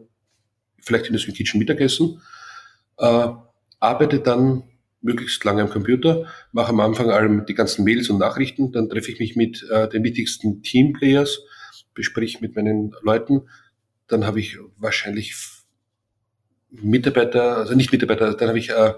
vielleicht 0.80 1.07
in 1.07 1.12
das 1.12 1.26
Kitchen 1.26 1.59
Mittagessen. 1.59 2.22
Äh, 2.96 3.28
arbeite 3.78 4.20
dann 4.20 4.62
möglichst 5.03 5.44
lange 5.44 5.62
am 5.62 5.70
Computer, 5.70 6.26
mache 6.53 6.70
am 6.70 6.80
Anfang 6.80 7.11
allem 7.11 7.44
die 7.46 7.55
ganzen 7.55 7.84
Mails 7.84 8.09
und 8.11 8.18
Nachrichten, 8.18 8.72
dann 8.72 8.88
treffe 8.88 9.11
ich 9.11 9.18
mich 9.18 9.36
mit 9.36 9.66
äh, 9.70 9.88
den 9.88 10.05
wichtigsten 10.05 10.62
Teamplayers, 10.62 11.42
besprich 11.95 12.41
mit 12.41 12.57
meinen 12.57 12.95
Leuten, 13.03 13.49
dann 14.07 14.26
habe 14.26 14.41
ich 14.41 14.59
wahrscheinlich 14.76 15.34
Mitarbeiter, 16.70 17.57
also 17.59 17.74
nicht 17.74 17.93
Mitarbeiter, 17.93 18.34
dann 18.34 18.49
habe 18.49 18.59
ich 18.59 18.70
äh, 18.70 18.95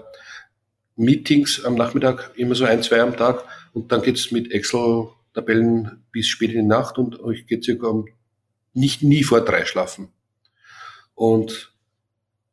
Meetings 0.95 1.63
am 1.65 1.75
Nachmittag, 1.75 2.31
immer 2.35 2.55
so 2.55 2.65
ein, 2.65 2.83
zwei 2.83 3.01
am 3.01 3.17
Tag 3.17 3.43
und 3.73 3.91
dann 3.91 4.01
geht's 4.01 4.31
mit 4.31 4.51
Excel-Tabellen 4.51 6.03
bis 6.11 6.27
spät 6.27 6.51
in 6.51 6.61
die 6.61 6.67
Nacht 6.67 6.97
und 6.97 7.19
ich 7.33 7.47
gehe 7.47 7.61
circa 7.61 7.87
um 7.87 8.07
nicht 8.73 9.03
nie 9.03 9.23
vor 9.23 9.41
drei 9.41 9.65
schlafen. 9.65 10.09
Und 11.15 11.73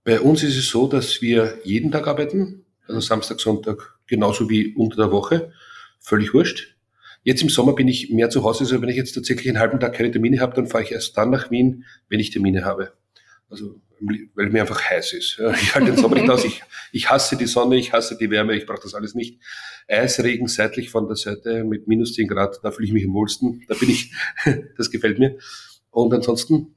bei 0.04 0.20
uns 0.20 0.42
ist 0.42 0.56
es 0.56 0.68
so, 0.68 0.86
dass 0.86 1.22
wir 1.22 1.58
jeden 1.64 1.92
Tag 1.92 2.06
arbeiten, 2.06 2.64
also 2.86 3.00
Samstag, 3.00 3.40
Sonntag, 3.40 3.98
genauso 4.06 4.48
wie 4.48 4.74
unter 4.74 4.96
der 4.96 5.12
Woche, 5.12 5.52
völlig 6.00 6.34
wurscht. 6.34 6.76
Jetzt 7.22 7.42
im 7.42 7.50
Sommer 7.50 7.74
bin 7.74 7.88
ich 7.88 8.10
mehr 8.10 8.30
zu 8.30 8.44
Hause, 8.44 8.64
also 8.64 8.80
wenn 8.80 8.88
ich 8.88 8.96
jetzt 8.96 9.12
tatsächlich 9.12 9.48
einen 9.48 9.58
halben 9.58 9.78
Tag 9.78 9.94
keine 9.94 10.10
Termine 10.10 10.40
habe, 10.40 10.54
dann 10.54 10.66
fahre 10.66 10.84
ich 10.84 10.92
erst 10.92 11.16
dann 11.16 11.30
nach 11.30 11.50
Wien, 11.50 11.84
wenn 12.08 12.20
ich 12.20 12.30
Termine 12.30 12.64
habe. 12.64 12.92
Also, 13.50 13.80
weil 14.34 14.48
mir 14.48 14.62
einfach 14.62 14.82
heiß 14.82 15.12
ist. 15.12 15.38
Ich 15.60 15.74
halte 15.74 15.92
den 15.92 15.96
Sommer 15.96 16.14
nicht 16.14 16.30
aus. 16.30 16.44
Ich, 16.44 16.62
ich 16.92 17.10
hasse 17.10 17.36
die 17.36 17.46
Sonne, 17.46 17.76
ich 17.76 17.92
hasse 17.92 18.16
die 18.16 18.30
Wärme, 18.30 18.54
ich 18.54 18.64
brauche 18.64 18.80
das 18.82 18.94
alles 18.94 19.14
nicht. 19.14 19.38
Eisregen 19.88 20.46
seitlich 20.46 20.88
von 20.88 21.06
der 21.06 21.16
Seite 21.16 21.64
mit 21.64 21.86
minus 21.86 22.14
10 22.14 22.28
Grad, 22.28 22.60
da 22.62 22.70
fühle 22.70 22.86
ich 22.86 22.92
mich 22.92 23.04
am 23.04 23.12
wohlsten. 23.12 23.64
Da 23.68 23.74
bin 23.74 23.90
ich, 23.90 24.12
das 24.76 24.90
gefällt 24.90 25.18
mir. 25.18 25.36
Und 25.90 26.14
ansonsten 26.14 26.74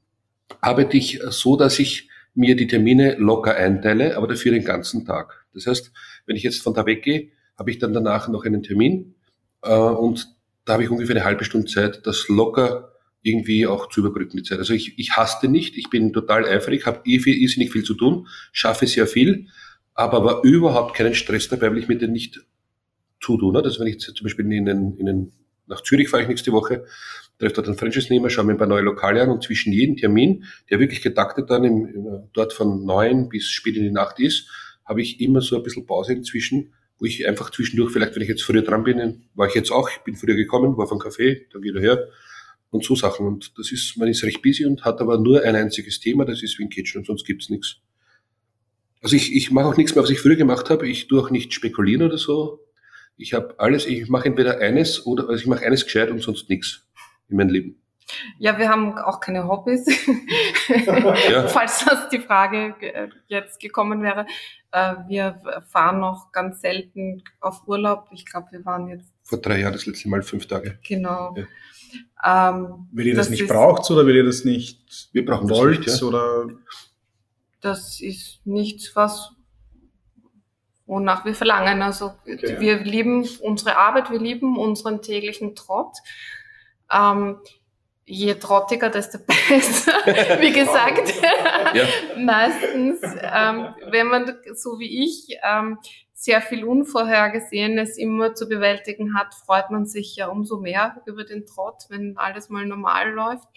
arbeite 0.59 0.97
ich 0.97 1.21
so, 1.29 1.55
dass 1.55 1.79
ich 1.79 2.09
mir 2.35 2.55
die 2.55 2.67
Termine 2.67 3.15
locker 3.15 3.55
einteile, 3.55 4.17
aber 4.17 4.27
dafür 4.27 4.51
den 4.51 4.65
ganzen 4.65 5.05
Tag. 5.05 5.45
Das 5.53 5.67
heißt, 5.67 5.91
wenn 6.25 6.35
ich 6.35 6.43
jetzt 6.43 6.61
von 6.61 6.73
da 6.73 6.85
weggehe, 6.85 7.29
habe 7.57 7.69
ich 7.69 7.77
dann 7.77 7.93
danach 7.93 8.27
noch 8.27 8.43
einen 8.43 8.63
Termin 8.63 9.15
äh, 9.61 9.73
und 9.73 10.32
da 10.65 10.73
habe 10.73 10.83
ich 10.83 10.89
ungefähr 10.89 11.15
eine 11.15 11.25
halbe 11.25 11.45
Stunde 11.45 11.67
Zeit, 11.67 12.05
das 12.05 12.27
locker 12.27 12.93
irgendwie 13.21 13.65
auch 13.65 13.89
zu 13.89 14.01
überbrücken, 14.01 14.37
die 14.37 14.43
Zeit. 14.43 14.59
Also 14.59 14.73
ich, 14.73 14.99
ich 14.99 15.11
hasse 15.11 15.47
nicht, 15.47 15.77
ich 15.77 15.89
bin 15.89 16.13
total 16.13 16.45
eifrig, 16.45 16.85
habe 16.85 17.01
eh 17.05 17.19
viel, 17.19 17.35
irrsinnig 17.35 17.71
viel 17.71 17.83
zu 17.83 17.93
tun, 17.93 18.27
schaffe 18.51 18.85
sehr 18.85 19.07
viel, 19.07 19.47
aber 19.93 20.17
aber 20.17 20.43
überhaupt 20.43 20.95
keinen 20.95 21.15
Stress 21.15 21.47
dabei, 21.47 21.71
weil 21.71 21.77
ich 21.77 21.87
mir 21.87 21.97
den 21.97 22.11
nicht 22.11 22.45
zutue. 23.21 23.53
Ne? 23.53 23.61
Das 23.61 23.79
wenn 23.79 23.87
ich 23.87 23.93
jetzt 23.93 24.15
zum 24.15 24.25
Beispiel 24.25 24.51
in 24.51 24.65
den, 24.65 24.97
in 24.97 25.05
den, 25.05 25.31
nach 25.67 25.81
Zürich 25.81 26.09
fahre 26.09 26.23
ich 26.23 26.29
nächste 26.29 26.51
Woche, 26.51 26.85
treffe 27.39 27.55
dort 27.55 27.67
einen 27.67 27.77
Franchise-Nehmer, 27.77 28.29
schaue 28.29 28.45
mir 28.45 28.51
ein 28.53 28.57
paar 28.57 28.67
neue 28.67 28.81
Lokale 28.81 29.21
an 29.21 29.29
und 29.29 29.43
zwischen 29.43 29.71
jedem 29.71 29.95
Termin, 29.95 30.43
der 30.69 30.79
wirklich 30.79 31.01
getaktet 31.01 31.49
dann 31.49 31.63
im, 31.63 31.85
im, 31.85 32.29
dort 32.33 32.51
von 32.53 32.85
neun 32.85 33.29
bis 33.29 33.49
spät 33.49 33.77
in 33.77 33.83
die 33.83 33.91
Nacht 33.91 34.19
ist, 34.19 34.49
habe 34.85 35.01
ich 35.01 35.21
immer 35.21 35.41
so 35.41 35.55
ein 35.55 35.63
bisschen 35.63 35.85
Pause 35.85 36.13
inzwischen, 36.13 36.73
wo 36.99 37.05
ich 37.05 37.27
einfach 37.27 37.49
zwischendurch, 37.49 37.91
vielleicht 37.91 38.15
wenn 38.15 38.21
ich 38.21 38.29
jetzt 38.29 38.43
früher 38.43 38.61
dran 38.61 38.83
bin, 38.83 39.25
war 39.35 39.47
ich 39.47 39.55
jetzt 39.55 39.71
auch, 39.71 39.89
ich 39.89 39.99
bin 39.99 40.15
früher 40.15 40.35
gekommen, 40.35 40.77
war 40.77 40.87
vom 40.87 40.99
Café, 40.99 41.41
dann 41.51 41.63
wieder 41.63 41.81
her 41.81 42.07
und 42.69 42.83
so 42.83 42.95
Sachen. 42.95 43.27
Und 43.27 43.57
das 43.57 43.71
ist, 43.71 43.97
man 43.97 44.07
ist 44.07 44.23
recht 44.23 44.41
busy 44.41 44.65
und 44.65 44.83
hat 44.83 44.99
aber 45.01 45.19
nur 45.19 45.43
ein 45.43 45.55
einziges 45.55 45.99
Thema, 45.99 46.25
das 46.25 46.43
ist 46.43 46.57
Wing 46.59 46.69
Kitchen 46.69 46.99
und 46.99 47.05
sonst 47.05 47.25
gibt's 47.25 47.49
nichts. 47.49 47.77
Also 49.01 49.15
ich, 49.15 49.35
ich 49.35 49.51
mache 49.51 49.65
auch 49.65 49.77
nichts 49.77 49.95
mehr, 49.95 50.03
was 50.03 50.09
ich 50.09 50.19
früher 50.19 50.37
gemacht 50.37 50.69
habe. 50.69 50.87
Ich 50.87 51.07
tue 51.07 51.21
auch 51.21 51.29
nicht 51.29 51.53
spekulieren 51.53 52.03
oder 52.03 52.17
so. 52.17 52.61
Ich 53.17 53.33
habe 53.33 53.59
alles, 53.59 53.85
ich 53.85 54.07
mache 54.09 54.27
entweder 54.29 54.59
eines 54.59 55.05
oder 55.05 55.29
also 55.29 55.41
ich 55.41 55.47
mache 55.47 55.65
eines 55.65 55.83
gescheit 55.83 56.09
und 56.09 56.21
sonst 56.21 56.49
nichts 56.49 56.87
in 57.29 57.37
meinem 57.37 57.49
Leben. 57.49 57.83
Ja, 58.37 58.57
wir 58.57 58.69
haben 58.69 58.97
auch 58.97 59.19
keine 59.19 59.47
Hobbys. 59.47 59.85
Ja. 61.29 61.47
Falls 61.47 61.83
das 61.83 62.07
die 62.09 62.19
Frage 62.19 62.73
äh, 62.79 63.09
jetzt 63.27 63.59
gekommen 63.59 64.01
wäre. 64.01 64.25
Äh, 64.73 64.95
Wir 65.07 65.39
fahren 65.69 65.99
noch 65.99 66.31
ganz 66.31 66.59
selten 66.61 67.23
auf 67.39 67.67
Urlaub. 67.67 68.07
Ich 68.11 68.25
glaube, 68.25 68.47
wir 68.51 68.65
waren 68.65 68.87
jetzt 68.89 69.05
Vor 69.23 69.37
drei 69.39 69.59
Jahren 69.59 69.73
das 69.73 69.85
letzte 69.85 70.09
Mal 70.09 70.21
fünf 70.23 70.47
Tage. 70.47 70.79
genau. 70.85 71.35
Ja. 71.37 72.49
Ähm, 72.49 72.87
Weil 72.91 73.05
ihr 73.07 73.15
das, 73.15 73.29
nicht 73.29 73.41
ist- 73.41 73.49
braucht 73.49 73.89
oder 73.91 74.05
weil 74.05 74.15
ihr 74.15 74.23
das 74.25 74.43
nicht 74.45 75.09
Wir 75.13 75.23
brauchen 75.25 75.47
das 75.47 75.57
wollt? 75.57 75.79
nicht, 75.85 76.01
ja. 76.01 76.07
Oder 76.07 76.47
Das 77.61 78.01
ist 78.01 78.41
nichts, 78.45 78.95
was 78.95 79.31
wonach 80.85 81.23
wir 81.23 81.35
verlangen. 81.35 81.81
Also 81.81 82.13
Okay. 82.25 82.59
wir 82.59 82.79
lieben 82.79 83.27
unsere 83.41 83.77
Arbeit, 83.77 84.09
wir 84.11 84.19
lieben 84.19 84.57
unseren 84.57 85.01
täglichen 85.01 85.55
Trott. 85.55 85.95
Ähm, 86.91 87.37
je 88.05 88.35
trottiger, 88.35 88.89
desto 88.89 89.17
besser. 89.27 89.91
Wie 90.39 90.51
gesagt, 90.51 91.13
ja. 91.73 91.85
meistens, 92.17 93.01
ähm, 93.21 93.73
wenn 93.89 94.07
man 94.07 94.37
so 94.53 94.79
wie 94.79 95.03
ich 95.05 95.37
ähm, 95.43 95.77
sehr 96.13 96.41
viel 96.41 96.63
Unvorhergesehenes 96.63 97.97
immer 97.97 98.33
zu 98.33 98.47
bewältigen 98.47 99.17
hat, 99.17 99.33
freut 99.33 99.71
man 99.71 99.85
sich 99.85 100.15
ja 100.15 100.27
umso 100.27 100.59
mehr 100.59 101.01
über 101.05 101.23
den 101.23 101.45
Trott, 101.45 101.85
wenn 101.89 102.17
alles 102.17 102.49
mal 102.49 102.65
normal 102.65 103.11
läuft. 103.11 103.47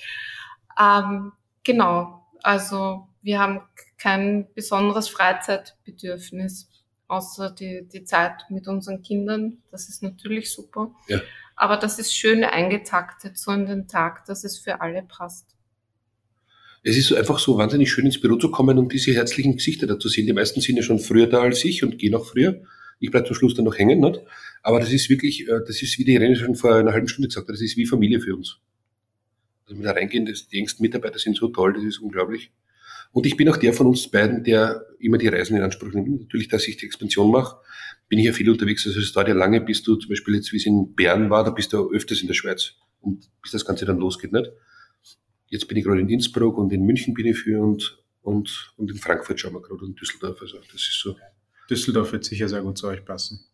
Ähm, 0.81 1.33
genau, 1.63 2.27
also 2.43 3.09
wir 3.23 3.39
haben 3.41 3.63
kein 3.99 4.49
besonderes 4.55 5.09
Freizeitbedürfnis, 5.09 6.69
außer 7.09 7.51
die, 7.51 7.87
die 7.87 8.05
Zeit 8.05 8.47
mit 8.51 8.69
unseren 8.69 9.03
Kindern. 9.03 9.63
Das 9.71 9.89
ist 9.89 10.03
natürlich 10.03 10.53
super. 10.53 10.93
Ja. 11.09 11.21
Aber 11.57 11.79
das 11.79 11.99
ist 11.99 12.15
schön 12.15 12.45
eingetaktet, 12.45 13.39
so 13.39 13.51
in 13.51 13.67
den 13.67 13.89
Tag, 13.89 14.27
dass 14.27 14.45
es 14.45 14.59
für 14.59 14.81
alle 14.83 15.03
passt. 15.03 15.57
Es 16.83 16.97
ist 16.97 17.13
einfach 17.13 17.39
so 17.39 17.59
wahnsinnig 17.59 17.91
schön 17.91 18.07
ins 18.07 18.21
Büro 18.21 18.37
zu 18.37 18.51
kommen 18.51 18.79
und 18.79 18.93
diese 18.93 19.13
herzlichen 19.13 19.57
Gesichter 19.57 19.87
da 19.87 19.99
zu 19.99 20.09
sehen. 20.09 20.27
Die 20.27 20.33
meisten 20.33 20.61
sind 20.61 20.77
ja 20.77 20.83
schon 20.83 21.01
früher 21.01 21.27
da 21.27 21.41
als 21.41 21.65
ich 21.65 21.83
und 21.83 21.99
gehen 21.99 22.15
auch 22.15 22.27
früher. 22.27 22.63
Ich 23.01 23.11
bleibe 23.11 23.27
zum 23.27 23.35
Schluss 23.35 23.55
dann 23.55 23.65
noch 23.65 23.77
hängen, 23.77 24.01
nicht? 24.01 24.21
Aber 24.63 24.79
das 24.81 24.93
ist 24.93 25.11
wirklich, 25.11 25.49
äh, 25.49 25.61
das 25.67 25.83
ist, 25.83 25.99
wie 25.99 26.05
die 26.05 26.15
Irene 26.15 26.37
schon 26.37 26.55
vor 26.55 26.75
einer 26.75 26.93
halben 26.93 27.09
Stunde 27.09 27.29
gesagt 27.29 27.49
hat, 27.49 27.55
das 27.55 27.61
ist 27.61 27.77
wie 27.77 27.87
Familie 27.87 28.21
für 28.21 28.37
uns. 28.37 28.59
Also 29.65 29.77
mit 29.77 29.87
da 29.87 29.93
reingehen, 29.93 30.27
das, 30.27 30.47
die 30.49 30.59
engsten 30.59 30.83
Mitarbeiter 30.83 31.19
sind 31.19 31.37
so 31.37 31.49
toll, 31.49 31.73
das 31.73 31.83
ist 31.83 31.99
unglaublich. 31.99 32.53
Und 33.13 33.27
ich 33.27 33.37
bin 33.37 33.49
auch 33.49 33.57
der 33.57 33.73
von 33.73 33.87
uns 33.87 34.09
beiden, 34.09 34.45
der 34.45 34.85
immer 34.99 35.19
die 35.19 35.29
Reisen 35.29 35.57
in 35.57 35.63
Anspruch 35.63 35.93
nimmt. 35.93 36.21
Natürlich, 36.21 36.49
dass 36.49 36.69
ich 36.69 36.77
die 36.77 36.87
Expansion 36.87 37.31
mache, 37.31 37.57
bin 38.09 38.19
ich 38.19 38.27
ja 38.27 38.33
viel 38.33 38.51
unterwegs. 38.51 38.87
Also 38.87 39.01
es 39.01 39.13
dauert 39.13 39.29
ja 39.29 39.35
lange, 39.35 39.61
bis 39.61 39.83
du 39.83 39.97
zum 39.97 40.09
Beispiel 40.09 40.35
jetzt, 40.37 40.53
wie 40.53 40.57
es 40.57 40.67
in 40.67 40.95
Bern 40.95 41.31
war, 41.31 41.45
da 41.45 41.51
bist 41.51 41.73
du 41.73 41.91
öfters 41.91 42.21
in 42.21 42.29
der 42.29 42.35
Schweiz. 42.35 42.73
Und 43.01 43.29
bis 43.43 43.53
das 43.53 43.65
Ganze 43.65 43.85
dann 43.85 43.99
losgeht, 43.99 44.33
nicht? 44.33 44.51
Jetzt 45.49 45.69
bin 45.69 45.77
ich 45.77 45.85
gerade 45.85 46.01
in 46.01 46.09
Innsbruck 46.09 46.59
und 46.59 46.73
in 46.73 46.83
München 46.83 47.15
bin 47.15 47.27
ich 47.27 47.39
für 47.39 47.63
und, 47.63 48.03
und, 48.23 48.73
und 48.77 48.91
in 48.91 48.99
Frankfurt 48.99 49.41
schauen 49.41 49.55
wir 49.55 49.63
gerade 49.63 49.85
und 49.85 50.01
Düsseldorf. 50.01 50.41
Also 50.41 50.59
das 50.59 50.75
ist 50.75 51.01
so. 51.01 51.17
Düsseldorf 51.71 52.13
wird 52.13 52.25
sicher 52.25 52.49
sehr 52.49 52.63
gut 52.63 52.79
zu 52.79 52.89
euch 52.89 53.05
passen. 53.05 53.45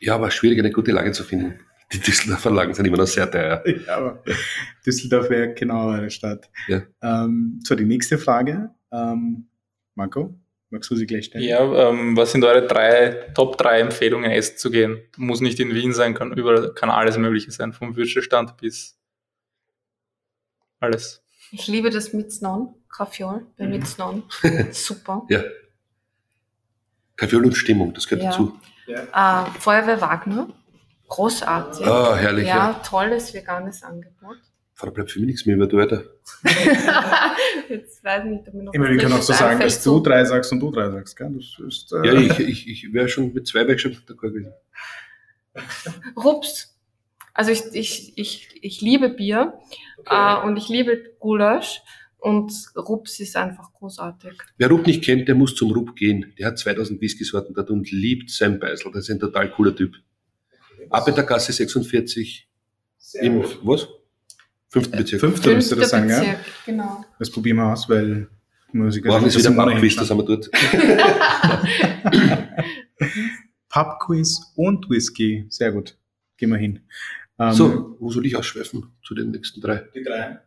Ja, 0.00 0.14
aber 0.14 0.30
schwierig, 0.30 0.58
eine 0.58 0.70
gute 0.70 0.92
Lage 0.92 1.12
zu 1.12 1.24
finden. 1.24 1.60
Die 1.92 1.98
Düsseldorfer 1.98 2.50
Lagen 2.50 2.72
sind 2.72 2.86
immer 2.86 2.98
noch 2.98 3.06
sehr 3.06 3.30
teuer. 3.30 3.64
Ja, 3.86 3.96
aber 3.96 4.22
Düsseldorf 4.86 5.28
wäre 5.28 5.54
genau 5.54 5.88
eine 5.88 6.10
Stadt. 6.10 6.48
Ja. 6.68 6.82
Ähm, 7.02 7.60
so, 7.64 7.74
die 7.74 7.84
nächste 7.84 8.18
Frage. 8.18 8.70
Ähm, 8.92 9.48
Marco, 9.96 10.39
magst 10.70 10.90
du 10.90 10.96
sie 10.96 11.06
gleich 11.06 11.26
stellen? 11.26 11.44
Ja, 11.44 11.90
ähm, 11.90 12.16
was 12.16 12.32
sind 12.32 12.44
eure 12.44 12.66
drei, 12.66 13.30
Top 13.34 13.58
3 13.58 13.80
Empfehlungen, 13.80 14.30
essen 14.30 14.56
zu 14.56 14.70
gehen? 14.70 15.02
Muss 15.16 15.40
nicht 15.40 15.60
in 15.60 15.74
Wien 15.74 15.92
sein, 15.92 16.14
kann, 16.14 16.32
überall, 16.32 16.72
kann 16.74 16.90
alles 16.90 17.18
Mögliche 17.18 17.50
sein, 17.50 17.72
vom 17.72 17.96
Würstelstand 17.96 18.56
bis 18.56 18.98
alles. 20.78 21.22
Ich 21.52 21.66
liebe 21.66 21.90
das 21.90 22.12
Mitznon, 22.12 22.74
Kaffeeol 22.88 23.46
bei 23.58 23.64
mhm. 23.64 23.70
Mitznon. 23.70 24.22
Super. 24.70 25.26
Ja. 25.28 25.42
Kaffeeol 27.16 27.44
und 27.44 27.54
Stimmung, 27.54 27.92
das 27.92 28.06
gehört 28.06 28.24
ja. 28.24 28.30
dazu. 28.30 28.58
Ja. 28.86 29.44
Äh, 29.44 29.50
Feuerwehr 29.58 30.00
Wagner, 30.00 30.48
großartig. 31.08 31.86
Ah, 31.86 32.16
herrlich. 32.16 32.46
Ja, 32.46 32.70
ja, 32.70 32.72
tolles 32.84 33.34
veganes 33.34 33.82
Angebot. 33.82 34.38
Da 34.82 34.90
bleibt 34.90 35.10
für 35.10 35.20
mich 35.20 35.26
nichts 35.26 35.46
mehr 35.46 35.56
über, 35.56 35.66
du 35.66 35.76
weiter. 35.76 36.04
Jetzt 37.68 38.02
weiß 38.02 38.24
ich 38.24 38.30
nicht, 38.30 38.48
ob 38.48 38.54
ich 38.54 38.62
noch 38.62 38.74
Immer, 38.74 38.88
wir 38.88 38.96
können 38.96 39.12
auch 39.12 39.22
so 39.22 39.32
sagen, 39.32 39.60
dass 39.60 39.82
du 39.82 40.00
drei 40.00 40.24
sagst 40.24 40.50
und 40.52 40.60
du 40.60 40.70
drei 40.70 40.90
sagst, 40.90 41.16
gell? 41.16 41.32
Das 41.34 41.66
ist, 41.66 41.92
äh 41.92 42.06
ja, 42.06 42.14
ich, 42.14 42.38
ich, 42.40 42.68
ich 42.68 42.92
wäre 42.92 43.08
schon 43.08 43.32
mit 43.32 43.46
zwei 43.46 43.66
weg 43.68 43.80
schon 43.80 43.92
d'accord 43.92 44.32
gewesen. 44.32 44.52
Rups. 46.16 46.78
Also 47.34 47.52
ich, 47.52 47.62
ich, 47.72 48.12
ich, 48.16 48.48
ich 48.60 48.80
liebe 48.80 49.10
Bier 49.10 49.54
okay. 49.98 50.42
äh, 50.42 50.46
und 50.46 50.56
ich 50.56 50.68
liebe 50.68 51.14
Gulasch 51.18 51.80
und 52.18 52.52
Rups 52.76 53.20
ist 53.20 53.36
einfach 53.36 53.72
großartig. 53.72 54.32
Wer 54.58 54.68
Rup 54.68 54.86
nicht 54.86 55.04
kennt, 55.04 55.28
der 55.28 55.34
muss 55.34 55.54
zum 55.54 55.72
Rup 55.72 55.96
gehen. 55.96 56.34
Der 56.38 56.48
hat 56.48 56.58
2000 56.58 57.00
Whisky-Sorten 57.00 57.54
dort 57.54 57.70
und 57.70 57.90
liebt 57.90 58.30
sein 58.30 58.58
Beisel. 58.58 58.92
Das 58.92 59.04
ist 59.04 59.10
ein 59.10 59.20
total 59.20 59.50
cooler 59.50 59.74
Typ. 59.74 59.94
Arbeitergasse 60.90 61.52
46 61.52 62.48
Sehr 62.98 63.22
im, 63.22 63.42
gut. 63.42 63.58
was? 63.62 63.88
Fünften 64.70 64.96
Bezirk. 64.96 65.20
Fünfter 65.20 65.54
müsste 65.54 65.76
das 65.76 65.90
sein, 65.90 66.06
Bezirk, 66.06 66.26
ja? 66.26 66.40
genau. 66.64 67.04
Das 67.18 67.30
probieren 67.30 67.56
wir 67.56 67.72
aus, 67.72 67.88
weil 67.88 68.28
Musik 68.72 69.04
Morgen 69.04 69.26
ist 69.26 69.36
wieder 69.36 69.50
Pubquiz, 69.50 69.96
das 69.96 70.10
haben 70.10 70.18
wir 70.18 70.24
dort. 70.24 70.48
Pubquiz 73.68 74.52
und 74.54 74.88
Whisky, 74.88 75.44
sehr 75.48 75.72
gut. 75.72 75.96
Gehen 76.36 76.50
wir 76.50 76.56
hin. 76.56 76.80
Ähm, 77.40 77.52
so, 77.52 77.96
wo 77.98 78.10
soll 78.10 78.26
ich 78.26 78.36
ausschweifen 78.36 78.92
zu 79.02 79.14
den 79.14 79.32
nächsten 79.32 79.60
drei? 79.60 79.88
Die 79.94 80.04
drei. 80.04 80.38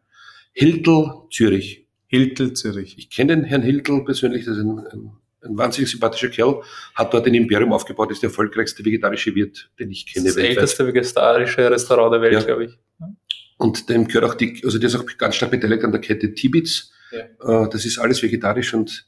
Hiltel, 0.53 1.11
Zürich. 1.29 1.85
Hiltel, 2.07 2.53
Zürich. 2.53 2.97
Ich 2.97 3.09
kenne 3.09 3.35
den 3.35 3.43
Herrn 3.43 3.63
Hiltel 3.63 4.05
persönlich, 4.05 4.45
das 4.45 4.55
ist 4.55 4.63
ein, 4.63 4.79
ein, 4.79 5.11
ein, 5.41 5.57
wahnsinnig 5.57 5.91
sympathischer 5.91 6.29
Kerl, 6.29 6.61
hat 6.95 7.13
dort 7.13 7.27
ein 7.27 7.33
Imperium 7.33 7.73
aufgebaut, 7.73 8.11
ist 8.11 8.21
der 8.21 8.29
erfolgreichste 8.29 8.85
vegetarische 8.85 9.35
Wirt, 9.35 9.69
den 9.79 9.91
ich 9.91 10.05
kenne. 10.05 10.27
Das, 10.27 10.35
das 10.35 10.43
älteste 10.43 10.87
vegetarische 10.87 11.69
Restaurant 11.69 12.13
der 12.13 12.21
Welt, 12.21 12.33
ja. 12.33 12.41
glaube 12.41 12.65
ich. 12.65 12.79
Und 13.57 13.89
dem 13.89 14.07
gehört 14.07 14.25
auch 14.25 14.35
die, 14.35 14.61
also 14.63 14.77
der 14.77 14.89
ist 14.89 14.95
auch 14.95 15.05
ganz 15.17 15.35
stark 15.35 15.51
beteiligt 15.51 15.83
an 15.83 15.91
der 15.91 16.01
Kette 16.01 16.33
Tibits. 16.33 16.91
Ja. 17.11 17.63
Äh, 17.63 17.69
das 17.69 17.85
ist 17.85 17.99
alles 17.99 18.21
vegetarisch 18.21 18.73
und 18.73 19.07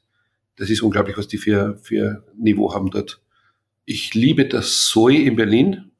das 0.56 0.70
ist 0.70 0.82
unglaublich, 0.82 1.18
was 1.18 1.28
die 1.28 1.38
für, 1.38 1.78
für 1.82 2.24
Niveau 2.38 2.74
haben 2.74 2.90
dort. 2.92 3.22
Ich 3.86 4.14
liebe 4.14 4.46
das 4.46 4.88
Soy 4.88 5.26
in 5.26 5.36
Berlin. 5.36 5.92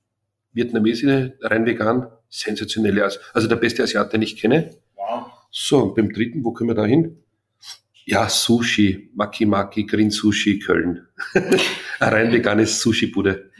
Vietnamesisch, 0.54 1.34
rein 1.42 1.66
vegan, 1.66 2.08
sensationelle 2.30 3.04
As 3.04 3.20
Also 3.34 3.50
der 3.50 3.58
beste 3.58 3.84
Asiat, 3.84 4.14
den 4.14 4.22
ich 4.22 4.38
kenne. 4.38 4.78
Wow. 4.96 5.26
So, 5.52 5.80
und 5.80 5.96
beim 5.96 6.14
dritten, 6.14 6.46
wo 6.46 6.54
können 6.54 6.70
wir 6.70 6.76
da 6.76 6.86
hin? 6.86 7.18
Ja, 8.06 8.30
Sushi, 8.30 9.10
Maki 9.16 9.46
Maki, 9.46 9.86
Green 9.86 10.12
Sushi, 10.12 10.60
Köln. 10.60 11.08
Ein 11.34 11.50
rein 12.14 12.32
veganes 12.32 12.80
Sushi-Bude. 12.80 13.52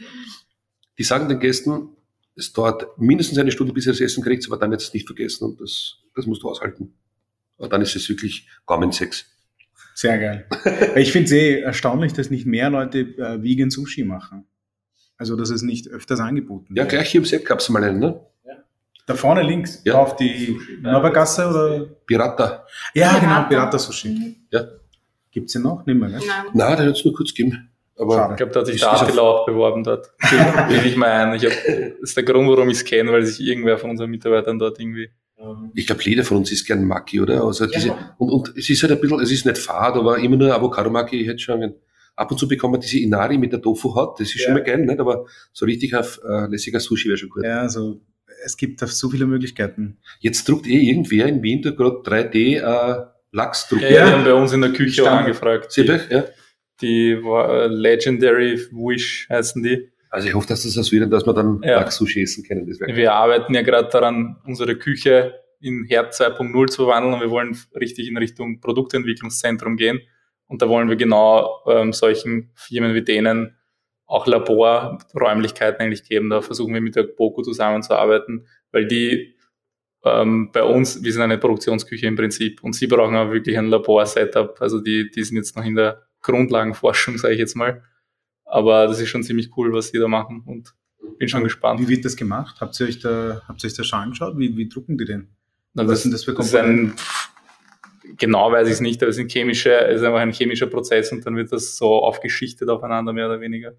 Die 0.98 1.02
sagen 1.02 1.28
den 1.28 1.40
Gästen, 1.40 1.95
es 2.36 2.52
dauert 2.52 2.98
mindestens 2.98 3.38
eine 3.38 3.50
Stunde, 3.50 3.72
bis 3.72 3.86
ihr 3.86 3.92
das 3.92 4.00
Essen 4.00 4.22
kriegt, 4.22 4.46
aber 4.46 4.58
dann 4.58 4.70
wird 4.70 4.82
es 4.82 4.92
nicht 4.92 5.06
vergessen 5.06 5.44
und 5.44 5.60
das, 5.60 5.96
das 6.14 6.26
musst 6.26 6.42
du 6.42 6.50
aushalten. 6.50 6.94
Und 7.56 7.72
dann 7.72 7.80
ist 7.80 7.96
es 7.96 8.08
wirklich 8.08 8.48
Gaumensex. 8.66 9.24
Sehr 9.94 10.18
geil. 10.18 10.46
ich 10.96 11.10
finde 11.10 11.24
es 11.26 11.32
eh 11.32 11.60
erstaunlich, 11.60 12.12
dass 12.12 12.30
nicht 12.30 12.44
mehr 12.44 12.68
Leute 12.68 13.00
äh, 13.00 13.42
Vegan 13.42 13.70
Sushi 13.70 14.04
machen. 14.04 14.46
Also, 15.16 15.34
dass 15.34 15.48
es 15.48 15.62
nicht 15.62 15.88
öfters 15.88 16.20
angeboten 16.20 16.76
wird. 16.76 16.78
Ja, 16.78 16.84
gleich 16.84 17.10
hier 17.10 17.20
im 17.22 17.24
Set 17.24 17.46
gab 17.46 17.60
es 17.60 17.68
mal 17.70 17.82
einen, 17.82 17.98
ne? 17.98 18.20
Da 19.06 19.14
vorne 19.14 19.42
links, 19.42 19.82
ja. 19.84 19.94
auf 19.94 20.16
die 20.16 20.58
Nobergasse 20.82 21.46
oder? 21.46 21.84
Pirata. 22.06 22.66
Ja, 22.92 23.10
Pirata. 23.10 23.20
genau, 23.20 23.48
Pirata 23.48 23.78
Sushi. 23.78 24.08
Mhm. 24.08 24.36
Ja. 24.50 24.66
Gibt 25.30 25.46
es 25.46 25.52
den 25.52 25.62
noch? 25.62 25.86
Nicht 25.86 25.96
mehr, 25.96 26.08
ne? 26.08 26.18
Nein, 26.18 26.46
Nein 26.52 26.76
den 26.76 26.88
hat 26.88 26.96
es 26.96 27.04
nur 27.04 27.14
kurz 27.14 27.32
gegeben. 27.32 27.70
Aber 27.98 28.28
ich 28.30 28.36
glaube, 28.36 28.52
da 28.52 28.60
hat 28.60 28.66
sich 28.66 28.80
Datil 28.80 29.18
auch 29.18 29.46
beworben 29.46 29.82
dort. 29.82 30.12
Bin 30.68 30.84
ich 30.84 30.96
mal 30.96 31.10
ein. 31.10 31.34
Ich 31.34 31.44
hab, 31.44 31.52
das 31.52 32.10
ist 32.10 32.16
der 32.16 32.24
Grund, 32.24 32.48
warum 32.48 32.68
ich 32.68 32.78
es 32.78 32.84
kenne, 32.84 33.10
weil 33.10 33.24
sich 33.24 33.46
irgendwer 33.46 33.78
von 33.78 33.90
unseren 33.90 34.10
Mitarbeitern 34.10 34.58
dort 34.58 34.78
irgendwie. 34.78 35.08
Ich 35.74 35.86
glaube, 35.86 36.02
jeder 36.02 36.24
von 36.24 36.38
uns 36.38 36.50
ist 36.50 36.66
gern 36.66 36.84
Maki, 36.84 37.20
oder? 37.20 37.44
Also 37.44 37.64
ja. 37.64 37.70
diese, 37.74 37.94
und, 38.18 38.30
und 38.30 38.56
es 38.56 38.68
ist 38.68 38.82
halt 38.82 38.92
ein 38.92 39.00
bisschen, 39.00 39.20
es 39.20 39.30
ist 39.30 39.44
nicht 39.44 39.58
fad, 39.58 39.94
aber 39.94 40.18
immer 40.18 40.36
nur 40.36 40.54
Avocado-Maki, 40.54 41.20
ich 41.20 41.28
hätte 41.28 41.38
schon 41.38 41.74
ab 42.16 42.30
und 42.30 42.38
zu 42.38 42.48
bekommen 42.48 42.74
wir 42.74 42.78
diese 42.78 42.98
Inari 42.98 43.36
mit 43.36 43.52
der 43.52 43.60
Tofu-Haut, 43.60 44.18
das 44.18 44.28
ist 44.28 44.40
ja. 44.40 44.46
schon 44.46 44.54
mal 44.54 44.62
geil, 44.62 44.84
nicht? 44.84 44.98
Aber 44.98 45.26
so 45.52 45.66
richtig 45.66 45.94
auf 45.94 46.20
äh, 46.26 46.46
lässiger 46.46 46.80
Sushi 46.80 47.08
wäre 47.08 47.18
schon 47.18 47.28
gut. 47.28 47.44
Ja, 47.44 47.60
also 47.60 48.00
es 48.44 48.56
gibt 48.56 48.80
da 48.80 48.86
so 48.86 49.10
viele 49.10 49.26
Möglichkeiten. 49.26 49.98
Jetzt 50.20 50.48
druckt 50.48 50.66
eh 50.66 50.78
irgendwer 50.78 51.26
in 51.26 51.42
Wien 51.42 51.62
gerade 51.62 52.02
3D 52.02 52.58
äh, 52.58 53.06
Lachsdruck. 53.32 53.82
Ja, 53.82 53.90
ja, 53.90 54.06
die 54.06 54.12
haben 54.12 54.24
bei 54.24 54.34
uns 54.34 54.52
in 54.52 54.62
der 54.62 54.72
Küche 54.72 55.02
auch 55.02 55.16
angefragt. 55.18 55.72
Sie, 55.72 55.84
ja. 55.84 56.24
Die 56.80 57.22
war, 57.22 57.68
Legendary 57.68 58.58
Wish 58.70 59.28
heißen 59.30 59.62
die. 59.62 59.90
Also 60.10 60.28
ich 60.28 60.34
hoffe, 60.34 60.48
dass 60.48 60.62
das 60.62 60.92
wird, 60.92 61.12
dass 61.12 61.26
wir 61.26 61.34
dann 61.34 61.60
ja. 61.62 61.76
Lachs-Sushi 61.76 62.22
essen 62.22 62.44
können. 62.44 62.66
wir 62.66 63.12
arbeiten 63.12 63.54
ja 63.54 63.62
gerade 63.62 63.88
daran, 63.88 64.36
unsere 64.44 64.76
Küche 64.76 65.34
in 65.60 65.84
Herd 65.84 66.14
2.0 66.14 66.66
zu 66.68 66.84
verwandeln 66.84 67.14
und 67.14 67.20
wir 67.20 67.30
wollen 67.30 67.56
richtig 67.74 68.08
in 68.08 68.16
Richtung 68.16 68.60
Produktentwicklungszentrum 68.60 69.76
gehen. 69.76 70.00
Und 70.46 70.62
da 70.62 70.68
wollen 70.68 70.88
wir 70.88 70.96
genau 70.96 71.62
ähm, 71.66 71.92
solchen 71.92 72.50
Firmen 72.54 72.94
wie 72.94 73.02
denen 73.02 73.56
auch 74.06 74.26
Laborräumlichkeiten 74.26 75.80
eigentlich 75.80 76.04
geben. 76.04 76.30
Da 76.30 76.40
versuchen 76.40 76.72
wir 76.72 76.80
mit 76.80 76.94
der 76.94 77.02
Boko 77.02 77.42
zusammenzuarbeiten, 77.42 78.46
weil 78.70 78.86
die 78.86 79.34
ähm, 80.04 80.50
bei 80.52 80.62
uns, 80.62 81.02
wir 81.02 81.12
sind 81.12 81.22
eine 81.22 81.38
Produktionsküche 81.38 82.06
im 82.06 82.14
Prinzip 82.14 82.62
und 82.62 82.74
sie 82.74 82.86
brauchen 82.86 83.16
auch 83.16 83.32
wirklich 83.32 83.58
ein 83.58 83.66
Labor-Setup. 83.66 84.60
Also 84.60 84.80
die, 84.80 85.10
die 85.10 85.24
sind 85.24 85.36
jetzt 85.36 85.56
noch 85.56 85.64
in 85.64 85.74
der 85.74 86.05
Grundlagenforschung, 86.26 87.18
sage 87.18 87.34
ich 87.34 87.40
jetzt 87.40 87.56
mal. 87.56 87.82
Aber 88.44 88.86
das 88.86 89.00
ist 89.00 89.08
schon 89.08 89.22
ziemlich 89.22 89.56
cool, 89.56 89.72
was 89.72 89.88
sie 89.88 89.98
da 89.98 90.08
machen 90.08 90.42
und 90.46 90.74
bin 91.18 91.28
schon 91.28 91.44
gespannt. 91.44 91.80
Wie 91.80 91.88
wird 91.88 92.04
das 92.04 92.16
gemacht? 92.16 92.56
Habt 92.60 92.78
ihr 92.80 92.86
euch 92.86 92.98
da, 92.98 93.42
habt 93.48 93.62
ihr 93.62 93.68
euch 93.68 93.74
da 93.74 93.84
schon 93.84 93.98
angeschaut? 93.98 94.38
Wie, 94.38 94.56
wie 94.56 94.68
drucken 94.68 94.98
die 94.98 95.04
denn? 95.04 95.28
Na, 95.74 95.86
was 95.86 96.02
sind 96.02 96.12
das 96.12 96.24
für 96.24 96.34
Komponenten? 96.34 96.94
genau 98.16 98.52
weiß 98.52 98.66
ich 98.68 98.74
es 98.74 98.80
nicht, 98.80 99.02
aber 99.02 99.10
es 99.10 99.16
ist, 99.16 99.24
ein 99.24 99.28
chemischer, 99.28 99.88
es 99.88 100.00
ist 100.00 100.06
einfach 100.06 100.20
ein 100.20 100.32
chemischer 100.32 100.66
Prozess 100.66 101.12
und 101.12 101.26
dann 101.26 101.36
wird 101.36 101.52
das 101.52 101.76
so 101.76 102.02
aufgeschichtet 102.02 102.68
aufeinander, 102.68 103.12
mehr 103.12 103.26
oder 103.26 103.40
weniger. 103.40 103.72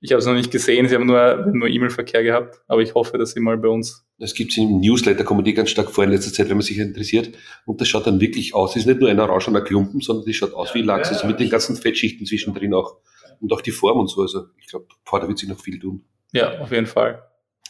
Ich 0.00 0.12
habe 0.12 0.20
es 0.20 0.26
noch 0.26 0.34
nicht 0.34 0.52
gesehen, 0.52 0.88
sie 0.88 0.94
haben 0.94 1.06
nur, 1.06 1.50
nur 1.52 1.68
E-Mail-Verkehr 1.68 2.22
gehabt, 2.22 2.60
aber 2.68 2.82
ich 2.82 2.94
hoffe, 2.94 3.18
dass 3.18 3.32
sie 3.32 3.40
mal 3.40 3.58
bei 3.58 3.68
uns. 3.68 4.06
Das 4.18 4.32
gibt 4.32 4.52
es 4.52 4.58
im 4.58 4.80
Newsletter, 4.80 5.24
kommen 5.24 5.44
die 5.44 5.54
ganz 5.54 5.70
stark 5.70 5.90
vor 5.90 6.04
in 6.04 6.10
letzter 6.10 6.32
Zeit, 6.32 6.48
wenn 6.48 6.56
man 6.56 6.64
sich 6.64 6.78
interessiert. 6.78 7.36
Und 7.66 7.80
das 7.80 7.88
schaut 7.88 8.06
dann 8.06 8.20
wirklich 8.20 8.54
aus. 8.54 8.70
Es 8.70 8.82
ist 8.82 8.86
nicht 8.86 9.00
nur 9.00 9.10
ein 9.10 9.18
orangener 9.18 9.60
Klumpen, 9.60 10.00
sondern 10.00 10.24
das 10.24 10.36
schaut 10.36 10.54
aus 10.54 10.72
wie 10.74 10.82
Lachs, 10.82 11.08
also 11.08 11.26
mit 11.26 11.40
den 11.40 11.50
ganzen 11.50 11.76
Fettschichten 11.76 12.26
zwischendrin 12.26 12.74
auch. 12.74 12.98
Und 13.40 13.52
auch 13.52 13.60
die 13.60 13.70
Form 13.72 13.98
und 13.98 14.08
so. 14.08 14.22
Also 14.22 14.46
ich 14.60 14.66
glaube, 14.66 14.86
da 15.10 15.28
wird 15.28 15.38
sich 15.38 15.48
noch 15.48 15.60
viel 15.60 15.78
tun. 15.78 16.04
Ja, 16.32 16.58
auf 16.58 16.70
jeden 16.70 16.86
Fall. 16.86 17.22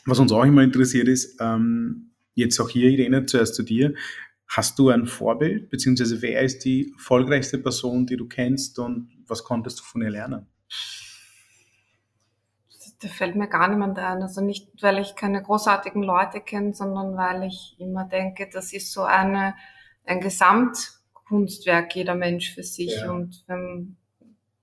Was 0.04 0.18
uns 0.18 0.32
auch 0.32 0.44
immer 0.44 0.62
interessiert 0.62 1.08
ist, 1.08 1.38
ähm, 1.40 2.12
jetzt 2.34 2.58
auch 2.60 2.68
hier, 2.68 2.90
Irene, 2.90 3.26
zuerst 3.26 3.54
zu 3.54 3.62
dir. 3.62 3.94
Hast 4.46 4.78
du 4.78 4.88
ein 4.88 5.06
Vorbild, 5.06 5.68
beziehungsweise 5.68 6.22
wer 6.22 6.40
ist 6.42 6.64
die 6.64 6.92
erfolgreichste 6.94 7.58
Person, 7.58 8.06
die 8.06 8.16
du 8.16 8.26
kennst 8.26 8.78
und 8.78 9.10
was 9.26 9.44
konntest 9.44 9.80
du 9.80 9.84
von 9.84 10.00
ihr 10.00 10.10
lernen? 10.10 10.46
Da 13.00 13.08
fällt 13.08 13.36
mir 13.36 13.48
gar 13.48 13.68
niemand 13.68 13.98
ein. 13.98 14.22
Also 14.22 14.40
nicht, 14.40 14.82
weil 14.82 14.98
ich 14.98 15.14
keine 15.14 15.42
großartigen 15.42 16.02
Leute 16.02 16.40
kenne, 16.40 16.74
sondern 16.74 17.16
weil 17.16 17.44
ich 17.44 17.76
immer 17.78 18.04
denke, 18.04 18.48
das 18.52 18.72
ist 18.72 18.92
so 18.92 19.02
eine, 19.02 19.54
ein 20.04 20.20
Gesamtkunstwerk 20.20 21.94
jeder 21.94 22.14
Mensch 22.14 22.54
für 22.54 22.64
sich. 22.64 22.96
Ja. 23.00 23.12
Und 23.12 23.44
wenn 23.46 23.96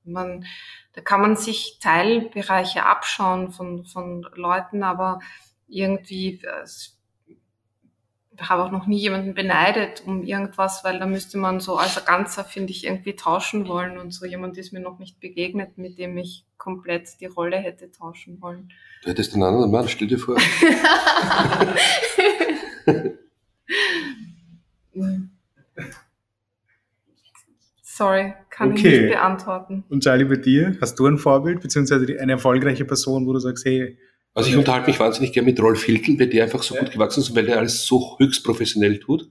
man, 0.03 0.45
da 0.93 1.01
kann 1.01 1.21
man 1.21 1.35
sich 1.35 1.79
Teilbereiche 1.81 2.85
abschauen 2.85 3.51
von, 3.51 3.85
von 3.85 4.27
Leuten, 4.35 4.83
aber 4.83 5.19
irgendwie, 5.67 6.41
ich 6.65 6.94
habe 8.39 8.63
auch 8.63 8.71
noch 8.71 8.87
nie 8.87 8.97
jemanden 8.97 9.33
beneidet 9.33 10.03
um 10.05 10.23
irgendwas, 10.23 10.83
weil 10.83 10.99
da 10.99 11.05
müsste 11.05 11.37
man 11.37 11.59
so 11.59 11.77
als 11.77 12.03
Ganzer, 12.05 12.43
finde 12.43 12.71
ich, 12.71 12.85
irgendwie 12.85 13.15
tauschen 13.15 13.67
wollen 13.67 13.97
und 13.97 14.13
so 14.13 14.25
jemand 14.25 14.57
ist 14.57 14.73
mir 14.73 14.79
noch 14.79 14.99
nicht 14.99 15.19
begegnet, 15.19 15.77
mit 15.77 15.97
dem 15.97 16.17
ich 16.17 16.45
komplett 16.57 17.19
die 17.19 17.25
Rolle 17.25 17.57
hätte 17.57 17.91
tauschen 17.91 18.41
wollen. 18.41 18.71
Du 19.03 19.09
hättest 19.09 19.33
einen 19.33 19.43
anderen 19.43 19.71
Mann, 19.71 19.87
stell 19.87 20.07
dir 20.07 20.19
vor. 20.19 20.37
Sorry, 27.81 28.33
kann 28.49 28.71
okay. 28.71 28.77
ich 28.77 29.01
nicht 29.01 29.11
beantworten. 29.13 29.85
Und 29.87 30.03
Charlie, 30.03 30.25
bei 30.25 30.35
dir, 30.35 30.75
hast 30.81 30.99
du 30.99 31.05
ein 31.07 31.17
Vorbild, 31.17 31.61
beziehungsweise 31.61 32.05
eine 32.19 32.33
erfolgreiche 32.33 32.83
Person, 32.83 33.25
wo 33.25 33.31
du 33.31 33.39
sagst, 33.39 33.63
hey, 33.63 33.97
also 34.35 34.49
ich 34.49 34.57
unterhalte 34.57 34.87
mich 34.87 34.99
wahnsinnig 34.99 35.31
gerne 35.31 35.49
mit 35.49 35.59
Rolf 35.61 35.83
Hiltel, 35.83 36.19
weil 36.19 36.27
der 36.27 36.43
einfach 36.43 36.61
so 36.61 36.75
gut 36.75 36.91
gewachsen 36.91 37.21
ist 37.21 37.29
und 37.29 37.35
weil 37.37 37.45
der 37.45 37.57
alles 37.57 37.85
so 37.85 38.17
höchst 38.19 38.43
professionell 38.43 38.99
tut. 38.99 39.29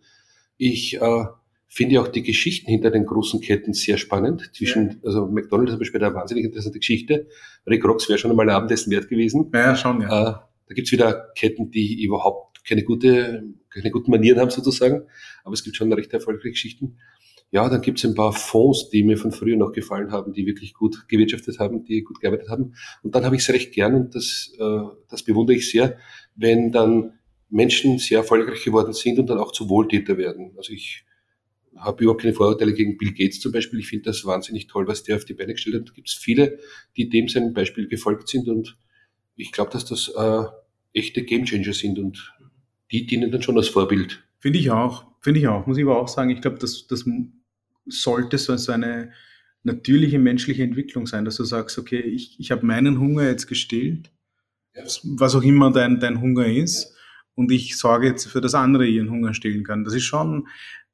Ich 0.56 1.00
äh, 1.00 1.24
finde 1.68 2.00
auch 2.00 2.08
die 2.08 2.22
Geschichten 2.22 2.70
hinter 2.70 2.90
den 2.90 3.04
großen 3.04 3.40
Ketten 3.40 3.74
sehr 3.74 3.98
spannend. 3.98 4.50
Zwischen, 4.54 4.88
ja. 4.88 4.96
also 5.04 5.26
McDonald's 5.26 5.72
zum 5.72 5.78
Beispiel 5.78 6.02
eine 6.02 6.14
wahnsinnig 6.14 6.44
interessante 6.44 6.78
Geschichte. 6.78 7.26
Rick 7.66 7.84
Rocks 7.84 8.08
wäre 8.08 8.18
schon 8.18 8.30
einmal 8.30 8.48
ein 8.48 8.54
Abendessen 8.54 8.90
wert 8.92 9.08
gewesen. 9.08 9.50
Ja, 9.52 9.76
schon, 9.76 10.00
ja. 10.00 10.06
Äh, 10.06 10.32
da 10.68 10.74
gibt's 10.74 10.90
wieder 10.90 11.32
Ketten, 11.34 11.70
die 11.70 12.02
überhaupt 12.02 12.66
keine 12.66 12.82
gute, 12.82 13.44
keine 13.68 13.90
guten 13.90 14.10
Manieren 14.10 14.40
haben 14.40 14.50
sozusagen. 14.50 15.02
Aber 15.44 15.52
es 15.52 15.64
gibt 15.64 15.76
schon 15.76 15.92
recht 15.92 16.12
erfolgreiche 16.14 16.50
Geschichten. 16.50 16.96
Ja, 17.54 17.68
dann 17.68 17.82
gibt 17.82 17.98
es 17.98 18.04
ein 18.04 18.16
paar 18.16 18.32
Fonds, 18.32 18.90
die 18.90 19.04
mir 19.04 19.16
von 19.16 19.30
früher 19.30 19.56
noch 19.56 19.70
gefallen 19.70 20.10
haben, 20.10 20.32
die 20.32 20.44
wirklich 20.44 20.74
gut 20.74 21.06
gewirtschaftet 21.06 21.60
haben, 21.60 21.84
die 21.84 22.02
gut 22.02 22.18
gearbeitet 22.18 22.48
haben. 22.48 22.74
Und 23.04 23.14
dann 23.14 23.24
habe 23.24 23.36
ich 23.36 23.42
es 23.42 23.48
recht 23.48 23.72
gern 23.72 23.94
und 23.94 24.12
das, 24.16 24.52
äh, 24.58 24.80
das 25.08 25.22
bewundere 25.22 25.58
ich 25.58 25.70
sehr, 25.70 25.96
wenn 26.34 26.72
dann 26.72 27.12
Menschen 27.50 27.98
sehr 27.98 28.18
erfolgreich 28.18 28.64
geworden 28.64 28.92
sind 28.92 29.20
und 29.20 29.30
dann 29.30 29.38
auch 29.38 29.52
zu 29.52 29.68
Wohltäter 29.68 30.18
werden. 30.18 30.50
Also 30.56 30.72
ich 30.72 31.04
habe 31.76 32.02
überhaupt 32.02 32.22
keine 32.22 32.34
Vorurteile 32.34 32.74
gegen 32.74 32.98
Bill 32.98 33.12
Gates 33.12 33.38
zum 33.38 33.52
Beispiel. 33.52 33.78
Ich 33.78 33.86
finde 33.86 34.06
das 34.06 34.24
wahnsinnig 34.24 34.66
toll, 34.66 34.88
was 34.88 35.04
der 35.04 35.14
auf 35.14 35.24
die 35.24 35.34
Beine 35.34 35.52
gestellt 35.52 35.76
hat. 35.76 35.88
Da 35.90 35.92
gibt 35.92 36.08
es 36.08 36.14
viele, 36.14 36.58
die 36.96 37.08
dem 37.08 37.28
sein 37.28 37.52
Beispiel 37.54 37.86
gefolgt 37.86 38.26
sind 38.26 38.48
und 38.48 38.76
ich 39.36 39.52
glaube, 39.52 39.70
dass 39.70 39.84
das 39.84 40.08
äh, 40.08 40.42
echte 40.92 41.22
Gamechanger 41.22 41.72
sind 41.72 42.00
und 42.00 42.34
die 42.90 43.06
dienen 43.06 43.30
dann 43.30 43.42
schon 43.42 43.56
als 43.56 43.68
Vorbild. 43.68 44.24
Finde 44.40 44.58
ich 44.58 44.72
auch. 44.72 45.06
Finde 45.20 45.38
ich 45.38 45.46
auch. 45.46 45.68
Muss 45.68 45.78
ich 45.78 45.84
aber 45.84 46.00
auch 46.00 46.08
sagen, 46.08 46.30
ich 46.30 46.40
glaube, 46.40 46.58
dass 46.58 46.88
das 46.88 47.06
sollte 47.86 48.38
so, 48.38 48.56
so 48.56 48.72
eine 48.72 49.12
natürliche 49.62 50.18
menschliche 50.18 50.62
Entwicklung 50.62 51.06
sein, 51.06 51.24
dass 51.24 51.36
du 51.36 51.44
sagst, 51.44 51.78
okay, 51.78 52.00
ich, 52.00 52.38
ich 52.38 52.50
habe 52.50 52.66
meinen 52.66 52.98
Hunger 52.98 53.24
jetzt 53.24 53.46
gestillt, 53.46 54.10
was 55.02 55.34
auch 55.34 55.42
immer 55.42 55.72
dein, 55.72 56.00
dein 56.00 56.20
Hunger 56.20 56.46
ist, 56.46 56.92
und 57.36 57.50
ich 57.50 57.76
sorge 57.76 58.06
jetzt 58.06 58.28
für, 58.28 58.40
dass 58.40 58.54
andere 58.54 58.86
ihren 58.86 59.10
Hunger 59.10 59.34
stillen 59.34 59.64
kann. 59.64 59.82
Das 59.82 59.94
ist 59.94 60.04
schon, 60.04 60.46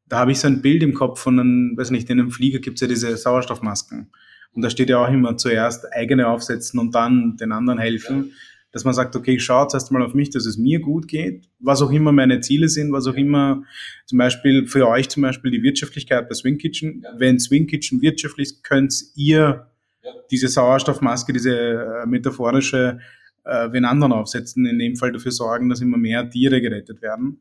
da 0.06 0.20
habe 0.20 0.32
ich 0.32 0.40
so 0.40 0.46
ein 0.46 0.62
Bild 0.62 0.82
im 0.82 0.94
Kopf 0.94 1.20
von 1.20 1.38
einem, 1.38 1.76
weiß 1.76 1.90
nicht, 1.90 2.08
in 2.08 2.18
einem 2.18 2.30
Flieger 2.30 2.60
gibt 2.60 2.76
es 2.76 2.80
ja 2.80 2.88
diese 2.88 3.14
Sauerstoffmasken. 3.16 4.10
Und 4.52 4.62
da 4.62 4.70
steht 4.70 4.88
ja 4.88 5.04
auch 5.04 5.12
immer 5.12 5.36
zuerst 5.36 5.92
eigene 5.92 6.28
aufsetzen 6.28 6.80
und 6.80 6.94
dann 6.94 7.36
den 7.36 7.52
anderen 7.52 7.78
helfen. 7.78 8.30
Ja 8.30 8.36
dass 8.72 8.84
man 8.84 8.94
sagt, 8.94 9.16
okay, 9.16 9.38
schaut 9.38 9.74
erst 9.74 9.90
mal 9.90 10.02
auf 10.02 10.14
mich, 10.14 10.30
dass 10.30 10.46
es 10.46 10.56
mir 10.56 10.80
gut 10.80 11.08
geht, 11.08 11.48
was 11.58 11.82
auch 11.82 11.90
immer 11.90 12.12
meine 12.12 12.40
Ziele 12.40 12.68
sind, 12.68 12.92
was 12.92 13.06
auch 13.06 13.14
immer 13.14 13.64
zum 14.06 14.18
Beispiel 14.18 14.66
für 14.66 14.86
euch 14.86 15.08
zum 15.08 15.22
Beispiel 15.22 15.50
die 15.50 15.62
Wirtschaftlichkeit 15.62 16.28
bei 16.28 16.34
Swing 16.34 16.58
Kitchen. 16.58 17.02
Ja. 17.02 17.14
Wenn 17.18 17.40
Swing 17.40 17.66
Kitchen 17.66 18.00
wirtschaftlich 18.00 18.48
ist, 18.48 18.64
könnt 18.64 18.94
ihr 19.16 19.66
ja. 20.02 20.10
diese 20.30 20.48
Sauerstoffmaske, 20.48 21.32
diese 21.32 21.56
äh, 21.56 22.06
metaphorische, 22.06 23.00
äh, 23.44 23.72
wenn 23.72 23.84
anderen 23.84 24.12
aufsetzen, 24.12 24.66
in 24.66 24.78
dem 24.78 24.96
Fall 24.96 25.12
dafür 25.12 25.32
sorgen, 25.32 25.68
dass 25.68 25.80
immer 25.80 25.98
mehr 25.98 26.28
Tiere 26.30 26.60
gerettet 26.60 27.02
werden. 27.02 27.40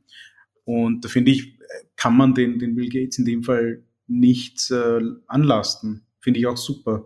Und 0.66 1.06
da 1.06 1.10
finde 1.10 1.32
ich, 1.32 1.60
kann 1.96 2.16
man 2.16 2.34
den, 2.34 2.60
den 2.60 2.76
Bill 2.76 2.90
Gates 2.90 3.18
in 3.20 3.26
dem 3.26 3.44
Fall 3.44 3.84
nicht 4.08 4.72
äh, 4.72 5.02
anlasten. 5.28 6.06
Finde 6.20 6.40
ich 6.40 6.48
auch 6.48 6.58
super. 6.58 7.06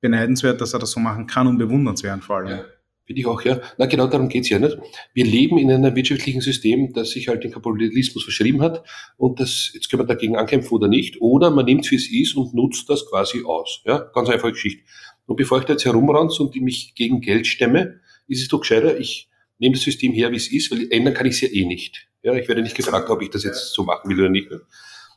Beneidenswert, 0.00 0.60
dass 0.60 0.72
er 0.72 0.78
das 0.78 0.92
so 0.92 1.00
machen 1.00 1.26
kann 1.26 1.46
und 1.46 1.58
bewundernswert 1.58 2.22
vor 2.24 2.36
allem. 2.36 2.48
Ja. 2.48 2.64
Finde 3.10 3.22
ich 3.22 3.26
auch, 3.26 3.42
ja. 3.42 3.60
Na, 3.76 3.86
genau 3.86 4.06
darum 4.06 4.28
geht's 4.28 4.50
ja 4.50 4.60
nicht. 4.60 4.78
Wir 5.14 5.24
leben 5.24 5.58
in 5.58 5.68
einem 5.68 5.96
wirtschaftlichen 5.96 6.40
System, 6.40 6.92
das 6.92 7.10
sich 7.10 7.26
halt 7.26 7.42
den 7.42 7.50
Kapitalismus 7.50 8.22
verschrieben 8.22 8.62
hat 8.62 8.86
und 9.16 9.40
das, 9.40 9.72
jetzt 9.74 9.90
können 9.90 10.02
wir 10.02 10.06
dagegen 10.06 10.36
ankämpfen 10.36 10.72
oder 10.72 10.86
nicht, 10.86 11.20
oder 11.20 11.50
man 11.50 11.64
nimmt 11.64 11.90
wie 11.90 11.96
es 11.96 12.08
ist 12.08 12.36
und 12.36 12.54
nutzt 12.54 12.88
das 12.88 13.04
quasi 13.06 13.42
aus. 13.44 13.82
Ja, 13.84 13.98
ganz 13.98 14.28
einfache 14.28 14.52
Geschichte. 14.52 14.84
Und 15.26 15.34
bevor 15.34 15.58
ich 15.58 15.64
da 15.64 15.72
jetzt 15.72 15.84
herumranze 15.84 16.40
und 16.44 16.54
mich 16.54 16.94
gegen 16.94 17.20
Geld 17.20 17.48
stemme, 17.48 17.98
ist 18.28 18.42
es 18.42 18.46
doch 18.48 18.60
gescheiter, 18.60 18.96
ich 19.00 19.28
nehme 19.58 19.74
das 19.74 19.82
System 19.82 20.12
her, 20.12 20.30
wie 20.30 20.36
es 20.36 20.46
ist, 20.52 20.70
weil 20.70 20.86
ändern 20.92 21.12
kann 21.12 21.26
ich 21.26 21.34
es 21.34 21.40
ja 21.40 21.48
eh 21.48 21.64
nicht. 21.64 22.06
Ja, 22.22 22.34
ich 22.34 22.46
werde 22.46 22.62
nicht 22.62 22.76
gefragt, 22.76 23.10
ob 23.10 23.22
ich 23.22 23.30
das 23.30 23.42
jetzt 23.42 23.72
so 23.72 23.82
machen 23.82 24.08
will 24.08 24.20
oder 24.20 24.28
nicht. 24.28 24.50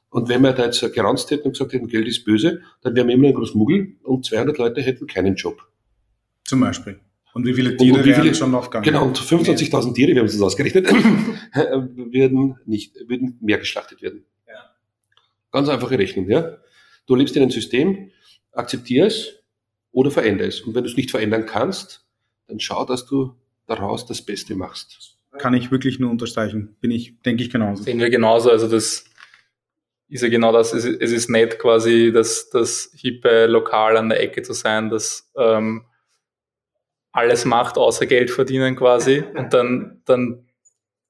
Und 0.10 0.30
wenn 0.30 0.41
wir 0.41 0.53
da 0.53 0.65
jetzt 0.65 0.82
geranzt 0.95 1.30
hätten 1.30 1.44
und 1.44 1.52
gesagt 1.52 1.74
hätten, 1.74 1.88
Geld 1.88 2.07
ist 2.07 2.26
böse, 2.26 2.61
dann 2.82 2.95
wären 2.95 3.07
wir 3.07 3.14
immer 3.14 3.28
ein 3.28 3.36
Großmuggel 3.36 3.98
und 4.02 4.26
200 4.26 4.57
Leute 4.57 4.82
hätten 4.82 5.06
keinen 5.06 5.36
Job. 5.36 5.61
Zum 6.44 6.60
Beispiel. 6.60 6.99
Und 7.34 7.45
wie 7.45 7.53
viele 7.53 7.76
Tiere 7.76 7.97
und 7.97 8.05
wie 8.05 8.14
viele, 8.14 8.35
schon 8.35 8.53
aufgegangen? 8.53 8.85
Genau, 8.85 9.05
und 9.05 9.18
25.000 9.18 9.95
Tiere, 9.95 10.11
wir 10.14 10.19
haben 10.19 10.27
es 10.27 10.39
ausgerechnet, 10.39 10.88
würden 11.55 12.55
nicht, 12.65 12.95
würden 13.07 13.38
mehr 13.41 13.57
geschlachtet 13.57 14.01
werden. 14.01 14.26
Ja. 14.47 14.76
Ganz 15.51 15.68
einfache 15.69 15.97
Rechnung, 15.97 16.30
ja. 16.30 16.57
Du 17.07 17.15
lebst 17.15 17.35
in 17.35 17.41
einem 17.41 17.51
System, 17.51 18.11
akzeptier 18.51 19.07
es 19.07 19.43
oder 19.91 20.11
verändere 20.11 20.47
es. 20.47 20.61
Und 20.61 20.76
wenn 20.76 20.84
du 20.84 20.89
es 20.89 20.95
nicht 20.95 21.11
verändern 21.11 21.45
kannst, 21.45 22.05
dann 22.47 22.60
schau, 22.60 22.85
dass 22.85 23.05
du 23.05 23.35
daraus 23.65 24.05
das 24.05 24.22
Beste 24.22 24.55
machst. 24.55 25.18
Kann 25.38 25.55
ich 25.55 25.72
wirklich 25.72 25.99
nur 25.99 26.11
unterstreichen. 26.11 26.76
Bin 26.80 26.91
ich, 26.91 27.19
denke 27.22 27.43
ich 27.43 27.49
genauso. 27.49 27.84
Sehen 27.84 27.99
wir 27.99 28.11
genauso. 28.11 28.51
Also 28.51 28.68
das 28.68 29.05
ist 30.07 30.22
ja 30.22 30.30
genau 30.30 30.51
das. 30.51 30.73
Es 30.73 30.85
ist 30.85 31.30
nett 31.30 31.57
quasi 31.57 32.11
das, 32.14 32.49
das 32.51 32.91
hippe 32.95 33.47
Lokal 33.47 33.97
an 33.97 34.10
der 34.10 34.22
Ecke 34.22 34.43
zu 34.43 34.53
sein, 34.53 34.89
das 34.89 35.31
ähm, 35.35 35.85
alles 37.14 37.45
macht, 37.45 37.77
außer 37.77 38.07
Geld 38.07 38.31
verdienen 38.31 38.76
quasi. 38.76 39.23
Und 39.35 39.53
dann, 39.53 40.02
dann, 40.06 40.48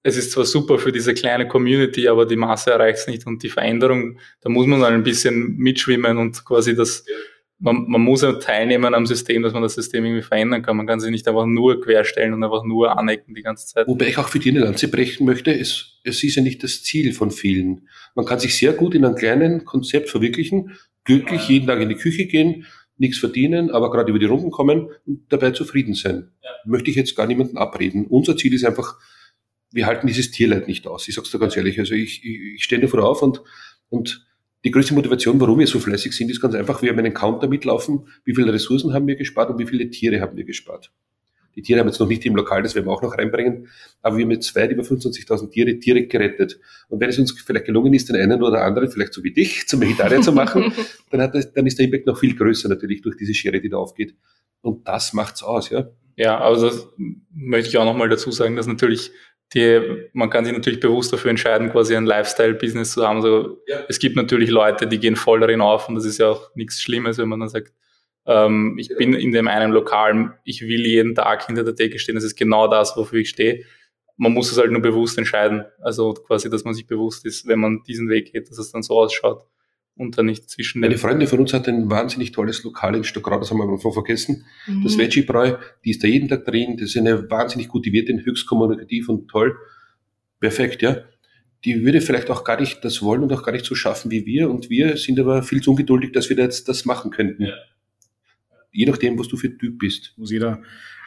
es 0.03 0.17
ist 0.17 0.33
zwar 0.33 0.45
super 0.45 0.77
für 0.77 0.91
diese 0.91 1.13
kleine 1.13 1.47
Community, 1.47 2.07
aber 2.09 2.25
die 2.25 2.35
Masse 2.35 2.71
erreicht 2.71 2.99
es 2.99 3.07
nicht. 3.07 3.25
Und 3.25 3.41
die 3.41 3.49
Veränderung, 3.49 4.19
da 4.41 4.49
muss 4.49 4.67
man 4.67 4.81
dann 4.81 4.93
ein 4.93 5.03
bisschen 5.03 5.55
mitschwimmen 5.55 6.17
und 6.17 6.43
quasi 6.43 6.75
das, 6.75 7.05
man, 7.57 7.85
man 7.87 8.01
muss 8.01 8.21
ja 8.21 8.33
teilnehmen 8.33 8.93
am 8.93 9.05
System, 9.05 9.43
dass 9.43 9.53
man 9.53 9.63
das 9.63 9.75
System 9.75 10.03
irgendwie 10.03 10.23
verändern 10.23 10.61
kann. 10.61 10.75
Man 10.75 10.87
kann 10.87 10.99
sich 10.99 11.09
nicht 11.09 11.25
einfach 11.25 11.45
nur 11.45 11.79
querstellen 11.79 12.33
und 12.33 12.43
einfach 12.43 12.65
nur 12.65 12.97
anecken 12.97 13.33
die 13.33 13.41
ganze 13.41 13.65
Zeit. 13.65 13.87
Wobei 13.87 14.09
ich 14.09 14.17
auch 14.17 14.27
für 14.27 14.39
die 14.39 14.49
eine 14.49 14.59
Lanze 14.59 14.89
brechen 14.89 15.25
möchte, 15.25 15.57
es, 15.57 16.01
es 16.03 16.21
ist 16.21 16.35
ja 16.35 16.43
nicht 16.43 16.61
das 16.63 16.83
Ziel 16.83 17.13
von 17.13 17.31
vielen. 17.31 17.87
Man 18.13 18.25
kann 18.25 18.39
sich 18.39 18.57
sehr 18.57 18.73
gut 18.73 18.93
in 18.93 19.05
einem 19.05 19.15
kleinen 19.15 19.63
Konzept 19.63 20.09
verwirklichen, 20.09 20.77
glücklich 21.05 21.47
jeden 21.47 21.67
Tag 21.67 21.79
in 21.79 21.87
die 21.87 21.95
Küche 21.95 22.25
gehen, 22.25 22.65
nichts 23.03 23.19
verdienen, 23.19 23.69
aber 23.69 23.91
gerade 23.91 24.09
über 24.09 24.19
die 24.19 24.25
Runden 24.25 24.49
kommen 24.49 24.89
und 25.05 25.21
dabei 25.29 25.51
zufrieden 25.51 25.93
sein. 25.93 26.31
Ja. 26.41 26.49
Möchte 26.65 26.89
ich 26.89 26.95
jetzt 26.95 27.15
gar 27.15 27.27
niemanden 27.27 27.57
abreden. 27.57 28.07
Unser 28.07 28.35
Ziel 28.35 28.53
ist 28.53 28.65
einfach, 28.65 28.97
wir 29.71 29.85
halten 29.85 30.07
dieses 30.07 30.31
Tierleid 30.31 30.67
nicht 30.67 30.87
aus. 30.87 31.07
Ich 31.07 31.15
sag's 31.15 31.31
dir 31.31 31.39
ganz 31.39 31.55
ehrlich. 31.55 31.79
Also 31.79 31.93
ich, 31.93 32.23
ich, 32.23 32.55
ich 32.55 32.63
stehe 32.63 32.81
davor 32.81 33.03
auf 33.03 33.21
und, 33.21 33.41
und 33.89 34.25
die 34.63 34.71
größte 34.71 34.93
Motivation, 34.93 35.39
warum 35.41 35.59
wir 35.59 35.67
so 35.67 35.79
fleißig 35.79 36.13
sind, 36.13 36.31
ist 36.31 36.41
ganz 36.41 36.55
einfach, 36.55 36.81
wir 36.81 36.89
haben 36.89 36.99
einen 36.99 37.13
Counter 37.13 37.47
mitlaufen, 37.47 38.07
wie 38.23 38.33
viele 38.33 38.53
Ressourcen 38.53 38.93
haben 38.93 39.07
wir 39.07 39.15
gespart 39.15 39.49
und 39.49 39.59
wie 39.59 39.67
viele 39.67 39.89
Tiere 39.89 40.21
haben 40.21 40.37
wir 40.37 40.45
gespart. 40.45 40.91
Die 41.55 41.61
Tiere 41.61 41.79
haben 41.79 41.87
jetzt 41.87 41.99
noch 41.99 42.07
nicht 42.07 42.25
im 42.25 42.35
Lokal, 42.35 42.63
das 42.63 42.75
werden 42.75 42.87
wir 42.87 42.91
auch 42.91 43.01
noch 43.01 43.17
reinbringen, 43.17 43.67
aber 44.01 44.17
wir 44.17 44.25
haben 44.25 44.31
jetzt 44.31 44.55
weit 44.55 44.71
über 44.71 44.83
25.000 44.83 45.49
Tiere 45.51 45.75
direkt 45.75 46.11
gerettet. 46.11 46.59
Und 46.89 46.99
wenn 46.99 47.09
es 47.09 47.19
uns 47.19 47.31
vielleicht 47.31 47.65
gelungen 47.65 47.93
ist, 47.93 48.09
den 48.09 48.15
einen 48.15 48.41
oder 48.41 48.63
anderen, 48.63 48.89
vielleicht 48.89 49.13
so 49.13 49.23
wie 49.23 49.33
dich, 49.33 49.67
zum 49.67 49.81
Vegetarier 49.81 50.21
zu 50.21 50.31
machen, 50.31 50.73
dann, 51.11 51.21
hat 51.21 51.35
das, 51.35 51.53
dann 51.53 51.65
ist 51.67 51.77
der 51.77 51.85
Impact 51.85 52.07
noch 52.07 52.17
viel 52.17 52.35
größer 52.35 52.69
natürlich 52.69 53.01
durch 53.01 53.17
diese 53.17 53.33
Schere, 53.33 53.61
die 53.61 53.69
da 53.69 53.77
aufgeht. 53.77 54.15
Und 54.61 54.87
das 54.87 55.13
macht's 55.13 55.43
aus, 55.43 55.69
ja. 55.69 55.89
Ja, 56.15 56.37
aber 56.37 56.59
das 56.59 56.87
möchte 57.33 57.69
ich 57.69 57.77
auch 57.77 57.85
nochmal 57.85 58.09
dazu 58.09 58.31
sagen, 58.31 58.55
dass 58.55 58.67
natürlich 58.67 59.11
die, 59.53 60.09
man 60.13 60.29
kann 60.29 60.45
sich 60.45 60.53
natürlich 60.53 60.79
bewusst 60.79 61.13
dafür 61.13 61.29
entscheiden, 61.29 61.71
quasi 61.71 61.95
ein 61.95 62.05
Lifestyle-Business 62.05 62.93
zu 62.93 63.07
haben. 63.07 63.17
Also 63.17 63.61
ja. 63.67 63.81
es 63.87 63.99
gibt 63.99 64.15
natürlich 64.15 64.49
Leute, 64.49 64.87
die 64.87 64.99
gehen 64.99 65.15
voll 65.15 65.39
darin 65.39 65.61
auf 65.61 65.89
und 65.89 65.95
das 65.95 66.05
ist 66.05 66.17
ja 66.17 66.29
auch 66.29 66.55
nichts 66.55 66.81
Schlimmes, 66.81 67.17
wenn 67.17 67.29
man 67.29 67.39
dann 67.39 67.49
sagt, 67.49 67.73
ähm, 68.25 68.77
ich 68.77 68.89
bin 68.97 69.13
in 69.13 69.31
dem 69.31 69.47
einen 69.47 69.71
Lokal, 69.71 70.37
ich 70.43 70.61
will 70.61 70.85
jeden 70.85 71.15
Tag 71.15 71.45
hinter 71.45 71.63
der 71.63 71.75
Theke 71.75 71.99
stehen, 71.99 72.15
das 72.15 72.23
ist 72.23 72.35
genau 72.35 72.67
das, 72.67 72.95
wofür 72.95 73.19
ich 73.19 73.29
stehe. 73.29 73.65
Man 74.15 74.31
muss 74.31 74.51
es 74.51 74.57
halt 74.57 74.71
nur 74.71 74.81
bewusst 74.81 75.17
entscheiden. 75.17 75.65
Also 75.81 76.13
quasi, 76.13 76.49
dass 76.49 76.63
man 76.63 76.73
sich 76.73 76.85
bewusst 76.85 77.25
ist, 77.25 77.47
wenn 77.47 77.59
man 77.59 77.81
diesen 77.87 78.09
Weg 78.09 78.31
geht, 78.31 78.49
dass 78.49 78.59
es 78.59 78.71
dann 78.71 78.83
so 78.83 78.99
ausschaut 78.99 79.45
und 79.95 80.17
dann 80.17 80.25
nicht 80.25 80.49
zwischen 80.49 80.83
Eine 80.83 80.97
Freundin 80.97 81.27
von 81.27 81.39
uns 81.39 81.53
hat 81.53 81.67
ein 81.67 81.89
wahnsinnig 81.89 82.31
tolles 82.31 82.63
Lokal 82.63 82.95
in 82.95 83.03
Stuttgart, 83.03 83.41
das 83.41 83.51
haben 83.51 83.57
wir 83.57 83.63
am 83.63 83.73
Anfang 83.73 83.93
vergessen. 83.93 84.45
Mhm. 84.67 84.83
Das 84.83 84.97
Veggie 84.97 85.21
Bräu, 85.23 85.55
die 85.83 85.91
ist 85.91 86.03
da 86.03 86.07
jeden 86.07 86.29
Tag 86.29 86.45
drin, 86.45 86.77
das 86.77 86.89
ist 86.89 86.97
eine 86.97 87.29
wahnsinnig 87.29 87.67
gute 87.67 87.91
Wirtin, 87.91 88.23
höchst 88.23 88.47
kommunikativ 88.47 89.09
und 89.09 89.27
toll. 89.27 89.55
Perfekt, 90.39 90.81
ja. 90.81 90.97
Die 91.63 91.85
würde 91.85 92.01
vielleicht 92.01 92.29
auch 92.29 92.43
gar 92.43 92.59
nicht 92.59 92.83
das 92.83 93.01
wollen 93.01 93.23
und 93.23 93.31
auch 93.31 93.43
gar 93.43 93.53
nicht 93.53 93.65
so 93.65 93.75
schaffen 93.75 94.11
wie 94.11 94.25
wir 94.25 94.49
und 94.49 94.69
wir 94.69 94.97
sind 94.97 95.19
aber 95.19 95.43
viel 95.43 95.61
zu 95.61 95.71
ungeduldig, 95.71 96.11
dass 96.11 96.29
wir 96.29 96.37
jetzt 96.37 96.67
das 96.67 96.85
machen 96.85 97.11
könnten. 97.11 97.43
Ja. 97.43 97.53
Je 98.73 98.85
nachdem, 98.85 99.17
was 99.17 99.29
du 99.29 99.37
für 99.37 99.57
Typ 99.57 99.79
bist. 99.79 100.13
Muss 100.17 100.31
jeder. 100.31 100.61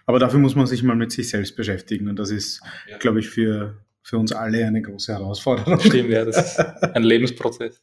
Aber 0.06 0.18
dafür 0.18 0.38
muss 0.38 0.54
man 0.54 0.66
sich 0.66 0.82
mal 0.82 0.96
mit 0.96 1.12
sich 1.12 1.28
selbst 1.28 1.56
beschäftigen 1.56 2.08
und 2.08 2.18
das 2.18 2.30
ist, 2.30 2.62
ja. 2.88 2.96
glaube 2.96 3.18
ich, 3.20 3.28
für 3.28 3.76
für 4.06 4.18
uns 4.18 4.30
alle 4.30 4.64
eine 4.64 4.80
große 4.80 5.12
Herausforderung. 5.12 5.80
Stimmt, 5.80 6.10
ja, 6.10 6.24
das 6.24 6.36
ist 6.36 6.60
ein 6.94 7.02
Lebensprozess. 7.02 7.82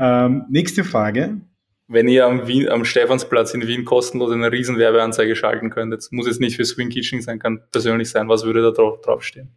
ähm, 0.00 0.46
nächste 0.48 0.82
Frage. 0.82 1.42
Wenn 1.88 2.08
ihr 2.08 2.24
am, 2.24 2.48
Wien, 2.48 2.70
am 2.70 2.86
Stephansplatz 2.86 3.52
in 3.52 3.66
Wien 3.66 3.84
kostenlos 3.84 4.32
eine 4.32 4.50
riesen 4.50 4.78
Werbeanzeige 4.78 5.36
schalten 5.36 5.68
könntet, 5.68 6.08
muss 6.10 6.26
jetzt 6.26 6.40
nicht 6.40 6.56
für 6.56 6.64
Swing 6.64 6.88
Kitchen 6.88 7.20
sein, 7.20 7.38
kann 7.38 7.60
persönlich 7.70 8.08
sein, 8.08 8.30
was 8.30 8.44
würde 8.44 8.62
da 8.62 8.70
drauf, 8.70 9.02
draufstehen? 9.02 9.50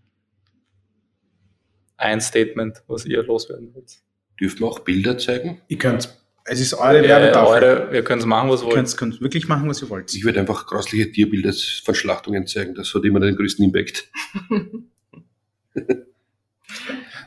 Ein 1.95 2.19
Statement, 2.19 2.83
was 2.87 3.05
ihr 3.05 3.23
loswerden 3.23 3.73
wollt. 3.73 3.99
Dürfen 4.37 4.59
wir 4.59 4.67
auch 4.67 4.79
Bilder 4.79 5.17
zeigen? 5.17 5.61
Ihr 5.69 5.77
könnt 5.77 6.13
es 6.47 6.59
ist 6.59 6.75
eure 6.75 7.01
Werbetafel. 7.01 7.63
Eure, 7.63 7.95
ihr 7.95 8.03
könnt 8.03 8.23
machen, 8.25 8.49
was 8.49 8.61
ihr 8.61 8.67
wollt. 8.67 8.77
Ihr 8.77 8.97
könnt 8.97 9.19
wirklich 9.19 9.47
machen, 9.47 9.67
was 9.67 9.81
ihr 9.81 9.89
wollt. 9.89 10.13
Ich 10.13 10.23
würde 10.23 10.39
einfach 10.39 10.67
grausliche 10.67 11.11
Tierbilder 11.11 11.51
von 11.83 11.95
Schlachtungen 11.95 12.45
zeigen. 12.45 12.75
Das 12.75 12.93
hat 12.93 13.03
immer 13.03 13.19
den 13.19 13.35
größten 13.35 13.65
Impact. 13.65 14.11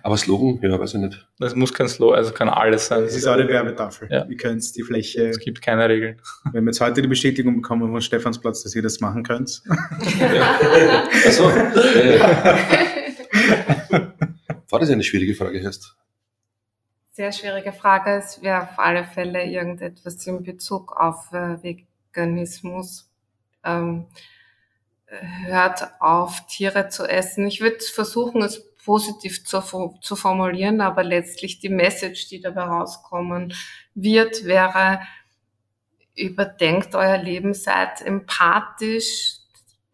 Aber 0.05 0.17
Slogan, 0.17 0.61
ja, 0.63 0.79
weiß 0.79 0.95
ich 0.95 1.01
nicht. 1.01 1.29
Das 1.41 1.57
muss 1.57 1.75
kein 1.75 1.89
Slogan, 1.89 2.17
also 2.19 2.33
kann 2.33 2.49
alles 2.49 2.87
sein. 2.87 3.03
Es 3.03 3.17
ist 3.17 3.27
eine 3.27 3.49
Werbetafel. 3.49 4.09
Ja. 4.11 4.25
Ihr 4.27 4.37
könnt 4.37 4.77
die 4.77 4.83
Fläche. 4.83 5.29
Es 5.29 5.41
gibt 5.41 5.61
keine 5.61 5.89
Regeln. 5.89 6.21
Wenn 6.53 6.65
wir 6.65 6.71
jetzt 6.71 6.81
heute 6.81 7.03
die 7.03 7.09
Bestätigung 7.09 7.57
bekommen 7.57 7.91
von 7.91 8.01
Stephansplatz, 8.01 8.63
dass 8.63 8.75
ihr 8.77 8.83
das 8.83 9.01
machen 9.01 9.25
könnt. 9.25 9.63
Ja. 10.19 11.09
Achso. 11.27 11.51
Ja. 11.51 12.59
War 14.71 14.79
das 14.81 14.91
eine 14.91 15.03
schwierige 15.03 15.35
Frage, 15.35 15.59
Herst? 15.59 15.97
Sehr 17.19 17.33
schwierige 17.33 17.73
Frage. 17.73 18.13
Es 18.13 18.43
wäre 18.43 18.63
auf 18.63 18.79
alle 18.79 19.05
Fälle 19.05 19.43
irgendetwas 19.43 20.25
in 20.29 20.45
Bezug 20.45 20.93
auf 20.97 21.33
äh, 21.33 21.61
Veganismus. 21.65 23.11
Ähm, 23.65 24.07
hört 25.45 26.01
auf, 26.01 26.47
Tiere 26.47 26.91
zu 26.91 27.09
essen. 27.09 27.49
Ich 27.49 27.61
würde 27.61 27.81
versuchen, 27.81 28.41
es 28.43 28.73
positiv 28.85 29.45
zu, 29.45 29.61
zu 30.01 30.15
formulieren, 30.15 30.81
aber 30.81 31.03
letztlich 31.03 31.59
die 31.59 31.71
Message, 31.71 32.29
die 32.29 32.41
dabei 32.41 32.63
rauskommen 32.63 33.53
wird, 33.97 34.45
wäre, 34.45 35.01
überdenkt 36.15 36.95
euer 36.95 37.19
Leben, 37.19 37.53
seid 37.53 38.01
empathisch, 38.01 39.38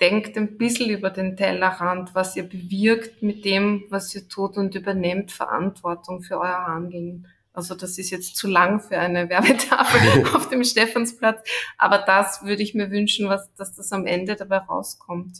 denkt 0.01 0.37
ein 0.37 0.59
bisschen 0.59 0.91
über 0.91 1.11
den 1.11 1.37
Tellerrand, 1.37 2.15
was 2.15 2.37
ihr 2.37 2.43
bewirkt 2.43 3.23
mit 3.23 3.45
dem, 3.45 3.85
was 3.91 4.15
ihr 4.15 4.29
tut 4.29 4.57
und 4.57 4.75
übernehmt 4.75 5.33
Verantwortung 5.33 6.23
für 6.23 6.39
euer 6.39 6.67
Handeln. 6.67 7.27
Also 7.53 7.77
das 7.77 7.99
ist 7.99 8.11
jetzt 8.11 8.37
zu 8.37 8.49
lang 8.49 8.81
für 8.81 8.99
eine 8.99 9.29
Werbetafel 9.31 10.25
auf 10.35 10.49
dem 10.49 10.65
Stephansplatz. 10.65 11.41
Aber 11.79 11.99
das 11.99 12.45
würde 12.45 12.63
ich 12.63 12.75
mir 12.75 12.91
wünschen, 12.91 13.29
was, 13.29 13.53
dass 13.55 13.75
das 13.75 13.93
am 13.93 14.07
Ende 14.07 14.35
dabei 14.35 14.59
rauskommt. 14.59 15.39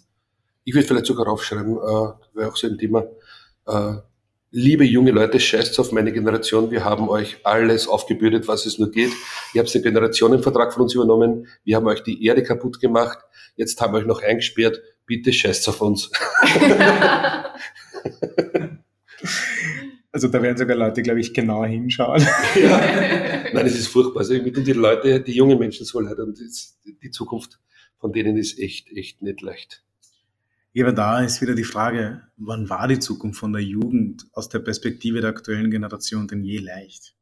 Ich 0.65 0.75
würde 0.75 0.87
vielleicht 0.87 1.07
sogar 1.07 1.29
aufschreiben, 1.29 1.77
äh, 1.77 2.37
wäre 2.37 2.51
auch 2.51 2.57
so 2.57 2.69
ein 2.69 2.79
Thema, 2.79 3.05
äh, 3.67 3.97
liebe 4.51 4.85
junge 4.85 5.11
Leute, 5.11 5.41
scheißt 5.41 5.79
auf 5.81 5.91
meine 5.91 6.13
Generation, 6.13 6.71
wir 6.71 6.85
haben 6.85 7.09
euch 7.09 7.39
alles 7.43 7.89
aufgebürdet, 7.89 8.47
was 8.47 8.67
es 8.67 8.79
nur 8.79 8.91
geht. 8.91 9.11
Ihr 9.53 9.61
habt 9.61 9.75
den 9.75 9.83
Generationenvertrag 9.83 10.73
von 10.73 10.85
uns 10.85 10.95
übernommen, 10.95 11.49
wir 11.65 11.77
haben 11.77 11.87
euch 11.89 12.05
die 12.05 12.25
Erde 12.25 12.45
kaputt 12.45 12.81
gemacht, 12.81 13.19
jetzt 13.57 13.81
haben 13.81 13.93
wir 13.93 13.99
euch 13.99 14.07
noch 14.07 14.23
eingesperrt, 14.23 14.81
bitte 15.07 15.33
scheißt 15.33 15.69
auf 15.69 15.81
uns. 15.81 16.11
Also 20.13 20.29
da 20.29 20.41
werden 20.41 20.57
sogar 20.57 20.77
Leute, 20.77 21.03
glaube 21.03 21.19
ich, 21.19 21.35
genauer 21.35 21.67
hinschauen. 21.67 22.25
Ja. 22.55 22.79
Nein, 23.53 23.67
es 23.67 23.77
ist 23.77 23.89
furchtbar. 23.89 24.21
Also 24.21 24.39
die 24.39 24.73
Leute, 24.73 25.21
die 25.21 25.33
jungen 25.33 25.59
Menschen 25.59 25.85
so 25.85 25.99
leid 25.99 26.19
und 26.21 26.39
die 27.03 27.11
Zukunft 27.11 27.59
von 27.99 28.13
denen 28.13 28.37
ist 28.37 28.59
echt, 28.59 28.93
echt 28.93 29.23
nicht 29.23 29.41
leicht. 29.41 29.83
Ja, 30.73 30.85
aber 30.85 30.93
da 30.93 31.21
ist 31.21 31.41
wieder 31.41 31.55
die 31.55 31.65
Frage, 31.65 32.23
wann 32.37 32.69
war 32.69 32.87
die 32.87 32.99
Zukunft 32.99 33.41
von 33.41 33.53
der 33.53 33.63
Jugend 33.63 34.27
aus 34.33 34.49
der 34.49 34.59
Perspektive 34.59 35.21
der 35.21 35.31
aktuellen 35.31 35.71
Generation 35.71 36.29
denn 36.29 36.45
je 36.45 36.59
leicht? 36.59 37.15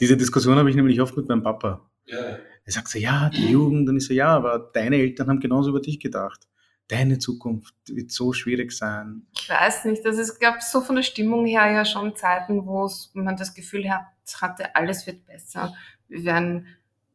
Diese 0.00 0.16
Diskussion 0.16 0.56
habe 0.56 0.70
ich 0.70 0.76
nämlich 0.76 1.00
oft 1.00 1.16
mit 1.16 1.28
meinem 1.28 1.42
Papa. 1.42 1.88
Ja. 2.06 2.38
Er 2.64 2.72
sagt 2.72 2.88
so, 2.88 2.98
ja, 2.98 3.30
die 3.30 3.50
Jugend, 3.50 3.88
und 3.88 3.96
ich 3.96 4.06
so, 4.06 4.14
ja, 4.14 4.28
aber 4.28 4.70
deine 4.72 4.96
Eltern 4.96 5.28
haben 5.28 5.40
genauso 5.40 5.70
über 5.70 5.80
dich 5.80 6.00
gedacht 6.00 6.48
deine 6.88 7.18
Zukunft 7.18 7.74
wird 7.88 8.10
so 8.10 8.32
schwierig 8.32 8.72
sein? 8.72 9.26
Ich 9.34 9.48
weiß 9.48 9.86
nicht. 9.86 10.04
Also 10.04 10.20
es 10.20 10.38
gab 10.38 10.62
so 10.62 10.80
von 10.80 10.96
der 10.96 11.02
Stimmung 11.02 11.46
her 11.46 11.70
ja 11.70 11.84
schon 11.84 12.14
Zeiten, 12.16 12.66
wo 12.66 12.90
man 13.14 13.36
das 13.36 13.54
Gefühl 13.54 13.90
hatte, 13.90 14.74
alles 14.76 15.06
wird 15.06 15.24
besser. 15.26 15.74
Wir 16.08 16.24
werden 16.24 16.66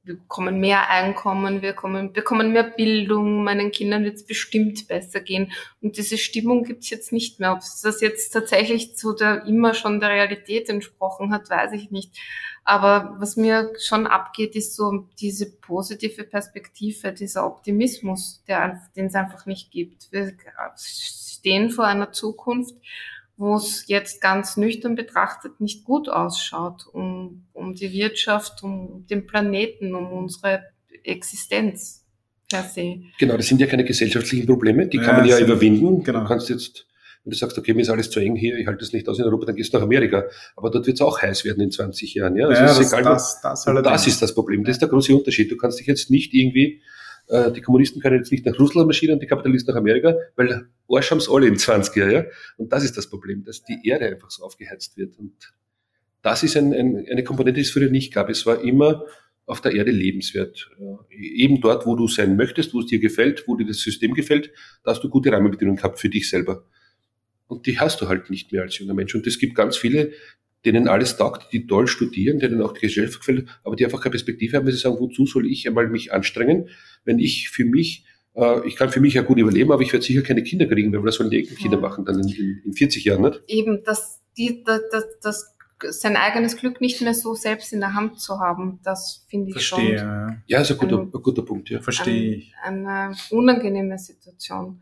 wir 0.09 0.17
bekommen 0.17 0.59
mehr 0.59 0.89
Einkommen, 0.89 1.61
wir 1.61 1.73
bekommen, 1.73 2.11
bekommen 2.11 2.51
mehr 2.51 2.63
Bildung, 2.63 3.43
meinen 3.43 3.71
Kindern 3.71 4.03
wird 4.03 4.15
es 4.15 4.25
bestimmt 4.25 4.87
besser 4.87 5.21
gehen. 5.21 5.51
Und 5.81 5.97
diese 5.97 6.17
Stimmung 6.17 6.63
gibt 6.63 6.83
es 6.83 6.89
jetzt 6.89 7.13
nicht 7.13 7.39
mehr. 7.39 7.53
Ob 7.53 7.59
es 7.59 7.81
das 7.81 8.01
jetzt 8.01 8.31
tatsächlich 8.31 8.97
zu 8.97 9.13
der 9.13 9.45
immer 9.45 9.75
schon 9.75 9.99
der 9.99 10.09
Realität 10.09 10.67
entsprochen 10.67 11.31
hat, 11.31 11.51
weiß 11.51 11.73
ich 11.73 11.91
nicht. 11.91 12.17
Aber 12.63 13.15
was 13.19 13.37
mir 13.37 13.71
schon 13.79 14.07
abgeht, 14.07 14.55
ist 14.55 14.75
so 14.75 15.07
diese 15.19 15.51
positive 15.51 16.23
Perspektive, 16.23 17.13
dieser 17.13 17.45
Optimismus, 17.45 18.43
den 18.47 19.05
es 19.05 19.15
einfach 19.15 19.45
nicht 19.45 19.69
gibt. 19.69 20.11
Wir 20.11 20.33
stehen 20.75 21.69
vor 21.69 21.85
einer 21.85 22.11
Zukunft, 22.11 22.75
wo 23.39 23.55
es 23.55 23.85
jetzt 23.87 24.19
ganz 24.19 24.57
nüchtern 24.57 24.95
betrachtet 24.95 25.61
nicht 25.61 25.85
gut 25.85 26.09
ausschaut, 26.09 26.85
um, 26.91 27.45
um 27.53 27.73
die 27.73 27.93
Wirtschaft, 27.93 28.61
um 28.63 29.07
den 29.09 29.25
Planeten, 29.25 29.95
um 29.95 30.11
unsere 30.11 30.63
Existenz 31.03 32.05
per 32.51 32.63
se. 32.63 32.97
Genau, 33.17 33.37
das 33.37 33.47
sind 33.47 33.61
ja 33.61 33.67
keine 33.67 33.85
gesellschaftlichen 33.85 34.45
Probleme, 34.45 34.87
die 34.87 34.97
ja, 34.97 35.03
kann 35.03 35.15
man 35.15 35.25
ja 35.25 35.39
überwinden. 35.39 36.03
Genau. 36.03 36.19
Du 36.19 36.27
kannst 36.27 36.49
jetzt, 36.49 36.85
wenn 37.23 37.31
du 37.31 37.37
sagst, 37.37 37.57
okay, 37.57 37.73
mir 37.73 37.81
ist 37.81 37.89
alles 37.89 38.09
zu 38.09 38.19
eng 38.19 38.35
hier, 38.35 38.57
ich 38.57 38.67
halte 38.67 38.79
das 38.79 38.91
nicht 38.91 39.07
aus 39.07 39.19
in 39.19 39.23
Europa, 39.23 39.45
dann 39.45 39.55
gehst 39.55 39.73
du 39.73 39.77
nach 39.77 39.85
Amerika. 39.85 40.25
Aber 40.57 40.69
dort 40.69 40.85
wird 40.85 40.97
es 40.97 41.01
auch 41.01 41.21
heiß 41.21 41.45
werden 41.45 41.61
in 41.61 41.71
20 41.71 42.13
Jahren. 42.15 42.35
Ja, 42.35 42.47
also 42.47 42.61
ja 42.61 42.67
das, 42.67 42.79
ist 42.79 42.91
egal, 42.91 43.03
das, 43.03 43.39
das, 43.39 43.63
das, 43.63 43.83
das 43.83 44.07
ist 44.07 44.21
das 44.21 44.35
Problem. 44.35 44.65
Das 44.65 44.75
ist 44.75 44.81
der 44.81 44.89
große 44.89 45.15
Unterschied. 45.15 45.49
Du 45.49 45.55
kannst 45.55 45.79
dich 45.79 45.87
jetzt 45.87 46.11
nicht 46.11 46.33
irgendwie 46.33 46.81
äh, 47.29 47.51
die 47.51 47.61
Kommunisten 47.61 48.01
können 48.01 48.17
jetzt 48.17 48.31
nicht 48.31 48.45
nach 48.45 48.57
Russland 48.59 48.87
marschieren 48.87 49.13
und 49.13 49.21
die 49.21 49.27
Kapitalisten 49.27 49.73
nach 49.73 49.79
Amerika, 49.79 50.15
weil 50.35 50.67
Arsch 50.89 51.11
haben 51.11 51.19
es 51.19 51.29
alle 51.29 51.47
in 51.47 51.57
20 51.57 51.95
Jahren. 51.95 52.11
Ja? 52.11 52.25
Und 52.57 52.73
das 52.73 52.83
ist 52.83 52.97
das 52.97 53.09
Problem, 53.09 53.43
dass 53.43 53.63
die 53.63 53.79
Erde 53.83 54.07
einfach 54.07 54.31
so 54.31 54.43
aufgeheizt 54.43 54.97
wird. 54.97 55.17
Und 55.17 55.53
das 56.21 56.43
ist 56.43 56.57
ein, 56.57 56.73
ein, 56.73 57.05
eine 57.09 57.23
Komponente, 57.23 57.55
die 57.55 57.61
es 57.61 57.71
früher 57.71 57.89
nicht 57.89 58.13
gab. 58.13 58.29
Es 58.29 58.45
war 58.45 58.61
immer 58.61 59.05
auf 59.45 59.61
der 59.61 59.73
Erde 59.73 59.91
lebenswert. 59.91 60.69
Eben 61.09 61.61
dort, 61.61 61.85
wo 61.85 61.95
du 61.95 62.07
sein 62.07 62.35
möchtest, 62.35 62.73
wo 62.73 62.79
es 62.79 62.87
dir 62.87 62.99
gefällt, 62.99 63.47
wo 63.47 63.55
dir 63.55 63.65
das 63.65 63.77
System 63.77 64.13
gefällt, 64.13 64.51
da 64.83 64.91
hast 64.91 65.03
du 65.03 65.09
gute 65.09 65.31
Rahmenbedingungen 65.31 65.77
gehabt 65.77 65.99
für 65.99 66.09
dich 66.09 66.29
selber. 66.29 66.65
Und 67.47 67.65
die 67.65 67.79
hast 67.79 68.01
du 68.01 68.07
halt 68.07 68.29
nicht 68.29 68.51
mehr 68.51 68.63
als 68.63 68.77
junger 68.77 68.93
Mensch. 68.93 69.13
Und 69.15 69.25
es 69.25 69.39
gibt 69.39 69.55
ganz 69.55 69.77
viele, 69.77 70.11
denen 70.65 70.87
alles 70.87 71.17
taugt, 71.17 71.51
die 71.53 71.67
toll 71.67 71.87
studieren, 71.87 72.39
denen 72.39 72.61
auch 72.61 72.73
die 72.73 72.81
Gesellschaft 72.81 73.19
gefällt, 73.19 73.47
aber 73.63 73.75
die 73.75 73.85
einfach 73.85 74.01
keine 74.01 74.11
Perspektive 74.11 74.57
haben, 74.57 74.65
weil 74.65 74.73
sie 74.73 74.79
sagen, 74.79 74.97
wozu 74.99 75.25
soll 75.25 75.47
ich 75.47 75.67
einmal 75.67 75.87
mich 75.87 76.11
anstrengen, 76.11 76.69
wenn 77.05 77.19
ich 77.19 77.49
für 77.49 77.65
mich, 77.65 78.05
äh, 78.35 78.67
ich 78.67 78.75
kann 78.75 78.89
für 78.89 78.99
mich 78.99 79.13
ja 79.13 79.21
gut 79.21 79.37
überleben, 79.37 79.71
aber 79.71 79.81
ich 79.81 79.93
werde 79.93 80.05
sicher 80.05 80.21
keine 80.21 80.43
Kinder 80.43 80.65
kriegen, 80.67 80.91
weil 80.91 81.01
das 81.03 81.15
sollen 81.15 81.29
die 81.29 81.43
Kinder 81.43 81.77
ja. 81.77 81.81
machen 81.81 82.05
dann 82.05 82.19
in, 82.19 82.61
in, 82.65 82.73
40 82.73 83.05
Jahren, 83.05 83.21
nicht? 83.21 83.41
Eben, 83.47 83.83
dass 83.83 84.21
die, 84.37 84.63
das, 84.63 84.81
das, 84.91 85.05
das 85.21 85.55
sein 85.91 86.17
eigenes 86.17 86.57
Glück 86.57 86.81
nicht 86.81 87.01
mehr 87.01 87.13
so 87.13 87.35
selbst 87.35 87.71
in 87.71 87.79
der 87.79 87.93
Hand 87.93 88.19
zu 88.19 88.39
haben, 88.39 88.79
das 88.83 89.25
finde 89.29 89.49
ich 89.49 89.53
Verstehe, 89.53 89.99
schon. 89.99 90.07
Ja, 90.07 90.37
ja 90.47 90.61
ist 90.61 90.71
ein 90.71 90.77
guter, 90.77 90.99
ein, 90.99 91.11
ein 91.13 91.21
guter 91.21 91.43
Punkt, 91.43 91.69
ja. 91.69 91.79
Verstehe 91.79 92.35
ich. 92.35 92.53
Eine 92.61 93.15
unangenehme 93.29 93.97
Situation. 93.97 94.81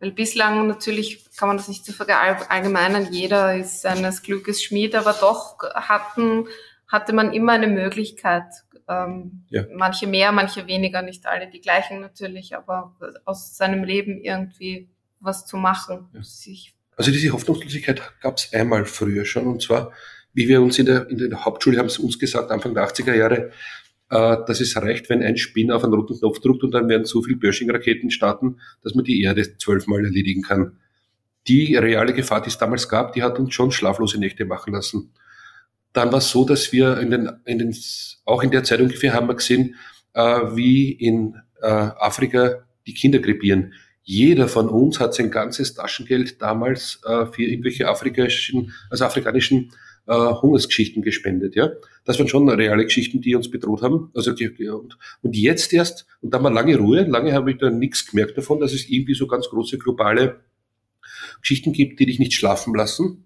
Weil 0.00 0.12
bislang 0.12 0.66
natürlich 0.66 1.24
kann 1.36 1.48
man 1.48 1.56
das 1.56 1.68
nicht 1.68 1.84
so 1.84 1.92
verallgemeinern, 1.92 3.12
jeder 3.12 3.56
ist 3.56 3.82
seines 3.82 4.22
Glückes 4.22 4.62
Schmied, 4.62 4.94
aber 4.94 5.12
doch 5.12 5.56
hatten, 5.74 6.46
hatte 6.88 7.12
man 7.12 7.32
immer 7.32 7.52
eine 7.52 7.68
Möglichkeit. 7.68 8.44
Ähm, 8.88 9.44
Ja. 9.48 9.64
Manche 9.72 10.06
mehr, 10.06 10.32
manche 10.32 10.66
weniger, 10.66 11.00
nicht 11.00 11.26
alle 11.26 11.48
die 11.48 11.60
gleichen 11.60 12.00
natürlich, 12.00 12.54
aber 12.54 12.94
aus 13.24 13.56
seinem 13.56 13.84
Leben 13.84 14.20
irgendwie 14.20 14.88
was 15.20 15.46
zu 15.46 15.56
machen. 15.56 16.08
Ja. 16.12 16.20
Also 16.96 17.10
diese 17.10 17.32
Hoffnungslosigkeit 17.32 18.02
gab 18.20 18.36
es 18.36 18.52
einmal 18.52 18.84
früher 18.84 19.24
schon, 19.24 19.46
und 19.46 19.62
zwar, 19.62 19.92
wie 20.32 20.48
wir 20.48 20.60
uns 20.60 20.78
in 20.78 20.86
der, 20.86 21.08
in 21.08 21.18
der 21.18 21.44
Hauptschule 21.44 21.78
haben 21.78 21.88
sie 21.88 22.02
uns 22.02 22.18
gesagt, 22.18 22.50
Anfang 22.50 22.74
der 22.74 22.86
80er 22.86 23.14
Jahre, 23.14 23.52
äh, 24.10 24.36
dass 24.46 24.60
es 24.60 24.76
reicht, 24.76 25.08
wenn 25.10 25.22
ein 25.22 25.36
Spinner 25.36 25.76
auf 25.76 25.84
einen 25.84 25.94
roten 25.94 26.18
Knopf 26.18 26.40
drückt 26.40 26.62
und 26.62 26.72
dann 26.72 26.88
werden 26.88 27.04
so 27.04 27.22
viele 27.22 27.38
Pershing-Raketen 27.38 28.10
starten, 28.10 28.60
dass 28.82 28.94
man 28.94 29.04
die 29.04 29.22
Erde 29.22 29.56
zwölfmal 29.56 30.04
erledigen 30.04 30.42
kann. 30.42 30.78
Die 31.46 31.76
reale 31.76 32.14
Gefahr, 32.14 32.42
die 32.42 32.48
es 32.48 32.58
damals 32.58 32.88
gab, 32.88 33.12
die 33.12 33.22
hat 33.22 33.38
uns 33.38 33.54
schon 33.54 33.70
schlaflose 33.70 34.18
Nächte 34.18 34.44
machen 34.44 34.72
lassen. 34.72 35.12
Dann 35.92 36.10
war 36.10 36.18
es 36.18 36.30
so, 36.30 36.44
dass 36.44 36.72
wir 36.72 36.98
in 36.98 37.10
den, 37.10 37.30
in 37.44 37.58
den, 37.58 37.76
auch 38.24 38.42
in 38.42 38.50
der 38.50 38.64
Zeit 38.64 38.80
ungefähr 38.80 39.12
haben 39.12 39.28
wir 39.28 39.34
gesehen, 39.34 39.76
äh, 40.14 40.22
wie 40.22 40.90
in 40.90 41.36
äh, 41.60 41.66
Afrika 41.66 42.64
die 42.86 42.94
Kinder 42.94 43.18
krepieren. 43.18 43.74
Jeder 44.02 44.48
von 44.48 44.68
uns 44.68 45.00
hat 45.00 45.14
sein 45.14 45.30
ganzes 45.30 45.74
Taschengeld 45.74 46.42
damals 46.42 47.00
äh, 47.06 47.26
für 47.26 47.42
irgendwelche 47.42 47.88
afrikanischen, 47.88 48.72
also 48.90 49.04
afrikanischen 49.04 49.72
äh, 50.06 50.12
Hungersgeschichten 50.14 51.02
gespendet. 51.02 51.54
Ja, 51.54 51.70
das 52.04 52.18
waren 52.18 52.28
schon 52.28 52.48
reale 52.48 52.84
Geschichten, 52.84 53.20
die 53.20 53.34
uns 53.34 53.50
bedroht 53.50 53.82
haben. 53.82 54.10
Also 54.14 54.32
die, 54.32 54.54
die, 54.54 54.68
und, 54.68 54.98
und 55.22 55.36
jetzt 55.36 55.72
erst 55.72 56.06
und 56.20 56.32
dann 56.34 56.42
war 56.42 56.52
lange 56.52 56.76
Ruhe. 56.76 57.02
Lange 57.04 57.32
habe 57.32 57.52
ich 57.52 57.58
da 57.58 57.70
nichts 57.70 58.06
gemerkt 58.06 58.36
davon, 58.36 58.60
dass 58.60 58.72
es 58.72 58.88
irgendwie 58.88 59.14
so 59.14 59.26
ganz 59.26 59.48
große 59.48 59.78
globale 59.78 60.40
Geschichten 61.40 61.72
gibt, 61.72 62.00
die 62.00 62.06
dich 62.06 62.18
nicht 62.18 62.34
schlafen 62.34 62.74
lassen. 62.74 63.24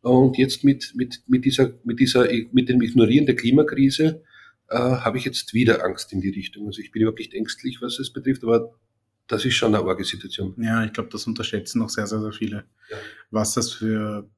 Und 0.00 0.36
jetzt 0.36 0.64
mit 0.64 0.92
mit 0.96 1.22
mit 1.26 1.44
dieser 1.44 1.74
mit 1.84 2.00
dieser 2.00 2.26
mit 2.52 2.68
dem 2.68 2.82
Ignorieren 2.82 3.26
der 3.26 3.36
Klimakrise 3.36 4.22
äh, 4.68 4.76
habe 4.76 5.18
ich 5.18 5.24
jetzt 5.24 5.54
wieder 5.54 5.84
Angst 5.84 6.12
in 6.12 6.20
die 6.20 6.30
Richtung. 6.30 6.66
Also 6.66 6.80
ich 6.80 6.90
bin 6.90 7.02
überhaupt 7.02 7.20
nicht 7.20 7.34
ängstlich, 7.34 7.80
was 7.80 7.98
es 7.98 8.12
betrifft, 8.12 8.42
aber 8.42 8.72
das 9.28 9.44
ist 9.44 9.54
schon 9.54 9.74
eine 9.74 9.84
arge 9.84 10.04
Situation. 10.04 10.54
Ja, 10.60 10.84
ich 10.84 10.92
glaube, 10.92 11.08
das 11.12 11.26
unterschätzen 11.26 11.78
noch 11.78 11.88
sehr, 11.88 12.06
sehr, 12.06 12.20
sehr 12.20 12.32
viele, 12.32 12.64
Ja. 12.90 12.96
was 13.30 13.54
das 13.54 13.72
für 13.72 14.28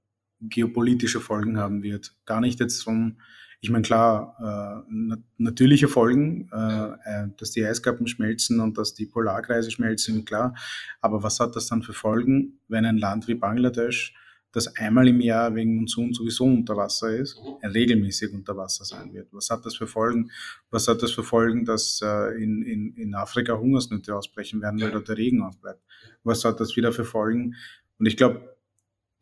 geopolitische 0.49 1.21
Folgen 1.21 1.59
haben 1.59 1.83
wird. 1.83 2.15
Gar 2.27 2.41
nicht 2.41 2.61
jetzt 2.61 2.83
vom, 2.83 3.17
ich 3.61 3.71
meine, 3.71 3.83
klar, 3.83 4.37
äh, 4.39 4.87
na 4.91 5.17
natürliche 5.39 5.89
Folgen, 5.89 6.49
äh, 6.53 6.89
äh, 7.05 7.29
dass 7.39 7.53
die 7.53 7.65
Eiskappen 7.65 8.07
schmelzen 8.07 8.61
und 8.61 8.79
dass 8.79 8.95
die 8.95 9.07
Polarkreise 9.07 9.71
schmelzen, 9.71 10.25
klar. 10.25 10.55
Aber 11.01 11.23
was 11.23 11.41
hat 11.41 11.57
das 11.57 11.69
dann 11.69 11.83
für 11.83 11.93
Folgen, 11.93 12.61
wenn 12.69 12.85
ein 12.85 12.99
Land 12.99 13.29
wie 13.29 13.35
Bangladesch, 13.35 14.15
das 14.53 14.77
einmal 14.77 15.09
im 15.09 15.21
Jahr 15.21 15.55
wegen 15.57 15.75
Monsun 15.75 16.13
sowieso 16.13 16.45
unter 16.45 16.77
Wasser 16.77 17.11
ist, 17.11 17.37
regelmäßig 17.63 18.33
unter 18.33 18.57
Wasser 18.57 18.85
sein 18.85 19.13
wird? 19.13 19.29
Was 19.33 19.51
hat 19.51 19.67
das 19.67 19.77
für 19.77 19.89
Folgen? 19.89 20.31
Was 20.71 20.87
hat 20.87 21.03
das 21.03 21.11
für 21.11 21.25
Folgen, 21.25 21.65
dass 21.65 22.01
äh, 22.03 22.41
in, 22.41 22.63
in, 22.63 22.95
in 22.95 23.15
Afrika 23.15 23.59
Hungersnöte 23.59 24.15
ausbrechen 24.15 24.63
werden, 24.63 24.81
weil 24.81 24.93
dort 24.93 25.09
der 25.09 25.19
Regen 25.19 25.43
ausbleibt? 25.43 25.83
Was 26.23 26.45
hat 26.45 26.61
das 26.61 26.77
wieder 26.77 26.93
für 26.93 27.05
Folgen? 27.05 27.57
Und 27.99 28.07
ich 28.07 28.17
glaube, 28.17 28.54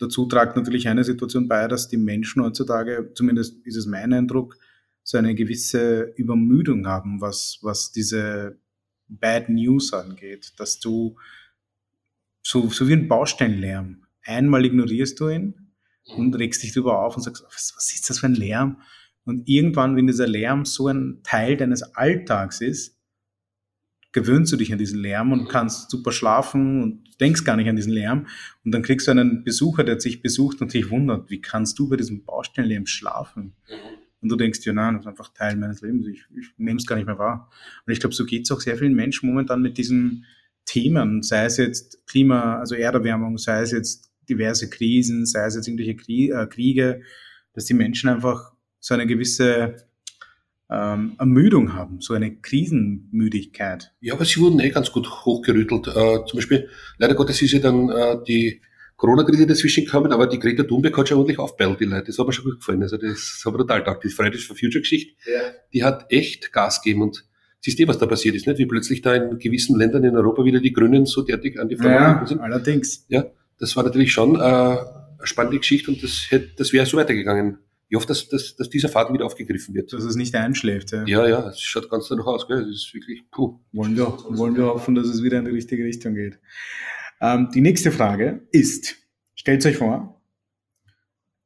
dazu 0.03 0.27
tragt 0.27 0.57
natürlich 0.57 0.89
eine 0.89 1.05
Situation 1.05 1.49
bei, 1.49 1.69
dass 1.69 1.89
die 1.89 1.97
Menschen 1.97 2.43
heutzutage, 2.43 3.13
zumindest 3.15 3.65
ist 3.65 3.77
es 3.77 3.87
mein 3.87 4.13
Eindruck, 4.13 4.57
so 5.05 5.19
eine 5.19 5.35
gewisse 5.35 6.13
Übermüdung 6.17 6.87
haben, 6.87 7.21
was, 7.21 7.59
was 7.63 7.93
diese 7.93 8.59
Bad 9.09 9.49
News 9.49 9.93
angeht, 9.93 10.53
dass 10.59 10.81
du 10.81 11.17
so, 12.43 12.69
so 12.69 12.89
wie 12.89 12.95
ein 12.95 13.09
Baustellenlärm, 13.09 14.05
einmal 14.25 14.65
ignorierst 14.65 15.19
du 15.21 15.29
ihn 15.29 15.73
und 16.17 16.35
regst 16.37 16.63
dich 16.63 16.73
darüber 16.73 17.01
auf 17.01 17.17
und 17.17 17.23
sagst, 17.23 17.45
was, 17.45 17.73
was 17.77 17.93
ist 17.93 18.11
das 18.11 18.19
für 18.19 18.27
ein 18.27 18.35
Lärm? 18.35 18.81
Und 19.25 19.49
irgendwann, 19.49 19.97
wenn 19.97 20.09
dieser 20.09 20.27
Lärm 20.27 20.65
so 20.65 20.89
ein 20.89 21.21
Teil 21.23 21.57
deines 21.57 21.83
Alltags 21.95 22.61
ist, 22.61 22.99
gewöhnst 24.13 24.53
du 24.53 24.57
dich 24.57 24.73
an 24.73 24.79
diesen 24.79 25.01
Lärm 25.01 25.33
und 25.33 25.49
kannst 25.49 25.91
super 25.91 26.13
schlafen 26.13 26.83
und 26.83 27.21
denkst 27.21 27.45
gar 27.45 27.57
nicht 27.57 27.69
an 27.69 27.77
diesen 27.77 27.93
Lärm. 27.93 28.27
Und 28.65 28.73
dann 28.73 28.83
kriegst 28.83 29.07
du 29.07 29.11
einen 29.11 29.43
Besucher, 29.43 29.85
der 29.85 30.01
sich 30.01 30.23
besucht 30.23 30.61
und 30.61 30.71
sich 30.71 30.91
wundert, 30.91 31.31
wie 31.31 31.41
kannst 31.41 31.79
du 31.79 31.89
bei 31.89 31.97
diesem 31.97 32.25
Baustellenlärm 32.25 32.87
schlafen? 32.87 33.55
Und 34.21 34.29
du 34.29 34.37
denkst 34.37 34.61
dir, 34.61 34.73
nein, 34.73 34.95
das 34.95 35.05
ist 35.05 35.09
einfach 35.09 35.33
Teil 35.33 35.57
meines 35.57 35.81
Lebens, 35.81 36.07
ich, 36.07 36.25
ich 36.39 36.53
nehme 36.57 36.79
es 36.79 36.87
gar 36.87 36.97
nicht 36.97 37.07
mehr 37.07 37.19
wahr. 37.19 37.51
Und 37.87 37.93
ich 37.93 38.01
glaube, 38.01 38.15
so 38.15 38.25
geht 38.25 38.45
es 38.45 38.53
auch 38.53 38.61
sehr 38.61 38.77
vielen 38.77 38.95
Menschen 38.95 39.29
momentan 39.29 39.63
mit 39.63 39.79
diesen 39.79 40.25
Themen, 40.65 41.23
sei 41.23 41.45
es 41.47 41.57
jetzt 41.57 42.07
Klima, 42.07 42.59
also 42.59 42.77
Erderwärmung, 42.77 43.37
sei 43.39 43.63
es 43.63 43.73
jetzt 43.73 44.13
diverse 44.29 44.71
Krisen, 44.71 45.27
sei 45.27 45.47
es 45.47 45.57
jetzt 45.57 45.67
irgendwelche 45.67 45.93
äh, 46.33 46.47
Kriege, 46.47 47.03
dass 47.55 47.65
die 47.65 47.75
Menschen 47.75 48.09
einfach 48.09 48.53
so 48.79 48.95
eine 48.95 49.07
gewisse 49.07 49.77
ähm, 50.73 51.13
Ermüdung 51.19 51.75
haben, 51.75 52.01
so 52.01 52.15
eine 52.15 52.37
Krisenmüdigkeit. 52.37 53.93
Ja, 54.01 54.15
aber 54.15 54.25
sie 54.25 54.41
wurden 54.41 54.61
eh 54.61 54.71
ganz 54.71 54.91
gut 54.93 55.09
hochgerüttelt. 55.25 55.89
Äh, 55.89 56.25
zum 56.27 56.37
Beispiel, 56.39 56.69
leider 56.99 57.15
Gottes 57.15 57.43
ist 57.43 57.53
ja 57.53 57.59
dann 57.59 57.89
äh, 57.91 58.17
die 58.27 58.61
Corona-Krise 58.97 59.47
dazwischen 59.47 59.85
gekommen, 59.85 60.13
aber 60.13 60.27
die 60.27 60.39
Greta 60.39 60.63
Thunberg 60.63 60.97
hat 60.97 61.09
schon 61.09 61.19
ordentlich 61.19 61.39
aufbellt, 61.39 61.81
die 61.81 61.85
Leute. 61.87 62.05
Das 62.07 62.19
hat 62.19 62.27
mir 62.27 62.33
schon 62.33 62.45
gut 62.45 62.59
gefallen. 62.61 62.83
Also 62.83 62.97
das 62.97 63.43
hat 63.45 63.53
mir 63.53 63.59
total 63.59 63.83
taugt. 63.85 64.05
Die 64.05 64.09
Fridays 64.09 64.45
for 64.45 64.57
Future-Geschichte, 64.57 65.15
die 65.73 65.83
hat 65.83 66.07
echt 66.11 66.53
Gas 66.53 66.81
gegeben 66.83 67.03
und 67.03 67.25
siehst 67.61 67.79
du, 67.81 67.89
was 67.89 67.99
da 67.99 68.07
passiert 68.07 68.37
ist, 68.37 68.47
nicht? 68.47 68.59
Wie 68.59 68.67
plötzlich 68.67 69.03
da 69.03 69.15
in 69.15 69.39
gewissen 69.39 69.77
Ländern 69.77 70.05
in 70.05 70.17
Europa 70.17 70.45
wieder 70.45 70.61
die 70.61 70.73
Grünen 70.73 71.07
so 71.07 71.23
derartig 71.23 71.59
an 71.59 71.69
die 71.69 71.77
Front 71.77 71.91
Ja, 71.91 72.25
sind. 72.27 72.41
allerdings. 72.41 73.07
Das 73.59 73.77
war 73.77 73.83
natürlich 73.85 74.13
schon 74.13 74.37
äh, 74.37 74.39
eine 74.39 74.79
spannende 75.25 75.59
Geschichte 75.59 75.91
und 75.91 76.03
das, 76.03 76.27
hätte, 76.31 76.51
das 76.57 76.73
wäre 76.73 76.87
so 76.87 76.97
weitergegangen. 76.97 77.59
Ich 77.93 77.97
hoffe, 77.97 78.07
dass, 78.07 78.27
dass, 78.31 78.57
dass 78.57 78.71
dieser 78.71 78.89
Faden 78.89 79.13
wieder 79.13 79.27
aufgegriffen 79.27 79.75
wird. 79.75 79.93
Dass 79.93 80.03
es 80.05 80.17
nicht 80.17 80.35
einschläft. 80.35 80.93
Ja. 80.93 81.05
Ja, 81.05 81.29
ja, 81.29 81.49
es 81.51 81.61
schaut 81.61 81.91
ganz 81.91 82.09
danach 82.09 82.25
aus, 82.25 82.49
gell? 82.49 82.61
Das 82.61 82.71
ist 82.71 82.95
wirklich, 82.95 83.23
puh. 83.31 83.59
Wollen, 83.73 83.95
wir, 83.95 84.07
wollen 84.31 84.57
wir 84.57 84.65
hoffen, 84.65 84.95
dass 84.95 85.09
es 85.09 85.23
wieder 85.23 85.39
in 85.39 85.45
die 85.45 85.51
richtige 85.51 85.85
Richtung 85.85 86.15
geht. 86.15 86.39
Ähm, 87.21 87.51
die 87.55 87.61
nächste 87.61 87.93
Frage 87.93 88.49
ist, 88.51 88.97
stellt 89.35 89.67
euch 89.67 89.77
vor, 89.77 90.23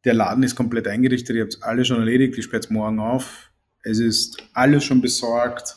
der 0.04 0.14
Laden 0.14 0.44
ist 0.44 0.54
komplett 0.54 0.86
eingerichtet, 0.86 1.34
ihr 1.34 1.42
habt 1.42 1.54
es 1.54 1.62
alle 1.62 1.84
schon 1.84 1.98
erledigt, 1.98 2.36
ihr 2.36 2.44
sperrt 2.44 2.70
morgen 2.70 3.00
auf, 3.00 3.50
es 3.82 3.98
ist 3.98 4.40
alles 4.52 4.84
schon 4.84 5.00
besorgt, 5.00 5.74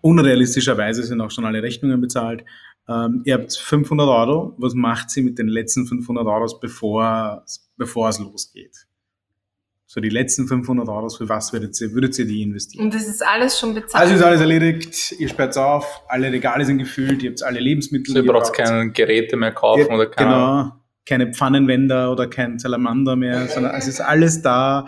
unrealistischerweise 0.00 1.02
sind 1.02 1.20
auch 1.20 1.30
schon 1.30 1.44
alle 1.44 1.62
Rechnungen 1.62 2.00
bezahlt. 2.00 2.42
Ähm, 2.88 3.20
ihr 3.26 3.34
habt 3.34 3.54
500 3.54 4.08
Euro, 4.08 4.54
was 4.56 4.72
macht 4.72 5.10
sie 5.10 5.20
mit 5.20 5.38
den 5.38 5.48
letzten 5.48 5.86
500 5.86 6.24
Euros, 6.24 6.58
bevor, 6.58 7.44
bevor 7.76 8.08
es 8.08 8.18
losgeht? 8.18 8.85
So 9.88 10.00
die 10.00 10.08
letzten 10.08 10.48
500 10.48 10.88
Euro, 10.88 11.08
für 11.10 11.28
was 11.28 11.52
würdet 11.52 11.80
ihr, 11.80 11.92
würdet 11.92 12.18
ihr 12.18 12.26
die 12.26 12.42
investieren? 12.42 12.86
und 12.86 12.94
das 12.94 13.06
ist 13.06 13.24
alles 13.24 13.58
schon 13.58 13.72
bezahlt. 13.72 14.02
Also 14.02 14.14
ist 14.16 14.22
alles 14.22 14.40
erledigt, 14.40 15.12
ihr 15.18 15.28
sperrt 15.28 15.56
auf, 15.56 16.02
alle 16.08 16.32
Regale 16.32 16.64
sind 16.64 16.78
gefüllt, 16.78 17.22
ihr 17.22 17.30
habt 17.30 17.42
alle 17.44 17.60
Lebensmittel. 17.60 18.16
Also 18.16 18.26
ihr 18.26 18.32
braucht 18.32 18.52
keine 18.52 18.90
Geräte 18.90 19.36
mehr 19.36 19.52
kaufen 19.52 19.80
ihr- 19.82 19.90
oder 19.90 20.06
keine 20.06 20.30
Genau, 20.30 20.72
keine 21.06 21.32
Pfannenwender 21.32 22.10
oder 22.10 22.26
kein 22.28 22.58
Salamander 22.58 23.14
mehr, 23.14 23.46
sondern 23.46 23.76
es 23.76 23.86
ist 23.86 24.00
alles 24.00 24.42
da. 24.42 24.86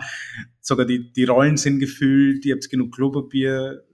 Sogar 0.59 0.85
die, 0.85 1.11
die 1.13 1.23
Rollen 1.23 1.55
sind 1.55 1.79
gefüllt, 1.79 2.45
ihr 2.45 2.55
habt 2.55 2.69
genug 2.69 2.93
Klopapier. 2.93 3.85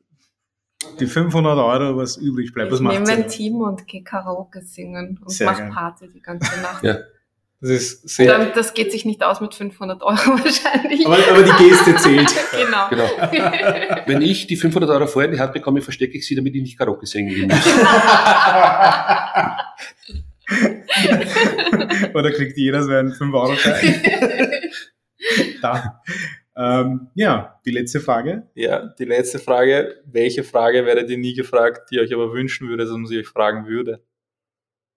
Die 0.99 1.05
500 1.07 1.57
Euro, 1.57 1.97
was 1.97 2.17
übrig 2.17 2.51
bleibt, 2.51 2.71
was 2.71 2.79
ich 2.79 2.83
macht 2.83 2.99
nehme 2.99 3.11
ein? 3.23 3.27
Team 3.27 3.55
und 3.61 3.87
gehe 3.87 4.03
Karaoke 4.03 4.61
singen 4.61 5.19
und 5.21 5.31
Sehr 5.31 5.47
mach 5.47 5.57
geil. 5.59 5.69
Party 5.71 6.09
die 6.13 6.21
ganze 6.21 6.59
Nacht. 6.61 6.83
Ja. 6.83 6.97
Das 7.65 7.71
ist 7.71 8.07
sehr, 8.07 8.27
Dann, 8.27 8.51
das 8.53 8.75
geht 8.75 8.91
sich 8.91 9.05
nicht 9.05 9.23
aus 9.23 9.41
mit 9.41 9.55
500 9.55 10.03
Euro 10.03 10.15
wahrscheinlich. 10.15 11.03
Aber, 11.03 11.17
aber 11.17 11.41
die 11.41 11.63
Geste 11.67 11.95
zählt. 11.95 12.31
genau. 12.51 12.89
Genau. 12.89 14.01
Wenn 14.05 14.21
ich 14.21 14.45
die 14.45 14.55
500 14.55 14.89
Euro 14.91 15.07
vorher 15.07 15.29
in 15.29 15.35
die 15.35 15.41
Hand 15.41 15.53
bekomme, 15.53 15.81
verstecke 15.81 16.15
ich 16.17 16.27
sie, 16.27 16.35
damit 16.35 16.53
ich 16.55 16.61
nicht 16.61 16.77
Karaoke 16.77 17.07
singen 17.07 17.47
muss. 17.47 17.67
Oder 22.13 22.31
kriegt 22.31 22.55
jeder 22.57 22.83
so 22.83 22.91
einen 22.91 23.11
5-Euro-Schein? 23.13 24.01
da. 25.61 26.01
Ähm, 26.55 27.07
ja, 27.15 27.59
die 27.65 27.71
letzte 27.71 27.99
Frage. 27.99 28.43
ja, 28.53 28.93
die 28.99 29.05
letzte 29.05 29.39
Frage. 29.39 29.95
Welche 30.05 30.43
Frage 30.43 30.85
werdet 30.85 31.09
ihr 31.09 31.17
nie 31.17 31.33
gefragt, 31.33 31.89
die 31.89 31.95
ihr 31.95 32.01
euch 32.01 32.13
aber 32.13 32.31
wünschen 32.31 32.69
würde, 32.69 32.83
dass 32.83 32.91
man 32.91 33.07
sie 33.07 33.17
euch 33.19 33.27
fragen 33.27 33.65
würde? 33.65 34.03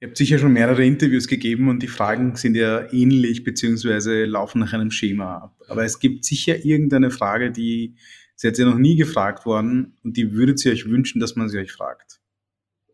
Ihr 0.01 0.09
habt 0.09 0.17
sicher 0.17 0.39
schon 0.39 0.53
mehrere 0.53 0.85
Interviews 0.85 1.27
gegeben 1.27 1.69
und 1.69 1.83
die 1.83 1.89
Fragen 1.89 2.37
sind 2.37 2.55
ja 2.55 2.93
ähnlich 2.93 3.43
beziehungsweise 3.43 4.25
laufen 4.27 4.61
nach 4.61 4.73
einem 4.73 4.93
Schema 4.93 5.39
ab. 5.39 5.61
Aber 5.67 5.85
es 5.85 5.99
gibt 5.99 6.25
sicher 6.25 6.65
irgendeine 6.65 7.11
Frage, 7.11 7.51
die 7.51 7.97
sie 8.37 8.47
hat 8.47 8.59
ja 8.59 8.65
noch 8.65 8.79
nie 8.79 8.95
gefragt 8.95 9.45
worden 9.45 9.97
und 10.05 10.17
die 10.17 10.33
würdet 10.33 10.65
ihr 10.65 10.73
euch 10.73 10.87
wünschen, 10.87 11.19
dass 11.21 11.35
man 11.35 11.49
sie 11.49 11.59
euch 11.59 11.73
fragt. 11.73 12.21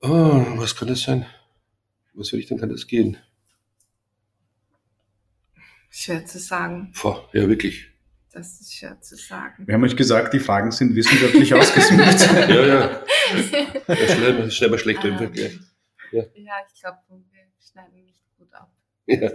Oh, 0.00 0.44
was 0.56 0.74
kann 0.76 0.88
das 0.88 1.02
sein? 1.02 1.26
Was 2.14 2.30
für 2.30 2.36
Richtung 2.36 2.58
kann 2.58 2.70
das 2.70 2.86
gehen? 2.86 3.18
Schwer 5.90 6.24
zu 6.24 6.38
sagen. 6.38 6.92
Boah, 7.00 7.28
ja, 7.32 7.46
wirklich. 7.48 7.88
Das 8.32 8.60
ist 8.60 8.74
schwer 8.74 9.00
zu 9.00 9.14
sagen. 9.16 9.66
Wir 9.66 9.74
haben 9.74 9.84
euch 9.84 9.94
gesagt, 9.94 10.32
die 10.34 10.40
Fragen 10.40 10.70
sind 10.72 10.94
wissenschaftlich 10.96 11.52
ausgesucht. 11.54 11.98
Ja, 12.48 12.66
ja. 12.66 13.04
Das 13.86 13.98
wir- 13.98 14.08
schneiden 14.08 14.72
wir 14.72 14.78
schlecht 14.78 15.04
im 15.04 15.18
Vergleich. 15.18 15.58
Ja, 16.34 16.54
ich 16.72 16.80
glaube, 16.80 16.98
wir 17.08 17.46
schneiden 17.60 18.04
nicht 18.04 18.22
gut 18.38 18.52
ab. 18.54 18.70
Ja. 19.06 19.30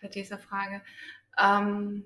Bei 0.00 0.08
dieser 0.08 0.38
Frage. 0.38 0.82
Ähm, 1.38 2.04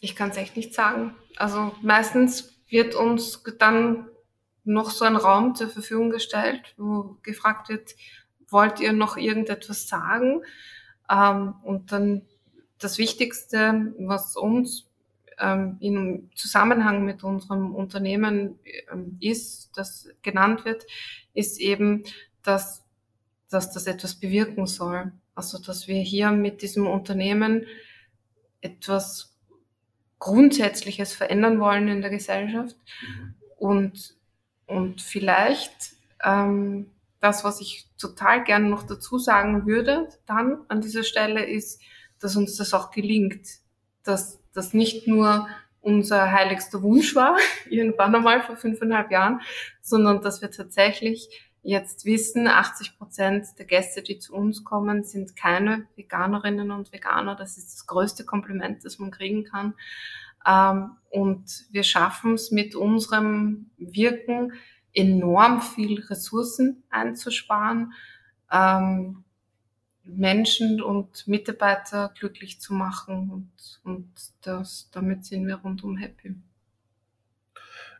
Ich 0.00 0.16
kann 0.16 0.30
es 0.30 0.36
echt 0.38 0.56
nicht 0.56 0.74
sagen. 0.74 1.14
Also 1.36 1.74
meistens 1.82 2.54
wird 2.68 2.94
uns 2.94 3.42
dann 3.58 4.08
noch 4.64 4.90
so 4.90 5.04
ein 5.04 5.16
Raum 5.16 5.54
zur 5.54 5.68
Verfügung 5.68 6.10
gestellt, 6.10 6.74
wo 6.78 7.16
gefragt 7.22 7.68
wird, 7.68 7.94
wollt 8.48 8.80
ihr 8.80 8.92
noch 8.92 9.16
irgendetwas 9.16 9.88
sagen? 9.88 10.42
Ähm, 11.10 11.54
und 11.62 11.92
dann 11.92 12.26
das 12.78 12.98
Wichtigste, 12.98 13.94
was 13.98 14.36
uns 14.36 14.89
ähm, 15.40 15.76
im 15.80 16.30
Zusammenhang 16.34 17.04
mit 17.04 17.24
unserem 17.24 17.74
Unternehmen 17.74 18.58
ähm, 18.92 19.16
ist, 19.20 19.70
das 19.76 20.08
genannt 20.22 20.64
wird, 20.64 20.84
ist 21.34 21.60
eben, 21.60 22.04
dass, 22.42 22.84
dass 23.48 23.72
das 23.72 23.86
etwas 23.86 24.14
bewirken 24.14 24.66
soll. 24.66 25.12
Also 25.34 25.58
dass 25.58 25.88
wir 25.88 26.00
hier 26.00 26.30
mit 26.32 26.62
diesem 26.62 26.86
Unternehmen 26.86 27.66
etwas 28.60 29.36
Grundsätzliches 30.18 31.14
verändern 31.14 31.60
wollen 31.60 31.88
in 31.88 32.02
der 32.02 32.10
Gesellschaft 32.10 32.76
mhm. 33.02 33.34
und, 33.56 34.16
und 34.66 35.00
vielleicht 35.00 35.94
ähm, 36.22 36.90
das, 37.20 37.44
was 37.44 37.60
ich 37.60 37.88
total 37.98 38.44
gerne 38.44 38.68
noch 38.68 38.82
dazu 38.82 39.18
sagen 39.18 39.66
würde, 39.66 40.08
dann 40.26 40.58
an 40.68 40.80
dieser 40.80 41.04
Stelle 41.04 41.44
ist, 41.44 41.80
dass 42.18 42.36
uns 42.36 42.56
das 42.56 42.74
auch 42.74 42.90
gelingt, 42.90 43.46
dass 44.02 44.39
das 44.52 44.74
nicht 44.74 45.06
nur 45.06 45.48
unser 45.80 46.30
heiligster 46.30 46.82
Wunsch 46.82 47.14
war, 47.14 47.36
irgendwann 47.70 48.14
einmal 48.14 48.42
vor 48.42 48.56
fünfeinhalb 48.56 49.10
Jahren, 49.10 49.40
sondern 49.80 50.20
dass 50.20 50.42
wir 50.42 50.50
tatsächlich 50.50 51.28
jetzt 51.62 52.04
wissen, 52.04 52.48
80 52.48 52.96
Prozent 52.96 53.46
der 53.58 53.66
Gäste, 53.66 54.02
die 54.02 54.18
zu 54.18 54.34
uns 54.34 54.64
kommen, 54.64 55.04
sind 55.04 55.36
keine 55.36 55.86
Veganerinnen 55.94 56.70
und 56.70 56.92
Veganer. 56.92 57.36
Das 57.36 57.58
ist 57.58 57.74
das 57.74 57.86
größte 57.86 58.24
Kompliment, 58.24 58.84
das 58.84 58.98
man 58.98 59.10
kriegen 59.10 59.44
kann. 59.44 59.74
Ähm, 60.46 60.92
und 61.10 61.66
wir 61.70 61.82
schaffen 61.82 62.34
es 62.34 62.50
mit 62.50 62.74
unserem 62.74 63.70
Wirken 63.76 64.54
enorm 64.94 65.60
viel 65.60 66.00
Ressourcen 66.00 66.82
einzusparen, 66.90 67.92
ähm, 68.50 69.24
Menschen 70.16 70.82
und 70.82 71.26
Mitarbeiter 71.26 72.12
glücklich 72.18 72.60
zu 72.60 72.74
machen 72.74 73.30
und, 73.30 73.80
und 73.84 74.08
das, 74.42 74.88
damit 74.92 75.24
sind 75.24 75.46
wir 75.46 75.56
rundum 75.56 75.96
happy. 75.96 76.34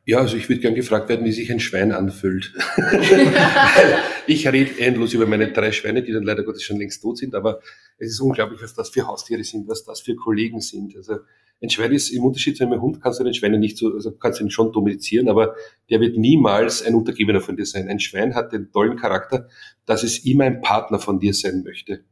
Ja, 0.07 0.19
also 0.19 0.37
ich 0.37 0.49
würde 0.49 0.61
gern 0.61 0.75
gefragt 0.75 1.09
werden, 1.09 1.25
wie 1.27 1.33
sich 1.33 1.53
ein 1.53 1.61
Schwein 1.61 1.93
anfühlt. 1.93 2.55
ich 4.27 4.49
rede 4.49 4.81
endlos 4.81 5.13
über 5.13 5.27
meine 5.27 5.53
drei 5.53 5.73
Schweine, 5.73 6.03
die 6.03 6.13
dann 6.13 6.25
leider 6.25 6.43
Gottes 6.43 6.63
schon 6.63 6.79
längst 6.79 7.03
tot 7.03 7.19
sind, 7.19 7.35
aber 7.35 7.61
es 7.99 8.11
ist 8.11 8.21
unglaublich, 8.21 8.63
was 8.63 8.75
das 8.75 8.89
für 8.89 9.07
Haustiere 9.07 9.45
sind, 9.45 9.69
was 9.69 9.85
das 9.85 10.01
für 10.01 10.17
Kollegen 10.17 10.61
sind. 10.61 10.97
Also 10.97 11.19
ein 11.63 11.71
Schwein 11.71 11.93
ist 11.93 12.11
im 12.11 12.25
Unterschied 12.25 12.57
zu 12.57 12.65
einem 12.65 12.81
Hund, 12.81 13.03
kannst 13.03 13.21
du 13.21 13.25
den 13.25 13.35
Schweinen 13.35 13.61
nicht 13.61 13.77
so, 13.77 13.93
also 13.93 14.13
kannst 14.13 14.41
du 14.41 14.45
ihn 14.45 14.51
schon 14.51 14.73
domestizieren, 14.73 15.29
aber 15.29 15.55
der 15.91 16.01
wird 16.01 16.17
niemals 16.17 16.83
ein 16.83 16.95
Untergebener 16.95 17.41
von 17.41 17.57
dir 17.57 17.67
sein. 17.67 17.89
Ein 17.89 18.01
Schwein 18.01 18.35
hat 18.35 18.53
den 18.53 18.73
tollen 18.73 18.97
Charakter, 18.97 19.49
dass 19.85 20.03
es 20.03 20.25
immer 20.25 20.45
ein 20.45 20.63
Partner 20.63 20.99
von 20.99 21.21
dir 21.21 21.35
sein 21.35 21.63
möchte. 21.63 22.05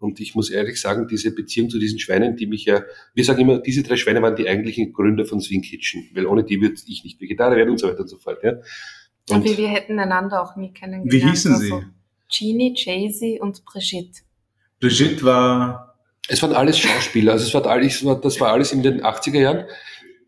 Und 0.00 0.20
ich 0.20 0.34
muss 0.34 0.50
ehrlich 0.50 0.80
sagen, 0.80 1.06
diese 1.08 1.34
Beziehung 1.34 1.70
zu 1.70 1.78
diesen 1.78 1.98
Schweinen, 1.98 2.36
die 2.36 2.46
mich 2.46 2.64
ja, 2.64 2.82
wir 3.14 3.24
sagen 3.24 3.40
immer, 3.40 3.58
diese 3.58 3.82
drei 3.82 3.96
Schweine 3.96 4.22
waren 4.22 4.36
die 4.36 4.48
eigentlichen 4.48 4.92
Gründer 4.92 5.24
von 5.24 5.40
Swing 5.40 5.62
Kitchen, 5.62 6.08
weil 6.14 6.26
ohne 6.26 6.44
die 6.44 6.60
würde 6.60 6.76
ich 6.86 7.04
nicht 7.04 7.20
Vegetarier 7.20 7.58
werden 7.58 7.70
und 7.70 7.78
so 7.78 7.88
weiter 7.88 8.00
und 8.00 8.08
so 8.08 8.18
fort. 8.18 8.38
Ja. 8.42 8.52
Und, 9.30 9.36
und 9.36 9.56
wir 9.56 9.68
hätten 9.68 9.98
einander 9.98 10.42
auch 10.42 10.56
nie 10.56 10.72
kennengelernt. 10.72 11.12
Wie 11.12 11.30
hießen 11.30 11.56
sie? 11.56 11.72
Also 11.72 11.84
Jeannie, 12.28 12.74
Jaycee 12.76 13.38
und 13.40 13.64
Brigitte. 13.64 14.22
Brigitte 14.80 15.24
war... 15.24 15.93
Es 16.28 16.42
waren 16.42 16.52
alles 16.52 16.78
Schauspieler, 16.78 17.32
also 17.32 17.46
es 17.46 17.54
war 17.54 17.66
alles, 17.66 18.04
das 18.22 18.40
war 18.40 18.52
alles 18.52 18.72
in 18.72 18.82
den 18.82 19.02
80er 19.02 19.40
Jahren. 19.40 19.66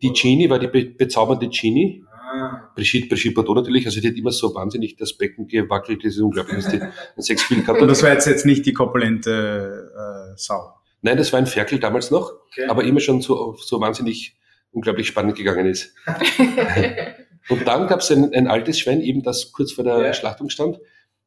Die 0.01 0.13
Jeannie 0.13 0.49
war 0.49 0.59
die 0.59 0.67
bezaubernde 0.67 1.49
Jeannie 1.49 2.03
Ah. 2.27 2.71
Brigitte, 2.75 3.07
Brigitte 3.07 3.33
Bardot 3.33 3.55
natürlich, 3.55 3.85
also 3.85 4.01
die 4.01 4.09
hat 4.09 4.15
immer 4.15 4.31
so 4.31 4.53
wahnsinnig 4.53 4.97
das 4.97 5.13
Becken 5.13 5.47
gewackelt, 5.47 6.03
das 6.03 6.15
ist 6.15 6.19
unglaublich, 6.19 6.57
dass 6.57 6.71
die 6.71 6.81
ein 6.81 7.21
Sexspiel 7.21 7.61
gehabt 7.61 7.77
hat. 7.77 7.81
Und 7.81 7.87
das 7.87 8.03
war 8.03 8.11
jetzt, 8.11 8.27
jetzt 8.27 8.45
nicht 8.45 8.65
die 8.65 8.73
korpulente 8.73 9.89
äh, 9.95 10.33
Sau? 10.35 10.73
Nein, 11.01 11.17
das 11.17 11.31
war 11.31 11.39
ein 11.39 11.47
Ferkel 11.47 11.79
damals 11.79 12.11
noch, 12.11 12.33
okay. 12.47 12.65
aber 12.65 12.83
immer 12.83 12.99
schon 12.99 13.21
so, 13.21 13.55
so 13.57 13.79
wahnsinnig 13.79 14.35
unglaublich 14.71 15.07
spannend 15.07 15.35
gegangen 15.35 15.67
ist. 15.67 15.93
und 17.49 17.65
dann 17.65 17.87
gab 17.87 18.01
es 18.01 18.11
ein, 18.11 18.33
ein 18.33 18.47
altes 18.47 18.79
Schwein, 18.79 19.01
eben 19.01 19.23
das 19.23 19.53
kurz 19.53 19.71
vor 19.71 19.85
der 19.85 19.97
ja. 19.99 20.13
Schlachtung 20.13 20.49
stand, 20.49 20.79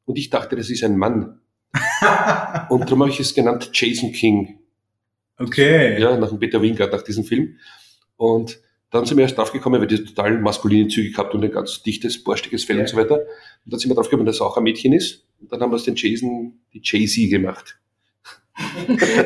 und 0.05 0.19
ich 0.19 0.29
dachte, 0.29 0.57
das 0.57 0.69
ist 0.69 0.85
ein 0.85 0.99
Mann. 0.99 1.41
und 2.69 2.83
darum 2.83 3.01
habe 3.01 3.11
ich 3.11 3.21
es 3.21 3.35
genannt 3.35 3.71
Jason 3.73 4.13
King. 4.13 4.60
Okay. 5.41 6.01
Ja, 6.01 6.17
nach 6.17 6.29
dem 6.29 6.39
Peter 6.39 6.61
Wingard, 6.61 6.93
nach 6.93 7.03
diesem 7.03 7.25
Film. 7.25 7.57
Und 8.17 8.61
dann 8.91 9.07
sind 9.07 9.17
wir 9.17 9.23
erst 9.23 9.39
draufgekommen, 9.39 9.81
weil 9.81 9.87
die 9.89 10.05
total 10.05 10.39
maskuline 10.39 10.89
Züge 10.89 11.11
gehabt 11.11 11.35
und 11.35 11.45
ein 11.45 11.51
ganz 11.51 11.83
dichtes, 11.83 12.23
borstiges 12.23 12.65
Fell 12.65 12.77
ja. 12.77 12.83
und 12.83 12.89
so 12.89 12.97
weiter. 12.97 13.17
Und 13.65 13.73
dann 13.73 13.81
sind 13.81 13.91
wir 13.91 13.95
draufgekommen, 13.95 14.27
dass 14.27 14.41
er 14.41 14.47
auch 14.47 14.57
ein 14.57 14.65
Mädchen 14.65 14.93
ist. 14.93 15.25
Und 15.41 15.51
dann 15.51 15.61
haben 15.61 15.71
wir 15.71 15.77
aus 15.77 15.85
den 15.85 15.95
Jason 15.97 16.61
die 16.75 16.81
Jay-Z 16.83 17.31
gemacht. 17.31 17.79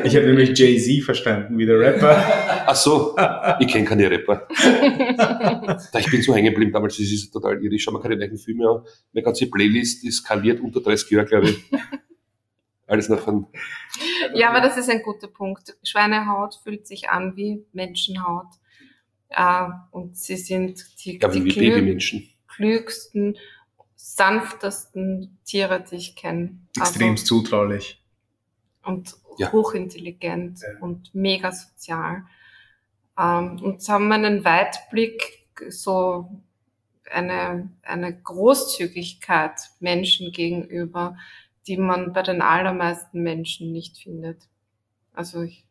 Ich 0.05 0.15
habe 0.15 0.27
nämlich 0.27 0.57
Jay-Z 0.57 1.03
verstanden, 1.03 1.57
wie 1.57 1.65
der 1.65 1.79
Rapper. 1.79 2.15
Ach 2.67 2.75
so, 2.75 3.15
ich 3.59 3.67
kenne 3.67 3.83
keine 3.83 4.09
Rapper. 4.09 4.47
ich 5.99 6.11
bin 6.11 6.21
so 6.21 6.33
hängen 6.33 6.51
geblieben 6.51 6.71
damals, 6.71 6.97
das 6.97 7.07
ist 7.07 7.31
total 7.31 7.61
irre. 7.61 7.75
Ich 7.75 7.83
schaue 7.83 7.95
mir 7.95 8.01
keine 8.01 8.15
neuen 8.15 8.37
Filme 8.37 8.69
an. 8.69 8.83
Meine 9.11 9.25
ganze 9.25 9.47
Playlist 9.47 10.05
ist 10.05 10.17
skaliert 10.17 10.61
unter 10.61 10.79
30 10.79 11.09
Jahre, 11.11 11.25
glaube 11.25 11.49
ich. 11.49 11.57
Alles 12.87 13.09
nach 13.09 13.19
von. 13.19 13.47
Ja, 14.33 14.49
aber 14.49 14.61
das 14.61 14.77
ist 14.77 14.89
ein 14.89 15.01
guter 15.01 15.27
Punkt. 15.27 15.75
Schweinehaut 15.83 16.59
fühlt 16.63 16.85
sich 16.85 17.09
an 17.09 17.35
wie 17.35 17.65
Menschenhaut. 17.73 18.47
Äh, 19.29 19.67
und 19.91 20.17
sie 20.17 20.37
sind 20.37 20.85
die, 21.03 21.19
ja, 21.19 21.27
die 21.27 21.43
klü 21.43 21.97
klügsten, 22.47 23.37
sanftesten 23.95 25.37
Tiere, 25.45 25.83
die 25.83 25.95
ich 25.95 26.15
kenne. 26.15 26.59
Extrem 26.77 27.11
also, 27.11 27.25
zutraulich. 27.25 28.01
Und 28.83 29.15
ja. 29.37 29.51
hochintelligent 29.51 30.61
ja. 30.61 30.79
und 30.79 31.13
mega 31.15 31.51
sozial. 31.51 32.23
Ähm, 33.17 33.59
und 33.61 33.81
sie 33.81 33.91
haben 33.91 34.11
einen 34.11 34.45
Weitblick, 34.45 35.43
so 35.69 36.29
eine, 37.11 37.69
eine 37.83 38.15
Großzügigkeit 38.21 39.59
Menschen 39.79 40.31
gegenüber, 40.31 41.17
die 41.67 41.77
man 41.77 42.13
bei 42.13 42.21
den 42.21 42.41
allermeisten 42.41 43.21
Menschen 43.23 43.71
nicht 43.71 43.97
findet. 43.97 44.37
Also 45.13 45.41
ich 45.41 45.65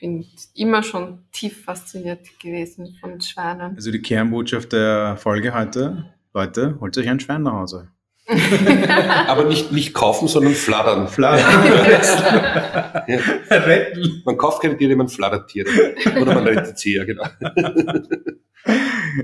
bin 0.00 0.26
immer 0.54 0.82
schon 0.82 1.24
tief 1.32 1.64
fasziniert 1.64 2.40
gewesen 2.40 2.96
von 3.00 3.20
Schweinen. 3.20 3.74
Also 3.76 3.90
die 3.90 4.00
Kernbotschaft 4.00 4.72
der 4.72 5.16
Folge 5.16 5.54
heute, 5.54 6.14
Leute, 6.34 6.78
holt 6.80 6.96
euch 6.98 7.08
ein 7.08 7.20
Schwein 7.20 7.42
nach 7.42 7.52
Hause. 7.52 7.88
Aber 9.26 9.44
nicht, 9.44 9.72
nicht 9.72 9.94
kaufen, 9.94 10.28
sondern 10.28 10.52
flattern. 10.52 11.08
Flattern. 11.08 11.64
ja. 13.08 13.18
Retten. 13.50 14.22
Man 14.26 14.36
kauft 14.36 14.60
keine 14.60 14.76
Tiere, 14.76 14.96
man 14.96 15.08
flattert 15.08 15.48
Tiere. 15.48 15.70
Oder 16.20 16.34
man 16.34 16.46
rettet 16.46 16.78
sie, 16.78 16.96
ja, 16.96 17.04
genau. 17.04 17.24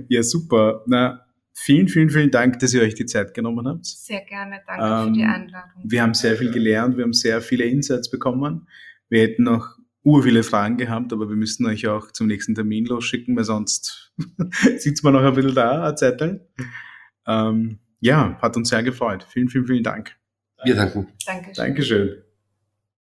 ja, 0.09 0.23
super. 0.23 0.82
Na, 0.86 1.23
vielen, 1.55 1.89
vielen, 1.89 2.10
vielen 2.10 2.31
Dank, 2.31 2.59
dass 2.59 2.74
ihr 2.74 2.82
euch 2.82 2.94
die 2.94 3.06
Zeit 3.06 3.32
genommen 3.32 3.66
habt. 3.66 3.86
Sehr 3.86 4.20
gerne, 4.22 4.60
danke 4.66 4.85
ähm, 4.85 5.06
für 5.06 5.12
die 5.12 5.24
Einladung. 5.24 5.82
Wir 5.85 6.02
haben 6.02 6.14
sehr 6.14 6.36
viel 6.36 6.51
gelernt, 6.51 6.97
wir 6.97 7.05
haben 7.05 7.12
sehr 7.12 7.40
viele 7.40 7.64
Insights 7.64 8.10
bekommen. 8.10 8.68
Wir 9.09 9.22
hätten 9.22 9.44
noch 9.44 9.78
ur 10.02 10.22
viele 10.22 10.43
Fragen 10.43 10.76
gehabt, 10.76 11.12
aber 11.12 11.28
wir 11.28 11.36
müssen 11.36 11.64
euch 11.66 11.86
auch 11.86 12.10
zum 12.10 12.26
nächsten 12.26 12.55
Termin 12.55 12.85
losschicken, 12.85 13.36
weil 13.36 13.44
sonst 13.44 14.12
sitzt 14.76 15.02
man 15.02 15.14
noch 15.14 15.22
ein 15.22 15.35
bisschen 15.35 15.55
da, 15.55 15.85
eine 15.85 15.94
Zeit 15.94 16.20
lang. 16.20 16.40
Ähm, 17.26 17.78
ja, 18.01 18.39
hat 18.43 18.56
uns 18.56 18.68
sehr 18.68 18.82
gefreut. 18.82 19.26
Vielen, 19.31 19.48
vielen, 19.48 19.66
vielen 19.66 19.82
Dank. 19.82 20.14
Wir 20.62 20.74
danken. 20.74 21.09
Dankeschön. 21.24 21.55
Dankeschön. 21.55 22.23